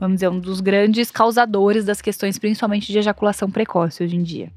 vamos 0.00 0.16
dizer, 0.16 0.28
um 0.28 0.40
dos 0.40 0.60
grandes 0.60 1.10
causadores 1.10 1.84
das 1.84 2.00
questões, 2.00 2.38
principalmente 2.38 2.90
de 2.90 2.98
ejaculação 2.98 3.50
precoce 3.50 4.02
hoje 4.02 4.16
em 4.16 4.22
dia. 4.22 4.50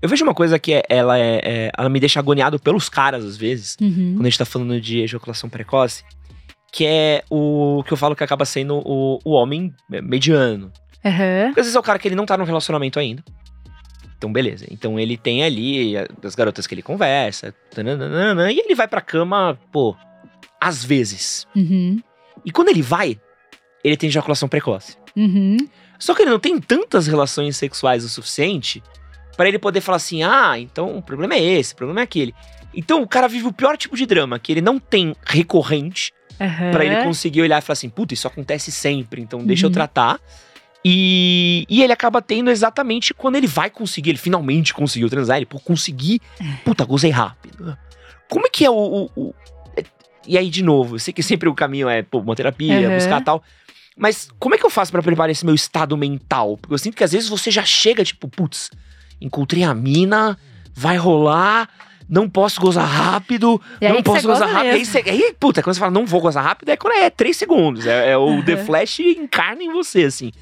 Eu 0.00 0.08
vejo 0.08 0.22
uma 0.22 0.34
coisa 0.34 0.58
que 0.58 0.74
é, 0.74 0.82
ela, 0.88 1.18
é, 1.18 1.40
é, 1.42 1.72
ela 1.76 1.88
me 1.88 1.98
deixa 1.98 2.20
agoniado 2.20 2.58
pelos 2.60 2.88
caras, 2.88 3.24
às 3.24 3.36
vezes, 3.36 3.76
uhum. 3.80 4.14
quando 4.14 4.26
a 4.26 4.28
gente 4.28 4.38
tá 4.38 4.44
falando 4.44 4.80
de 4.80 5.00
ejaculação 5.00 5.50
precoce, 5.50 6.04
que 6.70 6.86
é 6.86 7.24
o 7.30 7.82
que 7.86 7.92
eu 7.92 7.96
falo 7.96 8.14
que 8.14 8.22
acaba 8.22 8.44
sendo 8.44 8.76
o, 8.84 9.18
o 9.24 9.30
homem 9.32 9.74
mediano. 9.88 10.70
Uhum. 11.04 11.46
Porque 11.46 11.60
às 11.60 11.66
vezes 11.66 11.74
é 11.74 11.78
o 11.78 11.82
cara 11.82 11.98
que 11.98 12.06
ele 12.06 12.14
não 12.14 12.26
tá 12.26 12.36
no 12.36 12.44
relacionamento 12.44 12.98
ainda. 12.98 13.24
Então, 14.16 14.32
beleza. 14.32 14.66
Então 14.70 14.98
ele 14.98 15.16
tem 15.16 15.42
ali 15.42 15.94
as 16.22 16.34
garotas 16.34 16.66
que 16.66 16.74
ele 16.74 16.82
conversa, 16.82 17.54
tananana, 17.70 18.50
e 18.52 18.58
ele 18.58 18.74
vai 18.74 18.86
pra 18.88 19.00
cama, 19.00 19.58
pô, 19.72 19.96
às 20.60 20.84
vezes. 20.84 21.46
Uhum. 21.54 22.00
E 22.44 22.50
quando 22.50 22.68
ele 22.68 22.82
vai, 22.82 23.18
ele 23.84 23.96
tem 23.96 24.08
ejaculação 24.08 24.48
precoce. 24.48 24.96
Uhum. 25.14 25.58
Só 25.98 26.14
que 26.14 26.22
ele 26.22 26.30
não 26.30 26.40
tem 26.40 26.58
tantas 26.58 27.06
relações 27.06 27.56
sexuais 27.56 28.04
o 28.04 28.08
suficiente 28.08 28.82
para 29.36 29.48
ele 29.48 29.58
poder 29.58 29.80
falar 29.80 29.96
assim: 29.96 30.22
ah, 30.22 30.58
então 30.58 30.96
o 30.96 31.02
problema 31.02 31.34
é 31.34 31.42
esse, 31.42 31.74
o 31.74 31.76
problema 31.76 32.00
é 32.00 32.04
aquele. 32.04 32.34
Então 32.74 33.02
o 33.02 33.06
cara 33.06 33.28
vive 33.28 33.46
o 33.46 33.52
pior 33.52 33.76
tipo 33.76 33.96
de 33.96 34.06
drama, 34.06 34.38
que 34.38 34.52
ele 34.52 34.60
não 34.60 34.78
tem 34.78 35.14
recorrente 35.24 36.12
uhum. 36.40 36.72
para 36.72 36.84
ele 36.84 37.04
conseguir 37.04 37.42
olhar 37.42 37.58
e 37.58 37.62
falar 37.62 37.74
assim: 37.74 37.88
puta, 37.88 38.14
isso 38.14 38.26
acontece 38.26 38.72
sempre, 38.72 39.20
então 39.20 39.44
deixa 39.44 39.66
uhum. 39.66 39.70
eu 39.70 39.74
tratar. 39.74 40.20
E, 40.86 41.64
e 41.66 41.82
ele 41.82 41.94
acaba 41.94 42.20
tendo 42.20 42.50
exatamente 42.50 43.14
quando 43.14 43.36
ele 43.36 43.46
vai 43.46 43.70
conseguir, 43.70 44.10
ele 44.10 44.18
finalmente 44.18 44.74
conseguiu 44.74 45.08
transar, 45.08 45.38
ele 45.38 45.46
por 45.46 45.62
conseguir, 45.62 46.20
puta, 46.62 46.84
gozei 46.84 47.10
rápido. 47.10 47.76
Como 48.28 48.46
é 48.46 48.50
que 48.50 48.66
é 48.66 48.70
o, 48.70 48.74
o, 48.74 49.10
o, 49.16 49.34
E 50.26 50.36
aí, 50.36 50.50
de 50.50 50.62
novo, 50.62 50.96
eu 50.96 50.98
sei 50.98 51.14
que 51.14 51.22
sempre 51.22 51.48
o 51.48 51.54
caminho 51.54 51.88
é, 51.88 52.02
pô, 52.02 52.18
uma 52.18 52.36
terapia, 52.36 52.90
uhum. 52.90 52.96
buscar 52.96 53.22
tal. 53.22 53.42
Mas 53.96 54.28
como 54.38 54.54
é 54.54 54.58
que 54.58 54.66
eu 54.66 54.70
faço 54.70 54.90
para 54.90 55.02
preparar 55.02 55.30
esse 55.30 55.44
meu 55.44 55.54
estado 55.54 55.96
mental? 55.96 56.56
Porque 56.56 56.74
eu 56.74 56.78
sinto 56.78 56.96
que 56.96 57.04
às 57.04 57.12
vezes 57.12 57.28
você 57.28 57.50
já 57.50 57.64
chega, 57.64 58.04
tipo, 58.04 58.28
putz, 58.28 58.70
encontrei 59.20 59.62
a 59.62 59.72
mina, 59.72 60.36
vai 60.74 60.96
rolar, 60.96 61.68
não 62.08 62.28
posso 62.28 62.60
gozar 62.60 62.86
rápido, 62.86 63.60
não 63.80 64.02
posso 64.02 64.26
gozar 64.26 64.48
rápido. 64.48 64.74
Aí, 64.74 64.84
você, 64.84 64.98
aí, 65.06 65.34
puta, 65.38 65.62
quando 65.62 65.74
você 65.74 65.80
fala 65.80 65.92
não 65.92 66.06
vou 66.06 66.20
gozar 66.20 66.44
rápido, 66.44 66.70
é 66.70 66.76
quando 66.76 66.94
é 66.94 67.08
três 67.08 67.36
segundos. 67.36 67.86
É, 67.86 68.10
é 68.10 68.16
o 68.16 68.24
uhum. 68.24 68.42
The 68.42 68.56
Flash 68.58 69.00
encarna 69.00 69.62
em 69.62 69.72
você, 69.72 70.04
assim. 70.04 70.32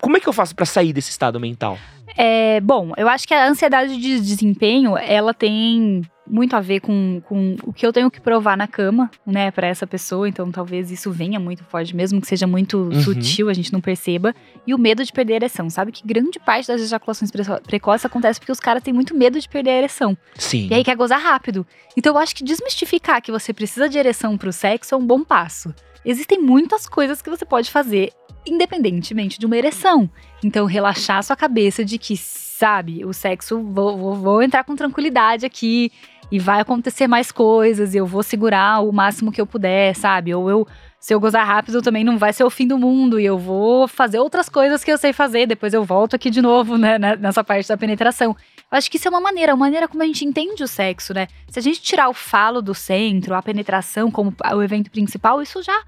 Como 0.00 0.16
é 0.16 0.20
que 0.20 0.28
eu 0.28 0.32
faço 0.32 0.54
para 0.54 0.66
sair 0.66 0.92
desse 0.92 1.10
estado 1.10 1.38
mental? 1.38 1.78
É, 2.16 2.60
bom, 2.60 2.92
eu 2.96 3.08
acho 3.08 3.26
que 3.26 3.34
a 3.34 3.48
ansiedade 3.48 3.96
de 3.98 4.20
desempenho, 4.20 4.96
ela 4.96 5.32
tem 5.32 6.02
muito 6.26 6.54
a 6.56 6.60
ver 6.60 6.80
com, 6.80 7.20
com 7.24 7.56
o 7.64 7.72
que 7.72 7.86
eu 7.86 7.92
tenho 7.92 8.10
que 8.10 8.20
provar 8.20 8.56
na 8.56 8.66
cama, 8.66 9.10
né, 9.26 9.50
para 9.50 9.66
essa 9.66 9.86
pessoa. 9.86 10.28
Então, 10.28 10.50
talvez 10.50 10.90
isso 10.90 11.10
venha 11.10 11.38
muito 11.38 11.64
forte, 11.64 11.94
mesmo 11.94 12.20
que 12.20 12.26
seja 12.26 12.46
muito 12.46 12.78
uhum. 12.78 13.00
sutil, 13.00 13.48
a 13.48 13.54
gente 13.54 13.72
não 13.72 13.80
perceba. 13.80 14.34
E 14.66 14.74
o 14.74 14.78
medo 14.78 15.04
de 15.04 15.12
perder 15.12 15.34
a 15.34 15.36
ereção. 15.36 15.70
Sabe 15.70 15.92
que 15.92 16.06
grande 16.06 16.38
parte 16.38 16.68
das 16.68 16.80
ejaculações 16.80 17.30
precoces 17.66 18.04
acontece 18.04 18.40
porque 18.40 18.52
os 18.52 18.60
caras 18.60 18.82
têm 18.82 18.92
muito 18.92 19.16
medo 19.16 19.40
de 19.40 19.48
perder 19.48 19.70
a 19.70 19.78
ereção. 19.78 20.16
Sim. 20.34 20.68
E 20.70 20.74
aí 20.74 20.84
quer 20.84 20.96
gozar 20.96 21.20
rápido. 21.20 21.66
Então, 21.96 22.14
eu 22.14 22.18
acho 22.18 22.34
que 22.34 22.44
desmistificar 22.44 23.22
que 23.22 23.32
você 23.32 23.52
precisa 23.52 23.88
de 23.88 23.98
ereção 23.98 24.36
pro 24.36 24.52
sexo 24.52 24.94
é 24.94 24.98
um 24.98 25.06
bom 25.06 25.22
passo. 25.22 25.74
Existem 26.04 26.40
muitas 26.40 26.88
coisas 26.88 27.20
que 27.20 27.30
você 27.30 27.44
pode 27.44 27.70
fazer 27.70 28.12
independentemente 28.46 29.38
de 29.38 29.46
uma 29.46 29.56
ereção. 29.56 30.08
Então, 30.42 30.66
relaxar 30.66 31.22
sua 31.22 31.36
cabeça 31.36 31.84
de 31.84 31.98
que, 31.98 32.16
sabe, 32.16 33.04
o 33.04 33.12
sexo, 33.12 33.60
vou, 33.60 33.96
vou, 33.96 34.14
vou 34.14 34.42
entrar 34.42 34.64
com 34.64 34.76
tranquilidade 34.76 35.44
aqui 35.44 35.90
e 36.30 36.38
vai 36.38 36.60
acontecer 36.60 37.06
mais 37.06 37.30
coisas, 37.30 37.94
e 37.94 37.98
eu 37.98 38.06
vou 38.06 38.22
segurar 38.22 38.80
o 38.80 38.92
máximo 38.92 39.32
que 39.32 39.40
eu 39.40 39.46
puder, 39.46 39.94
sabe? 39.94 40.34
Ou 40.34 40.50
eu 40.50 40.66
se 41.06 41.14
eu 41.14 41.20
gozar 41.20 41.46
rápido 41.46 41.80
também 41.82 42.02
não 42.02 42.18
vai 42.18 42.32
ser 42.32 42.42
o 42.42 42.50
fim 42.50 42.66
do 42.66 42.76
mundo 42.76 43.20
e 43.20 43.24
eu 43.24 43.38
vou 43.38 43.86
fazer 43.86 44.18
outras 44.18 44.48
coisas 44.48 44.82
que 44.82 44.90
eu 44.90 44.98
sei 44.98 45.12
fazer, 45.12 45.46
depois 45.46 45.72
eu 45.72 45.84
volto 45.84 46.16
aqui 46.16 46.30
de 46.30 46.42
novo, 46.42 46.76
né, 46.76 46.98
nessa 46.98 47.44
parte 47.44 47.68
da 47.68 47.76
penetração. 47.76 48.34
Eu 48.72 48.76
acho 48.76 48.90
que 48.90 48.96
isso 48.96 49.06
é 49.06 49.10
uma 49.10 49.20
maneira, 49.20 49.54
uma 49.54 49.66
maneira 49.66 49.86
como 49.86 50.02
a 50.02 50.06
gente 50.06 50.24
entende 50.24 50.64
o 50.64 50.66
sexo, 50.66 51.14
né? 51.14 51.28
Se 51.48 51.60
a 51.60 51.62
gente 51.62 51.80
tirar 51.80 52.08
o 52.08 52.12
falo 52.12 52.60
do 52.60 52.74
centro, 52.74 53.36
a 53.36 53.42
penetração 53.42 54.10
como 54.10 54.34
o 54.52 54.62
evento 54.62 54.90
principal, 54.90 55.40
isso 55.40 55.62
já 55.62 55.80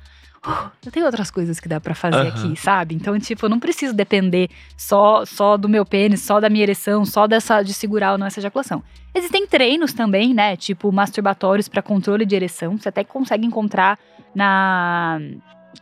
eu 0.84 0.92
tenho 0.92 1.06
outras 1.06 1.30
coisas 1.30 1.60
que 1.60 1.68
dá 1.68 1.80
para 1.80 1.94
fazer 1.94 2.16
uhum. 2.16 2.28
aqui, 2.28 2.56
sabe? 2.56 2.94
Então, 2.94 3.18
tipo, 3.18 3.46
eu 3.46 3.50
não 3.50 3.60
preciso 3.60 3.94
depender 3.94 4.48
só 4.76 5.24
só 5.24 5.56
do 5.56 5.68
meu 5.68 5.84
pênis, 5.84 6.22
só 6.22 6.40
da 6.40 6.48
minha 6.48 6.62
ereção, 6.62 7.04
só 7.04 7.26
dessa 7.26 7.62
de 7.62 7.74
segurar 7.74 8.12
ou 8.12 8.18
não 8.18 8.26
essa 8.26 8.40
ejaculação. 8.40 8.82
Existem 9.14 9.46
treinos 9.46 9.92
também, 9.92 10.34
né? 10.34 10.56
Tipo, 10.56 10.92
masturbatórios 10.92 11.68
para 11.68 11.82
controle 11.82 12.24
de 12.24 12.36
ereção. 12.36 12.76
Você 12.78 12.88
até 12.88 13.02
consegue 13.04 13.46
encontrar 13.46 13.98
na 14.34 15.20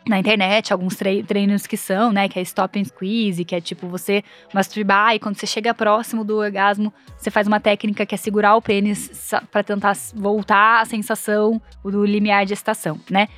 na 0.06 0.18
internet 0.18 0.72
alguns 0.72 0.96
treinos 0.96 1.66
que 1.66 1.76
são, 1.76 2.12
né, 2.12 2.28
que 2.28 2.38
é 2.38 2.42
stop 2.42 2.78
and 2.78 2.84
squeeze, 2.84 3.44
que 3.44 3.54
é 3.54 3.60
tipo 3.60 3.88
você 3.88 4.22
masturbar 4.52 5.14
e 5.14 5.18
quando 5.18 5.36
você 5.36 5.46
chega 5.46 5.74
próximo 5.74 6.24
do 6.24 6.36
orgasmo, 6.36 6.92
você 7.16 7.30
faz 7.30 7.46
uma 7.46 7.58
técnica 7.58 8.06
que 8.06 8.14
é 8.14 8.18
segurar 8.18 8.54
o 8.56 8.62
pênis 8.62 9.32
para 9.50 9.64
tentar 9.64 9.96
voltar 10.14 10.80
a 10.80 10.84
sensação 10.84 11.60
do 11.82 12.04
limiar 12.04 12.46
de 12.46 12.52
excitação, 12.52 13.00
né? 13.10 13.28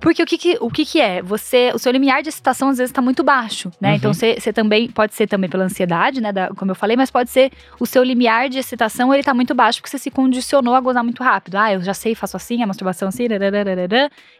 Porque 0.00 0.22
o 0.22 0.26
que, 0.26 0.36
que 0.36 0.58
o 0.60 0.70
que, 0.70 0.84
que, 0.84 1.00
é? 1.00 1.22
Você, 1.22 1.70
o 1.74 1.78
seu 1.78 1.92
limiar 1.92 2.22
de 2.22 2.28
excitação 2.28 2.68
às 2.68 2.78
vezes 2.78 2.90
está 2.90 3.00
muito 3.00 3.22
baixo, 3.22 3.70
né? 3.80 3.96
Então, 3.96 4.10
uhum. 4.10 4.16
Então 4.16 4.40
você, 4.40 4.52
também 4.52 4.90
pode 4.90 5.14
ser 5.14 5.26
também 5.26 5.48
pela 5.48 5.64
ansiedade, 5.64 6.20
né? 6.20 6.32
Da, 6.32 6.48
como 6.48 6.70
eu 6.70 6.74
falei, 6.74 6.96
mas 6.96 7.10
pode 7.10 7.30
ser 7.30 7.52
o 7.78 7.86
seu 7.86 8.02
limiar 8.02 8.48
de 8.48 8.58
excitação 8.58 9.12
ele 9.12 9.22
tá 9.22 9.34
muito 9.34 9.54
baixo 9.54 9.80
porque 9.80 9.90
você 9.90 9.98
se 9.98 10.10
condicionou 10.10 10.74
a 10.74 10.80
gozar 10.80 11.04
muito 11.04 11.22
rápido. 11.22 11.56
Ah, 11.56 11.72
eu 11.72 11.80
já 11.82 11.94
sei, 11.94 12.14
faço 12.14 12.36
assim, 12.36 12.62
a 12.62 12.66
masturbação 12.66 13.08
assim, 13.08 13.26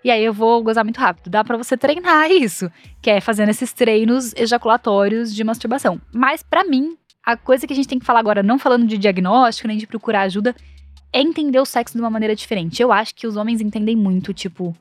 e 0.05 0.11
aí 0.11 0.25
eu 0.25 0.33
vou 0.33 0.63
gozar 0.63 0.85
muito 0.85 0.99
rápido. 0.99 1.31
Dá 1.31 1.45
para 1.45 1.57
você 1.57 1.77
treinar 1.77 2.31
isso, 2.31 2.71
que 3.01 3.11
é 3.11 3.21
fazendo 3.21 3.49
esses 3.51 3.73
treinos 3.73 4.33
ejaculatórios 4.35 5.35
de 5.35 5.43
masturbação. 5.45 6.01
Mas 6.13 6.43
para 6.43 6.65
mim, 6.65 6.97
a 7.25 7.37
coisa 7.37 7.67
que 7.67 7.73
a 7.73 7.77
gente 7.77 7.89
tem 7.89 7.99
que 7.99 8.07
falar 8.07 8.21
agora, 8.21 8.43
não 8.43 8.59
falando 8.59 8.87
de 8.87 8.97
diagnóstico 8.97 9.69
nem 9.69 9.79
de 9.79 9.87
procurar 9.87 10.23
ajuda, 10.23 10.55
é 11.13 11.21
entender 11.21 11.59
o 11.59 11.65
sexo 11.65 11.95
de 11.95 12.01
uma 12.01 12.11
maneira 12.11 12.37
diferente. 12.37 12.83
Eu 12.83 12.93
acho 12.93 13.15
que 13.15 13.27
os 13.27 13.37
homens 13.37 13.61
entendem 13.61 13.97
muito, 13.97 14.33
tipo, 14.33 14.77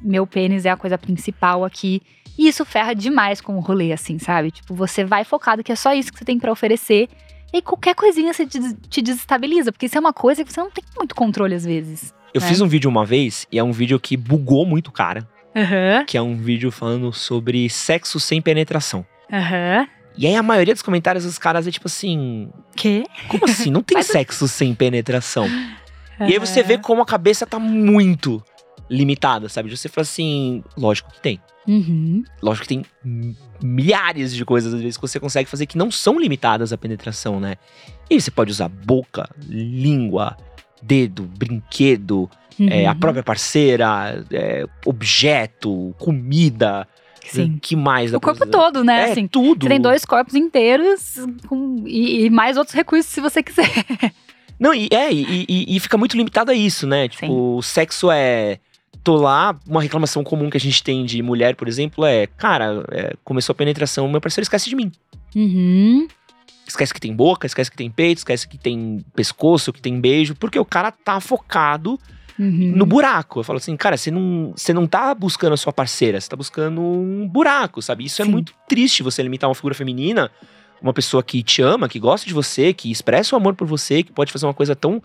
meu 0.00 0.26
pênis 0.26 0.64
é 0.64 0.70
a 0.70 0.76
coisa 0.76 0.96
principal 0.96 1.64
aqui. 1.64 2.02
E 2.38 2.46
isso 2.46 2.64
ferra 2.64 2.94
demais 2.94 3.40
com 3.40 3.56
o 3.56 3.60
rolê, 3.60 3.92
assim, 3.92 4.18
sabe? 4.18 4.50
Tipo, 4.50 4.74
você 4.74 5.04
vai 5.04 5.24
focado 5.24 5.64
que 5.64 5.72
é 5.72 5.76
só 5.76 5.92
isso 5.92 6.12
que 6.12 6.18
você 6.18 6.24
tem 6.24 6.38
para 6.38 6.52
oferecer. 6.52 7.08
E 7.52 7.62
qualquer 7.62 7.94
coisinha 7.94 8.32
você 8.32 8.46
te 8.46 9.02
desestabiliza, 9.02 9.72
porque 9.72 9.86
isso 9.86 9.96
é 9.96 10.00
uma 10.00 10.12
coisa 10.12 10.44
que 10.44 10.52
você 10.52 10.60
não 10.60 10.70
tem 10.70 10.84
muito 10.96 11.14
controle 11.14 11.54
às 11.54 11.64
vezes. 11.64 12.14
Eu 12.32 12.40
né? 12.40 12.46
fiz 12.46 12.60
um 12.60 12.68
vídeo 12.68 12.90
uma 12.90 13.04
vez, 13.04 13.46
e 13.50 13.58
é 13.58 13.64
um 13.64 13.72
vídeo 13.72 13.98
que 13.98 14.16
bugou 14.16 14.66
muito 14.66 14.92
cara. 14.92 15.26
Uhum. 15.54 16.04
Que 16.04 16.16
é 16.16 16.22
um 16.22 16.36
vídeo 16.36 16.70
falando 16.70 17.12
sobre 17.12 17.68
sexo 17.70 18.20
sem 18.20 18.40
penetração. 18.40 19.04
Aham. 19.32 19.80
Uhum. 19.80 19.98
E 20.16 20.26
aí 20.26 20.34
a 20.34 20.42
maioria 20.42 20.74
dos 20.74 20.82
comentários 20.82 21.24
dos 21.24 21.38
caras 21.38 21.66
é 21.66 21.70
tipo 21.70 21.86
assim. 21.86 22.50
Quê? 22.74 23.04
Como 23.28 23.44
assim? 23.44 23.70
Não 23.70 23.82
tem 23.84 24.02
sexo 24.02 24.48
sem 24.48 24.74
penetração. 24.74 25.44
Uhum. 25.44 26.28
E 26.28 26.32
aí 26.32 26.38
você 26.38 26.62
vê 26.62 26.76
como 26.76 27.00
a 27.00 27.06
cabeça 27.06 27.46
tá 27.46 27.58
muito 27.58 28.42
limitada, 28.90 29.48
sabe? 29.48 29.74
Você 29.74 29.88
fala 29.88 30.02
assim, 30.02 30.62
lógico 30.76 31.10
que 31.12 31.20
tem. 31.20 31.40
Uhum. 31.66 32.24
Lógico 32.42 32.66
que 32.66 32.74
tem 32.74 32.82
milhares 33.62 34.34
de 34.34 34.44
coisas, 34.44 34.72
às 34.72 34.80
vezes, 34.80 34.96
que 34.96 35.02
você 35.02 35.20
consegue 35.20 35.48
fazer 35.48 35.66
que 35.66 35.76
não 35.76 35.90
são 35.90 36.18
limitadas 36.18 36.72
à 36.72 36.78
penetração, 36.78 37.38
né? 37.38 37.56
E 38.08 38.20
você 38.20 38.30
pode 38.30 38.50
usar 38.50 38.68
boca, 38.68 39.28
língua, 39.46 40.36
dedo, 40.82 41.24
brinquedo, 41.24 42.30
uhum. 42.58 42.68
é, 42.70 42.86
a 42.86 42.94
própria 42.94 43.22
parceira, 43.22 44.24
é, 44.32 44.64
objeto, 44.86 45.94
comida. 45.98 46.88
Sim. 47.26 47.58
que 47.60 47.76
mais? 47.76 48.14
O 48.14 48.20
corpo 48.20 48.46
todo, 48.46 48.82
né? 48.82 49.08
É, 49.08 49.12
assim, 49.12 49.26
tudo. 49.26 49.64
Você 49.64 49.68
tem 49.68 49.80
dois 49.80 50.06
corpos 50.06 50.34
inteiros 50.34 51.16
com, 51.46 51.84
e, 51.86 52.24
e 52.24 52.30
mais 52.30 52.56
outros 52.56 52.74
recursos 52.74 53.12
se 53.12 53.20
você 53.20 53.42
quiser. 53.42 53.84
Não, 54.58 54.74
e, 54.74 54.88
é, 54.90 55.12
e, 55.12 55.44
e, 55.46 55.76
e, 55.76 55.80
fica 55.80 55.96
muito 55.96 56.16
limitado 56.16 56.50
a 56.50 56.54
isso, 56.54 56.86
né? 56.86 57.06
Tipo, 57.06 57.26
Sim. 57.26 57.32
o 57.32 57.62
sexo 57.62 58.10
é 58.10 58.58
tô 59.08 59.16
lá, 59.16 59.58
uma 59.66 59.80
reclamação 59.80 60.22
comum 60.22 60.50
que 60.50 60.58
a 60.58 60.60
gente 60.60 60.82
tem 60.82 61.02
de 61.02 61.22
mulher, 61.22 61.56
por 61.56 61.66
exemplo, 61.66 62.04
é: 62.04 62.26
cara, 62.26 62.84
é, 62.90 63.14
começou 63.24 63.54
a 63.54 63.56
penetração, 63.56 64.06
meu 64.06 64.20
parceiro 64.20 64.42
esquece 64.42 64.68
de 64.68 64.76
mim. 64.76 64.92
Uhum. 65.34 66.06
Esquece 66.66 66.92
que 66.92 67.00
tem 67.00 67.16
boca, 67.16 67.46
esquece 67.46 67.70
que 67.70 67.76
tem 67.76 67.90
peito, 67.90 68.18
esquece 68.18 68.46
que 68.46 68.58
tem 68.58 69.02
pescoço, 69.16 69.72
que 69.72 69.80
tem 69.80 69.98
beijo, 69.98 70.34
porque 70.34 70.58
o 70.58 70.64
cara 70.64 70.92
tá 70.92 71.18
focado 71.20 71.98
uhum. 72.38 72.74
no 72.76 72.84
buraco. 72.84 73.40
Eu 73.40 73.44
falo 73.44 73.56
assim, 73.56 73.74
cara, 73.78 73.96
você 73.96 74.10
não, 74.10 74.52
você 74.54 74.74
não 74.74 74.86
tá 74.86 75.14
buscando 75.14 75.54
a 75.54 75.56
sua 75.56 75.72
parceira, 75.72 76.20
você 76.20 76.28
tá 76.28 76.36
buscando 76.36 76.82
um 76.82 77.26
buraco, 77.26 77.80
sabe? 77.80 78.04
Isso 78.04 78.20
é 78.20 78.26
Sim. 78.26 78.30
é 78.30 78.32
muito 78.34 78.52
triste 78.68 79.02
você 79.02 79.22
limitar 79.22 79.48
uma 79.48 79.54
figura 79.54 79.74
feminina, 79.74 80.30
uma 80.82 80.92
pessoa 80.92 81.22
que 81.22 81.42
te 81.42 81.62
ama, 81.62 81.88
que 81.88 81.98
gosta 81.98 82.26
de 82.26 82.34
você, 82.34 82.74
que 82.74 82.90
expressa 82.90 83.34
o 83.34 83.38
amor 83.38 83.54
por 83.54 83.66
você, 83.66 84.02
que 84.02 84.12
pode 84.12 84.30
fazer 84.30 84.44
uma 84.44 84.52
coisa 84.52 84.76
tão, 84.76 85.02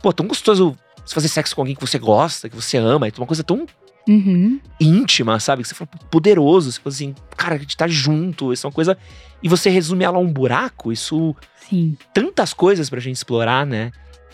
pô, 0.00 0.14
tão 0.14 0.26
gostoso 0.26 0.74
você 1.04 1.14
fazer 1.14 1.28
sexo 1.28 1.54
com 1.54 1.62
alguém 1.62 1.74
que 1.74 1.80
você 1.80 1.98
gosta, 1.98 2.48
que 2.48 2.56
você 2.56 2.76
ama, 2.76 3.06
é 3.06 3.12
uma 3.16 3.26
coisa 3.26 3.42
tão 3.42 3.66
uhum. 4.08 4.60
íntima, 4.80 5.38
sabe? 5.40 5.62
Que 5.62 5.68
você 5.68 5.74
fala 5.74 5.90
poderoso, 6.10 6.72
você 6.72 6.80
fala 6.80 6.94
assim, 6.94 7.14
cara, 7.36 7.54
a 7.54 7.58
gente 7.58 7.76
tá 7.76 7.86
junto, 7.86 8.52
isso 8.52 8.66
é 8.66 8.68
uma 8.68 8.74
coisa. 8.74 8.96
E 9.42 9.48
você 9.48 9.68
resume 9.68 10.04
ela 10.04 10.16
a 10.16 10.20
um 10.20 10.32
buraco, 10.32 10.92
isso. 10.92 11.34
Sim. 11.68 11.96
Tantas 12.12 12.52
coisas 12.52 12.88
pra 12.88 13.00
gente 13.00 13.16
explorar, 13.16 13.66
né? 13.66 13.90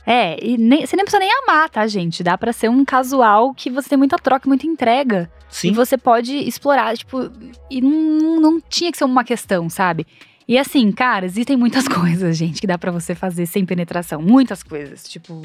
É, 0.07 0.43
e 0.45 0.57
nem, 0.57 0.87
você 0.87 0.97
nem 0.97 1.05
precisa 1.05 1.21
nem 1.21 1.31
amar, 1.43 1.69
tá, 1.69 1.87
gente? 1.87 2.23
Dá 2.23 2.37
para 2.37 2.53
ser 2.53 2.69
um 2.69 2.85
casual 2.85 3.55
que 3.55 3.71
você 3.71 3.89
tem 3.89 3.99
muita 3.99 4.17
troca, 4.17 4.49
muita 4.49 4.67
entrega. 4.67 5.31
Sim. 5.49 5.69
E 5.69 5.73
você 5.73 5.99
pode 5.99 6.35
explorar, 6.35 6.97
tipo, 6.97 7.31
e 7.71 7.81
não, 7.81 8.41
não 8.41 8.61
tinha 8.61 8.91
que 8.91 8.99
ser 8.99 9.05
uma 9.05 9.25
questão, 9.25 9.69
sabe? 9.69 10.07
E 10.49 10.59
assim, 10.59 10.91
cara, 10.91 11.27
existem 11.27 11.57
muitas 11.57 11.87
coisas, 11.89 12.37
gente, 12.37 12.61
que 12.61 12.67
dá 12.67 12.79
para 12.79 12.91
você 12.91 13.15
fazer 13.15 13.47
sem 13.47 13.65
penetração. 13.65 14.21
Muitas 14.21 14.63
coisas. 14.63 15.05
Tipo, 15.05 15.43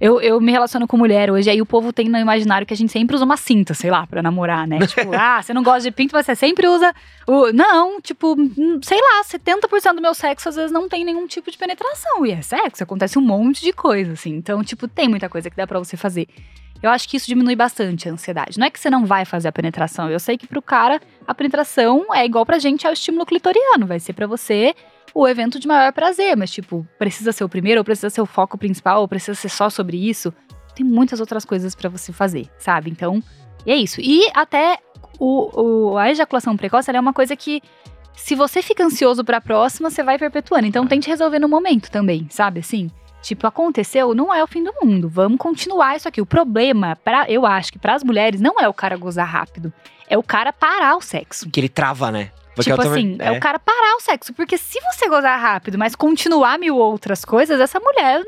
eu, 0.00 0.18
eu 0.20 0.40
me 0.40 0.50
relaciono 0.50 0.88
com 0.88 0.96
mulher 0.96 1.30
hoje, 1.30 1.50
aí 1.50 1.60
o 1.60 1.66
povo 1.66 1.92
tem 1.92 2.08
no 2.08 2.16
imaginário 2.16 2.66
que 2.66 2.72
a 2.72 2.76
gente 2.76 2.90
sempre 2.90 3.14
usa 3.14 3.24
uma 3.24 3.36
cinta, 3.36 3.74
sei 3.74 3.90
lá, 3.90 4.06
pra 4.06 4.22
namorar, 4.22 4.66
né? 4.66 4.78
tipo, 4.88 5.14
ah, 5.14 5.42
você 5.42 5.52
não 5.52 5.62
gosta 5.62 5.82
de 5.82 5.90
pinto, 5.90 6.14
mas 6.14 6.24
você 6.24 6.34
sempre 6.34 6.66
usa 6.66 6.94
o. 7.26 7.52
Não, 7.52 8.00
tipo, 8.00 8.34
hum, 8.34 8.80
sei 8.82 8.98
lá, 8.98 9.22
70% 9.24 9.94
do 9.94 10.00
meu 10.00 10.14
sexo 10.14 10.48
às 10.48 10.56
vezes 10.56 10.72
não 10.72 10.88
tem 10.88 11.04
nenhum 11.04 11.26
tipo 11.26 11.50
de 11.50 11.58
penetração. 11.58 12.24
E 12.24 12.30
é 12.30 12.40
sexo, 12.40 12.82
acontece 12.82 13.18
um 13.18 13.22
monte 13.22 13.60
de 13.60 13.74
coisa, 13.74 14.12
assim. 14.12 14.34
Então, 14.36 14.64
tipo, 14.64 14.88
tem 14.88 15.06
muita 15.06 15.28
coisa 15.28 15.50
que 15.50 15.56
dá 15.56 15.66
pra 15.66 15.78
você 15.78 15.98
fazer. 15.98 16.26
Eu 16.82 16.88
acho 16.88 17.06
que 17.06 17.18
isso 17.18 17.26
diminui 17.26 17.54
bastante 17.54 18.08
a 18.08 18.12
ansiedade. 18.12 18.58
Não 18.58 18.66
é 18.66 18.70
que 18.70 18.80
você 18.80 18.88
não 18.88 19.04
vai 19.04 19.26
fazer 19.26 19.48
a 19.48 19.52
penetração. 19.52 20.10
Eu 20.10 20.18
sei 20.18 20.38
que 20.38 20.46
pro 20.46 20.62
cara 20.62 20.98
a 21.26 21.34
penetração 21.34 22.06
é 22.14 22.24
igual 22.24 22.46
pra 22.46 22.58
gente 22.58 22.86
ao 22.86 22.92
estímulo 22.92 23.26
clitoriano. 23.26 23.86
Vai 23.86 24.00
ser 24.00 24.14
para 24.14 24.26
você 24.26 24.74
o 25.14 25.26
evento 25.26 25.58
de 25.58 25.66
maior 25.66 25.92
prazer, 25.92 26.36
mas 26.36 26.50
tipo, 26.50 26.86
precisa 26.98 27.32
ser 27.32 27.44
o 27.44 27.48
primeiro, 27.48 27.80
ou 27.80 27.84
precisa 27.84 28.10
ser 28.10 28.20
o 28.20 28.26
foco 28.26 28.56
principal, 28.56 29.00
ou 29.00 29.08
precisa 29.08 29.34
ser 29.34 29.48
só 29.48 29.68
sobre 29.70 29.96
isso. 29.96 30.32
Tem 30.74 30.84
muitas 30.84 31.20
outras 31.20 31.44
coisas 31.44 31.74
para 31.74 31.88
você 31.88 32.12
fazer, 32.12 32.48
sabe? 32.58 32.90
Então, 32.90 33.22
é 33.66 33.76
isso. 33.76 34.00
E 34.00 34.30
até 34.34 34.78
o, 35.18 35.90
o 35.92 35.98
a 35.98 36.10
ejaculação 36.10 36.56
precoce 36.56 36.90
é 36.90 37.00
uma 37.00 37.12
coisa 37.12 37.36
que 37.36 37.62
se 38.14 38.34
você 38.34 38.62
fica 38.62 38.84
ansioso 38.84 39.24
para 39.24 39.38
a 39.38 39.40
próxima, 39.40 39.90
você 39.90 40.02
vai 40.02 40.18
perpetuando. 40.18 40.66
Então 40.66 40.86
tente 40.86 41.08
resolver 41.08 41.38
no 41.38 41.48
momento 41.48 41.90
também, 41.90 42.26
sabe 42.30 42.60
assim? 42.60 42.90
Tipo, 43.22 43.46
aconteceu, 43.46 44.14
não 44.14 44.34
é 44.34 44.42
o 44.42 44.46
fim 44.46 44.64
do 44.64 44.72
mundo. 44.82 45.08
Vamos 45.08 45.38
continuar 45.38 45.96
isso 45.96 46.08
aqui. 46.08 46.22
O 46.22 46.26
problema, 46.26 46.96
para 46.96 47.30
eu 47.30 47.44
acho 47.44 47.72
que 47.72 47.78
para 47.78 47.94
as 47.94 48.02
mulheres 48.02 48.40
não 48.40 48.58
é 48.58 48.66
o 48.66 48.72
cara 48.72 48.96
gozar 48.96 49.28
rápido, 49.28 49.72
é 50.08 50.16
o 50.16 50.22
cara 50.22 50.52
parar 50.52 50.96
o 50.96 51.02
sexo. 51.02 51.48
Que 51.50 51.60
ele 51.60 51.68
trava, 51.68 52.10
né? 52.10 52.30
Tipo 52.64 52.80
assim, 52.82 53.16
é. 53.18 53.26
é. 53.26 53.30
o 53.32 53.40
cara 53.40 53.58
parar 53.58 53.96
o 53.96 54.00
sexo. 54.00 54.32
Porque 54.32 54.56
se 54.56 54.78
você 54.80 55.08
gozar 55.08 55.38
rápido, 55.38 55.78
mas 55.78 55.94
continuar 55.94 56.58
mil 56.58 56.76
outras 56.76 57.24
coisas, 57.24 57.60
essa 57.60 57.80
mulher 57.80 58.22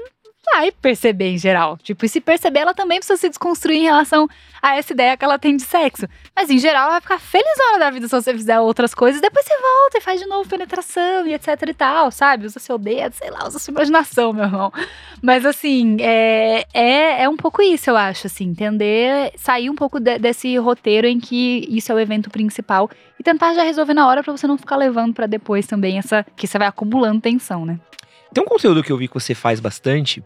vai 0.53 0.71
perceber 0.71 1.31
em 1.31 1.39
geral. 1.39 1.79
Tipo, 1.79 2.05
e 2.05 2.09
se 2.09 2.21
perceber, 2.21 2.61
ela 2.61 2.75
também 2.75 2.99
precisa 2.99 3.19
se 3.19 3.29
desconstruir 3.29 3.79
em 3.79 3.85
relação 3.85 4.29
a 4.63 4.77
essa 4.77 4.93
ideia 4.93 5.17
que 5.17 5.25
ela 5.25 5.41
tem 5.41 5.57
de 5.57 5.65
sexo. 5.65 6.07
Mas 6.37 6.49
em 6.49 6.57
geral, 6.57 6.85
ela 6.85 6.93
vai 6.93 7.01
ficar 7.01 7.19
feliz 7.19 7.59
na 7.59 7.65
hora 7.65 7.79
da 7.81 7.91
vida 7.91 8.07
se 8.07 8.15
você 8.15 8.33
fizer 8.33 8.61
outras 8.61 8.95
coisas. 8.95 9.21
Depois 9.21 9.45
você 9.45 9.55
volta 9.55 9.99
e 9.99 10.01
faz 10.01 10.21
de 10.21 10.27
novo 10.27 10.49
penetração 10.49 11.27
e 11.27 11.35
etc 11.35 11.49
e 11.67 11.75
tal, 11.75 12.13
sabe? 12.13 12.47
Usa 12.47 12.61
seu 12.61 12.79
dedo, 12.79 13.13
sei 13.15 13.29
lá, 13.31 13.49
usa 13.49 13.59
sua 13.59 13.73
imaginação, 13.73 14.33
meu 14.33 14.45
irmão. 14.45 14.73
Mas 15.21 15.45
assim, 15.45 15.97
é, 16.01 16.65
é, 16.73 17.25
é 17.25 17.29
um 17.29 17.37
pouco 17.37 17.61
isso, 17.61 17.91
eu 17.91 17.97
acho, 17.97 18.29
assim, 18.29 18.45
entender, 18.51 19.33
sair 19.37 19.69
um 19.69 19.75
pouco 19.75 19.99
de, 19.99 20.19
desse 20.19 20.57
roteiro 20.59 21.09
em 21.09 21.19
que 21.19 21.67
isso 21.69 21.91
é 21.91 21.95
o 21.95 21.99
evento 21.99 22.31
principal 22.31 22.89
e 23.19 23.23
tentar 23.23 23.55
já 23.55 23.65
resolver 23.65 23.95
na 23.95 24.07
hora 24.07 24.23
para 24.23 24.37
você 24.37 24.47
não 24.47 24.57
ficar 24.57 24.77
levando 24.77 25.13
para 25.13 25.27
depois 25.27 25.67
também 25.67 25.99
essa 25.99 26.25
que 26.37 26.47
você 26.47 26.57
vai 26.57 26.69
acumulando 26.69 27.21
tensão, 27.21 27.67
né? 27.67 27.81
Tem 28.33 28.43
um 28.43 28.47
conteúdo 28.47 28.83
que 28.83 28.93
eu 28.93 28.97
vi 28.97 29.09
que 29.09 29.15
você 29.15 29.35
faz 29.35 29.61
bastante, 29.61 30.23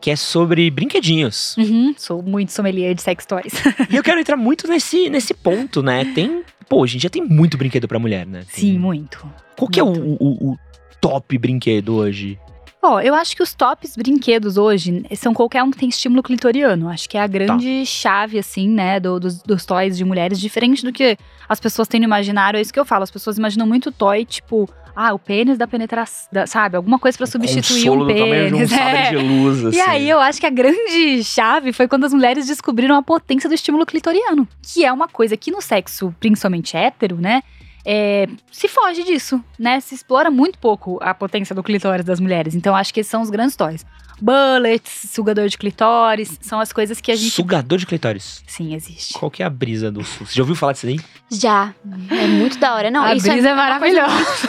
que 0.00 0.10
é 0.10 0.16
sobre 0.16 0.70
brinquedinhos. 0.70 1.56
Uhum, 1.56 1.94
sou 1.96 2.22
muito 2.22 2.52
sommelier 2.52 2.94
de 2.94 3.02
sex 3.02 3.26
toys. 3.26 3.52
e 3.90 3.96
eu 3.96 4.02
quero 4.02 4.20
entrar 4.20 4.36
muito 4.36 4.68
nesse, 4.68 5.10
nesse 5.10 5.34
ponto, 5.34 5.82
né? 5.82 6.04
Tem. 6.14 6.42
Pô, 6.68 6.82
hoje 6.82 6.96
em 6.96 7.00
dia 7.00 7.10
tem 7.10 7.24
muito 7.24 7.56
brinquedo 7.56 7.88
pra 7.88 7.98
mulher, 7.98 8.26
né? 8.26 8.40
Tem... 8.40 8.72
Sim, 8.72 8.78
muito. 8.78 9.30
Qual 9.56 9.68
que 9.68 9.80
é 9.80 9.82
o, 9.82 9.88
o, 9.88 10.52
o, 10.52 10.58
top 11.00 11.36
brinquedo 11.38 11.94
hoje? 11.94 12.38
Ó, 12.80 13.00
eu 13.00 13.12
acho 13.12 13.34
que 13.34 13.42
os 13.42 13.52
tops 13.54 13.96
brinquedos 13.96 14.56
hoje 14.56 15.04
são 15.16 15.34
qualquer 15.34 15.64
um 15.64 15.70
que 15.70 15.78
tem 15.78 15.88
estímulo 15.88 16.22
clitoriano. 16.22 16.88
Acho 16.88 17.08
que 17.08 17.18
é 17.18 17.20
a 17.20 17.26
grande 17.26 17.80
tá. 17.80 17.84
chave, 17.84 18.38
assim, 18.38 18.68
né, 18.68 19.00
do, 19.00 19.18
dos, 19.18 19.42
dos 19.42 19.64
toys 19.64 19.96
de 19.96 20.04
mulheres, 20.04 20.38
diferente 20.38 20.84
do 20.84 20.92
que 20.92 21.18
as 21.48 21.58
pessoas 21.58 21.88
têm 21.88 21.98
no 21.98 22.04
imaginário. 22.04 22.56
É 22.56 22.60
isso 22.60 22.72
que 22.72 22.78
eu 22.78 22.84
falo. 22.84 23.02
As 23.02 23.10
pessoas 23.10 23.36
imaginam 23.36 23.66
muito 23.66 23.90
toy, 23.90 24.24
tipo, 24.24 24.70
ah, 25.00 25.14
o 25.14 25.18
pênis 25.18 25.56
da 25.56 25.64
penetração, 25.64 26.28
da, 26.32 26.44
sabe? 26.44 26.76
Alguma 26.76 26.98
coisa 26.98 27.16
para 27.16 27.26
substituir 27.28 27.88
um 27.88 28.04
pênis. 28.04 28.72
Um 28.72 28.74
é. 28.74 29.10
de 29.10 29.16
luz, 29.16 29.64
assim. 29.66 29.78
E 29.78 29.80
aí 29.80 30.10
eu 30.10 30.18
acho 30.18 30.40
que 30.40 30.46
a 30.46 30.50
grande 30.50 31.22
chave 31.22 31.72
foi 31.72 31.86
quando 31.86 32.02
as 32.02 32.12
mulheres 32.12 32.48
descobriram 32.48 32.96
a 32.96 33.02
potência 33.02 33.48
do 33.48 33.54
estímulo 33.54 33.86
clitoriano, 33.86 34.48
que 34.60 34.84
é 34.84 34.92
uma 34.92 35.06
coisa 35.06 35.36
que 35.36 35.52
no 35.52 35.62
sexo, 35.62 36.12
principalmente 36.18 36.76
hétero, 36.76 37.14
né? 37.14 37.44
É, 37.90 38.28
se 38.52 38.68
foge 38.68 39.02
disso, 39.02 39.42
né? 39.58 39.80
Se 39.80 39.94
explora 39.94 40.30
muito 40.30 40.58
pouco 40.58 40.98
a 41.00 41.14
potência 41.14 41.54
do 41.54 41.62
clitóris 41.62 42.04
das 42.04 42.20
mulheres. 42.20 42.54
Então, 42.54 42.76
acho 42.76 42.92
que 42.92 43.00
esses 43.00 43.10
são 43.10 43.22
os 43.22 43.30
grandes 43.30 43.56
toys. 43.56 43.86
Bullets, 44.20 45.08
sugador 45.10 45.48
de 45.48 45.56
clitóris, 45.56 46.38
são 46.42 46.60
as 46.60 46.70
coisas 46.70 47.00
que 47.00 47.10
a 47.10 47.16
gente. 47.16 47.30
Sugador 47.30 47.78
de 47.78 47.86
clitóris? 47.86 48.42
Sim, 48.46 48.74
existe. 48.74 49.14
Qual 49.14 49.30
que 49.30 49.42
é 49.42 49.46
a 49.46 49.48
brisa 49.48 49.90
do 49.90 50.02
Você 50.02 50.34
já 50.34 50.42
ouviu 50.42 50.54
falar 50.54 50.74
disso 50.74 50.86
aí? 50.86 51.00
Já. 51.30 51.72
É 52.10 52.26
muito 52.26 52.58
da 52.58 52.74
hora. 52.74 52.90
Não, 52.90 53.02
a 53.02 53.14
isso 53.14 53.26
é 53.26 53.32
brisa 53.32 53.48
é, 53.48 53.52
é 53.52 53.54
maravilhosa. 53.54 54.48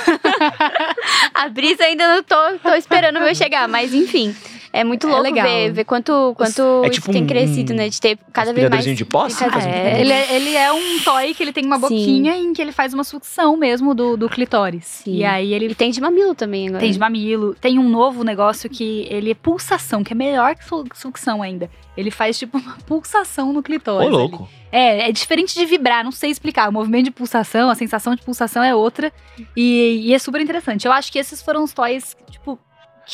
a 1.34 1.48
brisa 1.48 1.84
ainda 1.86 2.16
não 2.16 2.22
tô, 2.22 2.60
tô 2.62 2.76
esperando 2.76 3.20
o 3.20 3.22
meu 3.22 3.34
chegar, 3.34 3.70
mas 3.70 3.94
enfim. 3.94 4.36
É 4.72 4.84
muito 4.84 5.08
é 5.08 5.10
louco 5.10 5.24
legal. 5.24 5.46
ver, 5.46 5.72
ver 5.72 5.84
quanto, 5.84 6.34
quanto 6.36 6.84
é 6.84 6.90
tipo 6.90 7.12
tem 7.12 7.24
um, 7.24 7.28
crescido, 7.28 7.74
né? 7.74 7.90
De 7.90 8.00
ter 8.00 8.18
cada 8.32 8.54
vez 8.54 8.70
mais. 8.70 8.86
de 8.86 9.06
posse? 9.06 9.44
É, 9.44 10.00
ele, 10.00 10.12
é, 10.12 10.36
ele 10.36 10.56
é 10.56 10.72
um 10.72 11.00
toy 11.00 11.34
que 11.34 11.42
ele 11.42 11.52
tem 11.52 11.66
uma 11.66 11.80
boquinha 11.80 12.34
Sim. 12.34 12.50
em 12.50 12.54
que 12.54 12.62
ele 12.62 12.72
faz 12.72 12.94
uma 12.94 13.04
sucção 13.04 13.58
mesmo 13.58 13.96
do, 13.96 14.16
do 14.16 14.30
clitóris. 14.30 14.86
Sim. 14.86 15.16
E 15.16 15.26
aí 15.26 15.54
ele. 15.54 15.68
E 15.68 15.76
tem 15.76 15.92
de 15.92 16.00
mamilo 16.00 16.36
também 16.36 16.68
agora. 16.68 16.82
Tem 16.82 16.92
de 16.92 17.00
mamilo. 17.00 17.56
Tem 17.56 17.80
um 17.80 17.90
novo 17.90 18.24
negócio 18.24 18.70
que 18.70 19.08
ele 19.10 19.32
é 19.32 19.36
pulsação, 19.36 20.04
que 20.04 20.14
é 20.14 20.16
melhor 20.16 20.56
que 20.56 20.64
sucção 20.94 21.42
ainda. 21.42 21.70
Ele 21.98 22.12
faz 22.12 22.38
tipo 22.38 22.58
uma 22.58 22.78
pulsação 22.86 23.52
no 23.52 23.64
clitóris. 23.64 24.08
Ô, 24.08 24.12
louco. 24.12 24.44
Ali. 24.44 24.60
É, 24.72 25.10
é 25.10 25.12
diferente 25.12 25.56
de 25.56 25.66
vibrar, 25.66 26.04
não 26.04 26.12
sei 26.12 26.30
explicar. 26.30 26.70
O 26.70 26.72
movimento 26.72 27.06
de 27.06 27.12
pulsação, 27.12 27.70
a 27.70 27.76
sensação 27.76 28.16
de 28.16 28.22
pulsação 28.22 28.64
é 28.64 28.74
outra. 28.76 29.12
E, 29.56 30.04
e 30.06 30.14
é 30.14 30.20
super 30.20 30.40
interessante. 30.40 30.86
Eu 30.86 30.92
acho 30.92 31.12
que 31.12 31.18
esses 31.18 31.42
foram 31.42 31.64
os 31.64 31.74
toys, 31.74 32.16
tipo, 32.30 32.60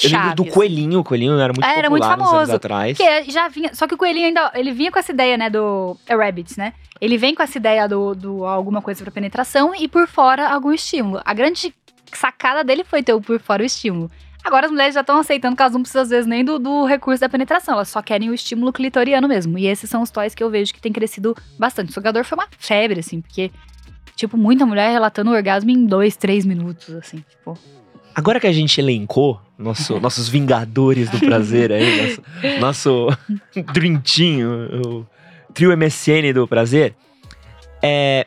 eu 0.04 0.10
lembro 0.10 0.36
do 0.36 0.46
coelhinho, 0.46 1.00
o 1.00 1.04
coelhinho 1.04 1.40
era 1.40 1.54
muito 1.54 1.66
é, 1.66 1.78
era 1.78 1.90
muito 1.90 2.06
famoso, 2.06 2.36
anos 2.36 2.50
atrás. 2.50 2.98
Que 2.98 3.32
já 3.32 3.48
vinha, 3.48 3.74
só 3.74 3.88
que 3.88 3.94
o 3.94 3.98
coelhinho 3.98 4.28
ainda, 4.28 4.52
ele 4.56 4.72
vinha 4.72 4.92
com 4.92 5.00
essa 5.00 5.12
ideia, 5.12 5.38
né, 5.38 5.50
do 5.50 5.98
é 6.08 6.16
Rabbit, 6.16 6.58
né? 6.58 6.74
Ele 7.00 7.18
vem 7.18 7.36
com 7.36 7.44
essa 7.44 7.58
ideia 7.58 7.88
do, 7.88 8.16
do 8.16 8.46
alguma 8.46 8.82
coisa 8.82 9.04
para 9.04 9.12
penetração 9.12 9.74
e 9.76 9.88
por 9.88 10.08
fora 10.08 10.48
algum 10.48 10.72
estímulo. 10.72 11.22
A 11.26 11.34
grande 11.34 11.74
sacada 12.14 12.64
dele 12.64 12.84
foi 12.84 13.04
ter 13.04 13.14
o 13.14 13.22
por 13.22 13.40
fora 13.40 13.64
o 13.64 13.66
estímulo. 13.66 14.10
Agora 14.46 14.68
as 14.68 14.72
mulheres 14.72 14.94
já 14.94 15.02
estão 15.02 15.18
aceitando 15.18 15.56
que 15.56 15.62
elas 15.64 15.74
não 15.74 15.82
precisam, 15.82 16.04
às 16.04 16.10
vezes, 16.10 16.28
nem 16.28 16.46
do, 16.46 16.60
do, 16.60 16.86
recurso 16.86 17.20
da 17.20 17.28
penetração. 17.28 17.74
Elas 17.74 17.90
só 17.90 18.00
querem 18.00 18.30
o 18.30 18.34
estímulo 18.34 18.72
clitoriano 18.72 19.28
mesmo. 19.28 19.58
E 19.58 19.66
esses 19.66 19.90
são 19.90 20.04
os 20.04 20.12
toys 20.12 20.36
que 20.36 20.44
eu 20.44 20.52
vejo 20.52 20.72
que 20.72 20.80
tem 20.80 20.94
crescido 20.94 21.36
bastante. 21.58 21.90
O 21.90 21.94
sugador 21.94 22.24
foi 22.24 22.38
uma 22.38 22.48
febre, 22.60 23.00
assim, 23.00 23.22
porque, 23.22 23.52
tipo, 24.16 24.38
muita 24.38 24.64
mulher 24.64 24.92
relatando 24.92 25.32
o 25.32 25.34
orgasmo 25.34 25.72
em 25.72 25.88
dois, 25.88 26.16
três 26.16 26.46
minutos, 26.46 26.94
assim, 26.94 27.26
tipo. 27.28 27.58
Agora 28.16 28.40
que 28.40 28.48
a 28.48 28.54
gente 28.54 28.80
elencou 28.80 29.42
nosso, 29.58 30.00
nossos 30.00 30.30
vingadores 30.30 31.10
do 31.10 31.20
prazer 31.20 31.72
aí, 31.72 32.18
nosso, 32.62 33.08
nosso 33.08 33.08
o 34.88 35.06
trio 35.54 35.78
MSN 35.78 36.34
do 36.34 36.48
prazer, 36.48 36.96
é, 37.82 38.26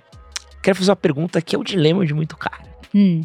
quero 0.62 0.76
fazer 0.76 0.90
uma 0.90 0.96
pergunta 0.96 1.40
que 1.40 1.56
é 1.56 1.58
o 1.58 1.64
dilema 1.64 2.04
de 2.04 2.12
muito 2.12 2.36
cara. 2.36 2.64
Hum. 2.94 3.24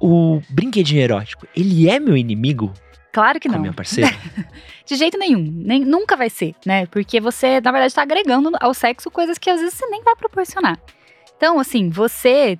O 0.00 0.42
brinquedinho 0.50 1.00
erótico, 1.00 1.46
ele 1.54 1.88
é 1.88 2.00
meu 2.00 2.16
inimigo? 2.16 2.72
Claro 3.12 3.38
que 3.38 3.48
não. 3.48 3.60
minha 3.60 3.72
parceira? 3.72 4.10
de 4.84 4.96
jeito 4.96 5.16
nenhum. 5.16 5.40
Nem, 5.40 5.84
nunca 5.84 6.16
vai 6.16 6.28
ser, 6.28 6.52
né? 6.66 6.86
Porque 6.86 7.20
você, 7.20 7.60
na 7.60 7.70
verdade, 7.70 7.92
está 7.92 8.02
agregando 8.02 8.50
ao 8.60 8.74
sexo 8.74 9.08
coisas 9.08 9.38
que 9.38 9.48
às 9.48 9.60
vezes 9.60 9.74
você 9.74 9.86
nem 9.86 10.02
vai 10.02 10.16
proporcionar. 10.16 10.80
Então, 11.36 11.60
assim, 11.60 11.90
você 11.90 12.58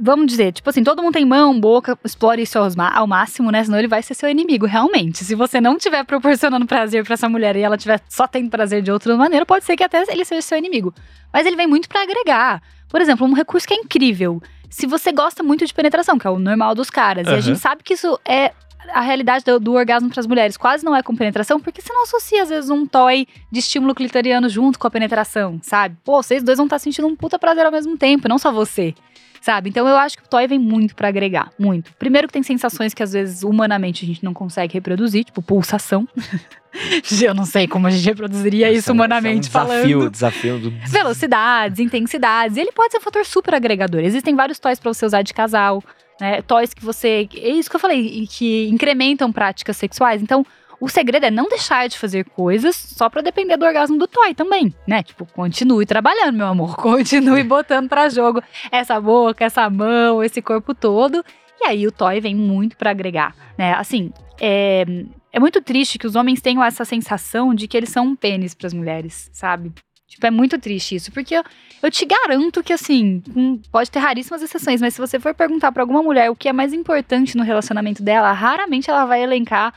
vamos 0.00 0.26
dizer, 0.26 0.52
tipo 0.52 0.68
assim, 0.68 0.82
todo 0.82 1.02
mundo 1.02 1.14
tem 1.14 1.24
mão, 1.24 1.58
boca, 1.58 1.98
explore 2.04 2.42
isso 2.42 2.58
ao 2.58 3.06
máximo, 3.06 3.50
né? 3.50 3.64
Senão 3.64 3.78
ele 3.78 3.88
vai 3.88 4.02
ser 4.02 4.14
seu 4.14 4.28
inimigo, 4.28 4.66
realmente. 4.66 5.24
Se 5.24 5.34
você 5.34 5.60
não 5.60 5.76
estiver 5.76 6.04
proporcionando 6.04 6.66
prazer 6.66 7.04
para 7.04 7.14
essa 7.14 7.28
mulher 7.28 7.56
e 7.56 7.60
ela 7.60 7.76
estiver 7.76 8.00
só 8.08 8.26
tendo 8.26 8.50
prazer 8.50 8.82
de 8.82 8.90
outra 8.90 9.16
maneira, 9.16 9.44
pode 9.44 9.64
ser 9.64 9.76
que 9.76 9.84
até 9.84 10.04
ele 10.08 10.24
seja 10.24 10.42
seu 10.42 10.58
inimigo. 10.58 10.94
Mas 11.32 11.46
ele 11.46 11.56
vem 11.56 11.66
muito 11.66 11.88
para 11.88 12.02
agregar. 12.02 12.62
Por 12.88 13.00
exemplo, 13.00 13.26
um 13.26 13.32
recurso 13.32 13.66
que 13.66 13.74
é 13.74 13.76
incrível. 13.78 14.42
Se 14.68 14.86
você 14.86 15.12
gosta 15.12 15.42
muito 15.42 15.66
de 15.66 15.74
penetração, 15.74 16.18
que 16.18 16.26
é 16.26 16.30
o 16.30 16.38
normal 16.38 16.74
dos 16.74 16.90
caras, 16.90 17.26
uhum. 17.26 17.34
e 17.34 17.36
a 17.36 17.40
gente 17.40 17.58
sabe 17.58 17.82
que 17.82 17.94
isso 17.94 18.18
é 18.24 18.52
a 18.92 19.00
realidade 19.00 19.44
do, 19.44 19.60
do 19.60 19.74
orgasmo 19.74 20.10
para 20.10 20.20
as 20.20 20.26
mulheres 20.26 20.56
quase 20.56 20.84
não 20.84 20.94
é 20.94 21.02
com 21.02 21.14
penetração, 21.14 21.60
porque 21.60 21.80
você 21.80 21.92
não 21.92 22.02
associa, 22.02 22.42
às 22.42 22.48
vezes, 22.48 22.68
um 22.68 22.86
toy 22.86 23.28
de 23.50 23.60
estímulo 23.60 23.94
clitoriano 23.94 24.48
junto 24.48 24.78
com 24.78 24.86
a 24.86 24.90
penetração, 24.90 25.60
sabe? 25.62 25.96
Pô, 26.04 26.22
vocês 26.22 26.42
dois 26.42 26.56
vão 26.56 26.66
estar 26.66 26.76
tá 26.76 26.80
sentindo 26.80 27.06
um 27.06 27.14
puta 27.14 27.38
prazer 27.38 27.64
ao 27.64 27.72
mesmo 27.72 27.96
tempo, 27.96 28.28
não 28.28 28.38
só 28.38 28.50
você 28.50 28.94
sabe? 29.42 29.68
Então 29.68 29.86
eu 29.86 29.96
acho 29.96 30.16
que 30.16 30.24
o 30.24 30.28
toy 30.28 30.46
vem 30.46 30.58
muito 30.58 30.94
para 30.94 31.08
agregar, 31.08 31.50
muito. 31.58 31.92
Primeiro 31.98 32.28
que 32.28 32.32
tem 32.32 32.42
sensações 32.42 32.94
que 32.94 33.02
às 33.02 33.12
vezes 33.12 33.42
humanamente 33.42 34.04
a 34.04 34.06
gente 34.06 34.24
não 34.24 34.32
consegue 34.32 34.74
reproduzir, 34.74 35.24
tipo 35.24 35.42
pulsação. 35.42 36.08
eu 37.22 37.34
não 37.34 37.44
sei 37.44 37.66
como 37.66 37.86
a 37.86 37.90
gente 37.90 38.04
reproduziria 38.06 38.68
Nossa, 38.68 38.78
isso 38.78 38.92
humanamente 38.92 39.34
é 39.34 39.58
um 39.58 39.60
desafio, 39.60 39.98
falando. 39.98 40.10
Desafio, 40.10 40.58
do... 40.58 40.70
Velocidades, 40.88 41.80
intensidades. 41.80 42.56
Ele 42.56 42.72
pode 42.72 42.92
ser 42.92 42.98
um 42.98 43.02
fator 43.02 43.26
super 43.26 43.54
agregador. 43.54 44.00
Existem 44.00 44.34
vários 44.34 44.58
toys 44.58 44.78
para 44.78 44.94
você 44.94 45.04
usar 45.04 45.22
de 45.22 45.34
casal, 45.34 45.82
né? 46.20 46.40
Toys 46.42 46.72
que 46.72 46.84
você, 46.84 47.28
é 47.34 47.48
isso 47.48 47.68
que 47.68 47.76
eu 47.76 47.80
falei, 47.80 48.26
que 48.30 48.68
incrementam 48.68 49.32
práticas 49.32 49.76
sexuais. 49.76 50.22
Então, 50.22 50.46
o 50.82 50.88
segredo 50.88 51.24
é 51.24 51.30
não 51.30 51.48
deixar 51.48 51.88
de 51.88 51.96
fazer 51.96 52.24
coisas 52.24 52.74
só 52.74 53.08
para 53.08 53.22
depender 53.22 53.56
do 53.56 53.64
orgasmo 53.64 53.96
do 53.96 54.08
toy 54.08 54.34
também, 54.34 54.74
né? 54.84 55.00
Tipo, 55.00 55.24
continue 55.26 55.86
trabalhando, 55.86 56.36
meu 56.36 56.48
amor. 56.48 56.74
Continue 56.82 57.44
botando 57.44 57.88
para 57.88 58.08
jogo 58.08 58.42
essa 58.68 59.00
boca, 59.00 59.44
essa 59.44 59.70
mão, 59.70 60.24
esse 60.24 60.42
corpo 60.42 60.74
todo. 60.74 61.24
E 61.60 61.66
aí 61.66 61.86
o 61.86 61.92
toy 61.92 62.20
vem 62.20 62.34
muito 62.34 62.76
para 62.76 62.90
agregar, 62.90 63.32
né? 63.56 63.74
Assim, 63.74 64.10
é, 64.40 64.84
é 65.32 65.38
muito 65.38 65.62
triste 65.62 66.00
que 66.00 66.06
os 66.06 66.16
homens 66.16 66.40
tenham 66.40 66.64
essa 66.64 66.84
sensação 66.84 67.54
de 67.54 67.68
que 67.68 67.76
eles 67.76 67.90
são 67.90 68.04
um 68.04 68.16
pênis 68.16 68.52
para 68.52 68.66
as 68.66 68.74
mulheres, 68.74 69.30
sabe? 69.32 69.72
Tipo, 70.08 70.26
é 70.26 70.32
muito 70.32 70.58
triste 70.58 70.96
isso, 70.96 71.12
porque 71.12 71.36
eu, 71.36 71.44
eu 71.80 71.92
te 71.92 72.04
garanto 72.04 72.60
que, 72.60 72.72
assim, 72.72 73.22
um, 73.36 73.56
pode 73.70 73.88
ter 73.88 74.00
raríssimas 74.00 74.42
exceções, 74.42 74.80
mas 74.80 74.94
se 74.94 75.00
você 75.00 75.20
for 75.20 75.32
perguntar 75.32 75.70
para 75.70 75.84
alguma 75.84 76.02
mulher 76.02 76.28
o 76.28 76.34
que 76.34 76.48
é 76.48 76.52
mais 76.52 76.72
importante 76.72 77.36
no 77.36 77.44
relacionamento 77.44 78.02
dela, 78.02 78.32
raramente 78.32 78.90
ela 78.90 79.06
vai 79.06 79.22
elencar 79.22 79.72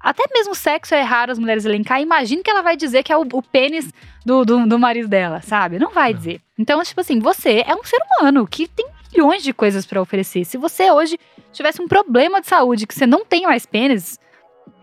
até 0.00 0.24
mesmo 0.32 0.54
sexo 0.54 0.94
é 0.94 1.02
raro 1.02 1.32
as 1.32 1.38
mulheres 1.38 1.64
elencar. 1.64 2.00
Imagina 2.00 2.42
que 2.42 2.50
ela 2.50 2.62
vai 2.62 2.76
dizer 2.76 3.02
que 3.02 3.12
é 3.12 3.16
o, 3.16 3.26
o 3.32 3.42
pênis 3.42 3.92
do, 4.24 4.44
do, 4.44 4.66
do, 4.66 4.78
marido 4.78 5.08
dela, 5.08 5.40
sabe? 5.40 5.78
Não 5.78 5.90
vai 5.90 6.12
dizer. 6.12 6.40
Então, 6.58 6.82
tipo 6.82 7.00
assim, 7.00 7.18
você 7.18 7.64
é 7.66 7.74
um 7.74 7.84
ser 7.84 7.98
humano 8.18 8.46
que 8.46 8.68
tem 8.68 8.86
milhões 9.12 9.42
de 9.42 9.52
coisas 9.52 9.86
para 9.86 10.00
oferecer. 10.00 10.44
Se 10.44 10.56
você 10.56 10.90
hoje 10.90 11.18
tivesse 11.52 11.80
um 11.80 11.88
problema 11.88 12.40
de 12.40 12.46
saúde 12.46 12.86
que 12.86 12.94
você 12.94 13.06
não 13.06 13.24
tem 13.24 13.42
mais 13.42 13.64
pênis, 13.66 14.18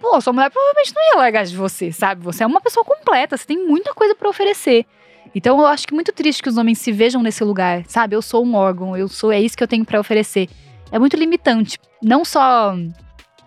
pô, 0.02 0.20
sua 0.20 0.34
mulher 0.34 0.50
provavelmente 0.50 0.94
não 0.94 1.02
ia 1.04 1.18
largar 1.18 1.46
de 1.46 1.56
você, 1.56 1.92
sabe? 1.92 2.24
Você 2.24 2.44
é 2.44 2.48
uma 2.48 2.62
pessoa 2.62 2.84
completa, 2.84 3.38
você 3.38 3.46
tem 3.46 3.66
muita 3.66 3.94
coisa 3.94 4.16
para 4.16 4.30
oferecer. 4.30 4.86
Então 5.36 5.60
eu 5.60 5.66
acho 5.66 5.88
que 5.88 5.94
é 5.94 5.96
muito 5.96 6.12
triste 6.12 6.44
que 6.44 6.50
os 6.50 6.58
homens 6.58 6.80
se 6.80 6.92
vejam 6.92 7.22
nesse 7.22 7.44
lugar, 7.44 7.84
sabe? 7.88 8.16
Eu 8.16 8.22
sou 8.22 8.46
um 8.46 8.56
órgão, 8.56 8.96
eu 8.96 9.08
sou, 9.08 9.32
é 9.32 9.40
isso 9.40 9.58
que 9.58 9.64
eu 9.64 9.68
tenho 9.68 9.86
para 9.86 10.00
oferecer. 10.00 10.50
É 10.92 11.00
muito 11.00 11.18
limitante, 11.18 11.80
não 12.02 12.24
só 12.24 12.76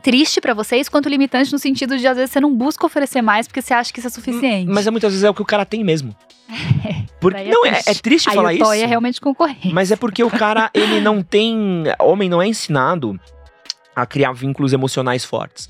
triste 0.06 0.40
para 0.40 0.54
vocês 0.54 0.88
quanto 0.88 1.08
limitante 1.08 1.52
no 1.52 1.58
sentido 1.58 1.98
de 1.98 2.06
às 2.06 2.16
vezes 2.16 2.30
você 2.30 2.40
não 2.40 2.54
busca 2.54 2.86
oferecer 2.86 3.20
mais 3.22 3.48
porque 3.48 3.60
você 3.60 3.74
acha 3.74 3.92
que 3.92 3.98
isso 3.98 4.06
é 4.06 4.10
suficiente. 4.10 4.70
Mas 4.70 4.86
é 4.86 4.90
muitas 4.92 5.10
vezes 5.10 5.24
é 5.24 5.28
o 5.28 5.34
que 5.34 5.42
o 5.42 5.44
cara 5.44 5.66
tem 5.66 5.82
mesmo. 5.82 6.14
Porque, 7.18 7.40
é 7.40 7.48
não, 7.48 7.66
é, 7.66 7.80
é 7.86 7.94
triste 7.94 8.30
falar 8.30 8.50
o 8.50 8.52
isso. 8.52 8.72
é 8.72 8.86
realmente 8.86 9.20
concorrente. 9.20 9.72
Mas 9.72 9.90
é 9.90 9.96
porque 9.96 10.22
o 10.22 10.30
cara, 10.30 10.70
ele 10.74 11.00
não 11.00 11.22
tem. 11.22 11.82
Homem 11.98 12.28
não 12.28 12.42
é 12.42 12.46
ensinado 12.46 13.18
a 13.96 14.04
criar 14.04 14.32
vínculos 14.32 14.74
emocionais 14.74 15.24
fortes. 15.24 15.68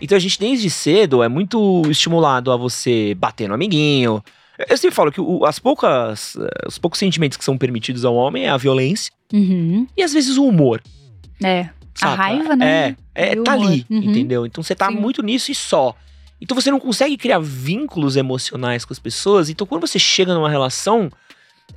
Então 0.00 0.14
a 0.14 0.20
gente 0.20 0.38
desde 0.38 0.68
cedo 0.68 1.22
é 1.22 1.28
muito 1.28 1.82
estimulado 1.88 2.52
a 2.52 2.56
você 2.56 3.14
bater 3.14 3.48
no 3.48 3.54
amiguinho. 3.54 4.22
Eu 4.68 4.76
sempre 4.76 4.94
falo 4.94 5.10
que 5.10 5.20
o, 5.20 5.44
as 5.46 5.58
poucas, 5.58 6.36
eh, 6.36 6.68
os 6.68 6.78
poucos 6.78 6.98
sentimentos 6.98 7.38
que 7.38 7.44
são 7.44 7.56
permitidos 7.56 8.04
ao 8.04 8.14
homem 8.14 8.44
é 8.44 8.50
a 8.50 8.56
violência 8.56 9.10
uhum. 9.32 9.86
e 9.96 10.02
às 10.02 10.12
vezes 10.12 10.36
o 10.36 10.44
humor. 10.44 10.82
É. 11.42 11.70
Saca? 11.94 12.12
A 12.12 12.16
raiva, 12.16 12.56
né? 12.56 12.96
É, 13.14 13.32
é 13.32 13.36
tá 13.36 13.52
ali, 13.52 13.86
uhum. 13.88 13.98
entendeu? 13.98 14.44
Então 14.46 14.62
você 14.62 14.74
tá 14.74 14.88
Sim. 14.88 14.96
muito 14.96 15.22
nisso 15.22 15.50
e 15.50 15.54
só. 15.54 15.94
Então 16.40 16.54
você 16.54 16.70
não 16.70 16.80
consegue 16.80 17.16
criar 17.16 17.38
vínculos 17.38 18.16
emocionais 18.16 18.84
com 18.84 18.92
as 18.92 18.98
pessoas. 18.98 19.48
Então 19.48 19.66
quando 19.66 19.80
você 19.80 19.98
chega 19.98 20.34
numa 20.34 20.50
relação, 20.50 21.10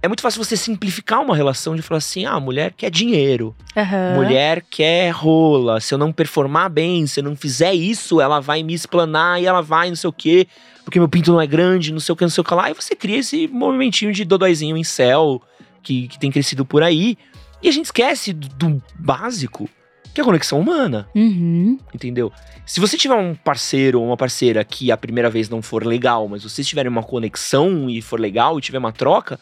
é 0.01 0.07
muito 0.07 0.21
fácil 0.21 0.43
você 0.43 0.57
simplificar 0.57 1.21
uma 1.21 1.35
relação 1.35 1.75
de 1.75 1.81
falar 1.81 1.99
assim: 1.99 2.25
ah, 2.25 2.39
mulher 2.39 2.73
quer 2.75 2.89
dinheiro, 2.89 3.55
uhum. 3.75 4.15
mulher 4.15 4.63
quer 4.69 5.11
rola. 5.11 5.79
Se 5.79 5.93
eu 5.93 5.97
não 5.97 6.11
performar 6.11 6.69
bem, 6.69 7.07
se 7.07 7.19
eu 7.19 7.23
não 7.23 7.35
fizer 7.35 7.73
isso, 7.73 8.19
ela 8.19 8.39
vai 8.39 8.63
me 8.63 8.73
explanar 8.73 9.41
e 9.41 9.45
ela 9.45 9.61
vai 9.61 9.89
não 9.89 9.95
sei 9.95 10.09
o 10.09 10.13
quê, 10.13 10.47
porque 10.83 10.99
meu 10.99 11.09
pinto 11.09 11.31
não 11.31 11.41
é 11.41 11.47
grande, 11.47 11.93
não 11.93 11.99
sei 11.99 12.13
o 12.13 12.15
que, 12.15 12.23
não 12.23 12.29
sei 12.29 12.41
o 12.41 12.45
que 12.45 12.53
lá. 12.53 12.69
E 12.69 12.73
você 12.73 12.95
cria 12.95 13.17
esse 13.17 13.47
movimentinho 13.47 14.11
de 14.11 14.25
dodóizinho 14.25 14.77
em 14.77 14.83
céu 14.83 15.41
que, 15.81 16.07
que 16.07 16.19
tem 16.19 16.31
crescido 16.31 16.65
por 16.65 16.83
aí. 16.83 17.17
E 17.61 17.69
a 17.69 17.71
gente 17.71 17.85
esquece 17.85 18.33
do, 18.33 18.49
do 18.49 18.83
básico 18.99 19.67
que 20.13 20.21
é 20.21 20.23
a 20.23 20.25
conexão 20.25 20.59
humana. 20.59 21.07
Uhum. 21.15 21.77
Entendeu? 21.93 22.31
Se 22.65 22.79
você 22.79 22.97
tiver 22.97 23.15
um 23.15 23.33
parceiro 23.33 24.01
ou 24.01 24.07
uma 24.07 24.17
parceira 24.17 24.63
que 24.63 24.91
a 24.91 24.97
primeira 24.97 25.29
vez 25.29 25.47
não 25.47 25.61
for 25.61 25.85
legal, 25.85 26.27
mas 26.27 26.43
vocês 26.43 26.67
tiverem 26.67 26.91
uma 26.91 27.03
conexão 27.03 27.89
e 27.89 28.01
for 28.01 28.19
legal 28.19 28.57
e 28.57 28.61
tiver 28.61 28.77
uma 28.77 28.91
troca, 28.91 29.39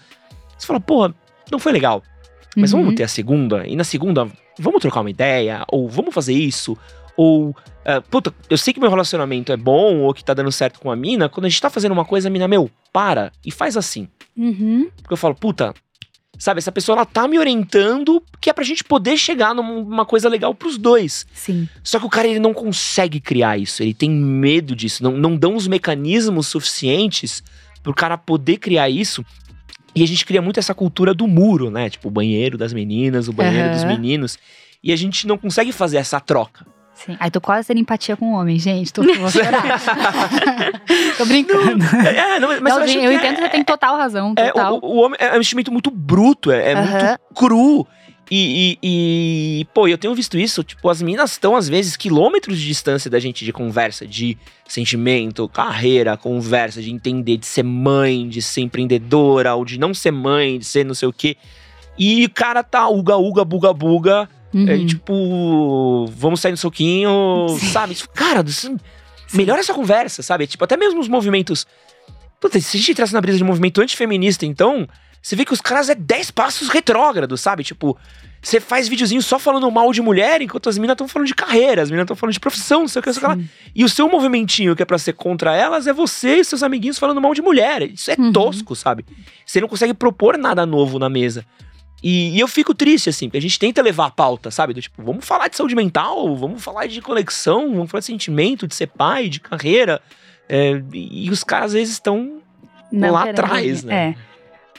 você 0.57 0.67
fala, 0.67 0.79
porra, 0.79 1.13
não 1.51 1.57
foi 1.57 1.71
legal. 1.71 2.03
Mas 2.55 2.71
uhum. 2.71 2.81
vamos 2.81 2.95
ter 2.95 3.03
a 3.03 3.07
segunda, 3.07 3.67
e 3.67 3.75
na 3.75 3.83
segunda, 3.83 4.27
vamos 4.57 4.79
trocar 4.79 5.01
uma 5.01 5.09
ideia, 5.09 5.65
ou 5.67 5.89
vamos 5.89 6.13
fazer 6.13 6.33
isso, 6.33 6.77
ou, 7.17 7.49
uh, 7.49 8.01
puta, 8.09 8.33
eu 8.49 8.57
sei 8.57 8.73
que 8.73 8.79
meu 8.79 8.89
relacionamento 8.89 9.51
é 9.51 9.57
bom, 9.57 9.99
ou 10.01 10.13
que 10.13 10.23
tá 10.23 10.33
dando 10.33 10.51
certo 10.51 10.79
com 10.79 10.91
a 10.91 10.95
mina, 10.95 11.29
quando 11.29 11.45
a 11.45 11.49
gente 11.49 11.61
tá 11.61 11.69
fazendo 11.69 11.91
uma 11.91 12.05
coisa, 12.05 12.27
a 12.27 12.31
mina, 12.31 12.47
meu, 12.47 12.69
para 12.91 13.31
e 13.45 13.51
faz 13.51 13.77
assim. 13.77 14.07
Uhum. 14.37 14.89
Porque 14.97 15.13
eu 15.13 15.17
falo, 15.17 15.35
puta, 15.35 15.73
sabe, 16.37 16.59
essa 16.59 16.71
pessoa 16.71 16.97
ela 16.97 17.05
tá 17.05 17.27
me 17.27 17.39
orientando 17.39 18.21
que 18.39 18.49
é 18.49 18.53
pra 18.53 18.63
gente 18.63 18.83
poder 18.83 19.17
chegar 19.17 19.53
numa 19.53 20.05
coisa 20.05 20.29
legal 20.29 20.53
pros 20.53 20.77
dois. 20.77 21.25
Sim. 21.33 21.67
Só 21.83 21.99
que 21.99 22.05
o 22.05 22.09
cara 22.09 22.27
ele 22.27 22.39
não 22.39 22.53
consegue 22.53 23.19
criar 23.19 23.57
isso, 23.57 23.81
ele 23.81 23.93
tem 23.93 24.09
medo 24.09 24.75
disso, 24.75 25.03
não, 25.03 25.11
não 25.11 25.35
dão 25.35 25.55
os 25.55 25.67
mecanismos 25.67 26.47
suficientes 26.47 27.43
pro 27.83 27.93
cara 27.93 28.17
poder 28.17 28.57
criar 28.57 28.89
isso. 28.89 29.23
E 29.95 30.03
a 30.03 30.07
gente 30.07 30.25
cria 30.25 30.41
muito 30.41 30.59
essa 30.59 30.73
cultura 30.73 31.13
do 31.13 31.25
muro, 31.25 31.69
né? 31.71 31.89
Tipo, 31.89 32.09
o 32.09 32.11
banheiro 32.11 32.57
das 32.57 32.73
meninas, 32.73 33.29
o 33.29 33.33
banheiro 33.33 33.69
Aham. 33.69 33.75
dos 33.75 33.83
meninos. 33.85 34.37
E 34.83 34.91
a 34.91 34.95
gente 34.95 35.25
não 35.25 35.37
consegue 35.37 35.71
fazer 35.71 35.97
essa 35.97 36.19
troca. 36.19 36.65
Sim. 36.95 37.17
Ai, 37.19 37.29
tô 37.29 37.41
quase 37.41 37.67
tendo 37.67 37.79
empatia 37.79 38.15
com 38.15 38.31
o 38.31 38.35
homem, 38.35 38.57
gente. 38.57 38.91
Tô, 38.93 39.03
vou 39.03 39.29
chorar. 39.29 39.61
tô 41.17 41.25
brincando. 41.25 41.83
É, 42.07 42.39
não, 42.39 42.47
mas 42.49 42.61
Não, 42.61 42.77
eu 42.77 42.83
acho 42.83 42.93
sim, 42.93 42.99
que 42.99 43.05
eu 43.05 43.11
é- 43.11 43.15
entendo 43.15 43.35
que 43.35 43.41
você 43.41 43.49
tem 43.49 43.63
total 43.63 43.97
razão, 43.97 44.33
É, 44.37 44.47
total. 44.51 44.79
o, 44.81 44.85
o 44.93 44.95
homem 45.03 45.17
é 45.19 45.31
um 45.31 45.35
investimento 45.35 45.71
muito 45.71 45.91
bruto, 45.91 46.51
é, 46.51 46.71
é 46.71 46.73
Aham. 46.73 46.83
muito 47.07 47.19
cru. 47.35 47.87
E, 48.31 48.79
e, 48.81 49.59
e, 49.61 49.65
pô, 49.65 49.87
eu 49.87 49.99
tenho 49.99 50.15
visto 50.15 50.35
isso, 50.35 50.63
tipo, 50.63 50.89
as 50.89 50.99
minas 50.99 51.33
estão, 51.33 51.55
às 51.55 51.69
vezes, 51.69 51.95
quilômetros 51.95 52.57
de 52.57 52.65
distância 52.65 53.07
da 53.11 53.19
gente 53.19 53.45
de 53.45 53.53
conversa, 53.53 54.07
de 54.07 54.35
sentimento, 54.67 55.47
carreira, 55.47 56.17
conversa, 56.17 56.81
de 56.81 56.91
entender, 56.91 57.37
de 57.37 57.45
ser 57.45 57.61
mãe, 57.61 58.27
de 58.27 58.41
ser 58.41 58.61
empreendedora, 58.61 59.53
ou 59.53 59.63
de 59.63 59.79
não 59.79 59.93
ser 59.93 60.09
mãe, 60.09 60.57
de 60.57 60.65
ser 60.65 60.83
não 60.83 60.95
sei 60.95 61.07
o 61.07 61.13
quê. 61.13 61.37
E 61.99 62.25
o 62.25 62.29
cara 62.31 62.63
tá 62.63 62.89
uga, 62.89 63.15
uga, 63.15 63.45
buga, 63.45 63.71
buga, 63.71 64.29
Uhum. 64.55 64.69
é, 64.69 64.85
tipo, 64.85 66.05
vamos 66.15 66.39
sair 66.39 66.51
no 66.51 66.57
soquinho, 66.57 67.47
Sim. 67.59 67.67
sabe? 67.67 67.95
Cara, 68.13 68.41
isso, 68.47 68.73
melhora 69.33 69.59
essa 69.59 69.73
conversa, 69.73 70.23
sabe? 70.23 70.47
Tipo, 70.47 70.63
até 70.63 70.77
mesmo 70.77 70.99
os 71.01 71.07
movimentos. 71.09 71.67
Puta, 72.39 72.59
se 72.59 72.77
a 72.77 72.79
gente 72.79 72.91
entrasse 72.93 73.13
na 73.13 73.19
brisa 73.21 73.37
de 73.37 73.43
movimento 73.43 73.81
antifeminista, 73.81 74.45
então, 74.45 74.87
você 75.21 75.35
vê 75.35 75.43
que 75.43 75.53
os 75.53 75.59
caras 75.61 75.89
é 75.89 75.95
10 75.95 76.31
passos 76.31 76.69
retrógrado, 76.69 77.35
sabe? 77.37 77.63
Tipo, 77.63 77.97
você 78.41 78.59
faz 78.59 78.87
videozinho 78.87 79.21
só 79.23 79.39
falando 79.39 79.69
mal 79.71 79.91
de 79.91 80.01
mulher, 80.01 80.41
enquanto 80.41 80.69
as 80.69 80.77
meninas 80.77 80.93
estão 80.93 81.07
falando 81.07 81.27
de 81.27 81.33
carreira, 81.33 81.81
as 81.81 81.89
meninas 81.89 82.05
estão 82.05 82.15
falando 82.15 82.33
de 82.33 82.39
profissão, 82.39 82.81
não 82.81 82.87
sei 82.87 82.99
o 82.99 83.03
que, 83.03 83.09
não 83.09 83.13
sei 83.13 83.23
o 83.23 83.29
que 83.31 83.35
lá. 83.41 83.43
E 83.73 83.83
o 83.83 83.89
seu 83.89 84.07
movimentinho 84.07 84.75
que 84.75 84.83
é 84.83 84.85
pra 84.85 84.97
ser 84.99 85.13
contra 85.13 85.55
elas 85.55 85.87
é 85.87 85.93
você 85.93 86.37
e 86.37 86.45
seus 86.45 86.61
amiguinhos 86.61 86.99
falando 86.99 87.19
mal 87.19 87.33
de 87.33 87.41
mulher. 87.41 87.81
Isso 87.81 88.11
é 88.11 88.15
Uhum. 88.19 88.31
tosco, 88.31 88.75
sabe? 88.75 89.03
Você 89.45 89.59
não 89.59 89.67
consegue 89.67 89.93
propor 89.95 90.37
nada 90.37 90.65
novo 90.65 90.99
na 90.99 91.09
mesa. 91.09 91.43
E, 92.07 92.37
e 92.37 92.39
eu 92.39 92.47
fico 92.47 92.75
triste, 92.75 93.09
assim, 93.09 93.27
porque 93.27 93.39
a 93.39 93.41
gente 93.41 93.57
tenta 93.57 93.81
levar 93.81 94.05
a 94.05 94.11
pauta, 94.11 94.51
sabe? 94.51 94.75
Do 94.75 94.79
tipo, 94.79 95.01
vamos 95.01 95.25
falar 95.25 95.47
de 95.47 95.57
saúde 95.57 95.73
mental, 95.73 96.35
vamos 96.35 96.63
falar 96.63 96.85
de 96.85 97.01
conexão, 97.01 97.73
vamos 97.73 97.89
falar 97.89 98.01
de 98.01 98.05
sentimento, 98.05 98.67
de 98.67 98.75
ser 98.75 98.85
pai, 98.85 99.27
de 99.27 99.39
carreira. 99.39 99.99
É, 100.47 100.79
e, 100.93 101.27
os 101.31 101.43
caras 101.43 101.71
às 101.71 101.73
vezes 101.73 101.93
estão 101.95 102.43
lá 102.91 103.23
atrás, 103.27 103.83
né? 103.83 104.09
É. 104.09 104.15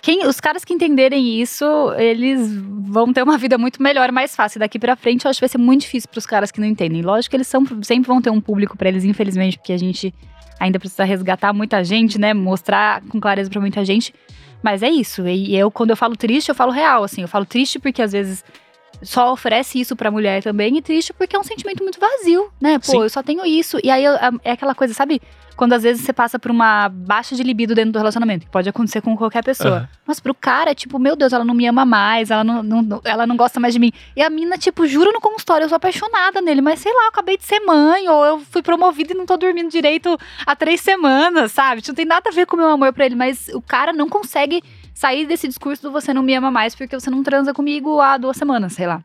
Quem, 0.01 0.25
os 0.25 0.39
caras 0.39 0.65
que 0.65 0.73
entenderem 0.73 1.41
isso, 1.41 1.65
eles 1.99 2.49
vão 2.55 3.13
ter 3.13 3.25
uma 3.25 3.37
vida 3.37 3.59
muito 3.59 3.83
melhor, 3.83 4.13
mais 4.13 4.37
fácil. 4.37 4.61
Daqui 4.61 4.79
pra 4.79 4.95
frente, 4.95 5.25
eu 5.25 5.29
acho 5.29 5.39
que 5.39 5.43
vai 5.43 5.49
ser 5.49 5.59
muito 5.59 5.81
difícil 5.81 6.09
pros 6.09 6.27
caras 6.27 6.53
que 6.53 6.61
não 6.61 6.69
entendem. 6.69 7.03
Lógico 7.03 7.31
que 7.31 7.37
eles 7.39 7.49
são, 7.49 7.67
sempre 7.83 8.07
vão 8.07 8.23
ter 8.23 8.31
um 8.31 8.41
público 8.41 8.77
pra 8.77 8.89
eles, 8.89 9.03
infelizmente, 9.03 9.59
porque 9.59 9.73
a 9.73 9.79
gente 9.79 10.15
ainda 10.61 10.79
precisa 10.79 11.03
resgatar 11.03 11.53
muita 11.53 11.83
gente, 11.83 12.21
né? 12.21 12.33
Mostrar 12.33 13.03
com 13.09 13.19
clareza 13.19 13.51
pra 13.51 13.61
muita 13.61 13.85
gente. 13.85 14.15
Mas 14.63 14.83
é 14.83 14.89
isso. 14.89 15.27
E 15.29 15.57
eu, 15.57 15.71
quando 15.71 15.91
eu 15.91 15.97
falo 15.97 16.17
triste, 16.17 16.49
eu 16.49 16.55
falo 16.55 16.73
real, 16.73 17.05
assim. 17.05 17.23
Eu 17.23 17.29
falo 17.29 17.45
triste 17.45 17.79
porque 17.79 18.03
às 18.03 18.13
vezes 18.13 18.45
só 19.03 19.33
oferece 19.33 19.79
isso 19.81 19.95
pra 19.97 20.11
mulher 20.11 20.43
também, 20.43 20.77
e 20.77 20.83
triste 20.83 21.13
porque 21.13 21.37
é 21.37 21.39
um 21.39 21.45
sentimento 21.45 21.83
muito 21.83 21.99
vazio, 22.01 22.51
né? 22.61 22.79
Pô, 22.79 22.85
Sim. 22.93 23.03
eu 23.03 23.11
só 23.11 23.23
tenho 23.23 23.45
isso. 23.45 23.79
E 23.83 23.91
aí 23.91 24.05
é 24.45 24.51
aquela 24.53 24.75
coisa, 24.75 24.93
sabe? 24.95 25.21
Quando 25.57 25.73
às 25.73 25.83
vezes 25.83 26.05
você 26.05 26.13
passa 26.13 26.39
por 26.39 26.51
uma 26.51 26.87
baixa 26.91 27.35
de 27.35 27.43
libido 27.43 27.75
dentro 27.75 27.93
do 27.93 27.99
relacionamento, 27.99 28.45
que 28.45 28.53
pode 28.53 28.69
acontecer 28.69 29.01
com 29.01 29.17
qualquer 29.17 29.43
pessoa. 29.43 29.77
Aham. 29.77 29.89
Mas 30.07 30.21
pro 30.21 30.35
cara, 30.35 30.75
tipo, 30.75 30.99
meu 30.99 31.17
Deus, 31.17 31.33
ela 31.33 31.45
não 31.47 31.55
me 31.55 31.67
ama 31.67 31.85
mais, 31.87 32.31
ela 32.31 32.45
não, 32.45 32.63
não- 32.63 33.01
ela 33.05 33.27
não 33.27 33.37
gosta 33.39 33.59
mais 33.59 33.73
de 33.73 33.81
mim. 33.81 33.91
E 34.15 34.21
a 34.23 34.29
mina, 34.29 34.59
tipo, 34.59 34.87
jura 34.87 35.11
no 35.13 35.21
consultório, 35.21 35.65
eu 35.65 35.69
sou 35.71 35.77
apaixonada 35.77 36.43
nele, 36.43 36.61
mas 36.61 36.81
sei 36.81 36.93
lá, 36.93 37.05
eu 37.05 37.09
acabei 37.09 37.39
de 37.39 37.45
ser 37.45 37.61
mãe, 37.61 38.07
ou 38.07 38.23
eu 38.25 38.41
fui 38.41 38.61
promovida 38.63 39.15
e 39.15 39.17
não 39.17 39.25
tô 39.25 39.39
dormindo 39.39 39.71
direito 39.71 40.19
há 40.45 40.55
três 40.55 40.83
semanas, 40.83 41.53
sabe? 41.53 41.81
Tipo, 41.81 41.93
Não 41.93 41.97
tem 41.97 42.05
nada 42.05 42.29
a 42.29 42.33
ver 42.33 42.45
com 42.47 42.57
o 42.57 42.59
meu 42.59 42.69
amor 42.69 42.93
pra 42.93 43.07
ele, 43.07 43.15
mas 43.15 43.49
o 43.55 43.63
cara 43.63 43.95
não 43.95 44.11
consegue 44.11 44.63
sair 44.97 45.27
desse 45.27 45.47
discurso 45.47 45.83
do 45.83 45.93
você 45.93 46.13
não 46.15 46.23
me 46.23 46.35
ama 46.35 46.51
mais 46.51 46.75
porque 46.75 46.99
você 46.99 47.11
não 47.11 47.23
transa 47.23 47.53
comigo 47.53 48.01
há 48.01 48.17
duas 48.17 48.37
semanas, 48.37 48.73
sei 48.73 48.87
lá. 48.87 49.05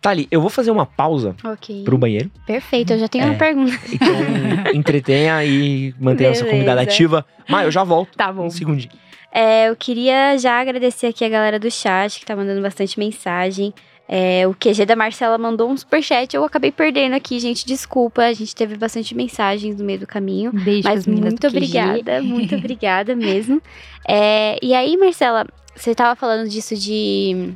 Tali, 0.00 0.28
eu 0.30 0.38
vou 0.40 0.50
fazer 0.50 0.70
uma 0.70 0.84
pausa 0.84 1.34
Ok. 1.42 1.82
pro 1.82 1.96
banheiro. 1.96 2.30
Perfeito, 2.46 2.92
eu 2.92 2.98
já 2.98 3.08
tenho 3.08 3.24
É. 3.24 3.26
uma 3.30 3.38
pergunta. 3.38 3.72
Então, 3.90 4.06
entretenha 4.74 5.42
e 5.44 5.94
mantenha 5.98 6.30
a 6.30 6.34
sua 6.34 6.44
Beleza. 6.44 6.50
convidada 6.50 6.80
ativa. 6.82 7.26
Mas 7.48 7.64
eu 7.64 7.70
já 7.70 7.82
volto. 7.84 8.14
Tá 8.16 8.30
bom. 8.30 8.44
Um 8.44 8.50
segundinho. 8.50 8.92
É, 9.32 9.68
eu 9.68 9.74
queria 9.74 10.36
já 10.38 10.60
agradecer 10.60 11.06
aqui 11.06 11.24
a 11.24 11.28
galera 11.28 11.58
do 11.58 11.70
chat 11.70 12.20
que 12.20 12.26
tá 12.26 12.36
mandando 12.36 12.60
bastante 12.60 12.98
mensagem. 12.98 13.72
É, 14.06 14.46
o 14.46 14.52
QG 14.54 14.84
da 14.84 14.94
Marcela 14.94 15.38
mandou 15.38 15.70
um 15.70 15.76
superchat, 15.76 16.36
eu 16.36 16.44
acabei 16.44 16.70
perdendo 16.70 17.14
aqui, 17.14 17.40
gente. 17.40 17.64
Desculpa, 17.64 18.24
a 18.24 18.32
gente 18.34 18.54
teve 18.54 18.76
bastante 18.76 19.14
mensagens 19.14 19.74
no 19.78 19.84
meio 19.86 20.00
do 20.00 20.06
caminho. 20.06 20.52
Beijo 20.52 20.86
Mas 20.86 21.06
muito 21.06 21.46
obrigada, 21.46 22.22
muito 22.22 22.54
obrigada 22.54 23.16
mesmo. 23.16 23.62
É, 24.08 24.58
e 24.62 24.74
aí, 24.74 24.96
Marcela, 24.96 25.46
você 25.74 25.94
tava 25.94 26.14
falando 26.16 26.48
disso 26.48 26.76
de. 26.76 27.54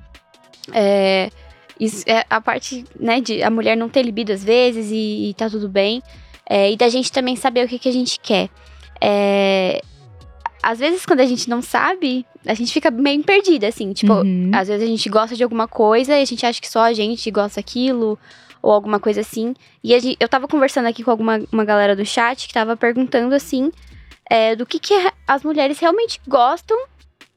é, 0.73 1.31
isso- 1.79 2.05
é, 2.07 2.25
a 2.29 2.41
parte, 2.41 2.85
né, 2.99 3.21
de 3.21 3.43
a 3.43 3.51
mulher 3.51 3.77
não 3.77 3.89
ter 3.89 4.03
libido 4.03 4.33
às 4.33 4.43
vezes 4.43 4.91
e, 4.91 5.31
e 5.31 5.35
tá 5.35 5.49
tudo 5.49 5.69
bem. 5.69 6.03
É, 6.49 6.71
e 6.73 6.77
da 6.77 6.89
gente 6.89 7.13
também 7.13 7.37
saber 7.37 7.65
o 7.65 7.69
que, 7.69 7.79
que 7.79 7.89
a 7.89 7.93
gente 7.93 8.19
quer. 8.21 8.49
É, 9.01 9.81
às 10.63 10.79
vezes, 10.79 11.05
quando 11.07 11.21
a 11.21 11.27
gente 11.27 11.49
não 11.49 11.61
sabe, 11.63 12.25
a 12.47 12.55
gente 12.55 12.73
fica 12.73 12.91
meio 12.91 13.23
perdida, 13.23 13.69
assim. 13.69 13.93
Tipo, 13.93 14.15
Uhum. 14.15 14.51
às 14.55 14.67
vezes 14.69 14.83
a 14.83 14.87
gente 14.91 15.09
gosta 15.09 15.37
de 15.37 15.43
alguma 15.45 15.69
coisa 15.69 16.17
e 16.17 16.23
a 16.23 16.25
gente 16.25 16.45
acha 16.45 16.61
que 16.61 16.69
só 16.69 16.81
a 16.81 16.93
gente 16.93 17.31
gosta 17.31 17.61
daquilo, 17.61 18.19
ou 18.63 18.73
alguma 18.73 18.99
coisa 18.99 19.21
assim. 19.21 19.55
E 19.85 19.99
gente- 20.01 20.17
eu 20.19 20.29
tava 20.29 20.49
conversando 20.49 20.87
aqui 20.87 21.05
com 21.05 21.11
alguma 21.11 21.39
uma 21.53 21.65
galera 21.65 21.95
do 21.95 22.05
chat 22.05 22.49
que 22.49 22.55
tava 22.55 22.77
perguntando 22.77 23.35
assim. 23.35 23.71
É, 24.31 24.55
do 24.57 24.67
que, 24.67 24.79
que 24.79 24.95
as 25.27 25.43
mulheres 25.43 25.79
realmente 25.79 26.21
gostam 26.27 26.77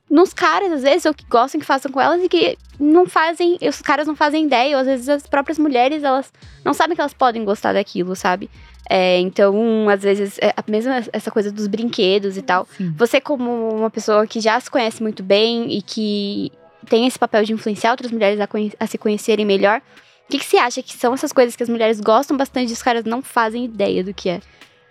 nos 0.10 0.34
caras, 0.34 0.72
às 0.74 0.84
vezes, 0.84 1.06
ou 1.06 1.14
que 1.14 1.26
gostam 1.26 1.60
que 1.60 1.66
façam 1.66 1.90
com 1.90 2.02
elas 2.02 2.22
e 2.22 2.28
que 2.28 2.58
não 2.78 3.06
fazem, 3.06 3.58
os 3.62 3.82
caras 3.82 4.06
não 4.06 4.16
fazem 4.16 4.46
ideia, 4.46 4.76
ou 4.76 4.82
às 4.82 4.88
vezes 4.88 5.08
as 5.08 5.26
próprias 5.26 5.58
mulheres, 5.58 6.04
elas 6.04 6.32
não 6.66 6.74
sabem 6.74 6.96
que 6.96 7.02
elas 7.02 7.14
podem 7.14 7.46
gostar 7.46 7.72
daquilo, 7.72 8.14
sabe? 8.14 8.50
É, 8.90 9.20
então, 9.20 9.88
às 9.88 10.02
vezes, 10.02 10.38
é, 10.42 10.54
a 10.58 10.64
mesma 10.70 11.02
essa 11.14 11.32
coisa 11.32 11.50
dos 11.50 11.66
brinquedos 11.66 12.36
e 12.36 12.42
tal. 12.42 12.68
Sim. 12.76 12.94
Você, 12.98 13.22
como 13.22 13.70
uma 13.70 13.90
pessoa 13.90 14.28
que 14.28 14.42
já 14.42 14.60
se 14.60 14.70
conhece 14.70 15.02
muito 15.02 15.24
bem 15.24 15.72
e 15.72 15.82
que 15.82 16.52
tem 16.90 17.08
esse 17.08 17.18
papel 17.18 17.46
de 17.46 17.54
influenciar 17.54 17.92
outras 17.92 18.12
mulheres 18.12 18.38
a, 18.42 18.48
conhe- 18.48 18.74
a 18.78 18.86
se 18.86 18.98
conhecerem 18.98 19.46
melhor, 19.46 19.82
o 20.28 20.32
que, 20.32 20.40
que 20.40 20.46
você 20.46 20.58
acha 20.58 20.84
que 20.84 20.98
são 20.98 21.14
essas 21.14 21.32
coisas 21.32 21.56
que 21.56 21.64
as 21.64 21.70
mulheres 21.70 22.02
gostam 22.02 22.36
bastante 22.36 22.70
e 22.70 22.74
os 22.74 22.84
caras 22.84 23.06
não 23.06 23.22
fazem 23.22 23.64
ideia 23.64 24.04
do 24.04 24.14
que 24.14 24.30
é? 24.30 24.42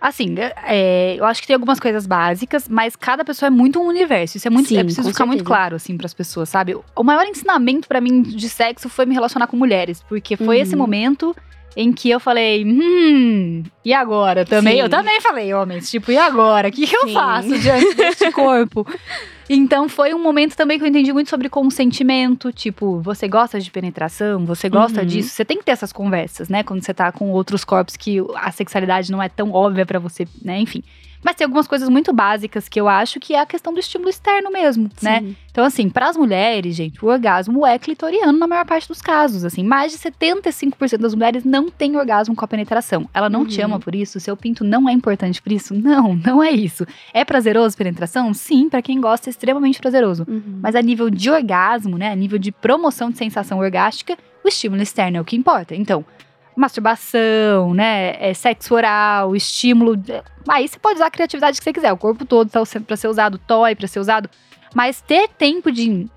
Assim, 0.01 0.33
é, 0.65 1.15
eu 1.15 1.25
acho 1.25 1.39
que 1.41 1.47
tem 1.47 1.53
algumas 1.53 1.79
coisas 1.79 2.07
básicas, 2.07 2.67
mas 2.67 2.95
cada 2.95 3.23
pessoa 3.23 3.47
é 3.47 3.49
muito 3.51 3.79
um 3.79 3.85
universo. 3.85 4.35
Isso 4.37 4.47
é 4.47 4.51
muito, 4.51 4.67
Sim, 4.69 4.77
é 4.79 4.83
preciso 4.83 5.07
ficar 5.09 5.27
muito 5.27 5.39
certeza. 5.41 5.55
claro 5.55 5.75
assim 5.75 5.95
para 5.95 6.07
as 6.07 6.13
pessoas, 6.13 6.49
sabe? 6.49 6.75
O 6.95 7.03
maior 7.03 7.23
ensinamento 7.27 7.87
pra 7.87 8.01
mim 8.01 8.23
de 8.23 8.49
sexo 8.49 8.89
foi 8.89 9.05
me 9.05 9.13
relacionar 9.13 9.45
com 9.45 9.55
mulheres, 9.55 10.01
porque 10.09 10.35
foi 10.35 10.57
Uhum. 10.57 10.63
esse 10.63 10.75
momento 10.75 11.35
em 11.75 11.91
que 11.93 12.09
eu 12.09 12.19
falei, 12.19 12.65
hum, 12.65 13.63
e 13.83 13.93
agora? 13.93 14.45
Também, 14.45 14.75
Sim. 14.75 14.81
eu 14.81 14.89
também 14.89 15.21
falei, 15.21 15.53
homens, 15.53 15.89
tipo, 15.89 16.11
e 16.11 16.17
agora? 16.17 16.67
O 16.67 16.71
que, 16.71 16.85
que 16.85 16.95
eu 16.95 17.07
faço 17.09 17.57
diante 17.59 17.93
deste 17.95 18.29
corpo? 18.33 18.85
Então 19.49 19.89
foi 19.89 20.13
um 20.13 20.21
momento 20.21 20.55
também 20.55 20.77
que 20.77 20.83
eu 20.83 20.87
entendi 20.87 21.11
muito 21.11 21.29
sobre 21.29 21.49
consentimento, 21.49 22.51
tipo, 22.53 22.99
você 23.01 23.27
gosta 23.27 23.59
de 23.59 23.69
penetração, 23.71 24.45
você 24.45 24.69
gosta 24.69 25.01
Uhum. 25.01 25.05
disso, 25.07 25.29
você 25.29 25.43
tem 25.43 25.57
que 25.57 25.65
ter 25.65 25.71
essas 25.71 25.91
conversas, 25.91 26.47
né? 26.49 26.63
Quando 26.63 26.83
você 26.83 26.93
tá 26.93 27.11
com 27.11 27.31
outros 27.31 27.63
corpos 27.65 27.97
que 27.97 28.17
a 28.35 28.51
sexualidade 28.51 29.11
não 29.11 29.21
é 29.21 29.27
tão 29.29 29.51
óbvia 29.51 29.85
pra 29.85 29.99
você, 29.99 30.27
né? 30.43 30.59
Enfim. 30.59 30.83
Mas 31.23 31.35
tem 31.35 31.45
algumas 31.45 31.67
coisas 31.67 31.87
muito 31.89 32.11
básicas 32.11 32.67
que 32.67 32.79
eu 32.81 32.87
acho 32.89 33.19
que 33.19 33.33
é 33.35 33.39
a 33.39 33.45
questão 33.45 33.73
do 33.73 33.79
estímulo 33.79 34.09
externo 34.09 34.51
mesmo, 34.51 34.89
né? 35.01 35.19
Sim. 35.21 35.35
Então, 35.51 35.63
assim, 35.65 35.89
para 35.89 36.07
as 36.09 36.15
mulheres, 36.17 36.75
gente, 36.75 37.03
o 37.03 37.09
orgasmo 37.09 37.65
é 37.65 37.77
clitoriano 37.77 38.37
na 38.39 38.47
maior 38.47 38.65
parte 38.65 38.87
dos 38.87 39.01
casos. 39.01 39.43
Assim, 39.43 39.63
mais 39.63 39.91
de 39.91 39.97
75% 39.97 40.97
das 40.97 41.13
mulheres 41.13 41.43
não 41.43 41.69
têm 41.69 41.97
orgasmo 41.97 42.35
com 42.35 42.43
a 42.45 42.47
penetração. 42.47 43.09
Ela 43.13 43.29
não 43.29 43.45
te 43.45 43.59
Uhum. 43.59 43.65
ama 43.65 43.79
por 43.79 43.93
isso? 43.93 44.19
Seu 44.19 44.35
pinto 44.37 44.63
não 44.63 44.87
é 44.87 44.93
importante 44.93 45.41
por 45.41 45.51
isso? 45.51 45.73
Não, 45.75 46.15
não 46.25 46.41
é 46.41 46.51
isso. 46.51 46.85
É 47.13 47.23
prazeroso 47.25 47.77
penetração? 47.77 48.33
Sim, 48.33 48.69
para 48.69 48.81
quem 48.81 48.99
gosta, 49.01 49.29
é 49.29 49.31
extremamente 49.31 49.79
prazeroso. 49.79 50.25
Uhum. 50.27 50.59
Mas 50.61 50.75
a 50.75 50.81
nível 50.81 51.09
de 51.09 51.29
orgasmo, 51.29 51.97
né? 51.97 52.11
A 52.11 52.15
nível 52.15 52.39
de 52.39 52.51
promoção 52.51 53.11
de 53.11 53.17
sensação 53.17 53.59
orgástica, 53.59 54.17
o 54.43 54.47
estímulo 54.47 54.81
externo 54.81 55.17
é 55.17 55.21
o 55.21 55.25
que 55.25 55.35
importa. 55.35 55.75
Então, 55.75 56.03
masturbação, 56.55 57.73
né, 57.73 58.15
é, 58.19 58.33
sexo 58.33 58.73
oral, 58.73 59.35
estímulo. 59.35 59.95
Aí 60.47 60.67
você 60.67 60.77
pode 60.79 60.95
usar 60.95 61.07
a 61.07 61.11
criatividade 61.11 61.57
que 61.57 61.63
você 61.63 61.73
quiser. 61.73 61.91
O 61.91 61.97
corpo 61.97 62.25
todo 62.25 62.49
tá 62.49 62.61
para 62.85 62.97
ser 62.97 63.07
usado, 63.07 63.37
toy 63.37 63.75
para 63.75 63.87
ser 63.87 63.99
usado. 63.99 64.29
Mas 64.73 65.01
ter 65.01 65.27
tempo 65.29 65.71
de. 65.71 66.07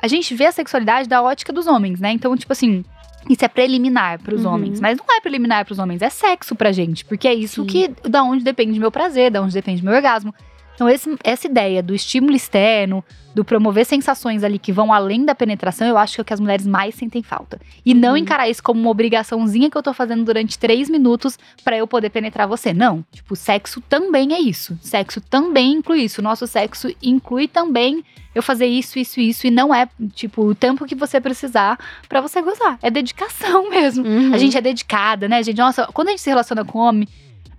A 0.00 0.08
gente 0.08 0.34
vê 0.34 0.46
a 0.46 0.52
sexualidade 0.52 1.08
da 1.08 1.22
ótica 1.22 1.52
dos 1.52 1.66
homens, 1.66 2.00
né? 2.00 2.10
Então, 2.12 2.34
tipo 2.36 2.52
assim, 2.52 2.84
isso 3.28 3.44
é 3.44 3.48
preliminar 3.48 4.18
para 4.20 4.34
os 4.34 4.44
uhum. 4.44 4.54
homens, 4.54 4.80
mas 4.80 4.96
não 4.96 5.04
é 5.14 5.20
preliminar 5.20 5.64
para 5.64 5.72
os 5.72 5.78
homens, 5.78 6.00
é 6.00 6.08
sexo 6.08 6.54
pra 6.54 6.72
gente, 6.72 7.04
porque 7.04 7.28
é 7.28 7.34
isso 7.34 7.62
Sim. 7.62 7.66
que 7.66 8.08
da 8.08 8.22
onde 8.22 8.42
depende 8.42 8.78
meu 8.78 8.90
prazer, 8.90 9.30
da 9.30 9.42
onde 9.42 9.52
depende 9.52 9.84
meu 9.84 9.94
orgasmo. 9.94 10.34
Então, 10.80 10.88
esse, 10.88 11.14
essa 11.22 11.46
ideia 11.46 11.82
do 11.82 11.94
estímulo 11.94 12.34
externo, 12.34 13.04
do 13.34 13.44
promover 13.44 13.84
sensações 13.84 14.42
ali 14.42 14.58
que 14.58 14.72
vão 14.72 14.90
além 14.90 15.26
da 15.26 15.34
penetração, 15.34 15.86
eu 15.86 15.98
acho 15.98 16.14
que 16.14 16.20
é 16.20 16.22
o 16.22 16.24
que 16.24 16.32
as 16.32 16.40
mulheres 16.40 16.66
mais 16.66 16.94
sentem 16.94 17.22
falta. 17.22 17.60
E 17.84 17.92
não 17.92 18.12
uhum. 18.12 18.16
encarar 18.16 18.48
isso 18.48 18.62
como 18.62 18.80
uma 18.80 18.90
obrigaçãozinha 18.90 19.68
que 19.68 19.76
eu 19.76 19.82
tô 19.82 19.92
fazendo 19.92 20.24
durante 20.24 20.58
três 20.58 20.88
minutos 20.88 21.38
para 21.62 21.76
eu 21.76 21.86
poder 21.86 22.08
penetrar 22.08 22.48
você. 22.48 22.72
Não. 22.72 23.04
Tipo, 23.12 23.36
sexo 23.36 23.82
também 23.82 24.32
é 24.32 24.40
isso. 24.40 24.78
Sexo 24.80 25.20
também 25.20 25.74
inclui 25.74 26.00
isso. 26.00 26.22
Nosso 26.22 26.46
sexo 26.46 26.88
inclui 27.02 27.46
também 27.46 28.02
eu 28.34 28.42
fazer 28.42 28.64
isso, 28.64 28.98
isso, 28.98 29.20
isso. 29.20 29.46
E 29.46 29.50
não 29.50 29.74
é, 29.74 29.86
tipo, 30.14 30.46
o 30.46 30.54
tempo 30.54 30.86
que 30.86 30.94
você 30.94 31.20
precisar 31.20 31.78
para 32.08 32.22
você 32.22 32.40
gozar. 32.40 32.78
É 32.80 32.90
dedicação 32.90 33.68
mesmo. 33.70 34.02
Uhum. 34.02 34.32
A 34.32 34.38
gente 34.38 34.56
é 34.56 34.62
dedicada, 34.62 35.28
né, 35.28 35.42
gente? 35.42 35.58
Nossa, 35.58 35.86
quando 35.92 36.08
a 36.08 36.10
gente 36.12 36.22
se 36.22 36.30
relaciona 36.30 36.64
com 36.64 36.78
homem 36.78 37.06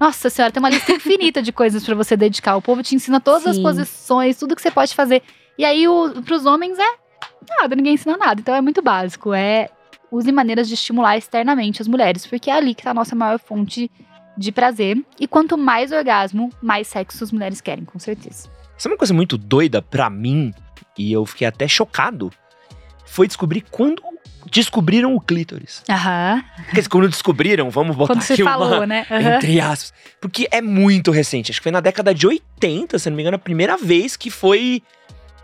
nossa 0.02 0.32
senhora, 0.32 0.52
tem 0.52 0.60
uma 0.60 0.70
lista 0.70 0.92
infinita 0.92 1.44
de 1.44 1.52
coisas 1.52 1.86
para 1.86 1.94
você 1.94 2.18
dedicar. 2.18 2.56
O 2.56 2.62
povo 2.62 2.82
te 2.82 2.96
ensina 2.96 3.20
todas 3.20 3.44
Sim. 3.44 3.50
as 3.52 3.60
posições, 3.60 4.36
tudo 4.36 4.56
que 4.56 4.62
você 4.62 4.72
pode 4.72 4.96
fazer. 4.96 5.22
E 5.60 5.64
aí, 5.64 5.88
o, 5.88 6.24
pros 6.24 6.44
homens 6.48 6.80
é 6.80 6.96
nada, 7.60 7.76
ninguém 7.76 7.94
ensina 7.94 8.18
nada. 8.18 8.42
Então 8.42 8.56
é 8.56 8.62
muito 8.62 8.82
básico. 8.82 9.32
É 9.32 9.70
use 10.12 10.32
maneiras 10.32 10.68
de 10.68 10.74
estimular 10.74 11.18
externamente 11.18 11.84
as 11.84 11.88
mulheres, 11.88 12.26
porque 12.26 12.50
é 12.50 12.54
ali 12.54 12.74
que 12.74 12.84
tá 12.84 12.90
a 12.90 12.96
nossa 12.96 13.16
maior 13.16 13.40
fonte 13.40 13.90
de 14.36 14.52
prazer. 14.52 14.98
E 15.20 15.28
quanto 15.28 15.56
mais 15.56 15.92
orgasmo, 15.92 16.50
mais 16.62 16.88
sexo 16.88 17.24
as 17.24 17.32
mulheres 17.32 17.62
querem, 17.62 17.86
com 17.86 18.00
certeza. 18.00 18.50
Isso 18.76 18.88
é 18.88 18.92
uma 18.92 18.98
coisa 18.98 19.14
muito 19.14 19.38
doida 19.38 19.82
para 19.82 20.10
mim, 20.10 20.52
e 20.98 21.14
eu 21.14 21.26
fiquei 21.26 21.48
até 21.48 21.68
chocado. 21.68 22.32
Foi 23.06 23.28
descobrir 23.28 23.62
quando 23.70 24.02
descobriram 24.50 25.16
o 25.16 25.22
clítoris. 25.22 25.84
Aham. 25.90 26.44
Porque 26.66 26.84
quando 26.90 27.10
descobriram, 27.10 27.70
vamos 27.70 27.96
botar 27.96 28.14
quando 28.14 28.24
aqui 28.24 28.44
falou, 28.44 28.78
uma, 28.78 28.88
né? 28.88 29.06
Uhum. 29.12 29.36
Entre 29.36 29.60
aspas. 29.60 29.94
Porque 30.20 30.48
é 30.52 30.62
muito 30.62 31.12
recente. 31.12 31.52
Acho 31.52 31.60
que 31.60 31.64
foi 31.64 31.72
na 31.72 31.80
década 31.80 32.14
de 32.14 32.26
80, 32.26 32.98
se 32.98 33.10
não 33.10 33.18
me 33.18 33.24
engano, 33.24 33.36
a 33.36 33.40
primeira 33.40 33.78
vez 33.78 34.16
que 34.16 34.30
foi... 34.30 34.82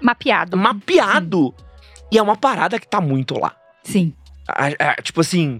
Mapeado. 0.01 0.55
Mapeado. 0.55 1.53
Sim. 1.57 1.65
E 2.11 2.17
é 2.17 2.21
uma 2.21 2.37
parada 2.37 2.79
que 2.79 2.87
tá 2.87 3.01
muito 3.01 3.37
lá. 3.39 3.55
Sim. 3.83 4.13
A, 4.47 4.67
a, 4.67 4.95
tipo 5.01 5.21
assim, 5.21 5.59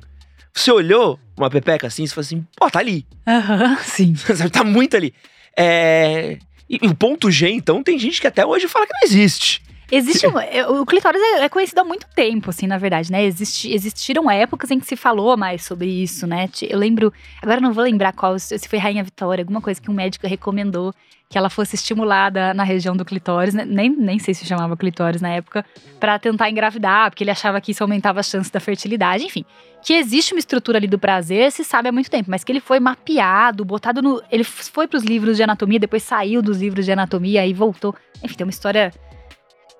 você 0.53 0.72
olhou 0.72 1.19
uma 1.38 1.49
pepeca 1.49 1.88
assim, 1.88 2.05
você 2.05 2.14
falou 2.14 2.26
assim, 2.26 2.47
pô, 2.55 2.69
tá 2.69 2.80
ali. 2.80 3.05
Aham, 3.27 3.72
uhum, 3.72 3.77
sim. 3.84 4.14
tá 4.51 4.64
muito 4.64 4.95
ali. 4.95 5.14
É... 5.55 6.38
E 6.69 6.85
o 6.85 6.95
ponto 6.95 7.31
G, 7.31 7.49
então, 7.49 7.81
tem 7.81 7.97
gente 7.97 8.19
que 8.19 8.27
até 8.27 8.45
hoje 8.45 8.68
fala 8.68 8.85
que 8.85 8.93
não 8.93 9.01
existe. 9.03 9.61
Existe 9.91 10.27
um, 10.27 10.38
é, 10.38 10.68
o 10.68 10.85
clitóris 10.85 11.22
é, 11.22 11.45
é, 11.45 11.49
conhecido 11.49 11.80
há 11.80 11.84
muito 11.84 12.05
tempo, 12.14 12.49
assim, 12.49 12.68
na 12.68 12.77
verdade, 12.77 13.11
né? 13.11 13.23
Existi, 13.23 13.73
existiram 13.73 14.30
épocas 14.30 14.69
em 14.69 14.80
que 14.80 14.85
se 14.85 14.95
falou 14.95 15.38
mais 15.38 15.64
sobre 15.64 15.88
isso, 15.88 16.27
né? 16.27 16.49
Eu 16.61 16.77
lembro, 16.77 17.14
agora 17.41 17.61
não 17.61 17.72
vou 17.72 17.84
lembrar 17.84 18.11
qual, 18.11 18.38
se 18.38 18.59
foi 18.68 18.80
Rainha 18.80 19.03
Vitória, 19.03 19.41
alguma 19.41 19.61
coisa 19.61 19.81
que 19.81 19.89
um 19.89 19.93
médico 19.93 20.27
recomendou 20.27 20.93
que 21.30 21.38
ela 21.38 21.49
fosse 21.49 21.76
estimulada 21.76 22.53
na 22.53 22.64
região 22.64 22.95
do 22.95 23.03
clitóris, 23.03 23.53
né? 23.53 23.65
nem, 23.65 23.89
nem 23.89 24.18
sei 24.18 24.34
se 24.34 24.45
chamava 24.45 24.77
clitóris 24.77 25.22
na 25.22 25.30
época, 25.30 25.65
para 25.99 26.18
tentar 26.18 26.49
engravidar, 26.49 27.09
porque 27.09 27.23
ele 27.23 27.31
achava 27.31 27.59
que 27.59 27.72
isso 27.72 27.84
aumentava 27.84 28.22
as 28.22 28.27
chances 28.27 28.49
da 28.49 28.61
fertilidade, 28.61 29.26
enfim. 29.26 29.43
Que 29.81 29.93
existe 29.93 30.34
uma 30.34 30.39
estrutura 30.39 30.77
ali 30.77 30.88
do 30.88 30.97
prazer, 30.97 31.51
se 31.51 31.64
sabe 31.64 31.89
há 31.89 31.91
muito 31.91 32.09
tempo, 32.09 32.31
mas 32.31 32.43
que 32.43 32.51
ele 32.51 32.61
foi 32.61 32.80
mapeado, 32.80 33.65
botado 33.65 34.01
no. 34.01 34.22
Ele 34.31 34.43
foi 34.43 34.88
para 34.88 34.97
os 34.97 35.03
livros 35.03 35.35
de 35.38 35.43
anatomia, 35.43 35.80
depois 35.80 36.01
saiu 36.01 36.41
dos 36.41 36.59
livros 36.59 36.85
de 36.85 36.91
anatomia 36.91 37.45
e 37.45 37.53
voltou. 37.53 37.93
Enfim, 38.23 38.35
tem 38.35 38.45
uma 38.45 38.51
história 38.51 38.91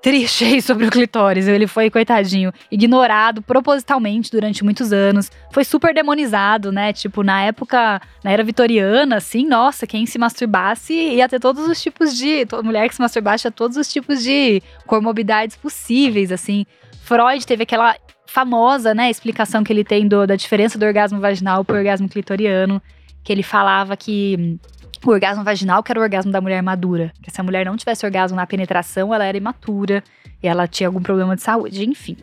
triste 0.02 0.46
aí 0.46 0.62
sobre 0.62 0.86
o 0.86 0.92
clitóris. 0.92 1.48
Ele 1.48 1.68
foi, 1.68 1.90
coitadinho, 1.90 2.52
ignorado 2.72 3.42
propositalmente 3.42 4.32
durante 4.32 4.64
muitos 4.64 4.94
anos. 4.94 5.32
Foi 5.52 5.64
super 5.64 5.94
demonizado, 5.94 6.72
né? 6.72 6.94
Tipo, 6.94 7.24
na 7.24 7.42
época, 7.42 8.02
na 8.24 8.32
era 8.32 8.44
vitoriana, 8.44 9.18
assim, 9.18 9.46
nossa, 9.46 9.88
quem 9.88 10.06
se 10.06 10.18
masturbasse 10.18 10.94
ia 10.94 11.28
ter 11.28 11.40
todos 11.40 11.68
os 11.68 11.82
tipos 11.82 12.16
de. 12.16 12.46
Mulher 12.64 12.88
que 12.90 12.96
se 12.96 13.02
masturbasse 13.02 13.42
tinha 13.42 13.52
todos 13.52 13.78
os 13.78 13.92
tipos 13.92 14.24
de 14.24 14.62
comorbidades 14.86 15.56
possíveis, 15.56 16.32
assim. 16.32 16.66
Freud 17.04 17.46
teve 17.46 17.64
aquela 17.64 17.96
famosa, 18.26 18.94
né, 18.94 19.10
explicação 19.10 19.64
que 19.64 19.72
ele 19.72 19.84
tem 19.84 20.08
do, 20.08 20.28
da 20.28 20.36
diferença 20.36 20.78
do 20.78 20.86
orgasmo 20.86 21.20
vaginal 21.20 21.64
pro 21.64 21.78
orgasmo 21.78 22.10
clitoriano, 22.10 22.82
que 23.24 23.32
ele 23.32 23.42
falava 23.42 23.96
que 23.96 24.60
o 25.06 25.10
orgasmo 25.10 25.44
vaginal, 25.44 25.84
que 25.84 25.92
era 25.92 26.00
o 26.00 26.04
orgasmo 26.04 26.32
da 26.32 26.42
mulher 26.42 26.62
madura. 26.62 27.12
Que 27.22 27.32
se 27.32 27.40
a 27.40 27.44
mulher 27.44 27.66
não 27.66 27.78
tivesse 27.78 28.06
orgasmo 28.06 28.36
na 28.36 28.48
penetração, 28.48 29.14
ela 29.14 29.26
era 29.26 29.38
imatura 29.38 30.04
e 30.42 30.48
ela 30.48 30.68
tinha 30.68 30.88
algum 30.88 31.02
problema 31.02 31.36
de 31.36 31.42
saúde, 31.42 31.88
enfim. 31.88 32.18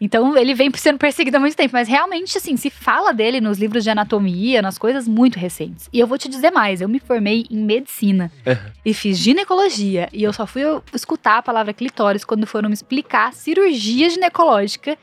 Então 0.00 0.36
ele 0.36 0.54
vem 0.54 0.70
sendo 0.74 0.98
perseguido 0.98 1.36
há 1.36 1.40
muito 1.40 1.56
tempo, 1.56 1.70
mas 1.72 1.88
realmente, 1.88 2.36
assim, 2.36 2.56
se 2.56 2.68
fala 2.68 3.12
dele 3.12 3.40
nos 3.40 3.58
livros 3.58 3.84
de 3.84 3.90
anatomia, 3.90 4.60
nas 4.60 4.76
coisas 4.76 5.08
muito 5.08 5.38
recentes. 5.38 5.88
E 5.92 5.98
eu 5.98 6.06
vou 6.06 6.18
te 6.18 6.28
dizer 6.28 6.50
mais: 6.50 6.80
eu 6.80 6.88
me 6.88 6.98
formei 6.98 7.46
em 7.50 7.58
medicina 7.58 8.30
uhum. 8.46 8.70
e 8.84 8.92
fiz 8.92 9.16
ginecologia, 9.16 10.08
e 10.12 10.22
eu 10.22 10.32
só 10.32 10.46
fui 10.46 10.62
escutar 10.92 11.38
a 11.38 11.42
palavra 11.42 11.72
clitóris 11.72 12.24
quando 12.24 12.46
foram 12.46 12.68
me 12.68 12.74
explicar 12.74 13.32
cirurgia 13.32 14.10
ginecológica 14.10 14.98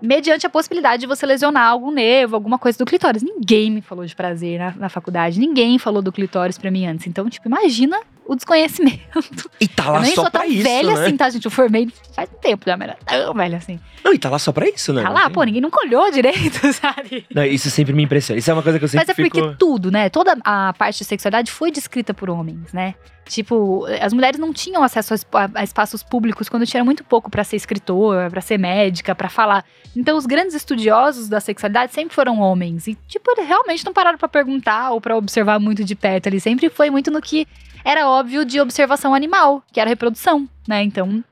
mediante 0.00 0.46
a 0.46 0.50
possibilidade 0.50 1.00
de 1.00 1.06
você 1.06 1.24
lesionar 1.24 1.68
algum 1.68 1.90
nervo, 1.90 2.34
alguma 2.34 2.58
coisa 2.58 2.78
do 2.78 2.84
clitóris. 2.84 3.22
Ninguém 3.22 3.70
me 3.70 3.80
falou 3.80 4.04
de 4.04 4.14
prazer 4.14 4.58
na, 4.58 4.74
na 4.76 4.88
faculdade, 4.88 5.38
ninguém 5.38 5.78
falou 5.78 6.02
do 6.02 6.12
clitóris 6.12 6.58
pra 6.58 6.70
mim 6.70 6.86
antes. 6.86 7.06
Então, 7.06 7.28
tipo, 7.28 7.48
imagina 7.48 7.98
o 8.26 8.34
desconhecimento. 8.34 8.96
E 9.58 9.66
tá 9.66 9.90
lá 9.90 10.04
só 10.04 10.28
pra 10.28 10.46
isso, 10.46 10.62
velha 10.62 10.94
né? 10.94 11.04
assim, 11.06 11.16
tá, 11.16 11.30
gente? 11.30 11.44
Eu 11.44 11.50
formei 11.50 11.88
faz 12.14 12.28
um 12.30 12.38
tempo 12.38 12.64
já, 12.66 12.76
mas 12.76 12.88
era 12.88 13.24
tão 13.24 13.34
velha 13.34 13.56
assim. 13.56 13.80
Não, 14.04 14.12
e 14.12 14.18
tá 14.18 14.28
lá 14.28 14.38
só 14.38 14.52
pra 14.52 14.68
isso, 14.68 14.92
né? 14.92 15.02
Tá 15.02 15.08
lá, 15.08 15.30
pô, 15.30 15.42
ninguém 15.42 15.62
nunca 15.62 15.78
olhou 15.84 16.10
direito, 16.10 16.60
sabe? 16.74 17.24
Não, 17.34 17.44
isso 17.44 17.70
sempre 17.70 17.94
me 17.94 18.02
impressiona. 18.02 18.38
Isso 18.38 18.50
é 18.50 18.54
uma 18.54 18.62
coisa 18.62 18.78
que 18.78 18.84
eu 18.84 18.88
sempre 18.88 19.06
Mas 19.06 19.08
é 19.08 19.14
fico... 19.14 19.38
porque 19.38 19.56
tudo, 19.56 19.90
né? 19.90 20.10
Toda 20.10 20.36
a 20.44 20.74
parte 20.74 20.98
de 20.98 21.04
sexualidade 21.04 21.50
foi 21.50 21.70
descrita 21.70 22.12
por 22.12 22.28
homens, 22.28 22.72
né? 22.72 22.94
Tipo, 23.28 23.84
as 24.00 24.12
mulheres 24.12 24.38
não 24.38 24.52
tinham 24.52 24.84
acesso 24.84 25.14
a, 25.54 25.64
espaços 25.64 26.02
públicos 26.02 26.48
quando 26.48 26.64
tinha 26.64 26.84
muito 26.84 27.02
pouco 27.02 27.28
para 27.28 27.42
ser 27.42 27.56
escritor, 27.56 28.30
para 28.30 28.40
ser 28.40 28.56
médica, 28.56 29.14
para 29.14 29.28
falar. 29.28 29.64
Então, 29.96 30.16
os 30.16 30.26
grandes 30.26 30.54
estudiosos 30.54 31.28
da 31.28 31.40
sexualidade 31.40 31.92
sempre 31.92 32.14
foram 32.14 32.38
homens. 32.38 32.86
E, 32.86 32.96
tipo, 33.08 33.34
realmente 33.40 33.84
não 33.84 33.92
pararam 33.92 34.16
para 34.16 34.28
perguntar 34.28 34.92
ou 34.92 35.00
para 35.00 35.16
observar 35.16 35.58
muito 35.58 35.82
de 35.82 35.96
perto. 35.96 36.28
Ele 36.28 36.38
sempre 36.38 36.70
foi 36.70 36.88
muito 36.88 37.10
no 37.10 37.20
que 37.20 37.48
era 37.86 38.08
óbvio 38.08 38.44
de 38.44 38.60
observação 38.60 39.14
animal, 39.14 39.62
que 39.72 39.78
era 39.78 39.88
reprodução, 39.88 40.48
né? 40.66 40.82
Então, 40.82 41.22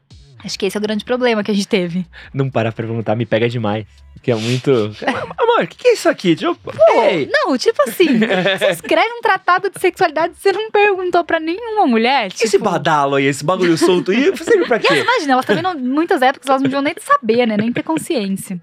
acho 0.45 0.57
que 0.57 0.65
esse 0.65 0.77
é 0.77 0.79
o 0.79 0.81
grande 0.81 1.05
problema 1.05 1.43
que 1.43 1.51
a 1.51 1.55
gente 1.55 1.67
teve. 1.67 2.07
Não 2.33 2.49
parar 2.49 2.71
pra 2.71 2.87
perguntar 2.87 3.17
me 3.17 3.27
pega 3.27 3.49
demais. 3.49 3.87
Que 4.23 4.31
é 4.31 4.37
muito. 4.37 4.71
Amor, 5.37 5.65
o 5.65 5.67
que, 5.67 5.77
que, 5.77 5.89
é 5.89 5.93
isso 5.95 6.09
aqui? 6.09 6.37
Tipo, 6.37 6.55
Pô, 6.55 6.73
não, 7.29 7.59
tipo 7.59 7.83
assim, 7.83 8.21
você 8.21 8.71
escreve 8.71 9.13
um 9.19 9.21
tratado 9.21 9.69
de 9.69 9.79
sexualidade 9.81 10.35
e 10.35 10.41
você 10.41 10.53
não 10.53 10.71
perguntou 10.71 11.25
pra 11.25 11.41
nenhuma 11.41 11.87
mulher. 11.87 12.31
Tipo... 12.31 12.45
Esse 12.45 12.57
badalo 12.57 13.17
aí, 13.17 13.27
esse 13.27 13.45
bagulho 13.45 13.77
solto 13.77 14.13
aí, 14.13 14.35
serve 14.37 14.65
pra 14.65 14.79
quê? 14.79 14.87
E 14.95 15.01
imagina, 15.01 15.33
elas 15.33 15.45
também, 15.45 15.63
não, 15.63 15.75
muitas 15.75 16.23
épocas, 16.23 16.49
elas 16.49 16.63
não 16.63 16.71
deviam 16.71 16.83
nem 16.83 16.95
saber, 17.01 17.47
né? 17.47 17.57
Nem 17.57 17.73
ter 17.73 17.83
consciência. 17.83 18.59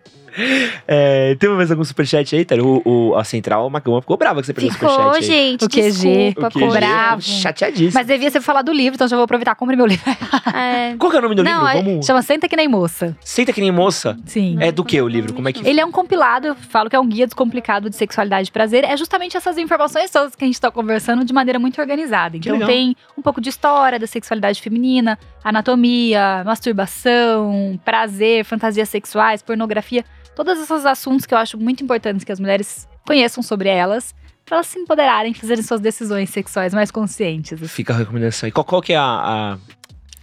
É, 0.87 1.35
teve 1.35 1.53
mais 1.53 1.71
algum 1.71 1.83
superchat 1.83 2.35
aí, 2.35 2.45
Tara? 2.45 2.63
O, 2.63 2.81
o, 2.85 3.15
a 3.15 3.23
Central 3.23 3.69
Macama 3.69 4.01
ficou 4.01 4.17
brava 4.17 4.41
que 4.41 4.47
você 4.47 4.53
perdeu 4.53 4.71
ficou, 4.71 4.89
o 4.89 4.91
superchat. 4.91 5.23
Ficou, 5.23 5.35
gente. 5.35 5.65
O 5.65 5.69
QG. 5.69 5.81
Desculpa, 5.81 6.47
o 6.47 6.51
QG 6.51 6.79
bravo. 6.79 7.21
Chateadíssimo. 7.21 7.93
Mas 7.93 8.07
devia 8.07 8.29
ser 8.31 8.41
falar 8.41 8.61
do 8.61 8.71
livro, 8.71 8.95
então 8.95 9.07
já 9.07 9.15
vou 9.15 9.25
aproveitar. 9.25 9.55
Compre 9.55 9.75
meu 9.75 9.85
livro. 9.85 10.09
É. 10.53 10.95
Qual 10.97 11.09
que 11.09 11.15
é 11.15 11.19
o 11.19 11.23
nome 11.23 11.35
do 11.35 11.43
Não, 11.43 11.65
livro? 11.65 11.79
É, 11.79 11.83
Vamos... 11.83 12.05
Chama 12.05 12.21
Senta 12.21 12.47
Que 12.47 12.55
Nem 12.55 12.67
Moça. 12.67 13.15
Senta 13.21 13.53
Que 13.53 13.61
Nem 13.61 13.71
Moça? 13.71 14.17
Sim. 14.25 14.57
É 14.59 14.71
do 14.71 14.83
que 14.83 15.01
o 15.01 15.07
livro? 15.07 15.33
Como 15.33 15.47
é 15.47 15.53
que... 15.53 15.67
Ele 15.67 15.79
é 15.79 15.85
um 15.85 15.91
compilado, 15.91 16.47
eu 16.47 16.55
falo 16.55 16.89
que 16.89 16.95
é 16.95 16.99
um 16.99 17.07
guia 17.07 17.25
descomplicado 17.25 17.89
de 17.89 17.95
sexualidade 17.95 18.49
e 18.49 18.51
prazer. 18.51 18.83
É 18.83 18.95
justamente 18.97 19.37
essas 19.37 19.57
informações 19.57 20.11
todas 20.11 20.35
que 20.35 20.43
a 20.43 20.47
gente 20.47 20.59
tá 20.59 20.69
conversando 20.69 21.23
de 21.23 21.33
maneira 21.33 21.59
muito 21.59 21.79
organizada. 21.79 22.37
Então 22.37 22.59
tem 22.65 22.95
um 23.17 23.21
pouco 23.21 23.39
de 23.39 23.49
história 23.49 23.97
da 23.97 24.07
sexualidade 24.07 24.61
feminina, 24.61 25.17
anatomia, 25.43 26.43
masturbação, 26.45 27.79
prazer, 27.83 28.43
fantasias 28.45 28.89
sexuais, 28.89 29.41
pornografia 29.41 30.03
todos 30.35 30.59
esses 30.59 30.85
assuntos 30.85 31.25
que 31.25 31.33
eu 31.33 31.37
acho 31.37 31.57
muito 31.57 31.83
importantes 31.83 32.23
que 32.23 32.31
as 32.31 32.39
mulheres 32.39 32.87
conheçam 33.05 33.43
sobre 33.43 33.69
elas, 33.69 34.13
para 34.45 34.57
elas 34.57 34.67
se 34.67 34.79
empoderarem, 34.79 35.33
fazerem 35.33 35.63
suas 35.63 35.79
decisões 35.79 36.29
sexuais 36.29 36.73
mais 36.73 36.91
conscientes. 36.91 37.53
Assim. 37.53 37.67
Fica 37.67 37.93
a 37.93 37.97
recomendação. 37.97 38.49
E 38.49 38.51
qual, 38.51 38.65
qual 38.65 38.81
que 38.81 38.93
é 38.93 38.97
a, 38.97 39.03
a... 39.03 39.57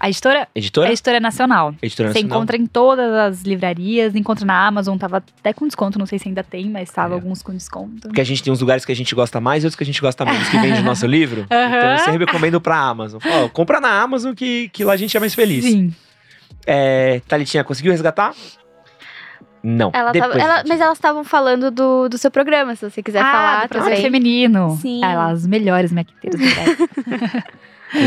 A 0.01 0.09
editora? 0.09 0.47
Editora? 0.55 0.89
A 0.89 0.93
editora 0.93 1.19
nacional. 1.19 1.75
Editora 1.83 2.11
Você 2.11 2.21
nacional. 2.21 2.39
encontra 2.39 2.57
em 2.57 2.67
todas 2.67 3.13
as 3.13 3.43
livrarias, 3.43 4.15
encontra 4.15 4.47
na 4.47 4.65
Amazon, 4.65 4.97
tava 4.97 5.17
até 5.17 5.53
com 5.53 5.67
desconto, 5.67 5.99
não 5.99 6.07
sei 6.07 6.21
se 6.21 6.29
ainda 6.29 6.45
tem, 6.45 6.71
mas 6.71 6.89
tava 6.89 7.15
é. 7.15 7.17
alguns 7.17 7.43
com 7.43 7.53
desconto. 7.53 8.03
Porque 8.03 8.21
a 8.21 8.25
gente 8.25 8.41
tem 8.41 8.53
uns 8.53 8.61
lugares 8.61 8.85
que 8.85 8.93
a 8.93 8.95
gente 8.95 9.13
gosta 9.13 9.41
mais 9.41 9.65
e 9.65 9.67
outros 9.67 9.77
que 9.77 9.83
a 9.83 9.87
gente 9.87 10.01
gosta 10.01 10.25
menos, 10.25 10.49
que 10.49 10.59
vende 10.59 10.81
o 10.81 10.85
nosso 10.85 11.05
livro. 11.09 11.41
Uhum. 11.41 11.47
Então 11.47 11.91
eu 11.91 11.99
sempre 11.99 12.27
recomendo 12.27 12.61
pra 12.61 12.77
Amazon. 12.79 13.21
Ó, 13.25 13.49
compra 13.49 13.81
na 13.81 14.01
Amazon 14.01 14.35
que, 14.35 14.69
que 14.69 14.85
lá 14.85 14.93
a 14.93 14.97
gente 14.97 15.17
é 15.17 15.21
mais 15.21 15.35
feliz. 15.35 15.65
Sim. 15.65 15.93
É, 16.65 17.21
Thalitinha, 17.27 17.65
conseguiu 17.65 17.91
resgatar? 17.91 18.35
Não. 19.63 19.91
Ela 19.93 20.13
tava- 20.13 20.39
ela- 20.39 20.65
mas 20.67 20.81
elas 20.81 20.99
estavam 20.99 21.25
falando 21.25 21.71
do, 21.71 22.09
do 22.09 22.17
seu 22.19 22.31
programa, 22.31 22.75
se 22.77 22.89
você 22.89 23.03
quiser 23.03 23.21
ah, 23.21 23.33
falar 23.33 23.69
do 23.69 23.79
também. 23.85 24.01
feminino. 24.03 24.79
Sim. 24.81 25.03
Ah, 25.05 25.27
as 25.29 25.47
melhores 25.47 25.91
maqueteiras 25.93 26.41
do 26.41 26.55
Brasil. 26.55 26.89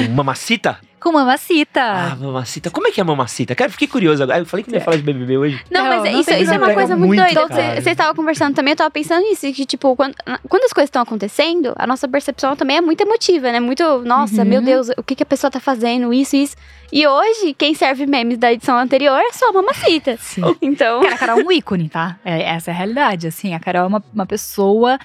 Com 0.07 0.13
mamacita? 0.13 0.77
Com 1.01 1.11
mamacita. 1.11 1.81
Ah, 1.81 2.15
mamacita. 2.15 2.69
Como 2.69 2.87
é 2.87 2.91
que 2.91 3.01
é 3.01 3.03
mamacita? 3.03 3.55
Cara, 3.55 3.71
fiquei 3.71 3.87
curioso 3.87 4.21
agora. 4.21 4.37
Eu 4.39 4.45
falei 4.45 4.63
que 4.63 4.69
não 4.71 4.77
ia 4.77 4.83
falar 4.85 4.97
de 4.97 5.03
BBB 5.03 5.35
hoje. 5.37 5.59
Não, 5.71 5.83
mas 5.85 6.03
não 6.03 6.19
isso, 6.19 6.31
isso 6.31 6.53
é 6.53 6.57
uma 6.57 6.73
coisa 6.73 6.95
muito 6.95 7.19
doida. 7.19 7.47
Vocês 7.73 7.87
estavam 7.87 8.13
conversando 8.13 8.53
também, 8.53 8.73
eu 8.73 8.77
tava 8.77 8.91
pensando 8.91 9.23
nisso, 9.23 9.51
que, 9.51 9.65
tipo, 9.65 9.95
quando, 9.95 10.13
quando 10.47 10.63
as 10.63 10.71
coisas 10.71 10.89
estão 10.89 11.01
acontecendo, 11.01 11.73
a 11.75 11.87
nossa 11.87 12.07
percepção 12.07 12.55
também 12.55 12.77
é 12.77 12.81
muito 12.81 13.01
emotiva, 13.01 13.51
né? 13.51 13.59
Muito, 13.59 13.83
nossa, 14.05 14.43
Uhum. 14.43 14.47
meu 14.47 14.61
Deus, 14.61 14.89
o 14.95 15.01
que, 15.01 15.15
que 15.15 15.23
a 15.23 15.25
pessoa 15.25 15.49
tá 15.49 15.59
fazendo, 15.59 16.13
isso, 16.13 16.35
isso. 16.35 16.55
E 16.93 17.07
hoje, 17.07 17.55
quem 17.57 17.73
serve 17.73 18.05
memes 18.05 18.37
da 18.37 18.53
edição 18.53 18.77
anterior 18.77 19.17
é 19.17 19.31
só 19.31 19.49
a 19.49 19.53
mamacita. 19.53 20.17
Sim. 20.19 20.41
Então, 20.61 21.01
Cara, 21.01 21.15
a 21.15 21.17
Carol 21.17 21.39
é 21.39 21.43
um 21.43 21.51
ícone, 21.51 21.89
tá? 21.89 22.17
É, 22.23 22.43
essa 22.43 22.69
é 22.69 22.73
a 22.73 22.77
realidade. 22.77 23.25
Assim, 23.27 23.55
a 23.55 23.59
Carol 23.59 23.85
é 23.85 23.87
uma, 23.87 24.03
uma 24.13 24.25
pessoa 24.27 24.99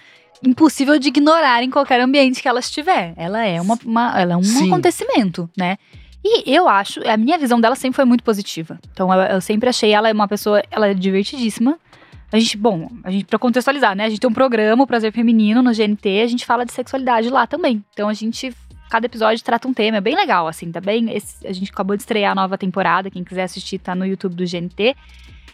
impossível 0.44 0.98
de 0.98 1.08
ignorar 1.08 1.62
em 1.62 1.70
qualquer 1.70 2.00
ambiente 2.00 2.40
que 2.42 2.48
ela 2.48 2.60
estiver. 2.60 3.12
Ela 3.16 3.44
é, 3.44 3.60
uma, 3.60 3.78
uma- 3.84 4.20
ela 4.20 4.32
é 4.34 4.36
um 4.36 4.42
Sim. 4.42 4.66
acontecimento, 4.68 5.48
né? 5.56 5.76
E 6.24 6.52
eu 6.52 6.68
acho, 6.68 7.00
a 7.08 7.16
minha 7.16 7.38
visão 7.38 7.60
dela 7.60 7.76
sempre 7.76 7.96
foi 7.96 8.04
muito 8.04 8.24
positiva. 8.24 8.78
Então 8.92 9.12
eu, 9.12 9.20
eu 9.22 9.40
sempre 9.40 9.68
achei 9.68 9.92
ela 9.92 10.10
uma 10.12 10.26
pessoa, 10.26 10.62
ela 10.70 10.88
é 10.88 10.94
divertidíssima. 10.94 11.78
A 12.32 12.38
gente, 12.40 12.56
bom, 12.56 12.90
a 13.04 13.10
gente, 13.10 13.24
pra 13.24 13.38
contextualizar, 13.38 13.94
né? 13.94 14.04
A 14.04 14.08
gente 14.08 14.20
tem 14.20 14.28
um 14.28 14.34
programa, 14.34 14.82
o 14.82 14.86
Prazer 14.86 15.12
Feminino, 15.12 15.62
no 15.62 15.72
GNT, 15.72 16.20
a 16.22 16.26
gente 16.26 16.44
fala 16.44 16.66
de 16.66 16.72
sexualidade 16.72 17.30
lá 17.30 17.46
também. 17.46 17.84
Então 17.92 18.08
a 18.08 18.12
gente, 18.14 18.52
cada 18.90 19.06
episódio 19.06 19.44
trata 19.44 19.68
um 19.68 19.72
tema, 19.72 19.98
é 19.98 20.00
bem 20.00 20.16
legal, 20.16 20.48
assim, 20.48 20.72
tá 20.72 20.80
bem? 20.80 21.08
Esse- 21.14 21.46
a 21.46 21.52
gente 21.52 21.70
acabou 21.70 21.96
de 21.96 22.02
estrear 22.02 22.32
a 22.32 22.34
nova 22.34 22.58
temporada, 22.58 23.08
quem 23.10 23.22
quiser 23.22 23.44
assistir 23.44 23.78
tá 23.78 23.94
no 23.94 24.04
YouTube 24.04 24.34
do 24.34 24.44
GNT. 24.44 24.96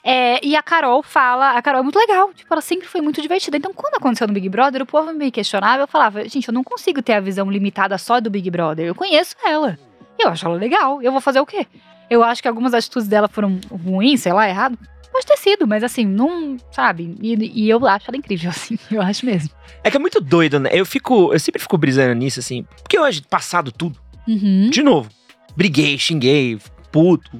É, 0.04 0.44
e 0.44 0.56
a 0.56 0.62
Carol 0.62 1.02
fala, 1.02 1.52
a 1.52 1.62
Carol 1.62 1.80
é 1.80 1.82
muito 1.82 1.98
legal, 1.98 2.32
tipo, 2.34 2.52
ela 2.52 2.60
sempre 2.60 2.88
foi 2.88 3.00
muito 3.00 3.22
divertida. 3.22 3.56
Então, 3.56 3.72
quando 3.72 3.94
aconteceu 3.94 4.26
no 4.26 4.34
Big 4.34 4.48
Brother, 4.48 4.82
o 4.82 4.86
povo 4.86 5.12
me 5.12 5.30
questionava, 5.30 5.82
eu 5.84 5.86
falava, 5.86 6.28
gente, 6.28 6.48
eu 6.48 6.54
não 6.54 6.64
consigo 6.64 7.00
ter 7.00 7.12
a 7.12 7.20
visão 7.20 7.48
limitada 7.50 7.96
só 7.98 8.20
do 8.20 8.28
Big 8.30 8.50
Brother, 8.50 8.86
eu 8.86 8.94
conheço 8.94 9.36
ela. 9.44 9.78
Eu 10.18 10.28
acho 10.30 10.44
ela 10.46 10.56
legal, 10.56 11.00
eu 11.02 11.12
vou 11.12 11.20
fazer 11.20 11.40
o 11.40 11.46
quê? 11.46 11.66
Eu 12.10 12.22
acho 12.24 12.42
que 12.42 12.48
algumas 12.48 12.74
atitudes 12.74 13.08
dela 13.08 13.28
foram 13.28 13.58
ruins, 13.70 14.20
sei 14.22 14.32
lá, 14.32 14.48
errado. 14.48 14.76
Pode 15.12 15.26
ter 15.26 15.36
sido, 15.36 15.66
mas 15.66 15.84
assim, 15.84 16.04
não, 16.06 16.56
sabe? 16.72 17.16
E, 17.20 17.64
e 17.64 17.70
eu 17.70 17.86
acho 17.86 18.06
ela 18.08 18.16
incrível, 18.16 18.48
assim, 18.50 18.78
eu 18.90 19.00
acho 19.00 19.24
mesmo. 19.24 19.50
É 19.84 19.90
que 19.90 19.96
é 19.96 20.00
muito 20.00 20.20
doido, 20.20 20.58
né? 20.58 20.70
Eu 20.72 20.84
fico. 20.86 21.32
Eu 21.32 21.38
sempre 21.38 21.60
fico 21.60 21.76
brisando 21.78 22.14
nisso, 22.14 22.40
assim. 22.40 22.64
Porque 22.82 22.98
hoje, 22.98 23.22
passado 23.28 23.70
tudo, 23.70 23.98
Uhum. 24.26 24.70
de 24.70 24.82
novo. 24.82 25.10
Briguei, 25.56 25.98
xinguei, 25.98 26.58
puto. 26.90 27.30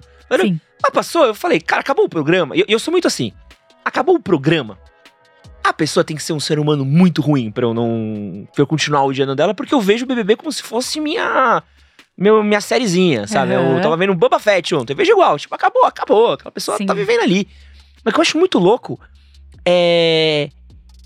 Sim. 0.41 0.61
Mas 0.83 0.93
passou, 0.93 1.25
eu 1.27 1.35
falei, 1.35 1.61
cara, 1.61 1.81
acabou 1.81 2.05
o 2.05 2.09
programa. 2.09 2.57
E 2.57 2.61
eu, 2.61 2.67
eu 2.69 2.79
sou 2.79 2.91
muito 2.93 3.07
assim. 3.07 3.33
Acabou 3.85 4.17
o 4.17 4.21
programa. 4.21 4.79
A 5.65 5.73
pessoa 5.73 6.03
tem 6.03 6.17
que 6.17 6.23
ser 6.23 6.33
um 6.33 6.41
ser 6.41 6.59
humano 6.59 6.85
muito 6.85 7.23
ruim 7.23 7.51
pra 7.51 7.65
eu 7.65 7.73
não. 7.73 8.47
pra 8.53 8.63
eu 8.63 8.67
continuar 8.67 9.05
odiando 9.05 9.35
dela, 9.37 9.55
porque 9.55 9.75
eu 9.75 9.81
vejo 9.81 10.05
o 10.05 10.09
BBB 10.09 10.37
como 10.37 10.51
se 10.53 10.63
fosse 10.63 11.01
minha. 11.01 11.63
Meu, 12.17 12.43
minha 12.43 12.61
sériezinha, 12.61 13.27
sabe? 13.27 13.55
Eu 13.55 13.61
Aham. 13.61 13.81
tava 13.81 13.97
vendo 13.97 14.13
um 14.13 14.17
Boba 14.17 14.39
Fett 14.39 14.75
ontem. 14.75 14.93
Eu 14.93 14.97
vejo 14.97 15.13
igual, 15.13 15.39
tipo, 15.39 15.55
acabou, 15.55 15.85
acabou. 15.85 16.33
Aquela 16.33 16.51
pessoa 16.53 16.77
Sim. 16.77 16.85
tá 16.85 16.93
vivendo 16.93 17.21
ali. 17.21 17.49
Mas 18.05 18.13
o 18.13 18.15
que 18.15 18.19
eu 18.21 18.23
acho 18.23 18.39
muito 18.39 18.59
louco 18.59 19.01
é. 19.65 20.51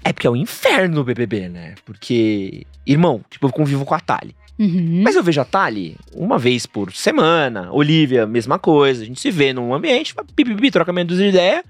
É 0.04 0.12
porque 0.12 0.26
é 0.26 0.30
o 0.30 0.36
inferno 0.36 0.96
no 0.96 1.04
BBB, 1.04 1.48
né? 1.48 1.74
Porque, 1.84 2.66
irmão, 2.86 3.24
tipo, 3.28 3.46
eu 3.46 3.52
convivo 3.52 3.84
com 3.84 3.94
a 3.94 4.00
Tali. 4.00 4.34
Uhum. 4.58 5.02
Mas 5.04 5.14
eu 5.16 5.22
vejo 5.22 5.40
a 5.40 5.44
Tali 5.44 5.96
uma 6.14 6.38
vez 6.38 6.64
por 6.66 6.92
semana. 6.92 7.68
Olivia, 7.72 8.26
mesma 8.26 8.58
coisa. 8.58 9.02
A 9.02 9.06
gente 9.06 9.20
se 9.20 9.30
vê 9.30 9.52
num 9.52 9.74
ambiente, 9.74 10.14
pipipi, 10.34 10.70
troca 10.70 10.92
dúzia 11.04 11.24
de 11.24 11.30
ideia. 11.30 11.64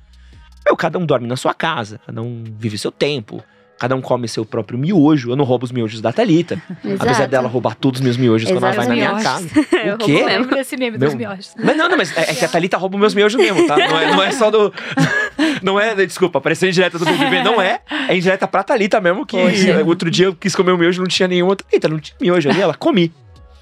Meu, 0.65 0.77
cada 0.77 0.99
um 0.99 1.07
dorme 1.07 1.27
na 1.27 1.37
sua 1.37 1.55
casa, 1.55 2.01
cada 2.07 2.21
um 2.23 2.43
vive 2.59 2.77
seu 2.79 2.91
tempo. 2.93 3.43
Cada 3.79 3.95
um 3.95 4.01
come 4.01 4.27
seu 4.27 4.43
próprio 4.43 4.79
miojo. 4.79 5.31
Eu 5.31 5.37
não 5.37 5.45
roubo 5.45 5.65
os 5.67 5.71
miojos 5.71 6.01
da 6.01 6.11
Thalita. 6.11 6.55
exato. 6.83 7.03
Apesar 7.05 7.27
dela 7.29 7.47
roubar 7.47 7.75
todos 7.75 8.01
os 8.01 8.05
meus 8.05 8.17
miojos 8.17 8.51
quando 8.51 8.65
ela 8.65 8.73
vai 8.73 8.87
Exato. 8.87 8.89
na 8.89 8.95
minha 8.95 9.23
casa. 9.23 9.49
Eu 9.85 9.95
O 9.97 9.99
quê? 9.99 10.13
roubo 10.13 10.19
Eu 10.19 10.27
lembro 10.39 10.57
desse 10.57 10.77
meme 10.79 10.97
Meu- 10.97 11.09
dos 11.11 11.15
miojos. 11.15 11.55
Mas 11.63 11.77
não, 11.77 11.87
não, 11.87 11.97
mas 11.99 12.17
é, 12.17 12.31
é 12.31 12.35
que 12.35 12.43
a 12.43 12.49
Thalita 12.49 12.79
rouba 12.79 12.97
os 12.97 13.01
meus 13.01 13.15
miojos 13.15 13.39
mesmo, 13.39 13.67
tá? 13.67 13.77
Não 13.77 14.01
é, 14.01 14.11
não 14.13 14.23
é 14.23 14.31
só 14.33 14.51
do. 14.51 14.73
Não 15.63 15.79
é, 15.79 15.95
desculpa, 16.07 16.41
pareceu 16.41 16.69
indireta 16.69 16.99
do 16.99 17.05
BBB. 17.05 17.43
Não 17.43 17.61
é. 17.61 17.81
É 18.09 18.17
indireta 18.17 18.47
pra 18.47 18.63
Thalita 18.63 19.01
mesmo, 19.01 19.27
que 19.27 19.37
Poxa. 19.37 19.85
outro 19.85 20.11
dia 20.11 20.27
eu 20.27 20.35
quis 20.35 20.55
comer 20.55 20.73
o 20.73 20.79
miojo 20.79 21.01
não 21.01 21.09
tinha 21.09 21.29
nenhuma. 21.29 21.57
Thalita, 21.57 21.89
não 21.89 21.99
tinha 21.99 22.17
miojo 22.21 22.49
ali, 22.49 22.61
ela 22.61 22.75
comi. 22.75 23.13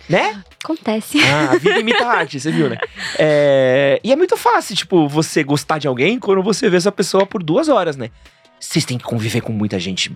Né? 0.08 0.42
Acontece. 0.62 1.18
Ah, 1.22 1.52
a 1.52 1.58
vida 1.58 1.78
imita 1.78 2.04
a 2.04 2.18
arte, 2.18 2.38
você 2.38 2.50
viu, 2.50 2.68
né? 2.68 2.76
É, 3.18 4.00
e 4.02 4.12
é 4.12 4.16
muito 4.16 4.36
fácil, 4.36 4.74
tipo, 4.76 5.08
você 5.08 5.42
gostar 5.42 5.78
de 5.78 5.88
alguém 5.88 6.18
quando 6.18 6.42
você 6.42 6.68
vê 6.68 6.76
essa 6.76 6.92
pessoa 6.92 7.26
por 7.26 7.42
duas 7.42 7.68
horas, 7.68 7.96
né? 7.96 8.10
Vocês 8.58 8.84
têm 8.84 8.96
que 8.96 9.04
conviver 9.04 9.40
com 9.40 9.52
muita 9.52 9.78
gente 9.78 10.14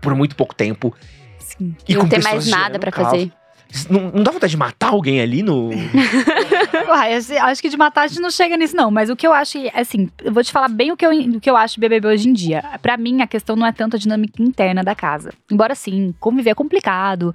por 0.00 0.14
muito 0.14 0.34
pouco 0.34 0.54
tempo. 0.54 0.94
Sim. 1.38 1.76
E 1.86 1.94
não 1.94 2.08
tem 2.08 2.20
pessoas 2.20 2.48
mais 2.48 2.48
nada 2.48 2.90
caos. 2.90 3.10
fazer. 3.10 3.32
Não, 3.88 4.10
não 4.10 4.22
dá 4.22 4.30
vontade 4.30 4.50
de 4.50 4.56
matar 4.56 4.90
alguém 4.90 5.20
ali 5.20 5.42
no. 5.42 5.70
Uai, 6.88 7.14
assim, 7.14 7.36
acho 7.36 7.62
que 7.62 7.68
de 7.68 7.76
matar 7.76 8.02
a 8.02 8.06
gente 8.06 8.20
não 8.20 8.30
chega 8.30 8.56
nisso, 8.56 8.76
não. 8.76 8.90
Mas 8.90 9.08
o 9.08 9.16
que 9.16 9.26
eu 9.26 9.32
acho, 9.32 9.58
assim, 9.74 10.10
eu 10.22 10.32
vou 10.32 10.42
te 10.42 10.52
falar 10.52 10.68
bem 10.68 10.92
o 10.92 10.96
que 10.96 11.06
eu, 11.06 11.10
o 11.10 11.40
que 11.40 11.48
eu 11.48 11.56
acho 11.56 11.80
BBB 11.80 12.08
hoje 12.08 12.28
em 12.28 12.32
dia. 12.32 12.62
Pra 12.82 12.96
mim, 12.96 13.22
a 13.22 13.26
questão 13.26 13.56
não 13.56 13.66
é 13.66 13.72
tanto 13.72 13.96
a 13.96 13.98
dinâmica 13.98 14.42
interna 14.42 14.82
da 14.84 14.94
casa. 14.94 15.32
Embora, 15.50 15.74
sim, 15.74 16.14
conviver 16.20 16.50
é 16.50 16.54
complicado. 16.54 17.34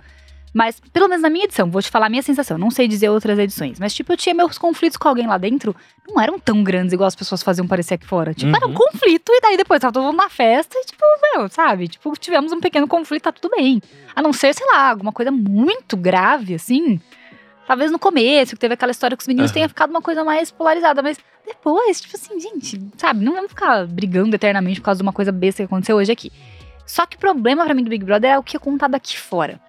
Mas, 0.54 0.80
pelo 0.92 1.08
menos 1.08 1.22
na 1.22 1.30
minha 1.30 1.46
edição, 1.46 1.70
vou 1.70 1.82
te 1.82 1.90
falar 1.90 2.08
a 2.08 2.10
minha 2.10 2.24
sensação. 2.24 2.58
Não 2.58 2.72
sei 2.72 2.88
dizer 2.88 3.10
outras 3.10 3.38
edições. 3.38 3.80
Mas, 3.80 3.94
tipo, 3.94 4.12
eu 4.14 4.18
tinha 4.18 4.34
meus 4.34 4.58
conflitos 4.58 4.98
com 4.98 5.08
alguém 5.08 5.28
lá 5.28 5.38
dentro. 5.38 5.76
Não 6.08 6.20
eram 6.22 6.40
tão 6.40 6.64
grandes 6.64 6.94
igual 6.94 7.08
as 7.08 7.16
pessoas 7.16 7.44
faziam 7.44 7.68
parecer 7.68 7.96
aqui 7.96 8.08
fora. 8.08 8.34
Tipo, 8.34 8.56
era 8.56 8.66
um 8.66 8.70
Uhum. 8.70 8.76
conflito. 8.76 9.30
E 9.32 9.42
daí 9.42 9.58
depois 9.58 9.80
tava 9.80 9.94
todo 9.94 10.04
mundo 10.04 10.16
na 10.18 10.30
festa. 10.30 10.76
E, 10.78 10.86
tipo, 10.86 11.04
meu, 11.36 11.48
sabe? 11.50 11.88
Tipo, 11.88 12.12
tivemos 12.18 12.52
um 12.52 12.60
pequeno 12.60 12.88
conflito, 12.88 13.24
tá 13.24 13.32
tudo 13.32 13.52
bem. 13.56 13.82
A 14.16 14.22
não 14.22 14.34
ser, 14.34 14.54
sei 14.56 14.66
lá, 14.68 14.90
alguma 14.90 15.12
coisa 15.12 15.30
muito 15.32 15.96
grave, 15.96 16.56
assim. 16.56 17.00
Talvez 17.68 17.92
no 17.92 18.00
começo, 18.00 18.56
que 18.56 18.60
teve 18.62 18.74
aquela 18.74 18.92
história 18.92 19.16
com 19.18 19.22
os 19.22 19.28
meninos, 19.28 19.52
Aham. 19.52 19.54
tenha 19.56 19.68
ficado 19.70 19.90
uma 19.90 20.02
coisa 20.02 20.24
mais 20.24 20.50
polarizada. 20.50 21.04
Mas 21.04 21.20
depois, 21.46 22.00
tipo 22.02 22.16
assim, 22.16 22.40
gente, 22.40 22.82
sabe? 22.98 23.24
Não 23.24 23.34
vamos 23.34 23.50
ficar 23.50 23.86
brigando 23.86 24.34
eternamente 24.36 24.80
por 24.80 24.86
causa 24.86 25.00
de 25.00 25.04
uma 25.04 25.14
coisa 25.14 25.32
besta 25.32 25.58
que 25.62 25.66
aconteceu 25.66 25.98
hoje 25.98 26.12
aqui. 26.12 26.32
Só 26.86 27.06
que 27.06 27.18
o 27.18 27.20
problema 27.20 27.66
pra 27.66 27.74
mim 27.74 27.84
do 27.84 27.90
Big 27.90 28.04
Brother 28.06 28.32
é 28.32 28.40
o 28.40 28.44
que 28.44 28.56
é 28.56 28.60
contado 28.60 28.96
aqui 28.96 29.18
fora. 29.20 29.60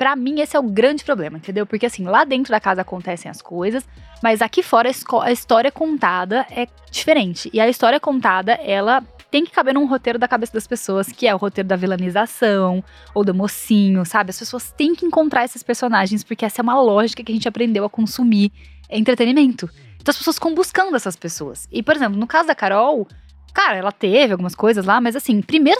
Pra 0.00 0.16
mim, 0.16 0.40
esse 0.40 0.56
é 0.56 0.58
o 0.58 0.62
grande 0.62 1.04
problema, 1.04 1.36
entendeu? 1.36 1.66
Porque 1.66 1.84
assim, 1.84 2.04
lá 2.04 2.24
dentro 2.24 2.50
da 2.50 2.58
casa 2.58 2.80
acontecem 2.80 3.30
as 3.30 3.42
coisas, 3.42 3.86
mas 4.22 4.40
aqui 4.40 4.62
fora 4.62 4.88
a, 4.88 5.30
história 5.30 5.70
contada 5.70 6.46
é 6.50 6.66
diferente. 6.90 7.50
E 7.52 7.60
a 7.60 7.68
história 7.68 8.00
contada, 8.00 8.52
ela 8.52 9.02
tem 9.30 9.44
que 9.44 9.50
caber 9.50 9.74
num 9.74 9.84
roteiro 9.84 10.18
da 10.18 10.26
cabeça 10.26 10.54
das 10.54 10.66
pessoas, 10.66 11.08
que 11.08 11.26
é 11.26 11.34
o 11.34 11.36
roteiro 11.36 11.68
da 11.68 11.76
vilanização 11.76 12.82
ou 13.14 13.22
do 13.22 13.34
mocinho, 13.34 14.06
sabe? 14.06 14.30
As 14.30 14.38
pessoas 14.38 14.70
têm 14.70 14.94
que 14.94 15.04
encontrar 15.04 15.44
esses 15.44 15.62
personagens, 15.62 16.24
porque 16.24 16.46
essa 16.46 16.62
é 16.62 16.64
uma 16.64 16.80
lógica 16.80 17.22
que 17.22 17.30
a 17.30 17.34
gente 17.34 17.46
aprendeu 17.46 17.84
a 17.84 17.90
consumir 17.90 18.50
entretenimento. 18.88 19.68
Então 19.96 20.12
as 20.12 20.16
pessoas 20.16 20.36
ficam 20.36 20.54
buscando 20.54 20.96
essas 20.96 21.14
pessoas. 21.14 21.68
E, 21.70 21.82
por 21.82 21.94
exemplo, 21.94 22.18
no 22.18 22.26
caso 22.26 22.48
da 22.48 22.54
Carol, 22.54 23.06
cara, 23.52 23.76
ela 23.76 23.92
teve 23.92 24.32
algumas 24.32 24.54
coisas 24.54 24.86
lá, 24.86 24.98
mas 24.98 25.14
assim, 25.14 25.42
primeiro 25.42 25.78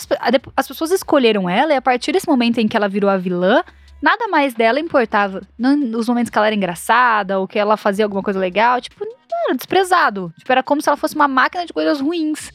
as 0.54 0.68
pessoas 0.68 0.90
escolheram 0.90 1.48
ela 1.48 1.72
e 1.72 1.76
a 1.76 1.80
partir 1.80 2.12
desse 2.12 2.28
momento 2.28 2.58
em 2.58 2.68
que 2.68 2.76
ela 2.76 2.86
virou 2.86 3.08
a 3.08 3.16
vilã, 3.16 3.64
nada 4.00 4.28
mais 4.28 4.54
dela 4.54 4.80
importava. 4.80 5.42
Não, 5.58 5.74
os 5.98 6.08
momentos 6.08 6.30
que 6.30 6.38
ela 6.38 6.46
era 6.46 6.56
engraçada 6.56 7.38
ou 7.38 7.46
que 7.46 7.58
ela 7.58 7.76
fazia 7.76 8.04
alguma 8.04 8.22
coisa 8.22 8.38
legal, 8.38 8.80
tipo, 8.80 9.04
era 9.44 9.54
desprezado. 9.54 10.32
Tipo, 10.38 10.52
era 10.52 10.62
como 10.62 10.80
se 10.80 10.88
ela 10.88 10.96
fosse 10.96 11.14
uma 11.14 11.28
máquina 11.28 11.66
de 11.66 11.72
coisas 11.72 12.00
ruins. 12.00 12.50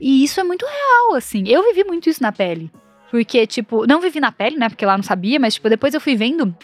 E 0.00 0.22
isso 0.24 0.40
é 0.40 0.44
muito 0.44 0.64
real, 0.64 1.14
assim. 1.16 1.44
Eu 1.46 1.62
vivi 1.62 1.84
muito 1.84 2.08
isso 2.08 2.22
na 2.22 2.32
pele. 2.32 2.70
Porque, 3.10 3.46
tipo, 3.46 3.86
não 3.86 4.00
vivi 4.00 4.20
na 4.20 4.32
pele, 4.32 4.56
né? 4.56 4.68
Porque 4.68 4.84
lá 4.84 4.96
não 4.96 5.04
sabia, 5.04 5.38
mas, 5.38 5.54
tipo, 5.54 5.68
depois 5.68 5.94
eu 5.94 6.00
fui 6.00 6.16
vendo. 6.16 6.54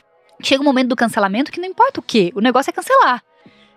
Chega 0.42 0.60
um 0.60 0.64
momento 0.64 0.88
do 0.88 0.96
cancelamento 0.96 1.52
que 1.52 1.60
não 1.60 1.68
importa 1.68 2.00
o 2.00 2.02
quê, 2.02 2.32
o 2.34 2.40
negócio 2.40 2.70
é 2.70 2.72
cancelar. 2.72 3.22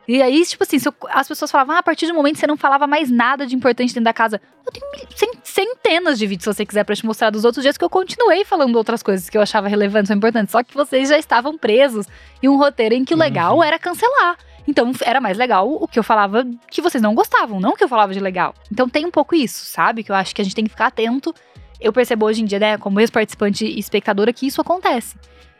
E 0.07 0.21
aí, 0.21 0.45
tipo 0.45 0.63
assim, 0.63 0.77
se 0.77 0.87
eu- 0.87 0.93
as 1.09 1.27
pessoas 1.27 1.49
falavam, 1.49 1.75
ah, 1.75 1.79
a 1.79 1.83
partir 1.83 2.05
do 2.07 2.13
momento 2.13 2.37
você 2.37 2.45
não 2.45 2.55
falava 2.57 2.85
mais 2.85 3.09
nada 3.09 3.45
de 3.47 3.55
importante 3.55 3.89
dentro 3.89 4.03
da 4.03 4.13
casa. 4.13 4.39
Eu 4.65 4.71
tenho 5.17 5.33
centenas 5.43 6.17
de 6.19 6.27
vídeos, 6.27 6.43
se 6.43 6.53
você 6.53 6.65
quiser, 6.65 6.83
pra 6.83 6.95
te 6.95 7.05
mostrar 7.05 7.29
dos 7.29 7.43
outros 7.45 7.63
dias 7.63 7.77
que 7.77 7.83
eu 7.83 7.89
continuei 7.89 8.45
falando 8.45 8.75
outras 8.75 9.01
coisas 9.01 9.29
que 9.29 9.37
eu 9.37 9.41
achava 9.41 9.67
relevantes 9.67 10.09
ou 10.11 10.15
importantes. 10.17 10.51
Só 10.51 10.61
que 10.63 10.73
vocês 10.73 11.09
já 11.09 11.17
estavam 11.17 11.57
presos 11.57 12.05
em 12.41 12.47
um 12.47 12.57
roteiro 12.57 12.93
em 12.93 13.03
que 13.03 13.13
o 13.13 13.17
legal 13.17 13.55
Uhum. 13.57 13.63
era 13.63 13.79
cancelar. 13.79 14.37
Então 14.67 14.91
era 15.01 15.21
mais 15.21 15.37
legal 15.37 15.67
o 15.71 15.87
que 15.87 15.97
eu 15.99 16.03
falava 16.03 16.45
que 16.69 16.81
vocês 16.81 17.01
não 17.01 17.13
gostavam, 17.15 17.59
não 17.59 17.71
o 17.71 17.75
que 17.75 17.83
eu 17.83 17.87
falava 17.89 18.13
de 18.13 18.19
legal. 18.19 18.53
Então 18.71 18.89
tem 18.89 19.05
um 19.05 19.11
pouco 19.11 19.35
isso, 19.35 19.65
sabe? 19.65 20.03
Que 20.03 20.11
eu 20.11 20.15
acho 20.15 20.33
que 20.35 20.41
a 20.41 20.43
gente 20.43 20.55
tem 20.55 20.65
que 20.65 20.71
ficar 20.71 20.87
atento. 20.87 21.33
Eu 21.79 21.93
percebo 21.93 22.25
hoje 22.25 22.41
em 22.41 22.45
dia, 22.45 22.57
né, 22.59 22.77
como 22.77 22.99
ex-participante 22.99 23.65
e 23.65 23.77
espectadora, 23.79 24.31
que 24.33 24.47
isso 24.47 24.61
acontece. 24.61 25.15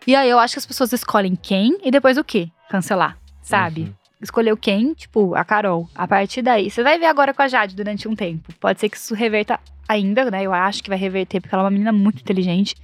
E 0.07 0.15
aí 0.15 0.29
eu 0.29 0.39
acho 0.39 0.53
que 0.55 0.59
as 0.59 0.65
pessoas 0.65 0.91
escolhem 0.93 1.35
quem 1.35 1.77
e 1.83 1.91
depois 1.91 2.17
o 2.17 2.23
quê? 2.23 2.49
Cancelar, 2.69 3.17
sabe? 3.41 3.81
Uhum. 3.81 3.93
Escolheu 4.25 4.57
quem? 4.57 4.95
Tipo, 4.95 5.35
a 5.35 5.45
Carol. 5.45 5.87
A 5.93 6.07
partir 6.07 6.41
daí, 6.41 6.71
você 6.71 6.81
vai 6.81 6.97
ver 6.97 7.05
agora 7.05 7.31
com 7.31 7.43
a 7.43 7.47
Jade 7.47 7.75
durante 7.75 8.07
um 8.07 8.15
tempo. 8.15 8.51
Pode 8.59 8.79
ser 8.79 8.89
que 8.89 8.97
isso 8.97 9.13
reverta 9.13 9.59
ainda, 9.87 10.31
né? 10.31 10.41
Eu 10.41 10.51
acho 10.51 10.81
que 10.81 10.89
vai 10.89 10.97
reverter, 10.97 11.39
porque 11.39 11.53
ela 11.53 11.63
é 11.63 11.65
uma 11.65 11.71
menina 11.71 11.91
muito 11.91 12.21
inteligente. 12.21 12.75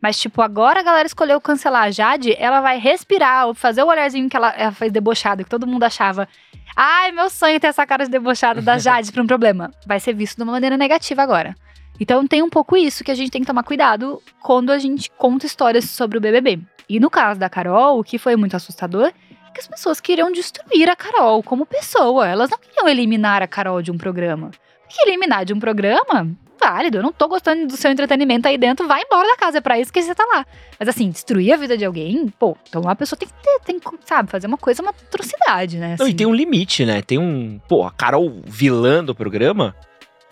Mas, 0.00 0.16
tipo, 0.16 0.40
agora 0.40 0.78
a 0.78 0.82
galera 0.84 1.04
escolheu 1.04 1.40
cancelar 1.40 1.82
a 1.82 1.90
Jade, 1.90 2.36
ela 2.38 2.60
vai 2.60 2.78
respirar, 2.78 3.52
fazer 3.54 3.82
o 3.82 3.88
olharzinho 3.88 4.28
que 4.28 4.36
ela, 4.36 4.50
ela 4.50 4.70
fez 4.70 4.92
debochado, 4.92 5.42
que 5.42 5.50
todo 5.50 5.66
mundo 5.66 5.82
achava. 5.82 6.28
Ai, 6.76 7.10
meu 7.10 7.28
sonho 7.28 7.56
é 7.56 7.58
ter 7.58 7.66
essa 7.66 7.84
cara 7.84 8.04
de 8.04 8.10
debochada 8.12 8.62
da 8.62 8.78
Jade 8.78 9.10
pra 9.10 9.22
um 9.24 9.26
problema. 9.26 9.72
Vai 9.84 9.98
ser 9.98 10.12
visto 10.14 10.36
de 10.36 10.44
uma 10.44 10.52
maneira 10.52 10.76
negativa 10.76 11.20
agora. 11.20 11.56
Então 11.98 12.24
tem 12.28 12.42
um 12.42 12.50
pouco 12.50 12.76
isso 12.76 13.02
que 13.02 13.10
a 13.10 13.14
gente 13.14 13.32
tem 13.32 13.40
que 13.40 13.46
tomar 13.46 13.64
cuidado 13.64 14.22
quando 14.40 14.70
a 14.70 14.78
gente 14.78 15.10
conta 15.18 15.46
histórias 15.46 15.90
sobre 15.90 16.16
o 16.16 16.20
BBB. 16.20 16.60
E 16.88 17.00
no 17.00 17.10
caso 17.10 17.40
da 17.40 17.50
Carol, 17.50 17.98
o 17.98 18.04
que 18.04 18.18
foi 18.18 18.36
muito 18.36 18.54
assustador 18.54 19.12
que 19.56 19.60
as 19.60 19.66
pessoas 19.66 20.00
queriam 20.00 20.30
destruir 20.30 20.88
a 20.90 20.94
Carol 20.94 21.42
como 21.42 21.64
pessoa. 21.64 22.28
Elas 22.28 22.50
não 22.50 22.58
queriam 22.58 22.86
eliminar 22.86 23.42
a 23.42 23.46
Carol 23.46 23.80
de 23.80 23.90
um 23.90 23.96
programa. 23.96 24.50
Porque 24.82 25.08
eliminar 25.08 25.44
de 25.44 25.54
um 25.54 25.58
programa 25.58 26.28
válido. 26.60 26.98
Eu 26.98 27.02
não 27.02 27.12
tô 27.12 27.26
gostando 27.26 27.66
do 27.66 27.76
seu 27.76 27.90
entretenimento 27.90 28.46
aí 28.48 28.58
dentro, 28.58 28.86
vai 28.86 29.02
embora 29.02 29.28
da 29.28 29.36
casa. 29.36 29.58
É 29.58 29.60
pra 29.60 29.78
isso 29.78 29.92
que 29.92 30.02
você 30.02 30.14
tá 30.14 30.24
lá. 30.24 30.44
Mas 30.78 30.88
assim, 30.88 31.08
destruir 31.08 31.52
a 31.52 31.56
vida 31.56 31.76
de 31.76 31.84
alguém, 31.84 32.28
pô, 32.38 32.56
então 32.68 32.82
uma 32.82 32.94
pessoa 32.94 33.18
tem 33.18 33.28
que 33.28 33.34
ter, 33.34 33.60
tem 33.64 33.80
que, 33.80 33.88
sabe, 34.04 34.30
fazer 34.30 34.46
uma 34.46 34.58
coisa, 34.58 34.82
uma 34.82 34.90
atrocidade, 34.90 35.78
né? 35.78 35.96
Não, 35.98 36.06
e 36.06 36.10
assim. 36.10 36.16
tem 36.16 36.26
um 36.26 36.34
limite, 36.34 36.84
né? 36.84 37.00
Tem 37.02 37.18
um. 37.18 37.58
Pô, 37.66 37.84
a 37.84 37.90
Carol 37.90 38.40
vilã 38.44 39.02
do 39.02 39.14
programa 39.14 39.74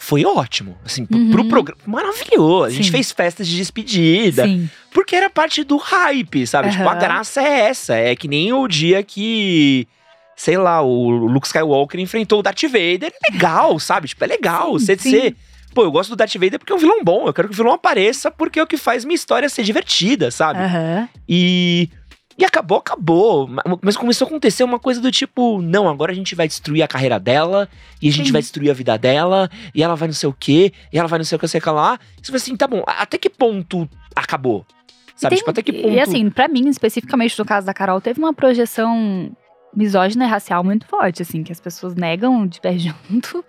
foi 0.04 0.24
ótimo. 0.24 0.76
Assim, 0.84 1.06
pro- 1.06 1.16
Uhum. 1.18 1.30
pro 1.30 1.44
programa. 1.46 1.80
Maravilhoso. 1.86 2.64
A 2.66 2.70
gente 2.70 2.86
Sim. 2.86 2.90
fez 2.92 3.10
festas 3.10 3.46
de 3.48 3.56
despedida. 3.56 4.44
Sim. 4.44 4.68
Porque 4.92 5.16
era 5.16 5.30
parte 5.30 5.64
do 5.64 5.76
hype, 5.76 6.46
sabe? 6.46 6.70
Tipo, 6.70 6.88
a 6.88 6.94
graça 6.94 7.40
é 7.42 7.60
essa. 7.68 7.94
É 7.94 8.14
que 8.14 8.28
nem 8.28 8.52
o 8.52 8.68
dia 8.68 9.02
que. 9.02 9.88
Sei 10.36 10.56
lá, 10.58 10.82
o 10.82 11.10
Luke 11.10 11.46
Skywalker 11.46 12.00
enfrentou 12.00 12.40
o 12.40 12.42
Darth 12.42 12.62
Vader. 12.64 13.12
É 13.28 13.32
legal, 13.32 13.78
sabe? 13.78 14.08
Tipo, 14.08 14.24
é 14.24 14.26
legal. 14.26 14.78
Sim, 14.78 14.84
Você 14.86 14.98
ser. 14.98 15.36
Pô, 15.72 15.82
eu 15.82 15.90
gosto 15.90 16.10
do 16.10 16.16
Darth 16.16 16.34
Vader 16.34 16.58
porque 16.58 16.72
é 16.72 16.76
um 16.76 16.78
vilão 16.78 17.02
bom. 17.02 17.26
Eu 17.26 17.32
quero 17.32 17.48
que 17.48 17.54
o 17.54 17.56
vilão 17.56 17.72
apareça 17.72 18.30
porque 18.30 18.60
é 18.60 18.62
o 18.62 18.66
que 18.66 18.76
faz 18.76 19.04
minha 19.04 19.14
história 19.16 19.48
ser 19.48 19.62
divertida, 19.64 20.30
sabe? 20.30 20.60
Aham. 20.60 21.08
E. 21.28 21.88
E 22.36 22.44
acabou, 22.44 22.78
acabou. 22.78 23.46
Ma- 23.46 23.62
Mas 23.80 23.96
começou 23.96 24.26
a 24.26 24.28
acontecer 24.28 24.64
uma 24.64 24.78
coisa 24.78 25.00
do 25.00 25.10
tipo: 25.10 25.60
não, 25.62 25.88
agora 25.88 26.10
a 26.12 26.14
gente 26.14 26.34
vai 26.34 26.48
destruir 26.48 26.82
a 26.82 26.88
carreira 26.88 27.18
dela, 27.20 27.68
e 28.02 28.08
a 28.08 28.12
gente 28.12 28.26
Sim. 28.26 28.32
vai 28.32 28.40
destruir 28.42 28.70
a 28.70 28.74
vida 28.74 28.96
dela, 28.98 29.48
e 29.74 29.82
ela 29.82 29.94
vai 29.94 30.08
não 30.08 30.14
sei 30.14 30.28
o 30.28 30.32
quê, 30.32 30.72
e 30.92 30.98
ela 30.98 31.06
vai 31.08 31.18
não 31.18 31.24
sei 31.24 31.36
o 31.36 31.38
que, 31.38 31.46
sei 31.48 31.60
o 31.60 31.62
que 31.62 31.70
lá. 31.70 31.98
Você 32.20 32.32
vai 32.32 32.38
assim, 32.38 32.56
tá 32.56 32.66
bom, 32.66 32.82
até 32.86 33.16
que 33.18 33.30
ponto 33.30 33.88
acabou? 34.16 34.66
Sabe? 35.14 35.30
Tem- 35.30 35.38
tipo, 35.38 35.50
até 35.50 35.62
que 35.62 35.72
ponto. 35.72 35.90
E 35.94 36.00
assim, 36.00 36.28
pra 36.28 36.48
mim, 36.48 36.68
especificamente 36.68 37.38
no 37.38 37.44
caso 37.44 37.66
da 37.66 37.72
Carol, 37.74 38.00
teve 38.00 38.18
uma 38.18 38.34
projeção 38.34 39.30
misógina 39.76 40.24
e 40.24 40.28
racial 40.28 40.62
muito 40.64 40.86
forte, 40.86 41.22
assim, 41.22 41.42
que 41.44 41.52
as 41.52 41.60
pessoas 41.60 41.94
negam 41.94 42.46
de 42.46 42.60
pé 42.60 42.74
junto, 42.78 43.44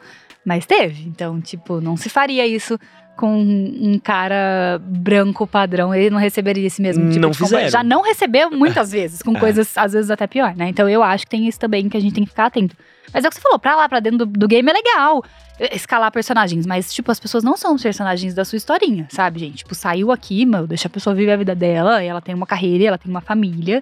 mas 0.45 0.65
teve. 0.65 1.03
Então, 1.07 1.41
tipo, 1.41 1.81
não 1.81 1.97
se 1.97 2.07
faria 2.09 2.45
isso 2.45 2.77
com 3.15 3.33
um 3.39 3.99
cara 4.03 4.79
branco 4.81 5.45
padrão, 5.47 5.93
ele 5.93 6.09
não 6.09 6.17
receberia 6.19 6.67
esse 6.67 6.81
mesmo 6.81 7.07
tipo 7.09 7.19
Não 7.21 7.31
de 7.31 7.37
fizeram. 7.37 7.69
Já 7.69 7.83
não 7.83 8.01
recebeu 8.01 8.51
muitas 8.51 8.91
vezes, 8.93 9.21
com 9.21 9.35
É. 9.35 9.39
coisas, 9.39 9.77
às 9.77 9.93
vezes, 9.93 10.11
até 10.11 10.27
pior, 10.27 10.55
né? 10.55 10.67
Então, 10.69 10.87
eu 10.89 11.01
acho 11.01 11.25
que 11.25 11.29
tem 11.31 11.47
isso 11.47 11.59
também 11.59 11.87
que 11.89 11.97
a 11.97 11.99
gente 11.99 12.13
tem 12.13 12.23
que 12.23 12.29
ficar 12.29 12.47
atento. 12.47 12.75
Mas 13.13 13.23
é 13.23 13.27
o 13.27 13.29
que 13.31 13.35
você 13.37 13.41
falou, 13.41 13.57
pra 13.59 13.75
lá, 13.75 13.87
pra 13.87 13.99
dentro 13.99 14.19
do, 14.19 14.25
do 14.25 14.47
game 14.47 14.69
é 14.69 14.73
legal 14.73 15.23
eh, 15.59 15.75
escalar 15.75 16.11
personagens, 16.11 16.65
mas, 16.65 16.93
tipo, 16.93 17.09
as 17.11 17.19
pessoas 17.19 17.43
não 17.43 17.55
são 17.55 17.73
os 17.75 17.81
personagens 17.81 18.33
da 18.33 18.43
sua 18.43 18.57
historinha, 18.57 19.07
sabe, 19.09 19.39
gente? 19.39 19.57
Tipo, 19.57 19.73
saiu 19.73 20.11
aqui, 20.11 20.45
meu, 20.45 20.67
deixa 20.67 20.87
a 20.87 20.91
pessoa 20.91 21.15
viver 21.15 21.31
a 21.31 21.37
vida 21.37 21.55
dela, 21.55 22.03
e 22.03 22.07
ela 22.07 22.19
tem 22.21 22.35
uma 22.35 22.45
carreira, 22.45 22.85
ela 22.85 22.97
tem 22.97 23.09
uma 23.09 23.21
família. 23.21 23.81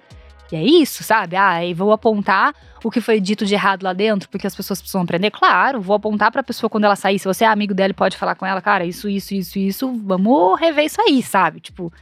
E 0.52 0.56
é 0.56 0.62
isso, 0.62 1.02
sabe? 1.02 1.36
Ah, 1.36 1.64
e 1.64 1.72
vou 1.72 1.92
apontar 1.92 2.54
o 2.82 2.90
que 2.90 3.00
foi 3.00 3.20
dito 3.20 3.46
de 3.46 3.54
errado 3.54 3.82
lá 3.82 3.92
dentro, 3.92 4.28
porque 4.28 4.46
as 4.46 4.54
pessoas 4.54 4.80
precisam 4.80 5.02
aprender. 5.02 5.30
Claro, 5.30 5.80
vou 5.80 5.96
apontar 5.96 6.30
pra 6.30 6.42
pessoa 6.42 6.68
quando 6.68 6.84
ela 6.84 6.96
sair. 6.96 7.18
Se 7.18 7.26
você 7.26 7.44
é 7.44 7.48
amigo 7.48 7.74
dela 7.74 7.94
pode 7.94 8.16
falar 8.16 8.34
com 8.34 8.44
ela, 8.44 8.60
cara, 8.60 8.84
isso, 8.84 9.08
isso, 9.08 9.34
isso, 9.34 9.58
isso, 9.58 10.00
vamos 10.04 10.60
rever 10.60 10.84
isso 10.84 11.00
aí, 11.00 11.22
sabe? 11.22 11.60
Tipo, 11.60 11.92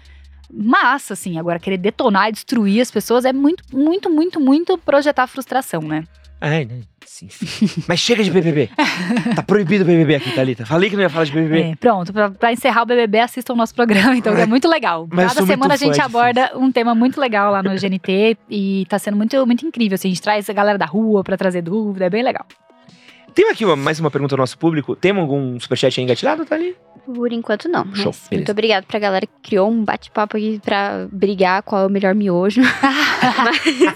massa, 0.52 1.14
assim. 1.14 1.38
Agora, 1.38 1.58
querer 1.58 1.78
detonar 1.78 2.28
e 2.28 2.32
destruir 2.32 2.80
as 2.80 2.90
pessoas 2.90 3.24
é 3.24 3.32
muito, 3.32 3.64
muito, 3.72 4.10
muito, 4.10 4.40
muito 4.40 4.76
projetar 4.76 5.26
frustração, 5.26 5.82
né? 5.82 6.04
Ai, 6.40 6.64
né? 6.64 6.80
Sim, 7.28 7.66
sim. 7.66 7.82
Mas 7.88 8.00
chega 8.00 8.22
de 8.24 8.30
BBB. 8.30 8.68
tá 9.34 9.42
proibido 9.42 9.84
o 9.84 9.86
BBB 9.86 10.16
aqui, 10.16 10.32
Thalita. 10.34 10.66
Falei 10.66 10.88
que 10.90 10.96
não 10.96 11.02
ia 11.02 11.08
falar 11.10 11.24
de 11.24 11.32
BBB. 11.32 11.60
É, 11.72 11.76
pronto, 11.76 12.12
pra, 12.12 12.30
pra 12.30 12.52
encerrar 12.52 12.82
o 12.82 12.86
BBB, 12.86 13.20
assistam 13.20 13.52
o 13.54 13.56
nosso 13.56 13.74
programa, 13.74 14.16
então 14.16 14.36
é 14.36 14.46
muito 14.46 14.68
legal. 14.68 15.08
Mas 15.12 15.32
Cada 15.34 15.46
semana 15.46 15.74
a 15.74 15.78
fã, 15.78 15.84
gente 15.86 16.00
é 16.00 16.04
aborda 16.04 16.52
um 16.56 16.70
tema 16.72 16.94
muito 16.94 17.20
legal 17.20 17.52
lá 17.52 17.62
no 17.62 17.70
GNT 17.70 18.36
e 18.50 18.86
tá 18.88 18.98
sendo 18.98 19.16
muito, 19.16 19.46
muito 19.46 19.66
incrível. 19.66 19.94
Assim, 19.94 20.08
a 20.08 20.10
gente 20.10 20.22
traz 20.22 20.48
a 20.48 20.52
galera 20.52 20.78
da 20.78 20.86
rua 20.86 21.22
pra 21.24 21.36
trazer 21.36 21.62
dúvida, 21.62 22.06
é 22.06 22.10
bem 22.10 22.22
legal. 22.22 22.44
Tem 23.34 23.48
aqui 23.50 23.64
uma- 23.64 23.76
mais 23.76 23.98
uma 23.98 24.10
pergunta 24.10 24.36
do 24.36 24.40
nosso 24.40 24.58
público. 24.58 24.94
Tem 24.94 25.10
algum 25.16 25.58
superchat 25.58 25.98
aí 25.98 26.04
engatilhado, 26.04 26.44
Thali? 26.44 26.76
Por 27.04 27.32
enquanto, 27.32 27.68
não. 27.68 27.84
Show, 27.94 28.12
beleza. 28.12 28.28
muito 28.32 28.52
obrigada 28.52 28.86
pra 28.86 28.98
galera 28.98 29.26
que 29.26 29.32
criou 29.50 29.70
um 29.70 29.84
bate-papo 29.84 30.36
aqui 30.36 30.60
pra 30.64 31.06
brigar 31.10 31.62
qual 31.62 31.82
é 31.82 31.86
o 31.86 31.90
melhor 31.90 32.14
miojo. 32.14 32.60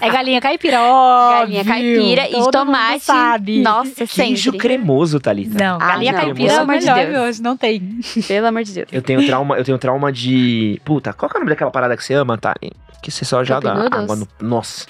É 0.01 0.09
galinha 0.09 0.39
caipira, 0.39 0.81
ó. 0.81 1.39
Galinha 1.39 1.65
caipira 1.65 2.29
e 2.29 2.51
tomate. 2.51 3.03
Sabe. 3.03 3.61
Nossa, 3.61 4.05
Queijo 4.05 4.43
sempre. 4.51 4.59
cremoso, 4.59 5.19
Thalita. 5.19 5.57
Não, 5.61 5.75
Ah, 5.75 5.87
galinha 5.87 6.11
não, 6.13 6.19
caipira 6.19 6.47
pelo 6.47 6.49
é 6.49 6.59
o 6.59 6.61
amor 6.63 6.77
de 6.79 6.85
melhor 6.85 7.05
Deus. 7.11 7.23
hoje, 7.29 7.41
não 7.41 7.57
tem. 7.57 7.99
Pelo 8.27 8.47
amor 8.47 8.63
de 8.63 8.73
Deus. 8.73 8.87
Eu 8.91 9.01
tenho 9.01 9.25
trauma, 9.25 9.57
eu 9.57 9.63
tenho 9.65 9.77
trauma 9.77 10.11
de. 10.11 10.79
Puta, 10.85 11.11
qual 11.13 11.29
que 11.29 11.35
é 11.35 11.39
o 11.39 11.41
nome 11.41 11.49
daquela 11.49 11.71
parada 11.71 11.97
que 11.97 12.03
você 12.03 12.13
ama, 12.13 12.37
tá? 12.37 12.53
Que 13.01 13.11
você 13.11 13.25
só 13.25 13.43
joga 13.43 13.69
Cup 13.71 13.79
noodles? 13.79 14.03
água 14.03 14.15
no. 14.15 14.27
Nossa. 14.47 14.85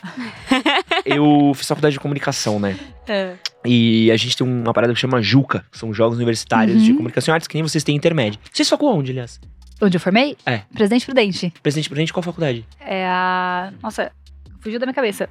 eu 1.06 1.52
fiz 1.56 1.68
faculdade 1.68 1.94
de 1.94 2.00
comunicação, 2.00 2.60
né? 2.60 2.78
É. 3.10 3.36
E 3.68 4.10
a 4.12 4.18
gente 4.18 4.38
tem 4.38 4.48
uma 4.48 4.74
parada 4.74 4.94
que 4.94 5.00
chama 5.00 5.22
Juca, 5.22 5.66
que 5.72 5.78
são 5.78 5.94
jogos 5.94 6.16
universitários 6.18 6.82
de 6.82 6.92
Uhum. 6.92 6.98
comunicação 6.98 7.32
e 7.32 7.36
artes, 7.36 7.48
que 7.48 7.56
nem 7.56 7.64
vocês 7.64 7.84
têm 7.84 7.96
intermédio. 7.96 8.40
Vocês 8.52 8.68
facul 8.70 8.90
onde, 8.96 9.12
aliás? 9.12 9.40
Onde 9.82 9.96
eu 9.98 10.02
formei? 10.02 10.36
É. 10.46 10.62
Presidente 10.74 11.06
Prudente. 11.06 11.54
Presidente 11.62 11.90
Prudente, 11.90 12.12
qual 12.14 12.24
faculdade? 12.24 12.66
É 12.80 13.06
a. 13.06 13.72
Nossa, 13.84 14.12
fugiu 14.62 14.80
da 14.80 14.86
minha 14.86 14.94
cabeça. 14.96 15.30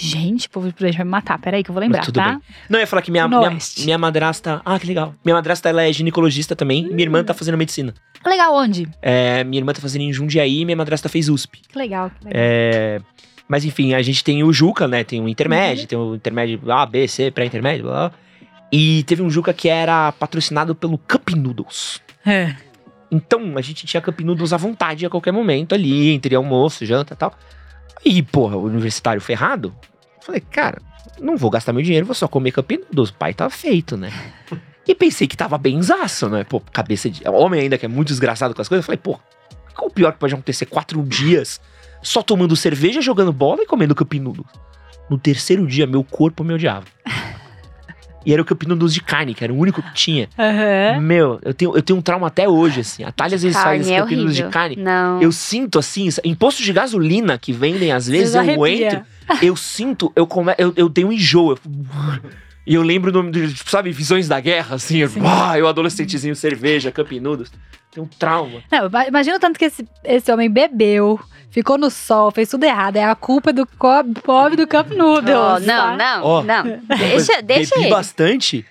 Gente, 0.00 0.46
o 0.46 0.50
povo 0.50 0.68
de 0.68 0.72
Prudente 0.72 0.96
vai 0.96 1.04
me 1.04 1.10
matar. 1.10 1.38
Peraí 1.40 1.64
que 1.64 1.70
eu 1.70 1.74
vou 1.74 1.80
lembrar, 1.80 1.98
Mas 1.98 2.06
tudo 2.06 2.14
tá? 2.14 2.30
bem. 2.30 2.40
Não, 2.70 2.78
eu 2.78 2.82
ia 2.82 2.86
falar 2.86 3.02
que 3.02 3.10
minha, 3.10 3.26
minha, 3.26 3.58
minha 3.78 3.98
madrasta. 3.98 4.62
Ah, 4.64 4.78
que 4.78 4.86
legal. 4.86 5.12
Minha 5.24 5.34
madrasta 5.34 5.68
ela 5.68 5.82
é 5.82 5.92
ginecologista 5.92 6.54
também. 6.54 6.84
Minha 6.84 7.02
irmã 7.02 7.24
tá 7.24 7.34
fazendo 7.34 7.58
medicina. 7.58 7.92
Legal, 8.24 8.54
onde? 8.54 8.88
É, 9.02 9.42
minha 9.42 9.60
irmã 9.60 9.72
tá 9.72 9.80
fazendo 9.80 10.02
em 10.02 10.12
Jundiaí 10.12 10.64
minha 10.64 10.76
madrasta 10.76 11.08
fez 11.08 11.28
USP. 11.28 11.62
Que 11.68 11.76
legal, 11.76 12.10
que 12.10 12.26
legal. 12.26 12.40
É, 12.40 13.00
mas 13.48 13.64
enfim, 13.64 13.94
a 13.94 14.00
gente 14.00 14.22
tem 14.22 14.44
o 14.44 14.52
Juca, 14.52 14.86
né? 14.86 15.02
Tem 15.02 15.20
o 15.20 15.28
intermédio, 15.28 15.86
tem 15.88 15.98
o 15.98 16.14
intermédio 16.14 16.60
A, 16.70 16.86
B, 16.86 17.08
C, 17.08 17.32
pré-intermédio, 17.32 17.86
blá, 17.86 18.10
blá. 18.10 18.18
E 18.70 19.02
teve 19.04 19.22
um 19.22 19.30
Juca 19.30 19.52
que 19.52 19.68
era 19.68 20.12
patrocinado 20.12 20.74
pelo 20.76 20.96
Cup 20.98 21.30
Noodles. 21.30 22.00
É. 22.24 22.54
Então, 23.10 23.54
a 23.56 23.62
gente 23.62 23.86
tinha 23.86 24.00
Cup 24.00 24.20
Noodles 24.20 24.52
à 24.52 24.56
vontade 24.56 25.06
a 25.06 25.10
qualquer 25.10 25.32
momento 25.32 25.74
ali, 25.74 26.10
entre 26.10 26.34
almoço, 26.36 26.84
janta 26.84 27.14
e 27.14 27.16
tal. 27.16 27.34
E, 28.04 28.22
porra, 28.22 28.56
universitário 28.56 29.20
ferrado, 29.20 29.74
falei, 30.20 30.40
cara, 30.40 30.80
não 31.20 31.36
vou 31.36 31.50
gastar 31.50 31.72
meu 31.72 31.82
dinheiro, 31.82 32.06
vou 32.06 32.14
só 32.14 32.28
comer 32.28 32.52
Cup 32.52 32.70
Noodles. 32.70 33.10
Pai 33.10 33.34
tá 33.34 33.48
feito, 33.50 33.96
né? 33.96 34.12
E 34.86 34.94
pensei 34.94 35.26
que 35.26 35.36
tava 35.36 35.58
benzaço, 35.58 36.28
né? 36.28 36.44
Pô, 36.44 36.60
cabeça 36.60 37.10
de. 37.10 37.26
Homem 37.28 37.60
ainda 37.60 37.76
que 37.76 37.84
é 37.84 37.88
muito 37.88 38.08
desgraçado 38.08 38.54
com 38.54 38.62
as 38.62 38.68
coisas. 38.68 38.86
Falei, 38.86 38.98
pô, 38.98 39.18
qual 39.74 39.88
o 39.88 39.90
pior 39.90 40.12
que 40.12 40.18
pode 40.18 40.32
acontecer? 40.32 40.66
Quatro 40.66 41.02
dias 41.02 41.60
só 42.02 42.22
tomando 42.22 42.56
cerveja, 42.56 43.00
jogando 43.00 43.32
bola 43.32 43.62
e 43.62 43.66
comendo 43.66 43.94
Noodles. 43.94 44.46
No 45.10 45.18
terceiro 45.18 45.66
dia, 45.66 45.86
meu 45.86 46.04
corpo 46.04 46.44
me 46.44 46.54
odiava. 46.54 46.86
E 48.28 48.32
era 48.34 48.42
o 48.42 48.44
Cup 48.44 48.64
Noodles 48.64 48.92
de 48.92 49.00
carne, 49.00 49.32
que 49.34 49.42
era 49.42 49.50
o 49.50 49.56
único 49.56 49.82
que 49.82 49.94
tinha. 49.94 50.28
Aham. 50.38 51.00
Meu, 51.00 51.38
eu 51.42 51.54
tenho, 51.54 51.74
eu 51.74 51.80
tenho 51.80 51.98
um 51.98 52.02
trauma 52.02 52.26
até 52.26 52.46
hoje, 52.46 52.80
assim. 52.80 53.02
A 53.02 53.10
Thalia 53.10 53.36
às 53.36 53.42
vezes 53.42 53.56
faz 53.56 53.64
Carne 53.64 53.80
esse 53.80 53.92
é 53.94 54.00
Cup 54.02 54.10
Noodles 54.10 54.36
de 54.36 54.44
carne. 54.48 54.76
Não. 54.76 55.22
Eu 55.22 55.32
sinto 55.32 55.78
assim, 55.78 56.06
em 56.22 56.34
posto 56.34 56.62
de 56.62 56.70
gasolina 56.70 57.38
que 57.38 57.54
vendem 57.54 57.90
às 57.90 58.06
vezes, 58.06 58.34
eu 58.34 58.40
arrepia. 58.42 58.86
entro, 58.86 59.02
eu 59.40 59.56
sinto, 59.56 60.12
eu, 60.14 60.26
come, 60.26 60.52
eu, 60.58 60.74
eu 60.76 60.90
tenho 60.90 61.08
um 61.08 61.12
enjoo. 61.12 61.52
eu- 61.52 61.58
e 62.66 62.74
eu 62.74 62.82
lembro, 62.82 63.10
do, 63.10 63.30
de, 63.30 63.56
sabe, 63.64 63.90
visões 63.92 64.28
da 64.28 64.38
guerra, 64.38 64.76
assim. 64.76 64.98
Eu, 64.98 65.08
Sim. 65.08 65.22
ah, 65.24 65.58
eu 65.58 65.66
adolescentezinho, 65.66 66.36
cerveja, 66.36 66.92
Noodles. 67.22 67.50
Tem 67.90 68.02
um 68.02 68.06
trauma. 68.06 68.60
Não, 68.70 68.88
ima- 68.88 69.06
imagina 69.08 69.36
o 69.38 69.40
tanto 69.40 69.58
que 69.58 69.64
esse, 69.64 69.88
esse 70.04 70.30
homem 70.30 70.50
bebeu, 70.50 71.18
ficou 71.50 71.76
no 71.78 71.90
sol, 71.90 72.30
fez 72.30 72.48
tudo 72.48 72.64
errado. 72.64 72.96
É 72.96 73.04
a 73.04 73.14
culpa 73.14 73.52
do 73.52 73.66
pobre 73.66 74.56
do 74.56 74.66
Cup 74.66 74.90
Noodles. 74.90 75.36
Oh, 75.36 75.58
não, 75.60 75.66
tá? 75.66 75.96
não, 75.96 76.24
Ó, 76.24 76.42
não. 76.42 76.64
Deixa, 76.96 77.42
deixa 77.42 77.74
Bebi 77.74 77.86
ele. 77.86 77.90
bastante 77.94 78.64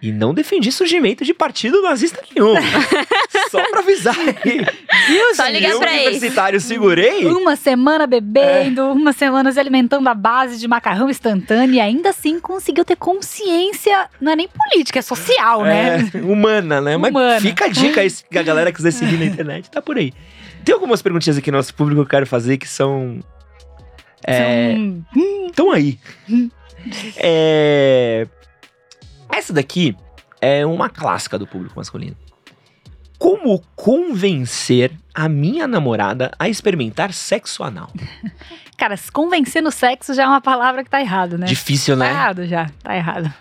e 0.00 0.10
não 0.10 0.34
defendi 0.34 0.72
surgimento 0.72 1.24
de 1.24 1.32
partido 1.32 1.80
nazista 1.80 2.20
nenhum. 2.34 2.54
Só 3.52 3.62
pra 3.70 3.78
avisar 3.80 4.16
aí. 4.18 4.66
Viu, 5.06 5.34
Só 5.36 5.46
ligar 5.46 5.78
pra 5.78 5.92
eles. 5.94 6.06
universitário, 6.08 6.60
segurei. 6.60 7.24
Uma 7.26 7.54
semana 7.54 8.04
bebendo, 8.04 8.80
É. 8.80 8.84
uma 8.92 9.12
semana 9.12 9.52
se 9.52 9.60
alimentando 9.60 10.08
à 10.08 10.14
base 10.14 10.58
de 10.58 10.66
macarrão 10.66 11.08
instantâneo 11.08 11.76
e 11.76 11.80
ainda 11.80 12.08
assim 12.10 12.40
conseguiu 12.40 12.84
ter 12.84 12.96
consciência, 12.96 14.08
não 14.20 14.32
é 14.32 14.36
nem 14.36 14.48
política, 14.48 14.98
é 14.98 15.02
social, 15.02 15.62
né? 15.62 16.10
É, 16.12 16.18
humana, 16.18 16.80
né? 16.80 16.96
Mas 16.96 17.10
Humana. 17.12 17.40
fica 17.40 17.66
a 17.66 17.68
dica 17.68 18.00
aí, 18.00 18.10
se 18.10 18.24
a 18.36 18.42
galera 18.42 18.72
quiser 18.72 18.90
seguir 18.90 19.16
na 19.18 19.24
internet, 19.26 19.70
tá 19.70 19.80
por 19.80 19.96
aí. 19.96 20.12
Tem 20.64 20.74
algumas 20.74 21.02
perguntinhas 21.02 21.36
aqui 21.38 21.50
no 21.50 21.56
nosso 21.58 21.74
público 21.74 22.00
que 22.02 22.06
eu 22.06 22.10
quero 22.10 22.26
fazer 22.26 22.56
que 22.58 22.68
são. 22.68 23.20
É, 24.26 24.74
Estão 25.48 25.70
aí. 25.72 25.98
É, 27.16 28.26
Essa 29.32 29.52
daqui 29.52 29.96
é 30.40 30.66
uma 30.66 30.88
clássica 30.88 31.38
do 31.38 31.46
público 31.46 31.74
masculino. 31.76 32.16
Como 33.18 33.62
convencer 33.76 34.90
a 35.14 35.28
minha 35.28 35.68
namorada 35.68 36.32
a 36.40 36.48
experimentar 36.48 37.12
sexo 37.12 37.62
anal? 37.62 37.88
Cara, 38.76 38.96
se 38.96 39.12
convencer 39.12 39.62
no 39.62 39.70
sexo 39.70 40.12
já 40.12 40.24
é 40.24 40.26
uma 40.26 40.40
palavra 40.40 40.82
que 40.82 40.90
tá 40.90 41.00
errado, 41.00 41.38
né? 41.38 41.46
Difícil, 41.46 41.96
Tá 41.96 42.04
né? 42.04 42.10
errado 42.10 42.46
já, 42.48 42.68
tá 42.82 42.96
errado. 42.96 43.32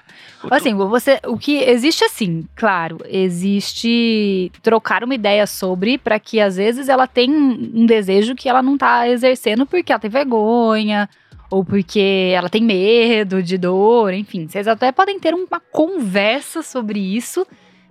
Assim, 0.50 0.74
você, 0.74 1.20
o 1.28 1.38
que 1.38 1.58
existe 1.58 2.04
assim, 2.04 2.46
claro, 2.56 2.98
existe 3.08 4.52
trocar 4.62 5.04
uma 5.04 5.14
ideia 5.16 5.46
sobre 5.46 5.98
para 5.98 6.20
que 6.20 6.40
às 6.40 6.56
vezes 6.58 6.90
ela 6.90 7.08
tem 7.08 7.30
um 7.32 7.86
desejo 7.86 8.36
que 8.36 8.50
ela 8.50 8.62
não 8.62 8.78
tá 8.78 9.08
exercendo 9.08 9.66
porque 9.66 9.92
ela 9.92 10.00
tem 10.00 10.10
vergonha 10.10 11.10
ou 11.50 11.66
porque 11.66 12.32
ela 12.34 12.50
tem 12.50 12.64
medo 12.64 13.44
de 13.44 13.58
dor, 13.58 14.14
enfim. 14.14 14.48
Vocês 14.48 14.68
até 14.68 14.92
podem 14.92 15.20
ter 15.20 15.34
uma 15.34 15.60
conversa 15.72 16.62
sobre 16.62 17.00
isso 17.00 17.46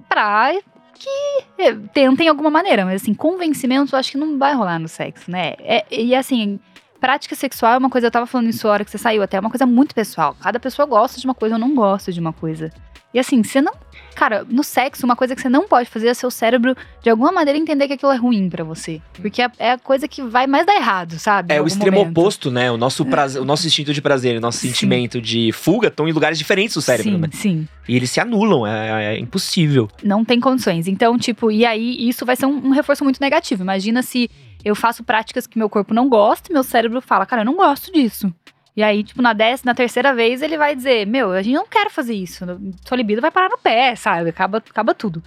pra 0.09 0.53
que 0.95 1.63
eh, 1.63 1.75
tentem 1.95 2.29
alguma 2.29 2.51
maneira, 2.51 2.85
mas 2.85 3.03
assim, 3.03 3.15
convencimento 3.15 3.95
eu 3.95 3.99
acho 3.99 4.13
que 4.13 4.19
não 4.19 4.39
vai 4.39 4.55
rolar 4.55 4.79
no 4.79 4.89
sexo, 4.89 5.31
né? 5.31 5.55
É- 5.61 5.85
e 5.91 6.15
assim, 6.15 6.59
prática 7.01 7.35
sexual 7.35 7.75
é 7.75 7.79
uma 7.79 7.91
coisa, 7.91 8.07
eu 8.07 8.11
tava 8.11 8.27
falando 8.27 8.49
isso 8.49 8.69
a 8.69 8.73
hora 8.73 8.85
que 8.85 8.91
você 8.91 8.99
saiu, 8.99 9.23
até 9.23 9.39
é 9.39 9.41
uma 9.41 9.51
coisa 9.51 9.67
muito 9.67 9.95
pessoal. 9.95 10.37
Cada 10.41 10.61
pessoa 10.61 10.87
gosta 10.87 11.19
de 11.19 11.27
uma 11.27 11.35
coisa 11.35 11.55
ou 11.55 11.59
não 11.59 11.75
gosta 11.75 12.13
de 12.13 12.21
uma 12.21 12.33
coisa. 12.33 12.71
E 13.13 13.19
assim, 13.19 13.43
você 13.43 13.61
não. 13.61 13.73
Cara, 14.15 14.45
no 14.49 14.63
sexo, 14.63 15.05
uma 15.05 15.17
coisa 15.17 15.35
que 15.35 15.41
você 15.41 15.49
não 15.49 15.67
pode 15.67 15.89
fazer 15.89 16.09
é 16.09 16.15
seu 16.15 16.31
cérebro, 16.31 16.77
de 17.03 17.11
alguma 17.11 17.33
maneira, 17.33 17.59
entender 17.59 17.87
que 17.89 17.95
aquilo 17.95 18.13
é 18.13 18.17
ruim 18.17 18.49
pra 18.49 18.63
você. 18.63 19.01
Porque 19.15 19.41
é, 19.41 19.51
é 19.59 19.73
a 19.73 19.79
coisa 19.79 20.07
que 20.07 20.23
vai 20.23 20.47
mais 20.47 20.67
dar 20.67 20.77
errado, 20.77 21.19
sabe? 21.19 21.55
É 21.55 21.61
o 21.61 21.67
extremo 21.67 21.99
momento. 21.99 22.19
oposto, 22.19 22.51
né? 22.51 22.71
O 22.71 22.77
nosso, 22.77 23.05
prazer, 23.05 23.41
o 23.41 23.45
nosso 23.45 23.67
instinto 23.67 23.93
de 23.93 24.03
prazer, 24.03 24.37
o 24.37 24.41
nosso 24.41 24.59
Sim. 24.59 24.69
sentimento 24.69 25.21
de 25.21 25.51
fuga 25.53 25.89
estão 25.89 26.09
em 26.09 26.13
lugares 26.13 26.39
diferentes 26.39 26.75
do 26.75 26.83
cérebro, 26.83 27.13
sim, 27.13 27.19
né? 27.19 27.29
Sim. 27.33 27.69
E 27.89 27.97
eles 27.97 28.11
se 28.11 28.21
anulam, 28.21 28.67
é, 28.67 29.17
é 29.17 29.19
impossível. 29.19 29.89
não 30.05 30.25
tem 30.25 30.39
condições. 30.39 30.87
Então, 30.87 31.17
tipo, 31.19 31.51
e 31.51 31.65
aí 31.65 32.09
isso 32.09 32.25
vai 32.27 32.37
ser 32.37 32.47
um, 32.47 32.67
um 32.67 32.71
reforço 32.71 33.03
muito 33.03 33.21
negativo. 33.21 33.63
Imagina 33.63 34.03
se 34.03 34.31
eu 34.65 34.75
faço 34.75 35.05
práticas 35.05 35.47
que 35.47 35.59
meu 35.59 35.69
corpo 35.69 35.95
não 35.95 36.09
gosta 36.09 36.53
meu 36.53 36.63
cérebro 36.63 37.01
fala, 37.01 37.27
cara, 37.27 37.43
eu 37.43 37.47
não 37.47 37.57
gosto 37.57 37.93
disso. 37.93 38.33
E 38.77 38.83
aí, 38.83 39.03
tipo, 39.03 39.21
na 39.21 39.33
décima, 39.33 39.71
na 39.71 39.75
terceira 39.75 40.15
vez, 40.15 40.43
ele 40.43 40.57
vai 40.57 40.75
dizer, 40.75 41.07
meu, 41.07 41.33
a 41.33 41.43
gente 41.43 41.55
não 41.55 41.67
quer 41.67 41.91
fazer 41.91 42.15
isso. 42.15 42.45
Sua 42.87 42.97
libido 42.97 43.21
vai 43.21 43.31
parar 43.31 43.49
no 43.49 43.59
pé, 43.59 43.95
sabe? 43.95 44.31
Acaba, 44.31 44.59
acaba 44.59 44.95
tudo. 44.95 45.23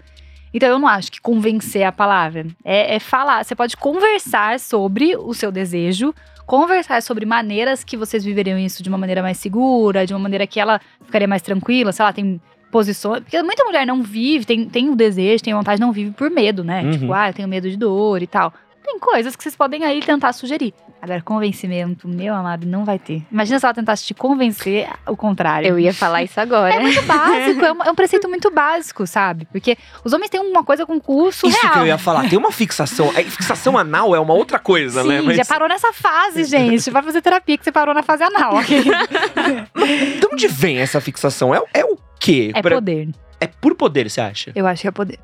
Então, 0.54 0.70
eu 0.70 0.80
não 0.80 0.88
acho 0.88 1.12
que 1.12 1.20
convencer 1.20 1.82
é 1.82 1.86
a 1.86 1.92
palavra. 1.92 2.48
É, 2.64 2.96
é 2.96 3.00
falar. 3.00 3.44
Você 3.44 3.56
pode 3.56 3.76
conversar 3.76 4.60
sobre 4.60 5.16
o 5.16 5.34
seu 5.34 5.52
desejo, 5.52 6.14
conversar 6.46 7.02
sobre 7.02 7.26
maneiras 7.26 7.84
que 7.84 7.98
vocês 7.98 8.24
viveriam 8.24 8.58
isso 8.58 8.82
de 8.82 8.90
uma 8.90 8.98
maneira 8.98 9.22
mais 9.22 9.38
segura, 9.38 10.06
de 10.06 10.14
uma 10.14 10.20
maneira 10.20 10.48
que 10.48 10.60
ela 10.60 10.80
ficaria 11.06 11.28
mais 11.28 11.42
tranquila, 11.42 11.92
sei 11.92 12.06
lá, 12.06 12.14
tem 12.14 12.40
posições. 12.72 13.22
Porque 13.22 13.42
muita 13.44 13.64
mulher 13.66 13.86
não 13.86 14.02
vive, 14.02 14.46
tem, 14.46 14.68
tem 14.68 14.90
o 14.90 14.96
desejo, 14.96 15.44
tem 15.44 15.54
vontade, 15.54 15.80
não 15.80 15.92
vive 15.92 16.12
por 16.12 16.30
medo, 16.30 16.64
né? 16.64 16.82
Uhum. 16.84 16.92
Tipo, 16.92 17.14
ah, 17.14 17.30
eu 17.30 17.34
tenho 17.34 17.48
medo 17.48 17.70
de 17.70 17.78
dor 17.78 18.22
e 18.22 18.28
tal. 18.28 18.54
Tem 18.84 19.00
coisas 19.00 19.36
que 19.36 19.42
vocês 19.44 19.56
podem 19.56 19.84
aí 19.84 20.02
tentar 20.02 20.34
sugerir. 20.34 20.74
Agora, 21.02 21.22
convencimento, 21.22 22.08
meu 22.08 22.34
amado, 22.34 22.66
não 22.66 22.86
vai 22.86 22.98
ter. 23.00 23.22
Imagina 23.32 23.60
se 23.60 23.66
ela 23.66 23.74
tentasse 23.74 24.06
te 24.06 24.14
convencer 24.14 24.88
o 25.08 25.18
contrário. 25.18 25.68
Eu 25.68 25.80
ia 25.80 25.94
falar 25.94 26.24
isso 26.24 26.40
agora. 26.40 26.74
É 26.76 26.80
muito 26.80 27.02
básico, 27.04 27.64
é 27.66 27.72
um, 27.74 27.84
é 27.84 27.92
um 27.92 27.96
preceito 27.96 28.30
muito 28.30 28.50
básico, 28.52 29.06
sabe? 29.06 29.46
Porque 29.52 29.78
os 30.04 30.14
homens 30.14 30.30
têm 30.30 30.40
uma 30.40 30.64
coisa 30.64 30.86
com 30.86 31.00
curso 31.00 31.48
Isso 31.48 31.60
real. 31.62 31.74
que 31.74 31.80
eu 31.80 31.86
ia 31.88 31.98
falar. 31.98 32.30
Tem 32.30 32.38
uma 32.40 32.52
fixação. 32.52 33.10
A 33.10 33.24
fixação 33.24 33.78
anal 33.78 34.16
é 34.16 34.20
uma 34.20 34.34
outra 34.34 34.60
coisa, 34.60 35.02
Sim, 35.02 35.08
né? 35.10 35.22
Mas 35.22 35.38
já 35.38 35.46
parou 35.46 35.68
nessa 35.68 35.92
fase, 35.92 36.44
gente. 36.46 36.90
Vai 36.90 37.04
fazer 37.04 37.22
terapia 37.22 37.58
que 37.58 37.64
você 37.66 37.72
parou 37.72 37.94
na 37.94 38.04
fase 38.04 38.24
anal. 38.24 38.56
ok? 38.56 38.82
de 40.20 40.28
onde 40.32 40.48
vem 40.48 40.78
essa 40.80 41.02
fixação? 41.02 41.54
É, 41.54 41.62
é 41.74 41.86
o 41.86 41.98
quê? 42.20 42.52
É 42.56 42.62
Pra- 42.62 42.76
poder. 42.76 43.10
é 43.42 43.48
por 43.48 43.76
poder, 43.76 44.10
você 44.10 44.22
acha? 44.22 44.52
Eu 44.56 44.66
acho 44.68 44.82
que 44.84 44.88
é 44.88 44.92
poder. 44.92 45.20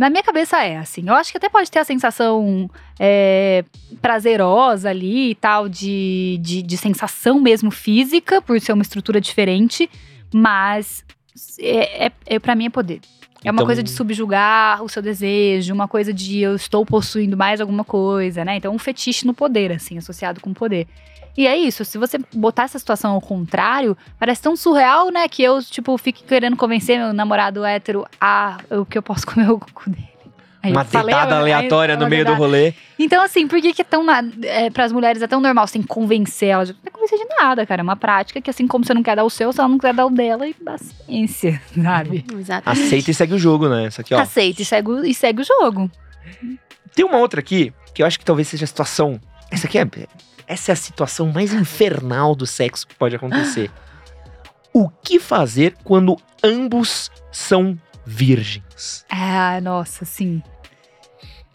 Na 0.00 0.08
minha 0.08 0.22
cabeça 0.22 0.64
é 0.64 0.78
assim. 0.78 1.04
Eu 1.06 1.12
acho 1.12 1.30
que 1.30 1.36
até 1.36 1.50
pode 1.50 1.70
ter 1.70 1.78
a 1.78 1.84
sensação 1.84 2.70
é, 2.98 3.62
prazerosa 4.00 4.88
ali 4.88 5.32
e 5.32 5.34
tal, 5.34 5.68
de, 5.68 6.38
de, 6.40 6.62
de 6.62 6.76
sensação 6.78 7.38
mesmo 7.38 7.70
física, 7.70 8.40
por 8.40 8.58
ser 8.58 8.72
uma 8.72 8.80
estrutura 8.80 9.20
diferente, 9.20 9.90
mas 10.32 11.04
é, 11.60 12.06
é, 12.06 12.12
é, 12.24 12.38
para 12.38 12.54
mim 12.54 12.64
é 12.64 12.70
poder. 12.70 13.00
É 13.44 13.50
uma 13.50 13.56
Então- 13.56 13.66
coisa 13.66 13.82
de 13.82 13.90
subjugar 13.90 14.82
o 14.82 14.88
seu 14.88 15.02
desejo, 15.02 15.74
uma 15.74 15.86
coisa 15.86 16.14
de 16.14 16.40
eu 16.40 16.54
estou 16.56 16.86
possuindo 16.86 17.36
mais 17.36 17.60
alguma 17.60 17.84
coisa, 17.84 18.42
né? 18.42 18.56
Então, 18.56 18.74
um 18.74 18.78
fetiche 18.78 19.26
no 19.26 19.34
poder, 19.34 19.70
assim, 19.70 19.98
associado 19.98 20.40
com 20.40 20.54
poder. 20.54 20.86
E 21.36 21.46
é 21.46 21.56
isso, 21.56 21.84
se 21.84 21.96
você 21.96 22.18
botar 22.34 22.64
essa 22.64 22.78
situação 22.78 23.12
ao 23.12 23.20
contrário, 23.20 23.96
parece 24.18 24.42
tão 24.42 24.56
surreal, 24.56 25.10
né? 25.10 25.28
Que 25.28 25.42
eu, 25.42 25.62
tipo, 25.62 25.96
fique 25.96 26.22
querendo 26.24 26.56
convencer 26.56 26.98
meu 26.98 27.12
namorado 27.12 27.64
hétero 27.64 28.04
a 28.20 28.58
o 28.70 28.84
que 28.84 28.98
eu 28.98 29.02
posso 29.02 29.26
comer 29.26 29.50
o 29.50 29.58
cu 29.58 29.88
dele. 29.90 30.10
Aí 30.62 30.72
Uma 30.72 30.84
tentada 30.84 31.36
aí- 31.36 31.40
aleatória 31.40 31.94
aí- 31.94 31.98
no 32.00 32.06
meio 32.06 32.22
do 32.22 32.34
rolê. 32.34 32.74
Então, 32.98 33.22
assim, 33.22 33.48
por 33.48 33.58
que, 33.62 33.72
que 33.72 33.80
é 33.80 33.84
tão. 33.84 34.04
É, 34.42 34.68
pras 34.68 34.92
mulheres 34.92 35.22
é 35.22 35.26
tão 35.26 35.40
normal 35.40 35.66
que 35.66 35.82
convencer 35.84 36.50
elas? 36.50 36.68
Não 36.68 36.76
é 36.84 36.90
convencer 36.90 37.18
de 37.18 37.24
nada, 37.34 37.64
cara. 37.64 37.80
É 37.80 37.82
uma 37.82 37.96
prática 37.96 38.42
que, 38.42 38.50
assim 38.50 38.66
como 38.66 38.84
você 38.84 38.92
não 38.92 39.02
quer 39.02 39.16
dar 39.16 39.24
o 39.24 39.30
seu, 39.30 39.50
se 39.54 39.58
ela 39.60 39.68
não 39.70 39.78
quiser 39.78 39.94
dar 39.94 40.04
o 40.04 40.10
dela, 40.10 40.46
e 40.46 40.52
paciência, 40.52 41.58
sabe? 41.82 42.26
Exatamente. 42.38 42.82
Aceita 42.84 43.10
e 43.10 43.14
segue 43.14 43.32
o 43.34 43.38
jogo, 43.38 43.70
né? 43.70 43.86
Isso 43.86 44.00
aqui, 44.02 44.12
ó. 44.14 44.20
Aceita 44.20 44.60
e 44.60 44.64
segue, 44.66 44.90
o- 44.90 45.04
e 45.06 45.14
segue 45.14 45.40
o 45.40 45.44
jogo. 45.46 45.90
Tem 46.94 47.06
uma 47.06 47.16
outra 47.16 47.40
aqui 47.40 47.72
que 47.94 48.02
eu 48.02 48.06
acho 48.06 48.18
que 48.18 48.24
talvez 48.26 48.46
seja 48.48 48.64
a 48.64 48.68
situação. 48.68 49.18
Essa 49.50 49.66
aqui 49.66 49.78
é. 49.78 49.86
Essa 50.50 50.72
é 50.72 50.74
a 50.74 50.76
situação 50.76 51.28
mais 51.28 51.52
infernal 51.52 52.34
do 52.34 52.44
sexo 52.44 52.84
que 52.84 52.96
pode 52.96 53.14
acontecer. 53.14 53.70
O 54.72 54.88
que 54.88 55.20
fazer 55.20 55.76
quando 55.84 56.16
ambos 56.42 57.08
são 57.30 57.78
virgens? 58.04 59.06
Ah, 59.08 59.60
nossa, 59.60 60.04
sim. 60.04 60.42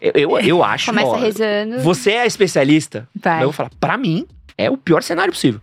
Eu, 0.00 0.12
eu, 0.14 0.38
eu 0.38 0.64
acho. 0.64 0.86
Começa 0.86 1.08
ó, 1.08 1.16
rezando. 1.16 1.80
Você 1.80 2.12
é 2.12 2.22
a 2.22 2.26
especialista. 2.26 3.06
Vai. 3.14 3.40
Eu 3.42 3.48
vou 3.48 3.52
falar, 3.52 3.68
pra 3.78 3.98
mim, 3.98 4.26
é 4.56 4.70
o 4.70 4.78
pior 4.78 5.02
cenário 5.02 5.30
possível. 5.30 5.60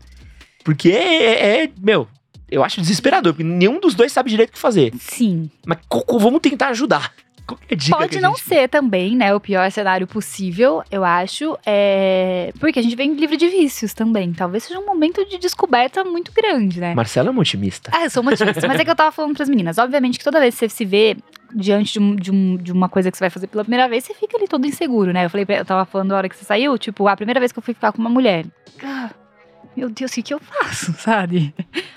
Porque 0.63 0.91
é, 0.91 1.63
é- 1.63 1.71
meu, 1.81 2.07
eu 2.51 2.63
acho 2.63 2.81
desesperador, 2.81 3.33
porque 3.33 3.43
nenhum 3.43 3.79
dos 3.79 3.95
dois 3.95 4.11
sabe 4.11 4.29
direito 4.29 4.51
o 4.51 4.53
que 4.53 4.59
fazer. 4.59 4.93
Sim. 4.99 5.49
Mas 5.65 5.79
vamos 6.07 6.39
tentar 6.39 6.67
ajudar. 6.67 7.11
Pode 7.89 8.19
não 8.21 8.35
gente- 8.35 8.43
ser 8.45 8.69
também, 8.69 9.15
né, 9.15 9.33
o 9.35 9.39
pior 9.39 9.69
cenário 9.71 10.07
possível, 10.07 10.83
eu 10.89 11.03
acho. 11.03 11.57
É... 11.65 12.51
Porque 12.59 12.79
a 12.79 12.81
gente 12.81 12.95
vem 12.95 13.13
livre 13.13 13.35
de 13.37 13.47
vícios 13.49 13.93
também. 13.93 14.31
Talvez 14.33 14.63
seja 14.63 14.79
um 14.79 14.85
momento 14.85 15.25
de 15.25 15.37
descoberta 15.37 16.03
muito 16.03 16.31
grande, 16.31 16.79
né? 16.79 16.95
Marcelo 16.95 17.29
é 17.29 17.31
um 17.31 17.39
otimista. 17.39 17.91
Ah, 17.93 18.03
eu 18.05 18.09
sou 18.09 18.21
uma 18.21 18.31
otimista. 18.33 18.67
mas 18.67 18.79
é 18.79 18.85
que 18.85 18.89
eu 18.91 18.95
tava 18.95 19.11
falando 19.11 19.35
pras 19.35 19.49
meninas. 19.49 19.77
Obviamente 19.77 20.17
que 20.17 20.23
toda 20.23 20.39
vez 20.39 20.53
que 20.55 20.59
você 20.59 20.69
se 20.69 20.85
vê 20.85 21.17
diante 21.53 21.93
de, 21.93 21.99
um- 21.99 22.15
de 22.15 22.31
um- 22.31 22.57
de 22.57 22.71
uma 22.71 22.87
coisa 22.89 23.11
que 23.11 23.17
você 23.17 23.23
vai 23.23 23.29
fazer 23.29 23.47
pela 23.47 23.63
primeira 23.63 23.87
vez, 23.87 24.03
você 24.05 24.13
fica 24.13 24.37
ali 24.37 24.47
todo 24.47 24.65
inseguro, 24.65 25.11
né? 25.11 25.25
Eu 25.25 25.29
falei, 25.29 25.45
pra- 25.45 25.57
eu 25.57 25.65
tava 25.65 25.85
falando 25.85 26.09
na 26.09 26.17
hora 26.17 26.29
que 26.29 26.35
você 26.35 26.45
saiu, 26.45 26.77
tipo, 26.77 27.07
a 27.07 27.15
primeira 27.15 27.39
vez 27.39 27.51
que 27.51 27.59
eu 27.59 27.63
fui 27.63 27.73
ficar 27.73 27.91
com 27.91 27.99
uma 27.99 28.09
mulher. 28.09 28.45
Ah, 28.83 29.09
meu 29.75 29.89
Deus, 29.89 30.11
o 30.11 30.15
que, 30.15 30.21
que 30.23 30.33
eu 30.33 30.39
faço, 30.39 30.93
sabe? 30.99 31.53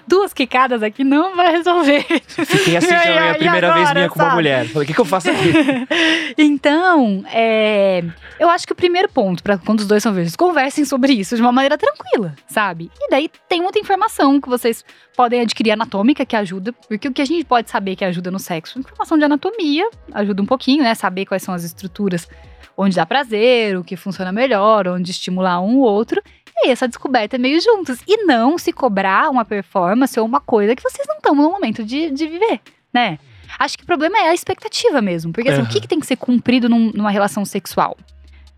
Duas 0.06 0.32
quicadas 0.32 0.82
aqui 0.82 1.04
não 1.04 1.36
vai 1.36 1.52
resolver. 1.52 2.02
Fiquei 2.26 2.76
assim 2.76 2.88
também, 2.96 3.30
a 3.30 3.34
primeira 3.34 3.74
vez 3.74 3.88
agora, 3.88 3.94
minha 3.94 4.08
com 4.08 4.18
uma 4.18 4.24
sabe? 4.24 4.36
mulher. 4.36 4.68
Falei, 4.68 4.84
o 4.84 4.86
que, 4.86 4.94
que 4.94 5.00
eu 5.00 5.04
faço 5.04 5.30
aqui? 5.30 5.52
Então, 6.38 7.24
é, 7.32 8.04
eu 8.38 8.48
acho 8.50 8.66
que 8.66 8.72
o 8.72 8.76
primeiro 8.76 9.08
ponto, 9.08 9.42
para 9.42 9.56
quando 9.56 9.80
os 9.80 9.86
dois 9.86 10.02
são 10.02 10.12
virgens, 10.12 10.36
conversem 10.36 10.84
sobre 10.84 11.12
isso 11.12 11.34
de 11.34 11.40
uma 11.40 11.52
maneira 11.52 11.78
tranquila, 11.78 12.34
sabe? 12.46 12.90
E 13.00 13.10
daí 13.10 13.30
tem 13.48 13.62
muita 13.62 13.78
informação 13.78 14.40
que 14.40 14.48
vocês 14.48 14.84
podem 15.16 15.40
adquirir 15.40 15.72
anatômica 15.72 16.26
que 16.26 16.36
ajuda, 16.36 16.72
porque 16.72 17.08
o 17.08 17.12
que 17.12 17.22
a 17.22 17.24
gente 17.24 17.44
pode 17.44 17.70
saber 17.70 17.96
que 17.96 18.04
ajuda 18.04 18.30
no 18.30 18.38
sexo? 18.38 18.78
Informação 18.78 19.16
de 19.16 19.24
anatomia 19.24 19.88
ajuda 20.12 20.42
um 20.42 20.46
pouquinho, 20.46 20.82
né? 20.82 20.94
Saber 20.94 21.24
quais 21.26 21.42
são 21.42 21.54
as 21.54 21.64
estruturas 21.64 22.28
onde 22.76 22.96
dá 22.96 23.06
prazer, 23.06 23.76
o 23.76 23.82
que 23.82 23.96
funciona 23.96 24.30
melhor, 24.30 24.86
onde 24.86 25.10
estimular 25.10 25.60
um 25.60 25.78
ou 25.78 25.90
outro. 25.90 26.22
E 26.58 26.66
aí 26.66 26.70
essa 26.72 26.88
descoberta 26.88 27.36
é 27.36 27.38
meio 27.38 27.60
juntos. 27.60 27.98
E 28.06 28.24
não 28.24 28.56
se 28.58 28.72
cobrar 28.72 29.28
uma 29.30 29.44
performance 29.44 30.18
ou 30.18 30.24
uma 30.26 30.40
coisa 30.40 30.74
que 30.74 30.82
vocês 30.82 31.06
não 31.06 31.16
estão 31.16 31.34
no 31.34 31.50
momento 31.50 31.84
de, 31.84 32.10
de 32.10 32.26
viver, 32.26 32.60
né? 32.92 33.18
Acho 33.58 33.76
que 33.78 33.84
o 33.84 33.86
problema 33.86 34.18
é 34.18 34.28
a 34.30 34.34
expectativa 34.34 35.00
mesmo. 35.02 35.32
Porque 35.32 35.48
assim, 35.50 35.60
Aham. 35.60 35.68
o 35.68 35.72
que, 35.72 35.80
que 35.80 35.88
tem 35.88 36.00
que 36.00 36.06
ser 36.06 36.16
cumprido 36.16 36.68
num- 36.68 36.90
numa 36.94 37.10
relação 37.10 37.44
sexual? 37.44 37.96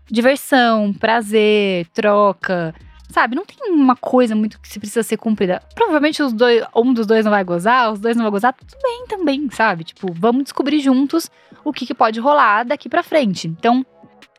Diversão, 0.09 0.91
prazer, 0.93 1.85
troca. 1.93 2.73
Sabe, 3.11 3.35
não 3.35 3.43
tem 3.45 3.71
uma 3.71 3.95
coisa 3.95 4.35
muito 4.35 4.59
que 4.59 4.67
se 4.69 4.79
precisa 4.79 5.01
ser 5.03 5.17
cumprida. 5.17 5.61
Provavelmente 5.73 6.21
os 6.21 6.31
dois, 6.31 6.63
um 6.75 6.93
dos 6.93 7.07
dois 7.07 7.25
não 7.25 7.31
vai 7.31 7.43
gozar, 7.43 7.91
os 7.91 7.99
dois 7.99 8.15
não 8.15 8.23
vão 8.23 8.31
gozar, 8.31 8.53
tudo 8.53 8.71
bem 8.83 9.05
também, 9.07 9.49
sabe? 9.51 9.83
Tipo, 9.83 10.13
vamos 10.13 10.43
descobrir 10.43 10.79
juntos 10.79 11.29
o 11.63 11.73
que, 11.73 11.85
que 11.87 11.93
pode 11.95 12.19
rolar 12.19 12.63
daqui 12.63 12.87
pra 12.87 13.01
frente. 13.01 13.47
Então, 13.47 13.83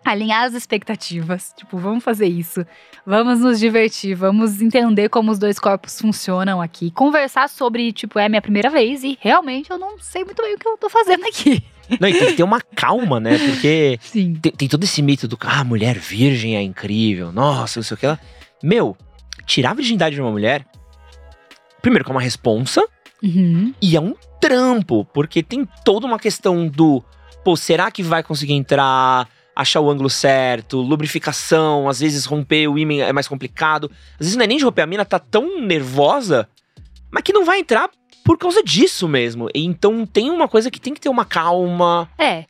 alinhar 0.05 0.45
as 0.45 0.55
expectativas. 0.55 1.53
Tipo, 1.57 1.77
vamos 1.79 2.03
fazer 2.03 2.27
isso. 2.27 2.65
Vamos 3.07 3.41
nos 3.41 3.59
divertir, 3.59 4.15
vamos 4.15 4.61
entender 4.61 5.09
como 5.09 5.31
os 5.31 5.39
dois 5.39 5.59
corpos 5.59 6.01
funcionam 6.01 6.61
aqui. 6.61 6.91
Conversar 6.91 7.49
sobre, 7.49 7.93
tipo, 7.93 8.19
é 8.19 8.29
minha 8.29 8.43
primeira 8.43 8.71
vez 8.71 9.03
e 9.05 9.19
realmente 9.21 9.71
eu 9.71 9.79
não 9.79 9.99
sei 9.99 10.25
muito 10.25 10.43
bem 10.43 10.55
o 10.55 10.59
que 10.59 10.69
eu 10.69 10.77
tô 10.79 10.89
fazendo 10.89 11.25
aqui. 11.27 11.63
Não, 11.99 12.09
e 12.09 12.13
tem 12.17 12.27
que 12.29 12.35
ter 12.35 12.43
uma 12.45 12.61
calma, 12.61 13.19
né? 13.19 13.37
Porque 13.39 13.99
Sim. 14.03 14.35
tem, 14.35 14.53
tem 14.53 14.69
todo 14.69 14.85
esse 14.85 15.03
mito 15.03 15.27
do 15.27 15.37
ah, 15.41 15.65
mulher 15.65 15.99
virgem 15.99 16.57
é 16.57 16.63
incrível, 16.63 17.33
nossa, 17.33 17.81
não 17.81 17.85
sei 17.85 17.95
o 17.95 17.99
que 17.99 18.07
lá. 18.07 18.19
Meu, 18.63 18.97
tirar 19.45 19.71
a 19.71 19.75
virgindade 19.75 20.15
de 20.15 20.21
uma 20.23 20.31
mulher, 20.31 20.65
primeiro 21.83 22.05
que 22.05 22.11
é 22.11 22.15
uma 22.15 22.21
responsa, 22.21 22.87
Uhum. 23.23 23.75
e 23.83 23.97
é 23.97 24.01
um 24.01 24.15
trampo, 24.41 25.05
porque 25.13 25.43
tem 25.43 25.69
toda 25.85 26.07
uma 26.07 26.19
questão 26.19 26.67
do 26.67 27.05
pô, 27.45 27.55
será 27.57 27.91
que 27.91 28.03
vai 28.03 28.23
conseguir 28.23 28.55
entrar? 28.55 29.29
Achar 29.55 29.81
o 29.81 29.91
ângulo 29.91 30.09
certo, 30.09 30.81
lubrificação, 30.81 31.89
às 31.89 32.01
vezes 32.01 32.25
romper 32.25 32.69
o 32.69 32.79
ímã 32.79 32.95
é 33.03 33.13
mais 33.13 33.29
complicado. 33.29 33.91
Às 34.15 34.27
vezes 34.27 34.37
não 34.37 34.45
é 34.45 34.47
nem 34.47 34.59
de 34.59 34.65
romper, 34.65 34.83
a 34.83 34.87
mina 34.87 35.05
tá 35.05 35.19
tão 35.19 35.61
nervosa, 35.61 36.49
mas 37.11 37.23
que 37.23 37.33
não 37.33 37.45
vai 37.45 37.59
entrar 37.59 37.91
por 38.25 38.39
causa 38.39 38.63
disso 38.63 39.09
mesmo. 39.09 39.49
Então 39.55 40.07
tem 40.07 40.31
uma 40.31 40.49
coisa 40.49 40.71
que 40.71 40.81
tem 40.81 40.95
que 40.95 41.01
ter 41.01 41.09
uma 41.09 41.25
calma. 41.25 42.09
É. 42.19 42.45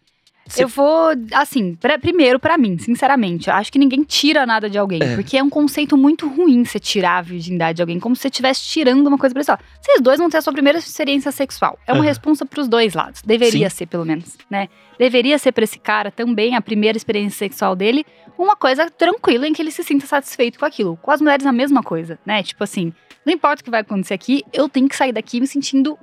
Cê... 0.50 0.64
Eu 0.64 0.68
vou, 0.68 1.10
assim, 1.32 1.76
pra, 1.76 1.98
primeiro 1.98 2.40
para 2.40 2.58
mim, 2.58 2.76
sinceramente, 2.76 3.48
eu 3.48 3.54
acho 3.54 3.70
que 3.70 3.78
ninguém 3.78 4.02
tira 4.02 4.44
nada 4.44 4.68
de 4.68 4.76
alguém, 4.76 5.00
é. 5.00 5.14
porque 5.14 5.38
é 5.38 5.42
um 5.42 5.48
conceito 5.48 5.96
muito 5.96 6.28
ruim 6.28 6.64
você 6.64 6.80
tirar 6.80 7.18
a 7.18 7.22
virgindade 7.22 7.76
de 7.76 7.82
alguém, 7.82 8.00
como 8.00 8.16
se 8.16 8.22
você 8.22 8.28
estivesse 8.28 8.62
tirando 8.62 9.06
uma 9.06 9.16
coisa 9.16 9.32
pra 9.32 9.40
pessoa. 9.40 9.58
Vocês 9.80 10.00
dois 10.00 10.18
vão 10.18 10.28
ter 10.28 10.38
a 10.38 10.42
sua 10.42 10.52
primeira 10.52 10.78
experiência 10.78 11.30
sexual. 11.30 11.78
É 11.86 11.92
uma 11.92 12.00
uhum. 12.00 12.04
responsa 12.04 12.44
pros 12.44 12.68
dois 12.68 12.94
lados. 12.94 13.22
Deveria 13.22 13.70
Sim. 13.70 13.76
ser, 13.76 13.86
pelo 13.86 14.04
menos, 14.04 14.36
né? 14.50 14.68
Deveria 14.98 15.38
ser 15.38 15.52
pra 15.52 15.64
esse 15.64 15.78
cara 15.78 16.10
também 16.10 16.56
a 16.56 16.60
primeira 16.60 16.98
experiência 16.98 17.38
sexual 17.38 17.76
dele 17.76 18.04
uma 18.36 18.56
coisa 18.56 18.90
tranquila 18.90 19.46
em 19.46 19.52
que 19.52 19.62
ele 19.62 19.70
se 19.70 19.84
sinta 19.84 20.06
satisfeito 20.06 20.58
com 20.58 20.64
aquilo. 20.64 20.96
Com 20.96 21.10
as 21.10 21.20
mulheres 21.20 21.46
a 21.46 21.52
mesma 21.52 21.82
coisa, 21.82 22.18
né? 22.26 22.42
Tipo 22.42 22.64
assim, 22.64 22.92
não 23.24 23.32
importa 23.32 23.60
o 23.60 23.64
que 23.64 23.70
vai 23.70 23.80
acontecer 23.80 24.14
aqui, 24.14 24.42
eu 24.52 24.68
tenho 24.68 24.88
que 24.88 24.96
sair 24.96 25.12
daqui 25.12 25.40
me 25.40 25.46
sentindo 25.46 25.98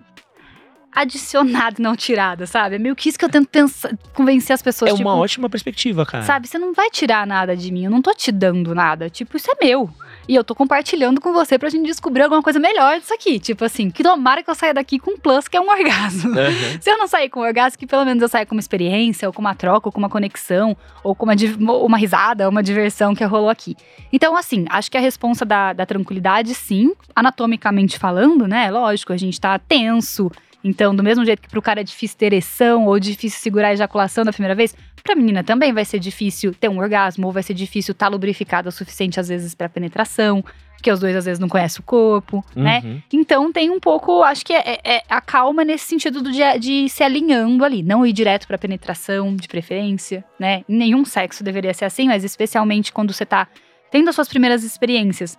adicionado, 0.98 1.82
não 1.82 1.96
tirada, 1.96 2.48
sabe? 2.48 2.76
É 2.76 2.80
meio 2.80 2.96
que 2.96 3.08
isso 3.10 3.20
que 3.20 3.24
eu 3.24 3.30
tento 3.30 3.48
pensar, 3.48 3.96
convencer 4.14 4.54
as 4.54 4.62
pessoas. 4.62 4.92
É 4.92 4.96
tipo, 4.96 5.08
uma 5.08 5.16
ótima 5.16 5.48
perspectiva, 5.48 6.06
cara. 6.06 6.24
Sabe, 6.24 6.48
você 6.48 6.58
não 6.58 6.74
vai 6.74 6.90
tirar 6.90 7.28
nada 7.28 7.56
de 7.56 7.72
mim, 7.72 7.86
eu 7.86 7.92
não 7.92 8.02
tô 8.02 8.14
te 8.14 8.32
dando 8.32 8.74
nada. 8.74 9.10
Tipo, 9.10 9.38
isso 9.38 9.48
é 9.52 9.66
meu. 9.66 9.90
E 10.28 10.36
eu 10.36 10.44
tô 10.44 10.56
compartilhando 10.56 11.22
com 11.22 11.32
você 11.32 11.58
pra 11.58 11.70
gente 11.70 11.86
descobrir 11.86 12.24
alguma 12.24 12.42
coisa 12.42 12.60
melhor 12.60 13.00
disso 13.00 13.14
aqui. 13.14 13.40
Tipo 13.40 13.64
assim, 13.64 13.90
que 13.90 14.04
tomara 14.04 14.44
que 14.44 14.50
eu 14.50 14.56
saia 14.56 14.74
daqui 14.74 14.98
com 15.00 15.12
um 15.12 15.18
plus, 15.18 15.48
que 15.48 15.56
é 15.56 15.62
um 15.62 15.70
orgasmo. 15.70 16.32
Uhum. 16.32 16.36
Se 16.82 16.90
eu 16.90 16.98
não 16.98 17.08
sair 17.08 17.30
com 17.30 17.40
um 17.40 17.44
orgasmo, 17.44 17.78
que 17.78 17.86
pelo 17.86 18.04
menos 18.04 18.22
eu 18.22 18.28
saia 18.28 18.46
com 18.46 18.56
uma 18.56 18.60
experiência, 18.60 19.28
ou 19.28 19.34
com 19.34 19.40
uma 19.40 19.56
troca, 19.56 19.88
ou 19.88 19.92
com 19.92 20.00
uma 20.00 20.10
conexão, 20.10 20.76
ou 21.04 21.16
com 21.16 21.26
uma, 21.26 21.74
uma 21.78 21.98
risada, 21.98 22.50
uma 22.50 22.64
diversão 22.64 23.16
que 23.16 23.24
rolou 23.24 23.50
aqui. 23.50 23.78
Então, 24.12 24.36
assim, 24.36 24.66
acho 24.70 24.90
que 24.90 24.98
a 24.98 25.02
responsa 25.02 25.46
da, 25.46 25.74
da 25.74 25.86
tranquilidade, 25.86 26.54
sim, 26.56 26.94
anatomicamente 27.16 27.98
falando, 27.98 28.48
né? 28.48 28.70
Lógico, 28.72 29.14
a 29.14 29.18
gente 29.18 29.40
tá 29.40 29.58
tenso, 29.60 30.30
então, 30.68 30.94
do 30.94 31.02
mesmo 31.02 31.26
jeito 31.26 31.42
que 31.42 31.50
para 31.50 31.60
o 31.60 31.62
cara 31.62 31.80
é 31.80 31.84
difícil 31.84 32.18
ter 32.18 32.26
ereção 32.28 32.86
ou 32.86 33.00
difícil 33.00 33.40
segurar 33.40 33.70
a 33.70 33.74
ejaculação 33.74 34.26
da 34.26 34.34
primeira 34.34 34.54
vez, 34.54 34.76
para 35.02 35.14
a 35.14 35.16
menina 35.16 35.42
também 35.42 35.72
vai 35.72 35.86
ser 35.86 36.00
difícil 36.00 36.54
ter 36.54 36.68
um 36.70 36.78
orgasmo 36.78 37.28
ou 37.28 37.32
vai 37.32 37.42
ser 37.42 37.54
difícil 37.54 37.94
estar 37.94 38.08
tá 38.08 38.12
lubrificado 38.12 38.68
o 38.68 38.72
suficiente 38.72 39.18
às 39.18 39.30
vezes 39.30 39.56
para 39.56 39.70
penetração, 39.70 40.44
porque 40.74 40.92
os 40.92 41.00
dois 41.00 41.16
às 41.16 41.24
vezes 41.24 41.40
não 41.40 41.48
conhecem 41.48 41.80
o 41.80 41.84
corpo, 41.84 42.44
né? 42.54 42.82
uhum. 42.84 42.94
né? 42.96 43.04
Então 43.14 43.52
tem 43.52 43.70
um 43.70 43.80
pouco, 43.80 44.22
acho 44.24 44.46
que 44.46 44.54
é, 44.54 44.78
é, 44.84 44.98
é 44.98 45.04
a 45.10 45.22
calma 45.22 45.64
nesse 45.64 45.86
sentido 45.86 46.22
de, 46.22 46.60
de 46.60 46.90
se 46.90 47.02
alinhando 47.02 47.64
ali, 47.64 47.82
não 47.82 48.06
ir 48.06 48.12
direto 48.12 48.46
para 48.46 48.58
penetração 48.58 49.36
de 49.36 49.48
preferência, 49.48 50.24
né? 50.38 50.64
Nenhum 50.68 51.06
sexo 51.06 51.44
deveria 51.44 51.74
ser 51.74 51.86
assim, 51.86 52.08
mas 52.08 52.26
especialmente 52.26 52.92
quando 52.92 53.14
você 53.14 53.24
está 53.24 53.48
tendo 53.90 54.10
as 54.10 54.16
suas 54.16 54.28
primeiras 54.28 54.64
experiências 54.64 55.38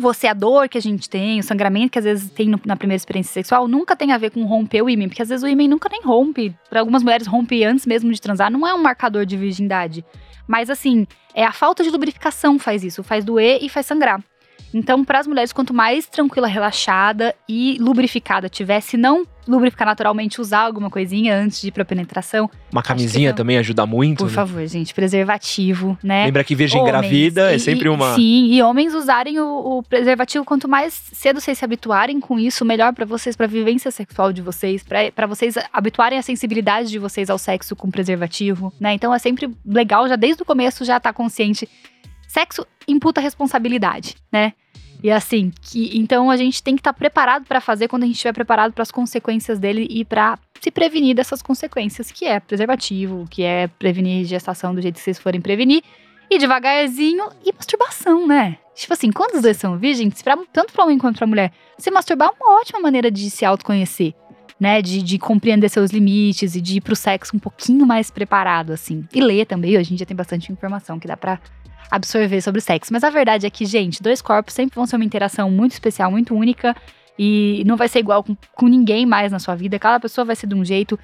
você, 0.00 0.26
a 0.26 0.34
dor 0.34 0.68
que 0.68 0.78
a 0.78 0.80
gente 0.80 1.08
tem, 1.08 1.40
o 1.40 1.42
sangramento 1.42 1.92
que 1.92 1.98
às 1.98 2.04
vezes 2.04 2.30
tem 2.30 2.48
no, 2.48 2.60
na 2.64 2.76
primeira 2.76 2.96
experiência 2.96 3.32
sexual, 3.32 3.66
nunca 3.68 3.96
tem 3.96 4.12
a 4.12 4.18
ver 4.18 4.30
com 4.30 4.44
romper 4.44 4.82
o 4.82 4.90
ímã, 4.90 5.08
porque 5.08 5.22
às 5.22 5.28
vezes 5.28 5.42
o 5.42 5.48
ímã 5.48 5.66
nunca 5.68 5.88
nem 5.90 6.02
rompe. 6.02 6.54
Para 6.68 6.80
algumas 6.80 7.02
mulheres 7.02 7.26
rompe 7.26 7.64
antes 7.64 7.86
mesmo 7.86 8.12
de 8.12 8.20
transar, 8.20 8.50
não 8.50 8.66
é 8.66 8.74
um 8.74 8.82
marcador 8.82 9.26
de 9.26 9.36
virgindade. 9.36 10.04
Mas 10.46 10.70
assim, 10.70 11.06
é 11.34 11.44
a 11.44 11.52
falta 11.52 11.82
de 11.82 11.90
lubrificação 11.90 12.58
faz 12.58 12.82
isso, 12.82 13.02
faz 13.02 13.24
doer 13.24 13.58
e 13.62 13.68
faz 13.68 13.86
sangrar. 13.86 14.22
Então, 14.72 15.04
para 15.04 15.20
as 15.20 15.26
mulheres, 15.26 15.52
quanto 15.52 15.72
mais 15.72 16.06
tranquila, 16.06 16.46
relaxada 16.46 17.34
e 17.48 17.78
lubrificada 17.80 18.48
tiver, 18.48 18.80
se 18.80 18.96
não 18.96 19.26
lubrificar 19.48 19.86
naturalmente, 19.86 20.40
usar 20.40 20.60
alguma 20.60 20.90
coisinha 20.90 21.34
antes 21.34 21.60
de 21.60 21.68
ir 21.68 21.70
pra 21.70 21.84
penetração. 21.84 22.50
Uma 22.70 22.82
camisinha 22.82 23.32
também 23.32 23.56
ajuda 23.56 23.86
muito. 23.86 24.18
Por 24.18 24.26
né? 24.26 24.32
favor, 24.32 24.66
gente, 24.66 24.92
preservativo, 24.92 25.96
né? 26.02 26.26
Lembra 26.26 26.44
que 26.44 26.54
virgem 26.54 26.80
homens, 26.80 26.96
engravida 26.96 27.52
é 27.52 27.58
sempre 27.58 27.88
uma. 27.88 28.14
Sim, 28.14 28.52
e 28.52 28.62
homens 28.62 28.94
usarem 28.94 29.40
o, 29.40 29.78
o, 29.78 29.82
preservativo, 29.82 30.44
quanto 30.44 30.68
mais 30.68 30.92
cedo 30.92 31.40
vocês 31.40 31.56
se 31.56 31.64
habituarem 31.64 32.20
com 32.20 32.38
isso, 32.38 32.64
melhor 32.64 32.92
para 32.92 33.06
vocês, 33.06 33.34
pra 33.34 33.46
vivência 33.46 33.90
sexual 33.90 34.32
de 34.32 34.42
vocês, 34.42 34.82
para 34.82 35.26
vocês 35.26 35.54
habituarem 35.72 36.18
a 36.18 36.22
sensibilidade 36.22 36.90
de 36.90 36.98
vocês 36.98 37.30
ao 37.30 37.38
sexo 37.38 37.74
com 37.74 37.90
preservativo, 37.90 38.72
né? 38.78 38.92
Então 38.92 39.14
é 39.14 39.18
sempre 39.18 39.50
legal, 39.64 40.06
já 40.08 40.16
desde 40.16 40.42
o 40.42 40.46
começo, 40.46 40.84
já 40.84 40.98
estar 40.98 41.10
tá 41.10 41.16
consciente 41.16 41.66
Sexo 42.28 42.64
imputa 42.86 43.20
responsabilidade, 43.20 44.14
né? 44.30 44.52
E 45.02 45.10
assim, 45.10 45.52
que, 45.62 45.96
então 45.98 46.30
a 46.30 46.36
gente 46.36 46.62
tem 46.62 46.74
que 46.74 46.80
estar 46.80 46.92
tá 46.92 46.98
preparado 46.98 47.46
para 47.46 47.60
fazer 47.60 47.88
quando 47.88 48.02
a 48.02 48.06
gente 48.06 48.16
estiver 48.16 48.32
preparado 48.32 48.72
para 48.72 48.82
as 48.82 48.90
consequências 48.90 49.58
dele 49.58 49.86
e 49.88 50.04
para 50.04 50.38
se 50.60 50.70
prevenir 50.70 51.14
dessas 51.14 51.40
consequências, 51.40 52.10
que 52.10 52.24
é 52.24 52.40
preservativo, 52.40 53.26
que 53.30 53.42
é 53.42 53.68
prevenir 53.68 54.26
gestação 54.26 54.74
do 54.74 54.82
jeito 54.82 54.96
que 54.96 55.00
vocês 55.00 55.18
forem 55.18 55.40
prevenir, 55.40 55.82
e 56.30 56.38
devagarzinho, 56.38 57.24
e 57.44 57.52
masturbação, 57.52 58.26
né? 58.26 58.58
Tipo 58.74 58.92
assim, 58.92 59.10
quando 59.10 59.36
os 59.36 59.42
dois 59.42 59.56
são 59.56 59.78
virgens, 59.78 60.20
pra, 60.20 60.36
tanto 60.52 60.72
para 60.72 60.84
homem 60.84 60.98
quanto 60.98 61.16
para 61.16 61.26
mulher, 61.26 61.52
se 61.78 61.90
masturbar 61.90 62.28
é 62.28 62.44
uma 62.44 62.60
ótima 62.60 62.80
maneira 62.80 63.10
de 63.10 63.30
se 63.30 63.44
autoconhecer, 63.44 64.14
né? 64.60 64.82
De, 64.82 65.02
de 65.02 65.18
compreender 65.18 65.68
seus 65.68 65.90
limites 65.90 66.54
e 66.54 66.60
de 66.60 66.76
ir 66.76 66.80
pro 66.80 66.96
sexo 66.96 67.36
um 67.36 67.38
pouquinho 67.38 67.86
mais 67.86 68.10
preparado, 68.10 68.72
assim. 68.72 69.04
E 69.14 69.20
ler 69.20 69.46
também, 69.46 69.76
hoje 69.76 69.92
em 69.92 69.96
dia 69.96 70.06
tem 70.06 70.16
bastante 70.16 70.52
informação 70.52 70.98
que 70.98 71.06
dá 71.06 71.16
pra 71.16 71.38
absorver 71.90 72.40
sobre 72.40 72.58
o 72.58 72.62
sexo. 72.62 72.92
Mas 72.92 73.04
a 73.04 73.10
verdade 73.10 73.46
é 73.46 73.50
que, 73.50 73.64
gente, 73.64 74.02
dois 74.02 74.20
corpos 74.20 74.54
sempre 74.54 74.74
vão 74.74 74.86
ser 74.86 74.96
uma 74.96 75.04
interação 75.04 75.50
muito 75.50 75.72
especial, 75.72 76.10
muito 76.10 76.34
única. 76.34 76.74
E 77.18 77.62
não 77.66 77.76
vai 77.76 77.88
ser 77.88 77.98
igual 77.98 78.22
com, 78.22 78.36
com 78.54 78.68
ninguém 78.68 79.04
mais 79.04 79.32
na 79.32 79.38
sua 79.38 79.54
vida. 79.54 79.78
Cada 79.78 79.98
pessoa 79.98 80.24
vai 80.24 80.36
ser 80.36 80.46
de 80.46 80.54
um 80.54 80.64
jeito. 80.64 80.98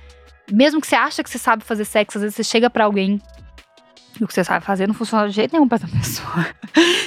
Mesmo 0.52 0.80
que 0.80 0.86
você 0.86 0.94
acha 0.94 1.22
que 1.22 1.30
você 1.30 1.38
sabe 1.38 1.64
fazer 1.64 1.84
sexo, 1.84 2.18
às 2.18 2.22
vezes 2.22 2.36
você 2.36 2.44
chega 2.44 2.70
para 2.70 2.84
alguém 2.84 3.20
o 4.22 4.26
que 4.28 4.34
você 4.34 4.44
sabe 4.44 4.64
fazer 4.64 4.86
não 4.86 4.94
funciona 4.94 5.28
de 5.28 5.34
jeito 5.34 5.52
nenhum 5.52 5.66
pra 5.66 5.76
essa 5.76 5.88
pessoa. 5.88 6.46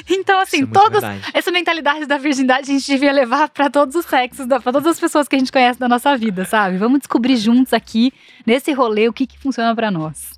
então, 0.09 0.39
assim, 0.39 0.63
é 0.63 0.65
todos. 0.65 1.01
Verdade. 1.01 1.21
Essa 1.33 1.51
mentalidade 1.51 2.05
da 2.05 2.17
virgindade 2.17 2.69
a 2.69 2.73
gente 2.73 2.85
devia 2.85 3.11
levar 3.11 3.49
para 3.49 3.69
todos 3.69 3.95
os 3.95 4.05
sexos, 4.05 4.45
para 4.47 4.61
todas 4.61 4.87
as 4.87 4.99
pessoas 4.99 5.27
que 5.27 5.35
a 5.35 5.39
gente 5.39 5.51
conhece 5.51 5.79
da 5.79 5.87
nossa 5.87 6.17
vida, 6.17 6.43
sabe? 6.43 6.77
Vamos 6.77 6.99
descobrir 6.99 7.37
juntos 7.37 7.71
aqui, 7.73 8.11
nesse 8.45 8.73
rolê, 8.73 9.07
o 9.07 9.13
que, 9.13 9.25
que 9.27 9.39
funciona 9.39 9.73
para 9.75 9.89
nós. 9.89 10.31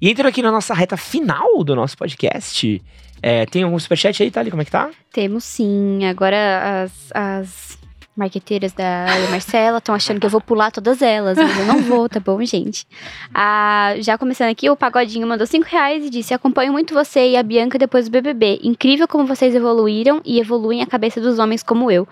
E 0.00 0.10
entrando 0.10 0.28
aqui 0.28 0.42
na 0.42 0.52
nossa 0.52 0.74
reta 0.74 0.96
final 0.96 1.64
do 1.64 1.74
nosso 1.74 1.96
podcast, 1.96 2.82
é, 3.22 3.46
tem 3.46 3.62
algum 3.62 3.78
superchat 3.78 4.22
aí, 4.22 4.30
Thali? 4.30 4.50
Como 4.50 4.62
é 4.62 4.64
que 4.64 4.70
tá? 4.70 4.90
Temos 5.12 5.44
sim. 5.44 6.04
Agora 6.04 6.84
as, 6.84 6.92
as 7.14 7.78
marqueteiras 8.16 8.72
da 8.72 9.06
Marcela 9.30 9.78
estão 9.78 9.94
achando 9.94 10.18
que 10.18 10.26
eu 10.26 10.30
vou 10.30 10.40
pular 10.40 10.70
todas 10.70 11.02
elas, 11.02 11.36
mas 11.36 11.58
eu 11.58 11.66
não 11.66 11.82
vou, 11.82 12.08
tá 12.08 12.18
bom, 12.18 12.42
gente? 12.44 12.86
Ah, 13.34 13.94
já 13.98 14.16
começando 14.16 14.48
aqui, 14.48 14.70
o 14.70 14.76
Pagodinho 14.76 15.26
mandou 15.26 15.46
5 15.46 15.66
reais 15.68 16.04
e 16.04 16.10
disse: 16.10 16.32
Acompanho 16.32 16.72
muito 16.72 16.94
você 16.94 17.30
e 17.30 17.36
a 17.36 17.42
Bianca 17.42 17.78
depois 17.78 18.08
do 18.08 18.12
BBB. 18.12 18.60
Incrível 18.62 19.06
como 19.06 19.26
vocês 19.26 19.54
evoluíram 19.54 20.22
e 20.24 20.40
evoluem 20.40 20.82
a 20.82 20.86
cabeça 20.86 21.20
dos 21.20 21.38
homens 21.38 21.62
como 21.62 21.90
eu. 21.90 22.08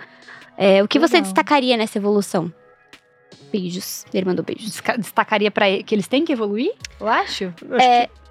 É, 0.57 0.83
o 0.83 0.89
que 0.89 0.99
Legal. 0.99 1.09
você 1.09 1.21
destacaria 1.21 1.77
nessa 1.77 1.99
evolução? 1.99 2.53
Beijos. 3.51 4.05
Ele 4.13 4.27
mandou 4.27 4.45
beijos. 4.45 4.81
Destacaria 4.99 5.51
para 5.51 5.83
que 5.83 5.95
eles 5.95 6.07
têm 6.07 6.25
que 6.25 6.33
evoluir? 6.33 6.73
Eu 7.01 7.09
acho. 7.09 7.45
Eu 7.45 7.77
acho 7.77 7.85
é... 7.85 8.07
que... 8.07 8.24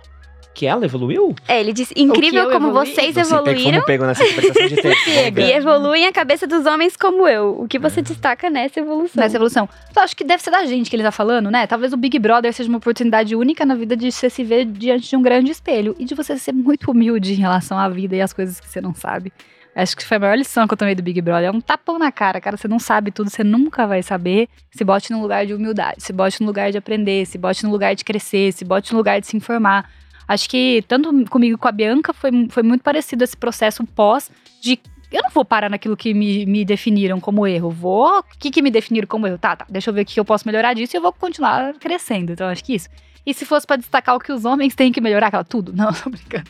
que 0.53 0.65
ela 0.65 0.85
evoluiu? 0.85 1.35
É, 1.47 1.59
ele 1.59 1.73
disse: 1.73 1.93
incrível 1.97 2.51
como 2.51 2.69
evoluí? 2.69 2.93
vocês 2.93 3.15
você 3.15 3.21
evoluíram. 3.21 3.71
Como 3.71 3.85
pego 3.85 4.05
nessa 4.05 4.23
de 4.23 4.75
texto. 4.81 5.39
e 5.39 5.51
evoluem 5.51 6.05
a 6.05 6.11
cabeça 6.11 6.45
dos 6.45 6.65
homens 6.65 6.95
como 6.95 7.27
eu. 7.27 7.59
O 7.59 7.67
que 7.67 7.79
você 7.79 7.99
é. 7.99 8.03
destaca 8.03 8.49
nessa 8.49 8.79
evolução? 8.79 9.21
Nessa 9.21 9.37
evolução. 9.37 9.67
Eu 9.95 10.01
acho 10.01 10.15
que 10.15 10.23
deve 10.23 10.43
ser 10.43 10.51
da 10.51 10.65
gente 10.65 10.89
que 10.89 10.95
ele 10.95 11.03
tá 11.03 11.11
falando, 11.11 11.49
né? 11.49 11.65
Talvez 11.67 11.93
o 11.93 11.97
Big 11.97 12.17
Brother 12.19 12.53
seja 12.53 12.69
uma 12.69 12.77
oportunidade 12.77 13.35
única 13.35 13.65
na 13.65 13.75
vida 13.75 13.95
de 13.95 14.11
você 14.11 14.29
se 14.29 14.43
ver 14.43 14.65
diante 14.65 15.09
de 15.09 15.15
um 15.15 15.21
grande 15.21 15.51
espelho 15.51 15.95
e 15.97 16.05
de 16.05 16.15
você 16.15 16.37
ser 16.37 16.53
muito 16.53 16.91
humilde 16.91 17.33
em 17.33 17.37
relação 17.37 17.77
à 17.77 17.89
vida 17.89 18.15
e 18.15 18.21
às 18.21 18.33
coisas 18.33 18.59
que 18.59 18.67
você 18.67 18.81
não 18.81 18.93
sabe. 18.93 19.31
Acho 19.75 19.97
que 19.97 20.05
foi 20.05 20.17
a 20.17 20.19
maior 20.19 20.37
lição 20.37 20.67
que 20.67 20.73
eu 20.73 20.77
tomei 20.77 20.93
do 20.93 21.01
Big 21.01 21.19
Brother. 21.19 21.47
É 21.47 21.51
um 21.51 21.59
tapão 21.59 21.97
na 21.97 22.11
cara, 22.11 22.39
cara. 22.39 22.55
Você 22.55 22.67
não 22.67 22.77
sabe 22.77 23.11
tudo, 23.11 23.29
você 23.29 23.43
nunca 23.43 23.87
vai 23.87 24.03
saber. 24.03 24.47
Se 24.71 24.83
bote 24.83 25.11
num 25.11 25.21
lugar 25.21 25.47
de 25.47 25.53
humildade, 25.53 26.03
se 26.03 26.13
bote 26.13 26.39
num 26.41 26.47
lugar 26.47 26.71
de 26.71 26.77
aprender, 26.77 27.25
se 27.25 27.37
bote 27.39 27.63
num 27.63 27.71
lugar 27.71 27.95
de 27.95 28.03
crescer, 28.03 28.51
se 28.53 28.63
bote 28.63 28.91
num 28.91 28.99
lugar 28.99 29.19
de 29.19 29.25
se 29.25 29.35
informar. 29.35 29.89
Acho 30.33 30.49
que 30.49 30.83
tanto 30.87 31.11
comigo 31.29 31.57
com 31.59 31.67
a 31.67 31.71
Bianca 31.71 32.11
foi, 32.11 32.31
foi 32.49 32.63
muito 32.63 32.81
parecido 32.81 33.23
esse 33.23 33.37
processo 33.37 33.85
pós 33.85 34.31
de 34.59 34.79
eu 35.11 35.21
não 35.21 35.29
vou 35.29 35.45
parar 35.45 35.69
naquilo 35.69 35.95
que 35.95 36.11
me, 36.11 36.43
me 36.47 36.65
definiram 36.65 37.19
como 37.19 37.45
erro. 37.45 37.69
Vou. 37.69 38.19
O 38.19 38.23
que, 38.39 38.49
que 38.49 38.63
me 38.63 38.71
definiram 38.71 39.07
como 39.07 39.27
erro? 39.27 39.37
Tá, 39.37 39.55
tá. 39.55 39.65
Deixa 39.69 39.91
eu 39.91 39.93
ver 39.93 40.01
o 40.01 40.05
que 40.05 40.19
eu 40.19 40.25
posso 40.25 40.47
melhorar 40.47 40.73
disso 40.73 40.95
e 40.95 40.97
eu 40.97 41.03
vou 41.03 41.13
continuar 41.13 41.75
crescendo. 41.75 42.33
Então, 42.33 42.47
acho 42.47 42.63
que 42.63 42.73
isso. 42.73 42.89
E 43.23 43.31
se 43.31 43.45
fosse 43.45 43.65
para 43.65 43.77
destacar 43.77 44.15
o 44.15 44.19
que 44.19 44.31
os 44.31 44.43
homens 44.43 44.73
têm 44.73 44.91
que 44.91 44.99
melhorar, 44.99 45.27
aquela 45.27 45.43
tudo. 45.43 45.71
Não, 45.77 45.93
tô 45.93 46.09
brincando. 46.09 46.49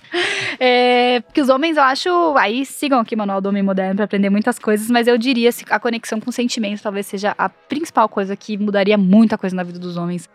É, 0.58 1.20
porque 1.20 1.42
os 1.42 1.50
homens, 1.50 1.76
eu 1.76 1.84
acho. 1.84 2.10
Aí 2.38 2.66
sigam 2.66 3.02
aqui 3.02 3.16
o 3.16 3.18
Manual 3.18 3.42
do 3.42 3.50
Homem 3.50 3.62
Moderno 3.62 3.96
para 3.96 4.06
aprender 4.06 4.30
muitas 4.30 4.58
coisas, 4.58 4.90
mas 4.90 5.08
eu 5.08 5.18
diria 5.18 5.52
que 5.52 5.66
a 5.70 5.78
conexão 5.78 6.22
com 6.22 6.32
sentimentos 6.32 6.82
talvez 6.82 7.06
seja 7.06 7.36
a 7.38 7.50
principal 7.50 8.08
coisa 8.08 8.34
que 8.34 8.58
mudaria 8.58 8.98
muita 8.98 9.38
coisa 9.38 9.54
na 9.54 9.64
vida 9.64 9.78
dos 9.78 9.98
homens. 9.98 10.30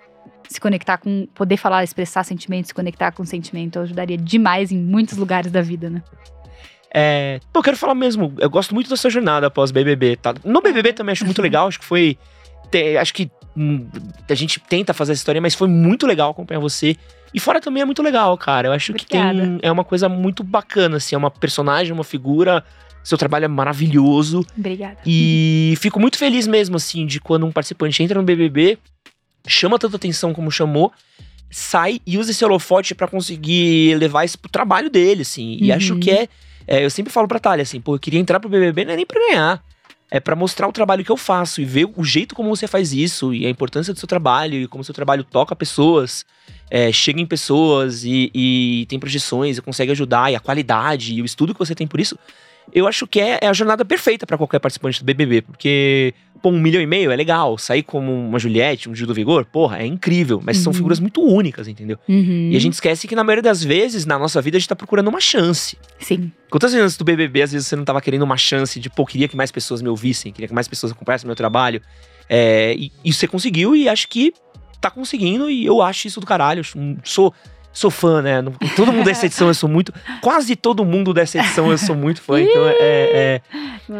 Se 0.49 0.61
conectar 0.61 0.99
com. 0.99 1.27
Poder 1.35 1.57
falar, 1.57 1.85
expressar 1.85 2.25
sentimentos, 2.25 2.69
se 2.69 2.75
conectar 2.75 3.13
com 3.13 3.25
sentimento, 3.25 3.79
ajudaria 3.79 4.17
demais 4.17 4.73
em 4.73 4.79
muitos 4.79 5.17
lugares 5.17 5.51
da 5.51 5.61
vida, 5.61 5.91
né? 5.91 6.03
É, 6.93 7.41
pô, 7.53 7.61
eu 7.61 7.65
quero 7.65 7.77
falar 7.77 7.95
mesmo, 7.95 8.33
eu 8.39 8.49
gosto 8.49 8.75
muito 8.75 8.89
da 8.89 8.97
sua 8.97 9.11
jornada 9.11 9.49
após 9.49 9.71
BBB, 9.71 10.17
tá? 10.17 10.35
No 10.45 10.63
BBB 10.63 10.95
também 10.95 11.13
acho 11.13 11.25
muito 11.25 11.43
legal, 11.43 11.69
acho 11.69 11.79
que 11.79 11.85
foi. 11.85 12.19
Te, 12.71 12.97
acho 12.97 13.13
que 13.13 13.31
hum, 13.57 13.87
a 14.29 14.35
gente 14.35 14.59
tenta 14.61 14.95
fazer 14.95 15.13
essa 15.13 15.21
história, 15.21 15.41
mas 15.41 15.55
foi 15.55 15.69
muito 15.69 16.07
legal 16.07 16.31
acompanhar 16.31 16.61
você. 16.61 16.97
E 17.33 17.39
fora 17.39 17.61
também 17.61 17.83
é 17.83 17.85
muito 17.85 18.03
legal, 18.03 18.37
cara. 18.39 18.69
Eu 18.69 18.73
acho 18.73 18.93
Obrigada. 18.93 19.35
que 19.35 19.47
tem, 19.47 19.59
é 19.63 19.71
uma 19.71 19.85
coisa 19.85 20.09
muito 20.09 20.43
bacana, 20.43 20.97
assim, 20.97 21.15
é 21.15 21.19
uma 21.19 21.31
personagem, 21.31 21.93
uma 21.93 22.05
figura. 22.05 22.65
Seu 23.05 23.17
trabalho 23.17 23.45
é 23.45 23.49
maravilhoso. 23.49 24.45
Obrigada. 24.57 24.99
E 25.07 25.75
fico 25.79 26.01
muito 26.01 26.19
feliz 26.19 26.47
mesmo, 26.47 26.77
assim, 26.77 27.07
de 27.07 27.21
quando 27.21 27.47
um 27.47 27.53
participante 27.53 28.03
entra 28.03 28.19
no 28.19 28.25
BBB, 28.25 28.79
chama 29.49 29.79
tanta 29.79 29.97
atenção 29.97 30.33
como 30.33 30.51
chamou, 30.51 30.93
sai 31.51 32.01
e 32.07 32.19
usa 32.19 32.31
esse 32.31 32.45
holofote 32.45 32.95
pra 32.95 33.09
conseguir 33.09 33.97
levar 33.97 34.25
isso 34.25 34.39
pro 34.39 34.51
trabalho 34.51 34.91
dele, 34.91 35.23
assim. 35.23 35.57
E 35.61 35.71
Uhum. 35.71 35.77
acho 35.77 35.97
que 35.97 36.11
é, 36.11 36.29
é, 36.67 36.85
Eu 36.85 36.91
sempre 36.91 37.13
falo 37.13 37.27
pra 37.27 37.39
Thalia, 37.39 37.63
assim, 37.63 37.81
pô, 37.81 37.95
eu 37.95 37.99
queria 37.99 38.21
entrar 38.21 38.39
pro 38.39 38.49
BBB, 38.51 38.85
não 38.85 38.93
é 38.93 38.97
nem 38.97 39.07
pra 39.07 39.19
ganhar. 39.19 39.63
É 40.11 40.19
pra 40.21 40.35
mostrar 40.35 40.67
o 40.67 40.73
trabalho 40.73 41.05
que 41.05 41.13
eu 41.13 41.17
faço 41.19 41.61
e 41.61 41.65
ver 41.67 41.87
o 41.95 42.03
jeito 42.03 42.35
como 42.35 42.49
você 42.49 42.67
faz 42.67 42.95
isso 42.95 43.35
e 43.35 43.45
a 43.47 43.51
importância 43.51 43.93
do 43.93 43.99
seu 43.99 44.09
trabalho 44.09 44.55
e 44.55 44.67
como 44.67 44.81
o 44.81 44.85
seu 44.85 44.95
trabalho 44.95 45.23
toca 45.23 45.55
pessoas, 45.55 46.25
é, 46.71 46.91
chega 46.91 47.21
em 47.21 47.27
pessoas 47.27 48.05
e, 48.05 48.31
e 48.35 48.87
tem 48.89 48.99
projeções 48.99 49.59
e 49.59 49.63
consegue 49.63 49.93
ajudar 49.93 50.33
e 50.33 50.37
a 50.37 50.41
qualidade 50.41 51.13
e 51.15 51.21
o 51.21 51.27
estudo 51.27 51.53
que 51.53 51.59
você 51.59 51.75
tem 51.75 51.87
por 51.87 52.01
isso 52.01 52.19
eu 52.73 52.87
acho 52.87 53.07
que 53.07 53.21
é, 53.21 53.39
é 53.43 53.47
a 53.49 53.53
jornada 53.53 53.85
perfeita 53.85 54.27
pra 54.27 54.37
qualquer 54.37 54.59
participante 54.59 55.01
do 55.01 55.05
BBB, 55.05 55.43
porque, 55.43 56.15
pô, 56.43 56.51
um 56.51 56.61
milhão 56.61 56.81
e 56.83 56.87
meio 56.87 57.11
é 57.11 57.17
legal, 57.17 57.57
sair 57.59 57.83
como 57.83 58.13
uma 58.13 58.39
Juliette, 58.39 58.89
um 58.89 58.95
Gil 58.95 59.07
do 59.07 59.15
Vigor, 59.15 59.45
porra, 59.45 59.79
é 59.79 59.87
incrível, 59.87 60.41
mas 60.45 60.59
são 60.59 60.71
Uhum. 60.71 60.77
figuras 60.77 61.01
muito 61.01 61.23
únicas, 61.23 61.69
entendeu? 61.69 61.99
Uhum. 62.09 62.51
E 62.53 62.57
a 62.57 62.61
gente 62.61 62.75
esquece 62.75 63.09
que 63.09 63.15
na 63.15 63.25
maioria 63.25 63.43
das 63.43 63.63
vezes, 63.63 64.05
na 64.07 64.19
nossa 64.19 64.41
vida, 64.43 64.57
a 64.57 64.61
gente 64.61 64.69
tá 64.69 64.77
procurando 64.77 65.09
uma 65.09 65.21
chance. 65.21 65.77
Sim. 65.99 66.31
Quantas 66.51 66.73
vezes 66.73 66.97
do 66.97 67.05
BBB, 67.05 67.43
às 67.43 67.53
vezes 67.53 67.67
você 67.69 67.77
não 67.77 67.85
tava 67.85 68.01
querendo 68.01 68.23
uma 68.23 68.37
chance 68.37 68.79
de, 68.79 68.89
pô, 68.91 69.05
queria 69.07 69.29
que 69.29 69.37
mais 69.37 69.51
pessoas 69.51 69.83
me 69.83 69.89
ouvissem, 69.89 70.33
queria 70.33 70.49
que 70.49 70.55
mais 70.55 70.69
pessoas 70.69 70.93
acompanhassem 70.93 71.27
meu 71.27 71.37
trabalho, 71.37 71.81
é, 72.29 72.75
e, 72.77 72.93
e 73.05 73.13
você 73.13 73.27
conseguiu 73.27 73.75
e 73.75 73.89
acho 73.89 74.09
que 74.09 74.33
tá 74.81 74.91
conseguindo 74.91 75.51
e 75.51 75.65
eu 75.67 75.83
acho 75.83 76.07
isso 76.07 76.21
do 76.21 76.27
caralho, 76.27 76.61
eu 76.61 76.97
sou... 77.05 77.35
Sou 77.73 77.91
fã, 77.93 78.21
né? 78.21 78.43
Todo 78.75 78.93
mundo 78.93 79.05
dessa 79.05 79.27
edição 79.27 79.47
eu 79.47 79.55
sou 79.55 79.69
muito. 79.69 79.93
Quase 80.21 80.57
todo 80.57 80.85
mundo 80.85 81.15
dessa 81.15 81.39
edição 81.39 81.71
eu 81.71 81.79
sou 81.79 81.95
muito 81.95 82.21
fã, 82.21 82.41
então 82.41 82.67
é- 82.67 82.73
é, 82.81 83.41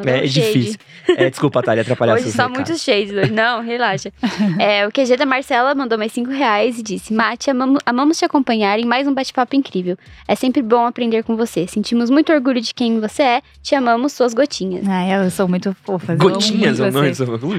é, 0.05 0.11
é 0.19 0.21
difícil. 0.27 0.79
É, 1.17 1.31
desculpa, 1.31 1.63
Thalia, 1.63 1.83
atrapalhar 1.83 2.15
Hoje 2.15 2.25
seus 2.25 2.35
só 2.35 2.49
muitos 2.49 2.83
shades 2.83 3.15
hoje. 3.15 3.31
Não, 3.33 3.63
relaxa. 3.63 4.13
É, 4.59 4.87
o 4.87 4.91
QG 4.91 5.17
da 5.17 5.25
Marcela 5.25 5.75
mandou 5.75 5.97
mais 5.97 6.13
cinco 6.13 6.31
reais 6.31 6.79
e 6.79 6.83
disse: 6.83 7.15
Mate, 7.15 7.51
amamos, 7.51 7.81
amamos 7.87 8.19
te 8.19 8.25
acompanhar 8.25 8.79
em 8.81 8.85
mais 8.85 9.07
um 9.07 9.15
bate-papo 9.15 9.55
incrível. 9.55 9.97
É 10.27 10.35
sempre 10.35 10.61
bom 10.61 10.85
aprender 10.85 11.23
com 11.23 11.37
você. 11.37 11.67
Sentimos 11.67 12.11
muito 12.11 12.33
orgulho 12.33 12.61
de 12.61 12.75
quem 12.75 12.99
você 13.01 13.23
é. 13.23 13.43
Te 13.63 13.75
amamos, 13.75 14.13
suas 14.13 14.35
gotinhas. 14.35 14.87
Ai, 14.89 15.11
elas 15.11 15.33
são 15.35 15.47
muito 15.47 15.75
fofas. 15.85 16.09
eu 16.09 16.15
amo 16.15 16.35
Gotinhas, 16.35 16.81
muito 16.81 16.83
eu 16.83 16.93
não. 16.93 17.01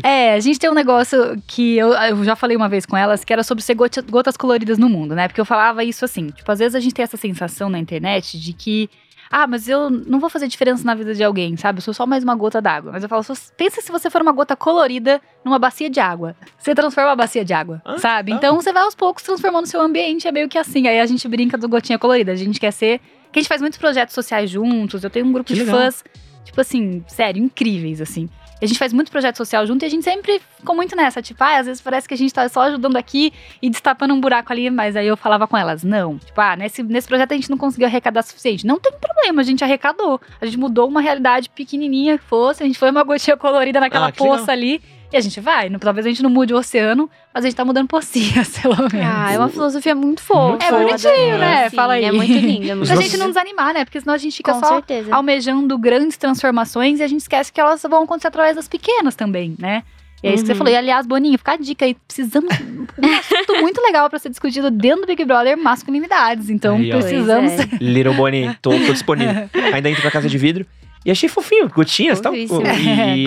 É, 0.03 0.33
a 0.33 0.39
gente 0.39 0.59
tem 0.59 0.69
um 0.69 0.73
negócio 0.75 1.41
que 1.47 1.77
eu, 1.77 1.93
eu 1.93 2.23
já 2.25 2.35
falei 2.35 2.57
uma 2.57 2.67
vez 2.69 2.85
com 2.85 2.97
elas, 2.97 3.23
que 3.23 3.31
era 3.31 3.41
sobre 3.43 3.63
ser 3.63 3.73
gota- 3.73 4.01
gotas 4.03 4.35
coloridas 4.35 4.77
no 4.77 4.89
mundo, 4.89 5.15
né? 5.15 5.27
Porque 5.27 5.39
eu 5.41 5.45
falava 5.45 5.83
isso 5.83 5.98
assim, 6.05 6.27
tipo, 6.27 6.51
às 6.51 6.59
vezes 6.59 6.75
a 6.75 6.79
gente 6.79 6.93
tem 6.93 7.03
essa 7.03 7.17
sensação 7.17 7.69
na 7.69 7.77
internet 7.79 8.39
de 8.39 8.53
que, 8.53 8.89
ah, 9.31 9.45
mas 9.45 9.67
eu 9.69 9.89
não 9.89 10.19
vou 10.19 10.29
fazer 10.29 10.47
diferença 10.47 10.83
na 10.83 10.95
vida 10.95 11.13
de 11.13 11.23
alguém, 11.23 11.55
sabe? 11.55 11.77
Eu 11.77 11.81
sou 11.83 11.93
só 11.93 12.05
mais 12.05 12.23
uma 12.23 12.35
gota 12.35 12.59
d'água. 12.61 12.91
Mas 12.91 13.03
eu 13.03 13.09
falo, 13.09 13.23
pensa 13.55 13.79
se 13.81 13.91
você 13.91 14.09
for 14.09 14.21
uma 14.21 14.31
gota 14.31 14.55
colorida 14.55 15.21
numa 15.45 15.59
bacia 15.59 15.89
de 15.89 15.99
água. 15.99 16.35
Você 16.57 16.73
transforma 16.73 17.11
a 17.11 17.15
bacia 17.15 17.45
de 17.45 17.53
água, 17.53 17.81
Ah, 17.85 17.97
sabe? 17.99 18.31
Então 18.31 18.55
você 18.55 18.73
vai 18.73 18.83
aos 18.83 18.95
poucos 18.95 19.21
transformando 19.23 19.65
o 19.65 19.67
seu 19.67 19.81
ambiente, 19.81 20.27
é 20.27 20.31
meio 20.31 20.49
que 20.49 20.57
assim. 20.57 20.87
Aí 20.87 20.99
a 20.99 21.05
gente 21.05 21.27
brinca 21.27 21.57
do 21.57 21.69
gotinha 21.69 21.99
colorida. 21.99 22.31
A 22.31 22.35
gente 22.35 22.59
quer 22.59 22.71
ser. 22.71 22.99
Que 23.31 23.37
a 23.37 23.41
gente 23.43 23.49
faz 23.49 23.61
muitos 23.61 23.77
projetos 23.77 24.15
sociais 24.15 24.49
juntos. 24.49 25.03
Eu 25.03 25.09
tenho 25.11 25.27
um 25.27 25.31
grupo 25.31 25.47
Que 25.47 25.53
de 25.53 25.59
legal. 25.59 25.77
fãs, 25.77 26.03
tipo 26.43 26.59
assim, 26.59 27.03
sério, 27.07 27.39
incríveis, 27.43 28.01
assim. 28.01 28.27
A 28.61 28.65
gente 28.65 28.77
faz 28.77 28.91
muito 28.91 29.09
projeto 29.09 29.37
social 29.37 29.65
junto 29.65 29.83
e 29.83 29.85
a 29.85 29.89
gente 29.89 30.03
sempre 30.03 30.41
ficou 30.57 30.75
muito 30.75 30.95
nessa, 30.95 31.21
tipo, 31.21 31.41
ah, 31.43 31.57
às 31.59 31.65
vezes 31.65 31.81
parece 31.81 32.07
que 32.07 32.13
a 32.13 32.17
gente 32.17 32.33
tá 32.33 32.47
só 32.49 32.61
ajudando 32.63 32.97
aqui 32.97 33.31
e 33.61 33.69
destapando 33.69 34.13
um 34.13 34.19
buraco 34.19 34.51
ali, 34.51 34.69
mas 34.69 34.95
aí 34.95 35.07
eu 35.07 35.15
falava 35.15 35.47
com 35.47 35.57
elas, 35.57 35.83
não, 35.83 36.17
tipo, 36.17 36.39
ah, 36.41 36.55
nesse, 36.55 36.83
nesse 36.83 37.07
projeto 37.07 37.31
a 37.31 37.35
gente 37.35 37.49
não 37.49 37.57
conseguiu 37.57 37.87
arrecadar 37.87 38.19
o 38.19 38.23
suficiente. 38.23 38.67
Não 38.67 38.79
tem 38.79 38.91
problema, 38.99 39.41
a 39.41 39.45
gente 39.45 39.63
arrecadou. 39.63 40.19
A 40.41 40.45
gente 40.45 40.57
mudou 40.57 40.87
uma 40.87 40.99
realidade 41.01 41.49
pequenininha 41.49 42.17
que 42.17 42.23
fosse, 42.25 42.61
a 42.63 42.65
gente 42.65 42.77
foi 42.77 42.91
uma 42.91 43.03
gotinha 43.03 43.37
colorida 43.37 43.79
naquela 43.79 44.07
Ah, 44.07 44.11
poça 44.11 44.41
legal. 44.41 44.49
ali. 44.53 44.81
E 45.11 45.17
a 45.17 45.21
gente 45.21 45.39
vai, 45.41 45.69
talvez 45.79 46.05
a 46.05 46.09
gente 46.09 46.21
não 46.21 46.29
mude 46.29 46.53
o 46.53 46.57
oceano, 46.57 47.09
mas 47.33 47.43
a 47.43 47.47
gente 47.47 47.55
tá 47.57 47.65
mudando 47.65 47.87
pocinhas, 47.87 48.49
pelo 48.61 48.75
menos. 48.77 48.93
Ah, 49.03 49.31
é 49.33 49.39
uma 49.39 49.49
filosofia 49.49 49.95
muito 49.95 50.21
fofa. 50.21 50.49
Muito 50.49 50.63
É 50.65 50.71
bonitinho, 50.71 51.37
né? 51.39 51.69
Sim, 51.69 51.75
Fala 51.75 51.93
aí. 51.93 52.05
É 52.05 52.11
muito 52.11 52.31
linda. 52.31 52.67
pra 52.67 52.75
nossos- 52.75 52.99
gente 53.03 53.17
não 53.17 53.27
desanimar, 53.29 53.73
né? 53.73 53.85
Porque 53.85 53.99
senão 53.99 54.13
a 54.13 54.17
gente 54.19 54.37
fica 54.37 54.53
Com 54.53 54.59
só 54.59 54.67
certeza. 54.75 55.13
almejando 55.15 55.75
grandes 55.79 56.15
transformações 56.15 56.99
e 56.99 57.03
a 57.03 57.07
gente 57.07 57.21
esquece 57.21 57.51
que 57.51 57.59
elas 57.59 57.81
vão 57.89 58.03
acontecer 58.03 58.27
através 58.27 58.55
das 58.55 58.67
pequenas 58.67 59.15
também, 59.15 59.55
né? 59.57 59.81
E 60.21 60.27
é 60.27 60.33
isso 60.33 60.43
que 60.43 60.47
você 60.47 60.51
Uhum. 60.51 60.57
falou. 60.59 60.73
E 60.73 60.75
aliás, 60.75 61.07
Boninho, 61.07 61.37
fica 61.39 61.53
a 61.53 61.57
dica 61.57 61.85
aí. 61.85 61.95
Precisamos. 62.05 62.53
um 62.59 63.13
assunto 63.15 63.53
muito 63.61 63.81
legal 63.81 64.09
pra 64.09 64.19
ser 64.19 64.29
discutido 64.29 64.69
dentro 64.69 65.01
do 65.01 65.07
Big 65.07 65.23
Brother 65.25 65.57
masculinidades. 65.57 66.49
Então 66.49 66.75
Aí, 66.75 66.89
precisamos. 66.91 67.51
É. 67.53 67.67
Little 67.81 68.13
Bonnie, 68.13 68.53
tô, 68.61 68.69
tô 68.71 68.91
disponível. 68.93 69.49
Ainda 69.73 69.89
entro 69.89 70.01
pra 70.03 70.11
casa 70.11 70.27
de 70.29 70.37
vidro. 70.37 70.65
E 71.05 71.11
achei 71.11 71.29
fofinho, 71.29 71.69
gotinhas 71.69 72.19
e 72.19 72.21
tal. 72.23 72.35
E 72.35 72.45
Gotas 72.45 72.69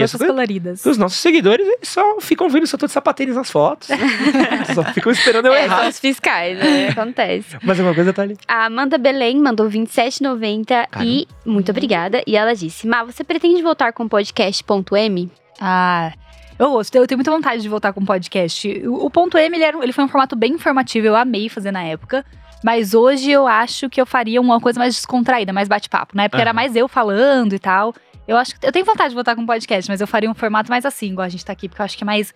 essa 0.03 0.19
coisa- 0.19 0.33
coloridas. 0.33 0.85
os 0.85 0.99
nossos 0.99 1.19
seguidores 1.19 1.67
eles 1.67 1.89
só 1.89 2.21
ficam 2.21 2.49
vendo 2.51 2.67
se 2.67 2.75
eu 2.75 2.79
tô 2.79 2.87
de 2.87 2.93
sapatênis 2.93 3.35
nas 3.35 3.51
fotos. 3.51 3.89
só 4.75 4.85
ficam 4.93 5.11
esperando 5.11 5.47
eu 5.47 5.55
É, 5.55 5.65
errar. 5.65 5.81
são 5.81 5.89
os 5.89 5.99
fiscais, 5.99 6.59
né? 6.59 6.89
Acontece. 6.93 7.57
Mas 7.63 7.79
alguma 7.79 7.95
coisa 7.95 8.13
tá 8.13 8.23
ali. 8.23 8.37
A 8.47 8.67
Amanda 8.67 8.99
Belém 8.99 9.39
mandou 9.41 9.69
27,90 9.69 10.89
e 11.03 11.27
muito 11.47 11.71
obrigada. 11.71 12.23
E 12.27 12.37
ela 12.37 12.55
disse: 12.55 12.87
Má, 12.87 13.03
você 13.05 13.25
pretende 13.25 13.63
voltar 13.63 13.93
com 13.93 14.05
o 14.05 14.09
podcast.m? 14.09 15.31
Ah. 15.61 16.13
Eu 16.59 16.71
gosto, 16.71 16.95
eu 16.95 17.07
tenho 17.07 17.19
muita 17.19 17.31
vontade 17.31 17.61
de 17.63 17.69
voltar 17.69 17.93
com 17.93 18.01
o 18.01 18.07
podcast. 18.07 18.69
O, 18.87 19.07
o 19.07 19.11
ponto 19.11 19.37
M, 19.37 19.57
ele, 19.57 19.65
era, 19.65 19.83
ele 19.83 19.93
foi 19.93 20.05
um 20.05 20.09
formato 20.09 20.37
bem 20.37 20.53
informativo, 20.53 21.07
eu 21.07 21.17
amei 21.17 21.49
fazer 21.49 21.73
na 21.73 21.83
época. 21.83 22.25
Mas 22.65 22.95
hoje 22.95 23.31
eu 23.31 23.47
acho 23.47 23.91
que 23.91 24.01
eu 24.01 24.07
faria 24.07 24.41
uma 24.41 24.61
coisa 24.61 24.79
mais 24.79 24.95
descontraída, 24.95 25.53
mais 25.53 25.69
bate-papo. 25.69 26.17
Na 26.17 26.25
época 26.25 26.41
era 26.41 26.51
Aham. 26.51 26.55
mais 26.57 26.77
eu 26.77 26.89
falando 26.89 27.55
e 27.55 27.59
tal. 27.59 27.95
Eu 28.27 28.37
acho 28.37 28.59
que 28.59 28.67
eu 28.67 28.73
tenho 28.73 28.85
vontade 28.85 29.11
de 29.11 29.15
voltar 29.15 29.35
com 29.35 29.43
o 29.43 29.47
podcast, 29.47 29.91
mas 29.91 30.01
eu 30.01 30.07
faria 30.07 30.31
um 30.31 30.35
formato 30.35 30.71
mais 30.71 30.87
assim, 30.87 31.11
igual 31.11 31.27
a 31.27 31.29
gente 31.29 31.45
tá 31.45 31.53
aqui, 31.53 31.69
porque 31.69 31.83
eu 31.83 31.85
acho 31.85 31.97
que 31.97 32.05
é 32.05 32.07
mais 32.07 32.33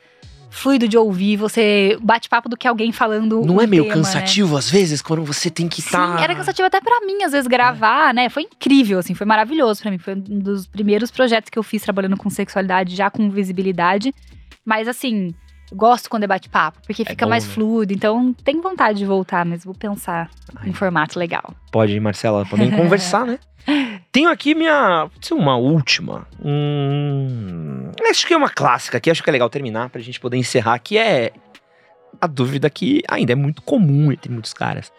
fluido 0.50 0.88
de 0.88 0.96
ouvir, 0.96 1.36
você 1.36 1.98
bate-papo 2.00 2.48
do 2.48 2.56
que 2.56 2.66
alguém 2.66 2.90
falando. 2.90 3.42
Não 3.44 3.56
um 3.56 3.60
é 3.60 3.66
meio 3.66 3.84
tema, 3.84 3.96
né? 3.96 4.02
cansativo 4.02 4.56
às 4.56 4.70
vezes 4.70 5.02
quando 5.02 5.24
você 5.24 5.50
tem 5.50 5.68
que 5.68 5.82
tá 5.82 5.88
estar. 5.88 6.18
Sim, 6.18 6.24
era 6.24 6.34
cansativo 6.34 6.66
até 6.66 6.80
pra 6.80 7.00
mim, 7.02 7.22
às 7.22 7.32
vezes, 7.32 7.46
gravar, 7.46 8.14
né? 8.14 8.28
Foi 8.28 8.42
incrível, 8.42 8.98
assim, 8.98 9.14
foi 9.14 9.26
maravilhoso 9.26 9.82
pra 9.82 9.90
mim. 9.90 9.98
Foi 9.98 10.14
um 10.14 10.38
dos 10.38 10.66
primeiros 10.66 11.10
projetos 11.10 11.50
que 11.50 11.58
eu 11.58 11.62
fiz 11.62 11.82
trabalhando 11.82 12.16
com 12.16 12.30
sexualidade, 12.30 12.96
já 12.96 13.10
com 13.10 13.28
visibilidade. 13.30 14.14
Mas, 14.64 14.88
assim, 14.88 15.34
gosto 15.72 16.08
quando 16.08 16.24
é 16.24 16.26
bate-papo, 16.26 16.78
porque 16.86 17.04
fica 17.04 17.26
bom, 17.26 17.30
mais 17.30 17.46
né? 17.46 17.52
fluido. 17.52 17.92
Então, 17.92 18.32
tenho 18.44 18.62
vontade 18.62 18.98
de 18.98 19.04
voltar, 19.04 19.44
mas 19.44 19.64
vou 19.64 19.74
pensar 19.74 20.30
Ai. 20.56 20.68
em 20.68 20.72
formato 20.72 21.18
legal. 21.18 21.54
Pode, 21.72 21.98
Marcela, 22.00 22.44
podem 22.46 22.70
conversar, 22.76 23.26
né? 23.26 23.38
Tenho 24.12 24.30
aqui 24.30 24.54
minha. 24.54 25.08
pode 25.12 25.26
ser 25.26 25.34
Uma 25.34 25.56
última. 25.56 26.26
Hum, 26.42 27.90
acho 28.08 28.26
que 28.26 28.32
é 28.32 28.36
uma 28.36 28.48
clássica 28.48 28.98
aqui, 28.98 29.10
acho 29.10 29.22
que 29.22 29.28
é 29.30 29.32
legal 29.32 29.50
terminar 29.50 29.90
pra 29.90 30.00
gente 30.00 30.20
poder 30.20 30.36
encerrar, 30.36 30.78
que 30.78 30.96
é 30.96 31.32
a 32.20 32.26
dúvida 32.26 32.70
que 32.70 33.02
ainda 33.08 33.32
é 33.32 33.34
muito 33.34 33.60
comum 33.62 34.12
entre 34.12 34.30
muitos 34.30 34.52
caras. 34.52 34.92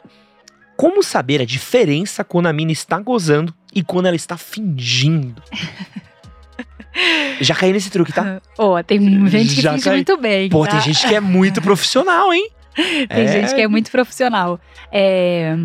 Como 0.75 1.01
saber 1.01 1.41
a 1.41 1.45
diferença 1.45 2.23
quando 2.23 2.47
a 2.47 2.53
mina 2.53 2.71
está 2.71 2.99
gozando 2.99 3.53
e 3.73 3.81
quando 3.81 4.05
ela 4.05 4.15
está 4.15 4.37
fingindo? 4.37 5.41
Já 7.41 7.55
caí 7.55 7.71
nesse 7.71 7.89
truque, 7.89 8.11
tá? 8.11 8.41
Ó, 8.57 8.81
tem 8.81 8.99
gente 9.29 9.55
que 9.55 9.61
Já 9.61 9.73
finge 9.73 9.89
muito 9.89 10.17
bem. 10.17 10.49
Pô, 10.49 10.65
tá? 10.65 10.71
tem 10.71 10.81
gente 10.81 11.07
que 11.07 11.13
é 11.13 11.19
muito 11.19 11.61
profissional, 11.61 12.33
hein? 12.33 12.49
Tem 13.09 13.27
gente 13.27 13.55
que 13.55 13.61
é 13.61 13.67
muito 13.67 13.89
profissional. 13.89 14.59
É, 14.91 15.55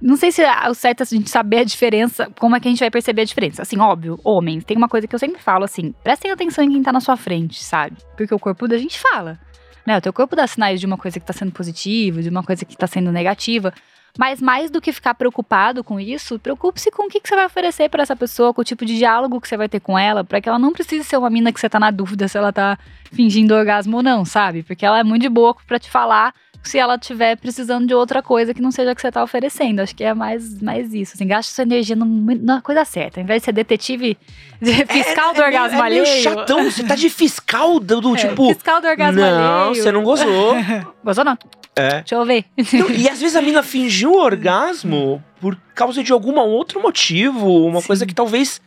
não 0.00 0.16
sei 0.16 0.32
se 0.32 0.42
é 0.42 0.70
o 0.70 0.74
certo 0.74 1.02
é 1.02 1.04
a 1.04 1.06
gente 1.06 1.28
saber 1.28 1.58
a 1.58 1.64
diferença, 1.64 2.30
como 2.38 2.56
é 2.56 2.60
que 2.60 2.66
a 2.66 2.70
gente 2.70 2.80
vai 2.80 2.90
perceber 2.90 3.22
a 3.22 3.24
diferença. 3.26 3.60
Assim, 3.60 3.78
óbvio, 3.78 4.18
homens, 4.24 4.64
tem 4.64 4.76
uma 4.76 4.88
coisa 4.88 5.06
que 5.06 5.14
eu 5.14 5.18
sempre 5.18 5.40
falo 5.40 5.64
assim: 5.64 5.94
prestem 6.02 6.30
atenção 6.30 6.64
em 6.64 6.70
quem 6.70 6.82
tá 6.82 6.90
na 6.90 7.00
sua 7.00 7.16
frente, 7.16 7.62
sabe? 7.62 7.96
Porque 8.16 8.34
o 8.34 8.38
corpo 8.38 8.66
da 8.66 8.78
gente 8.78 8.98
fala. 8.98 9.38
Né? 9.86 9.98
O 9.98 10.00
teu 10.00 10.12
corpo 10.12 10.34
dá 10.34 10.46
sinais 10.46 10.80
de 10.80 10.86
uma 10.86 10.96
coisa 10.96 11.18
que 11.18 11.26
tá 11.26 11.32
sendo 11.32 11.52
positiva, 11.52 12.22
de 12.22 12.28
uma 12.28 12.42
coisa 12.42 12.64
que 12.64 12.76
tá 12.76 12.86
sendo 12.86 13.12
negativa. 13.12 13.74
Mas 14.18 14.42
mais 14.42 14.70
do 14.70 14.78
que 14.80 14.92
ficar 14.92 15.14
preocupado 15.14 15.82
com 15.82 15.98
isso, 15.98 16.38
preocupe-se 16.38 16.90
com 16.90 17.04
o 17.04 17.08
que, 17.08 17.18
que 17.18 17.28
você 17.28 17.34
vai 17.34 17.46
oferecer 17.46 17.88
pra 17.88 18.02
essa 18.02 18.14
pessoa, 18.14 18.52
com 18.52 18.60
o 18.60 18.64
tipo 18.64 18.84
de 18.84 18.96
diálogo 18.98 19.40
que 19.40 19.48
você 19.48 19.56
vai 19.56 19.68
ter 19.70 19.80
com 19.80 19.98
ela, 19.98 20.22
pra 20.22 20.38
que 20.40 20.48
ela 20.48 20.58
não 20.58 20.70
precise 20.72 21.02
ser 21.02 21.16
uma 21.16 21.30
mina 21.30 21.50
que 21.50 21.58
você 21.58 21.68
tá 21.68 21.80
na 21.80 21.90
dúvida 21.90 22.28
se 22.28 22.36
ela 22.36 22.52
tá 22.52 22.78
fingindo 23.10 23.54
orgasmo 23.54 23.96
ou 23.96 24.02
não, 24.02 24.22
sabe? 24.24 24.62
Porque 24.62 24.84
ela 24.84 24.98
é 24.98 25.02
muito 25.02 25.22
de 25.22 25.30
boa 25.30 25.56
pra 25.66 25.78
te 25.78 25.90
falar 25.90 26.34
se 26.62 26.78
ela 26.78 26.94
estiver 26.96 27.36
precisando 27.38 27.86
de 27.88 27.94
outra 27.94 28.22
coisa 28.22 28.52
que 28.54 28.60
não 28.62 28.70
seja 28.70 28.92
a 28.92 28.94
que 28.94 29.00
você 29.00 29.10
tá 29.10 29.24
oferecendo. 29.24 29.80
Acho 29.80 29.96
que 29.96 30.04
é 30.04 30.12
mais, 30.14 30.60
mais 30.62 30.92
isso. 30.94 31.14
Assim, 31.14 31.26
gaste 31.26 31.50
sua 31.50 31.62
energia 31.62 31.96
no- 31.96 32.06
na 32.36 32.60
coisa 32.60 32.84
certa. 32.84 33.18
Ao 33.18 33.24
invés 33.24 33.40
de 33.42 33.46
ser 33.46 33.52
detetive 33.52 34.16
fiscal 34.88 35.32
do 35.34 35.40
é 35.42 35.46
orgasmo 35.46 35.82
meio, 35.82 35.86
é 35.86 35.90
meio 35.90 36.02
alheio. 36.04 36.22
chatão, 36.22 36.70
você 36.70 36.84
tá 36.84 36.94
de 36.94 37.08
fiscal 37.10 37.80
do, 37.80 38.00
do 38.00 38.14
É, 38.14 38.18
tipo. 38.18 38.46
fiscal 38.54 38.80
do 38.80 38.86
orgasmo 38.86 39.20
Não, 39.20 39.68
alheio. 39.68 39.82
você 39.82 39.90
não 39.90 40.02
gozou. 40.04 40.54
Gozou 41.02 41.24
não? 41.24 41.36
É. 41.76 42.00
Deixa 42.00 42.14
eu 42.14 42.24
ver. 42.24 42.44
Então, 42.56 42.90
e 42.90 43.08
às 43.08 43.20
vezes 43.20 43.34
a 43.36 43.42
mina 43.42 43.62
fingiu 43.62 44.12
o 44.12 44.20
orgasmo 44.22 45.22
por 45.40 45.56
causa 45.74 46.02
de 46.02 46.12
algum 46.12 46.38
outro 46.38 46.80
motivo, 46.82 47.66
uma 47.66 47.80
Sim. 47.80 47.86
coisa 47.86 48.06
que 48.06 48.14
talvez. 48.14 48.60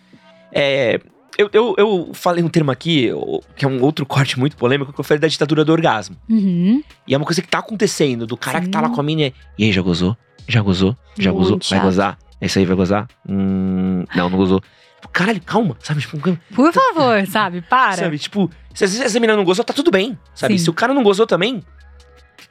é, 0.51 0.99
eu, 1.37 1.49
eu, 1.51 1.75
eu 1.77 2.09
falei 2.13 2.43
um 2.43 2.47
termo 2.47 2.71
aqui, 2.71 3.09
que 3.55 3.65
é 3.65 3.67
um 3.67 3.81
outro 3.83 4.05
corte 4.05 4.39
muito 4.39 4.55
polêmico, 4.55 4.93
que 4.93 4.99
eu 4.99 5.03
falei 5.03 5.19
da 5.19 5.27
ditadura 5.27 5.65
do 5.65 5.71
orgasmo. 5.71 6.15
Uhum. 6.29 6.81
E 7.05 7.13
é 7.13 7.17
uma 7.17 7.25
coisa 7.25 7.41
que 7.41 7.47
tá 7.47 7.59
acontecendo, 7.59 8.25
do 8.25 8.37
cara 8.37 8.59
Sim. 8.59 8.65
que 8.65 8.71
tá 8.71 8.81
lá 8.81 8.89
com 8.89 9.01
a 9.01 9.03
mina. 9.03 9.33
E 9.57 9.63
aí, 9.65 9.71
já 9.71 9.81
gozou? 9.81 10.15
Já 10.47 10.61
gozou? 10.61 10.95
Já 11.17 11.31
Muito 11.31 11.43
gozou? 11.43 11.57
Vai 11.57 11.67
chato. 11.67 11.83
gozar? 11.83 12.17
Esse 12.39 12.59
aí 12.59 12.65
vai 12.65 12.75
gozar? 12.75 13.07
Hum, 13.27 14.05
não, 14.15 14.29
não 14.29 14.37
gozou. 14.37 14.61
Tipo, 14.95 15.09
Caralho, 15.09 15.41
calma, 15.41 15.75
sabe? 15.81 16.01
Tipo, 16.01 16.17
Por 16.53 16.71
favor, 16.73 17.25
sabe? 17.27 17.61
Para. 17.61 17.97
sabe? 17.97 18.17
Tipo, 18.17 18.49
se 18.73 18.83
às 18.83 18.91
vezes 18.91 19.05
essa 19.05 19.19
menina 19.19 19.35
não 19.37 19.43
gozou, 19.43 19.63
tá 19.65 19.73
tudo 19.73 19.91
bem, 19.91 20.17
sabe? 20.33 20.57
Sim. 20.57 20.63
Se 20.65 20.69
o 20.69 20.73
cara 20.73 20.93
não 20.93 21.03
gozou 21.03 21.27
também, 21.27 21.61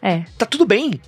É. 0.04 0.24
tá 0.36 0.44
tudo 0.44 0.66
bem. 0.66 1.00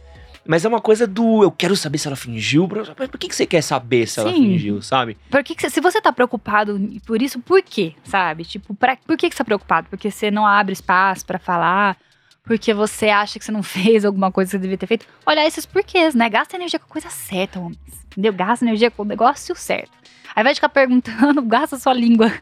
Mas 0.47 0.65
é 0.65 0.69
uma 0.69 0.81
coisa 0.81 1.07
do 1.07 1.43
eu 1.43 1.51
quero 1.51 1.77
saber 1.77 1.99
se 1.99 2.07
ela 2.07 2.17
fingiu. 2.17 2.69
Mas 2.99 3.09
por 3.09 3.19
que, 3.19 3.29
que 3.29 3.35
você 3.37 3.45
quer 3.45 3.63
saber 3.63 4.07
se 4.07 4.21
ela 4.21 4.31
Sim. 4.31 4.37
fingiu, 4.37 4.81
sabe? 4.81 5.17
Por 5.29 5.43
que 5.43 5.55
que 5.55 5.69
se 5.69 5.81
você 5.81 6.01
tá 6.01 6.13
preocupado 6.13 6.81
por 7.05 7.21
isso, 7.21 7.41
por 7.41 7.61
quê? 7.63 7.95
Sabe? 8.05 8.45
Tipo, 8.45 8.75
pra, 8.75 8.97
por 8.97 9.17
que, 9.17 9.29
que 9.29 9.35
você 9.35 9.39
tá 9.39 9.45
preocupado? 9.45 9.89
Porque 9.91 10.11
você 10.11 10.31
não 10.31 10.47
abre 10.47 10.73
espaço 10.73 11.27
pra 11.27 11.39
falar? 11.39 11.97
Porque 12.45 12.73
você 12.73 13.09
acha 13.09 13.39
que 13.39 13.45
você 13.45 13.51
não 13.53 13.63
fez 13.65 14.05
alguma 14.05 14.31
coisa 14.31 14.49
que 14.49 14.57
você 14.57 14.63
devia 14.63 14.79
ter 14.79 14.87
feito? 14.87 15.07
Olha 15.27 15.45
esses 15.47 15.67
porquês, 15.67 16.15
né? 16.15 16.29
Gasta 16.31 16.57
energia 16.57 16.79
com 16.79 16.87
a 16.87 16.89
coisa 16.89 17.11
certa, 17.11 17.59
homens. 17.59 17.79
Entendeu? 18.07 18.33
Gasta 18.33 18.65
energia 18.65 18.91
com 18.91 19.03
o 19.03 19.07
negócio 19.07 19.55
certo. 19.57 19.91
Ao 20.35 20.41
invés 20.41 20.55
de 20.55 20.61
ficar 20.61 20.69
perguntando, 20.69 21.43
gasta 21.45 21.77
sua 21.77 21.93
língua 21.93 22.33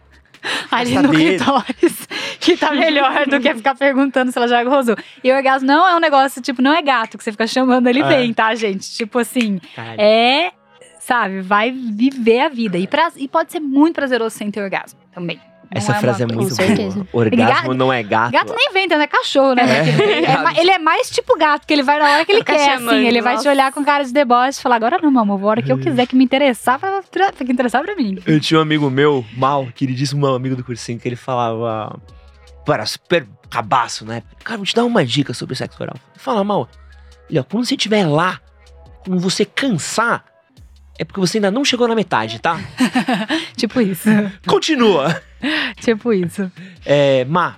ali 0.70 0.94
no 0.98 1.08
clitóris, 1.10 2.08
que 2.40 2.56
tá 2.56 2.70
melhor 2.74 3.26
do 3.26 3.40
que 3.40 3.54
ficar 3.54 3.74
perguntando 3.74 4.30
se 4.32 4.38
ela 4.38 4.48
já 4.48 4.62
gozou. 4.64 4.96
E 5.22 5.30
o 5.30 5.34
orgasmo 5.36 5.66
não 5.66 5.86
é 5.86 5.94
um 5.96 6.00
negócio, 6.00 6.40
tipo, 6.42 6.60
não 6.62 6.72
é 6.74 6.82
gato 6.82 7.16
que 7.18 7.24
você 7.24 7.32
fica 7.32 7.46
chamando 7.46 7.86
ele 7.88 8.02
vem, 8.02 8.32
tá, 8.32 8.54
gente? 8.54 8.90
Tipo 8.94 9.18
assim, 9.18 9.60
Caralho. 9.74 10.00
é, 10.00 10.52
sabe, 11.00 11.40
vai 11.40 11.70
viver 11.70 12.40
a 12.40 12.48
vida. 12.48 12.76
E, 12.78 12.86
pra- 12.86 13.12
e 13.16 13.26
pode 13.28 13.52
ser 13.52 13.60
muito 13.60 13.94
prazeroso 13.94 14.36
sem 14.36 14.50
ter 14.50 14.60
orgasmo 14.62 14.98
também. 15.14 15.40
Essa 15.74 15.92
é 15.92 16.00
frase 16.00 16.22
é 16.22 16.26
uma 16.26 16.34
muito 16.36 16.56
Com 16.56 16.74
boa. 16.74 17.06
Orgasmo 17.12 17.54
Gato- 17.54 17.74
não 17.74 17.92
é 17.92 18.02
gato. 18.02 18.32
Gato 18.32 18.54
nem 18.56 18.72
vem, 18.72 18.86
então 18.86 19.00
é 19.00 19.06
cachorro, 19.06 19.54
né? 19.54 19.62
É. 19.62 20.56
É 20.56 20.60
ele 20.62 20.70
é 20.70 20.78
mais 20.78 21.10
tipo 21.10 21.36
gato, 21.36 21.66
que 21.66 21.72
ele 21.72 21.82
vai 21.82 21.98
na 21.98 22.12
hora 22.12 22.24
que 22.24 22.32
ele 22.32 22.44
quer, 22.44 22.58
chamando, 22.58 22.90
assim. 22.96 23.06
Ele 23.06 23.20
vai 23.20 23.34
te 23.34 23.38
nossa. 23.38 23.50
olhar 23.50 23.72
com 23.72 23.84
cara 23.84 24.04
de 24.04 24.12
deboche 24.12 24.58
e 24.58 24.62
falar: 24.62 24.76
agora 24.76 24.98
não, 25.02 25.08
amor, 25.18 25.38
vou 25.38 25.48
a 25.48 25.50
hora 25.50 25.62
que 25.62 25.72
eu 25.72 25.78
quiser, 25.78 26.06
que 26.06 26.14
me 26.14 26.24
interessar, 26.24 26.78
pra, 26.78 27.02
pra, 27.10 27.32
que 27.32 27.52
interessar 27.52 27.82
pra 27.82 27.96
mim. 27.96 28.18
Eu 28.24 28.38
tinha 28.40 28.58
um 28.58 28.62
amigo 28.62 28.88
meu, 28.88 29.24
mal, 29.36 29.66
queridíssimo 29.74 30.20
meu 30.20 30.34
amigo 30.34 30.54
do 30.56 30.62
cursinho, 30.64 30.98
que 30.98 31.08
ele 31.08 31.16
falava. 31.16 31.98
Para 32.64 32.86
super 32.86 33.26
cabaço, 33.50 34.06
né? 34.06 34.22
Cara, 34.42 34.56
vou 34.56 34.64
te 34.64 34.74
dar 34.74 34.84
uma 34.84 35.04
dica 35.04 35.34
sobre 35.34 35.54
sexo 35.54 35.82
oral. 35.82 35.96
Fala 36.16 36.42
mal. 36.42 36.66
Olha, 37.30 37.42
quando 37.44 37.66
você 37.66 37.74
estiver 37.74 38.06
lá, 38.06 38.40
quando 39.04 39.20
você 39.20 39.44
cansar, 39.44 40.24
é 40.98 41.04
porque 41.04 41.20
você 41.20 41.38
ainda 41.38 41.50
não 41.50 41.64
chegou 41.64 41.88
na 41.88 41.94
metade, 41.94 42.38
tá? 42.40 42.58
tipo 43.56 43.80
isso. 43.80 44.08
Continua. 44.46 45.20
tipo 45.80 46.12
isso. 46.12 46.50
É, 46.84 47.24
Má, 47.24 47.56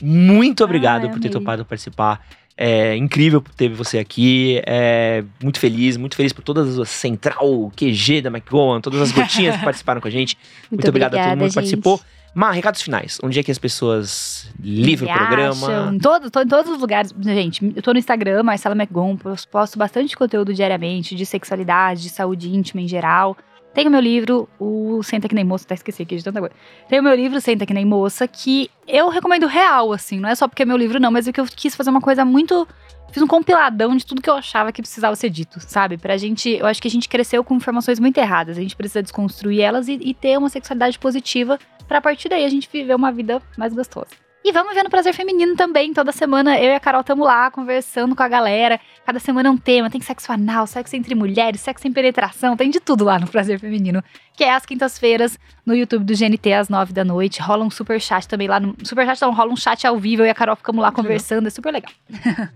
muito 0.00 0.64
obrigado 0.64 1.08
por 1.10 1.20
ter 1.20 1.30
topado 1.30 1.64
participar. 1.64 2.24
É 2.56 2.96
incrível 2.96 3.42
ter 3.56 3.68
você 3.70 3.98
aqui. 3.98 4.60
É 4.66 5.24
muito 5.42 5.58
feliz, 5.58 5.96
muito 5.96 6.16
feliz 6.16 6.32
por 6.32 6.42
todas 6.42 6.78
as 6.78 6.88
central, 6.90 7.72
QG 7.74 8.20
da 8.20 8.28
McGowan, 8.28 8.80
todas 8.80 9.00
as 9.00 9.12
gotinhas 9.12 9.56
que 9.56 9.62
participaram 9.64 10.00
com 10.00 10.08
a 10.08 10.10
gente. 10.10 10.36
Muito, 10.70 10.86
obrigado 10.88 11.14
a 11.14 11.22
todo 11.24 11.38
mundo 11.38 11.48
que 11.48 11.54
participou. 11.54 12.00
Má, 12.34 12.50
recados 12.50 12.80
finais. 12.80 13.18
Onde 13.22 13.38
é 13.38 13.42
que 13.42 13.50
as 13.50 13.58
pessoas 13.58 14.50
livram 14.58 15.12
o 15.12 15.16
programa? 15.16 15.66
todo, 15.98 16.30
tô 16.30 16.40
em 16.40 16.48
todos 16.48 16.72
os 16.72 16.80
lugares. 16.80 17.14
Gente, 17.20 17.72
eu 17.76 17.82
tô 17.82 17.92
no 17.92 17.98
Instagram, 17.98 18.42
Marcela 18.42 18.74
McGon, 18.74 19.16
posto 19.50 19.78
bastante 19.78 20.16
conteúdo 20.16 20.54
diariamente 20.54 21.14
de 21.14 21.26
sexualidade, 21.26 22.02
de 22.02 22.08
saúde 22.08 22.50
íntima 22.50 22.80
em 22.80 22.88
geral. 22.88 23.36
Tenho 23.74 23.90
meu 23.90 24.00
livro, 24.00 24.48
o 24.58 25.02
Senta 25.02 25.28
Que 25.28 25.34
Nem 25.34 25.44
Moça, 25.44 25.64
até 25.64 25.74
esqueci 25.74 26.02
aqui 26.02 26.16
de 26.16 26.24
tanta 26.24 26.40
coisa. 26.40 26.54
Tenho 26.88 27.02
meu 27.02 27.14
livro, 27.14 27.40
Senta 27.40 27.64
Que 27.64 27.72
Nem 27.72 27.84
Moça, 27.84 28.28
que 28.28 28.70
eu 28.86 29.08
recomendo 29.08 29.46
real, 29.46 29.92
assim. 29.92 30.20
Não 30.20 30.28
é 30.28 30.34
só 30.34 30.46
porque 30.46 30.62
é 30.62 30.66
meu 30.66 30.76
livro, 30.76 31.00
não, 31.00 31.10
mas 31.10 31.26
é 31.26 31.32
que 31.32 31.40
eu 31.40 31.46
quis 31.46 31.74
fazer 31.74 31.90
uma 31.90 32.00
coisa 32.00 32.24
muito. 32.24 32.68
Fiz 33.12 33.22
um 33.22 33.26
compiladão 33.26 33.94
de 33.94 34.06
tudo 34.06 34.22
que 34.22 34.28
eu 34.28 34.34
achava 34.34 34.72
que 34.72 34.80
precisava 34.80 35.14
ser 35.16 35.28
dito, 35.28 35.60
sabe? 35.60 35.98
Pra 35.98 36.16
gente. 36.16 36.50
Eu 36.50 36.66
acho 36.66 36.80
que 36.80 36.88
a 36.88 36.90
gente 36.90 37.08
cresceu 37.08 37.42
com 37.44 37.54
informações 37.54 37.98
muito 37.98 38.16
erradas. 38.18 38.58
A 38.58 38.60
gente 38.60 38.76
precisa 38.76 39.02
desconstruir 39.02 39.60
elas 39.60 39.88
e, 39.88 39.98
e 40.02 40.14
ter 40.14 40.38
uma 40.38 40.48
sexualidade 40.48 40.98
positiva 40.98 41.58
pra 41.92 41.98
a 41.98 42.00
partir 42.00 42.30
daí 42.30 42.44
a 42.44 42.48
gente 42.48 42.68
viver 42.72 42.94
uma 42.94 43.12
vida 43.12 43.42
mais 43.56 43.74
gostosa. 43.74 44.08
E 44.44 44.50
vamos 44.50 44.74
ver 44.74 44.82
no 44.82 44.90
Prazer 44.90 45.14
Feminino 45.14 45.54
também. 45.54 45.92
Toda 45.92 46.10
semana 46.10 46.58
eu 46.58 46.72
e 46.72 46.74
a 46.74 46.80
Carol 46.80 47.02
estamos 47.02 47.24
lá 47.24 47.48
conversando 47.50 48.16
com 48.16 48.22
a 48.22 48.28
galera. 48.28 48.80
Cada 49.06 49.20
semana 49.20 49.48
é 49.48 49.52
um 49.52 49.56
tema. 49.56 49.88
Tem 49.88 50.00
sexo 50.00 50.32
anal, 50.32 50.66
sexo 50.66 50.96
entre 50.96 51.14
mulheres, 51.14 51.60
sexo 51.60 51.82
sem 51.82 51.92
penetração. 51.92 52.56
Tem 52.56 52.68
de 52.68 52.80
tudo 52.80 53.04
lá 53.04 53.20
no 53.20 53.28
Prazer 53.28 53.60
Feminino. 53.60 54.02
Que 54.34 54.42
é 54.42 54.52
às 54.52 54.66
quintas-feiras 54.66 55.38
no 55.64 55.76
YouTube 55.76 56.04
do 56.04 56.14
GNT 56.14 56.54
às 56.54 56.68
nove 56.68 56.92
da 56.92 57.04
noite. 57.04 57.40
Rola 57.40 57.64
um 57.64 57.70
super 57.70 58.00
chat 58.00 58.26
também 58.26 58.48
lá 58.48 58.58
no. 58.58 58.74
Super 58.82 59.06
chat 59.06 59.20
não, 59.20 59.32
rola 59.32 59.52
um 59.52 59.56
chat 59.56 59.86
ao 59.86 59.96
vivo. 59.96 60.22
Eu 60.22 60.26
e 60.26 60.30
a 60.30 60.34
Carol 60.34 60.56
ficamos 60.56 60.82
lá 60.82 60.88
Muito 60.88 60.96
conversando. 60.96 61.46
É 61.46 61.50
super 61.50 61.72
legal. 61.72 61.92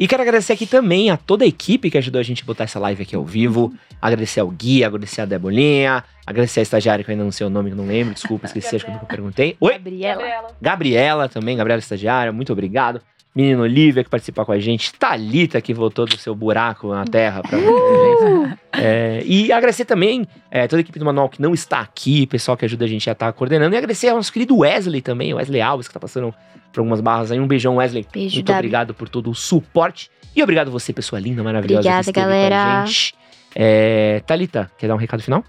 E 0.00 0.08
quero 0.08 0.22
agradecer 0.22 0.54
aqui 0.54 0.66
também 0.66 1.10
a 1.10 1.18
toda 1.18 1.44
a 1.44 1.46
equipe 1.46 1.90
que 1.90 1.98
ajudou 1.98 2.20
a 2.20 2.22
gente 2.22 2.42
a 2.42 2.46
botar 2.46 2.64
essa 2.64 2.78
live 2.78 3.02
aqui 3.02 3.14
ao 3.14 3.22
vivo. 3.22 3.70
Agradecer 4.00 4.40
ao 4.40 4.48
Gui, 4.48 4.82
agradecer 4.82 5.20
a 5.20 5.26
Debolinha, 5.26 6.02
agradecer 6.26 6.60
a 6.60 6.62
estagiária 6.62 7.04
que 7.04 7.10
eu 7.10 7.12
ainda 7.12 7.24
não 7.24 7.30
sei 7.30 7.46
o 7.46 7.50
nome, 7.50 7.68
que 7.68 7.74
eu 7.74 7.76
não 7.76 7.86
lembro. 7.86 8.14
Desculpa, 8.14 8.46
esqueci, 8.48 8.76
acho 8.76 8.86
que 8.86 8.90
eu 8.90 8.94
nunca 8.94 9.04
perguntei. 9.04 9.58
Oi? 9.60 9.74
Gabriela. 9.74 10.46
Gabriela 10.58 11.28
também, 11.28 11.54
Gabriela 11.54 11.80
estagiária, 11.80 12.32
muito 12.32 12.50
obrigado. 12.50 13.02
Menino 13.34 13.62
Olivia 13.62 14.02
que 14.02 14.08
participa 14.08 14.42
com 14.42 14.52
a 14.52 14.58
gente, 14.58 14.90
Thalita 14.94 15.60
que 15.60 15.74
voltou 15.74 16.06
do 16.06 16.16
seu 16.16 16.34
buraco 16.34 16.88
na 16.88 17.04
terra 17.04 17.42
pra 17.42 17.58
gente. 17.58 18.58
É, 18.72 19.22
e 19.26 19.52
agradecer 19.52 19.84
também 19.84 20.26
é, 20.50 20.66
toda 20.66 20.80
a 20.80 20.82
equipe 20.82 20.98
do 20.98 21.04
Manual 21.04 21.28
que 21.28 21.42
não 21.42 21.52
está 21.52 21.80
aqui, 21.80 22.26
pessoal 22.26 22.56
que 22.56 22.64
ajuda 22.64 22.86
a 22.86 22.88
gente 22.88 23.06
a 23.10 23.12
estar 23.12 23.30
coordenando. 23.34 23.74
E 23.74 23.76
agradecer 23.76 24.08
ao 24.08 24.16
nosso 24.16 24.32
querido 24.32 24.56
Wesley 24.56 25.02
também, 25.02 25.34
Wesley 25.34 25.60
Alves, 25.60 25.86
que 25.86 25.92
tá 25.92 26.00
passando 26.00 26.34
por 26.72 26.80
algumas 26.80 27.00
barras 27.00 27.30
aí. 27.30 27.40
Um 27.40 27.46
beijão, 27.46 27.76
Wesley. 27.76 28.06
Beijo, 28.12 28.36
muito 28.36 28.52
obrigado 28.52 28.94
por 28.94 29.08
todo 29.08 29.30
o 29.30 29.34
suporte. 29.34 30.10
E 30.34 30.42
obrigado 30.42 30.70
você, 30.70 30.92
pessoa 30.92 31.18
linda, 31.20 31.42
maravilhosa 31.42 31.80
Obrigada, 31.80 32.04
que 32.04 32.10
esteve 32.10 32.26
galera. 32.26 32.56
com 32.56 32.62
a 32.82 32.86
gente. 32.86 33.14
É, 33.54 34.22
Thalita, 34.26 34.70
quer 34.78 34.86
dar 34.86 34.94
um 34.94 34.98
recado 34.98 35.22
final? 35.22 35.44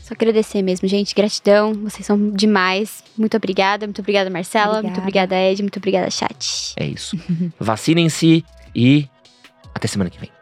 Só 0.00 0.12
agradecer 0.14 0.60
mesmo, 0.62 0.86
gente. 0.86 1.14
Gratidão. 1.14 1.72
Vocês 1.74 2.04
são 2.04 2.30
demais. 2.30 3.02
Muito 3.16 3.36
obrigada. 3.36 3.86
Muito 3.86 4.00
obrigada, 4.00 4.28
Marcela. 4.28 4.82
Muito 4.82 4.98
Obrigada. 5.00 5.34
obrigada, 5.34 5.50
Ed. 5.52 5.62
Muito 5.62 5.78
obrigada, 5.78 6.10
chat. 6.10 6.74
É 6.76 6.84
isso. 6.86 7.16
Vacinem-se 7.58 8.44
e 8.74 9.08
até 9.74 9.88
semana 9.88 10.10
que 10.10 10.18
vem. 10.18 10.33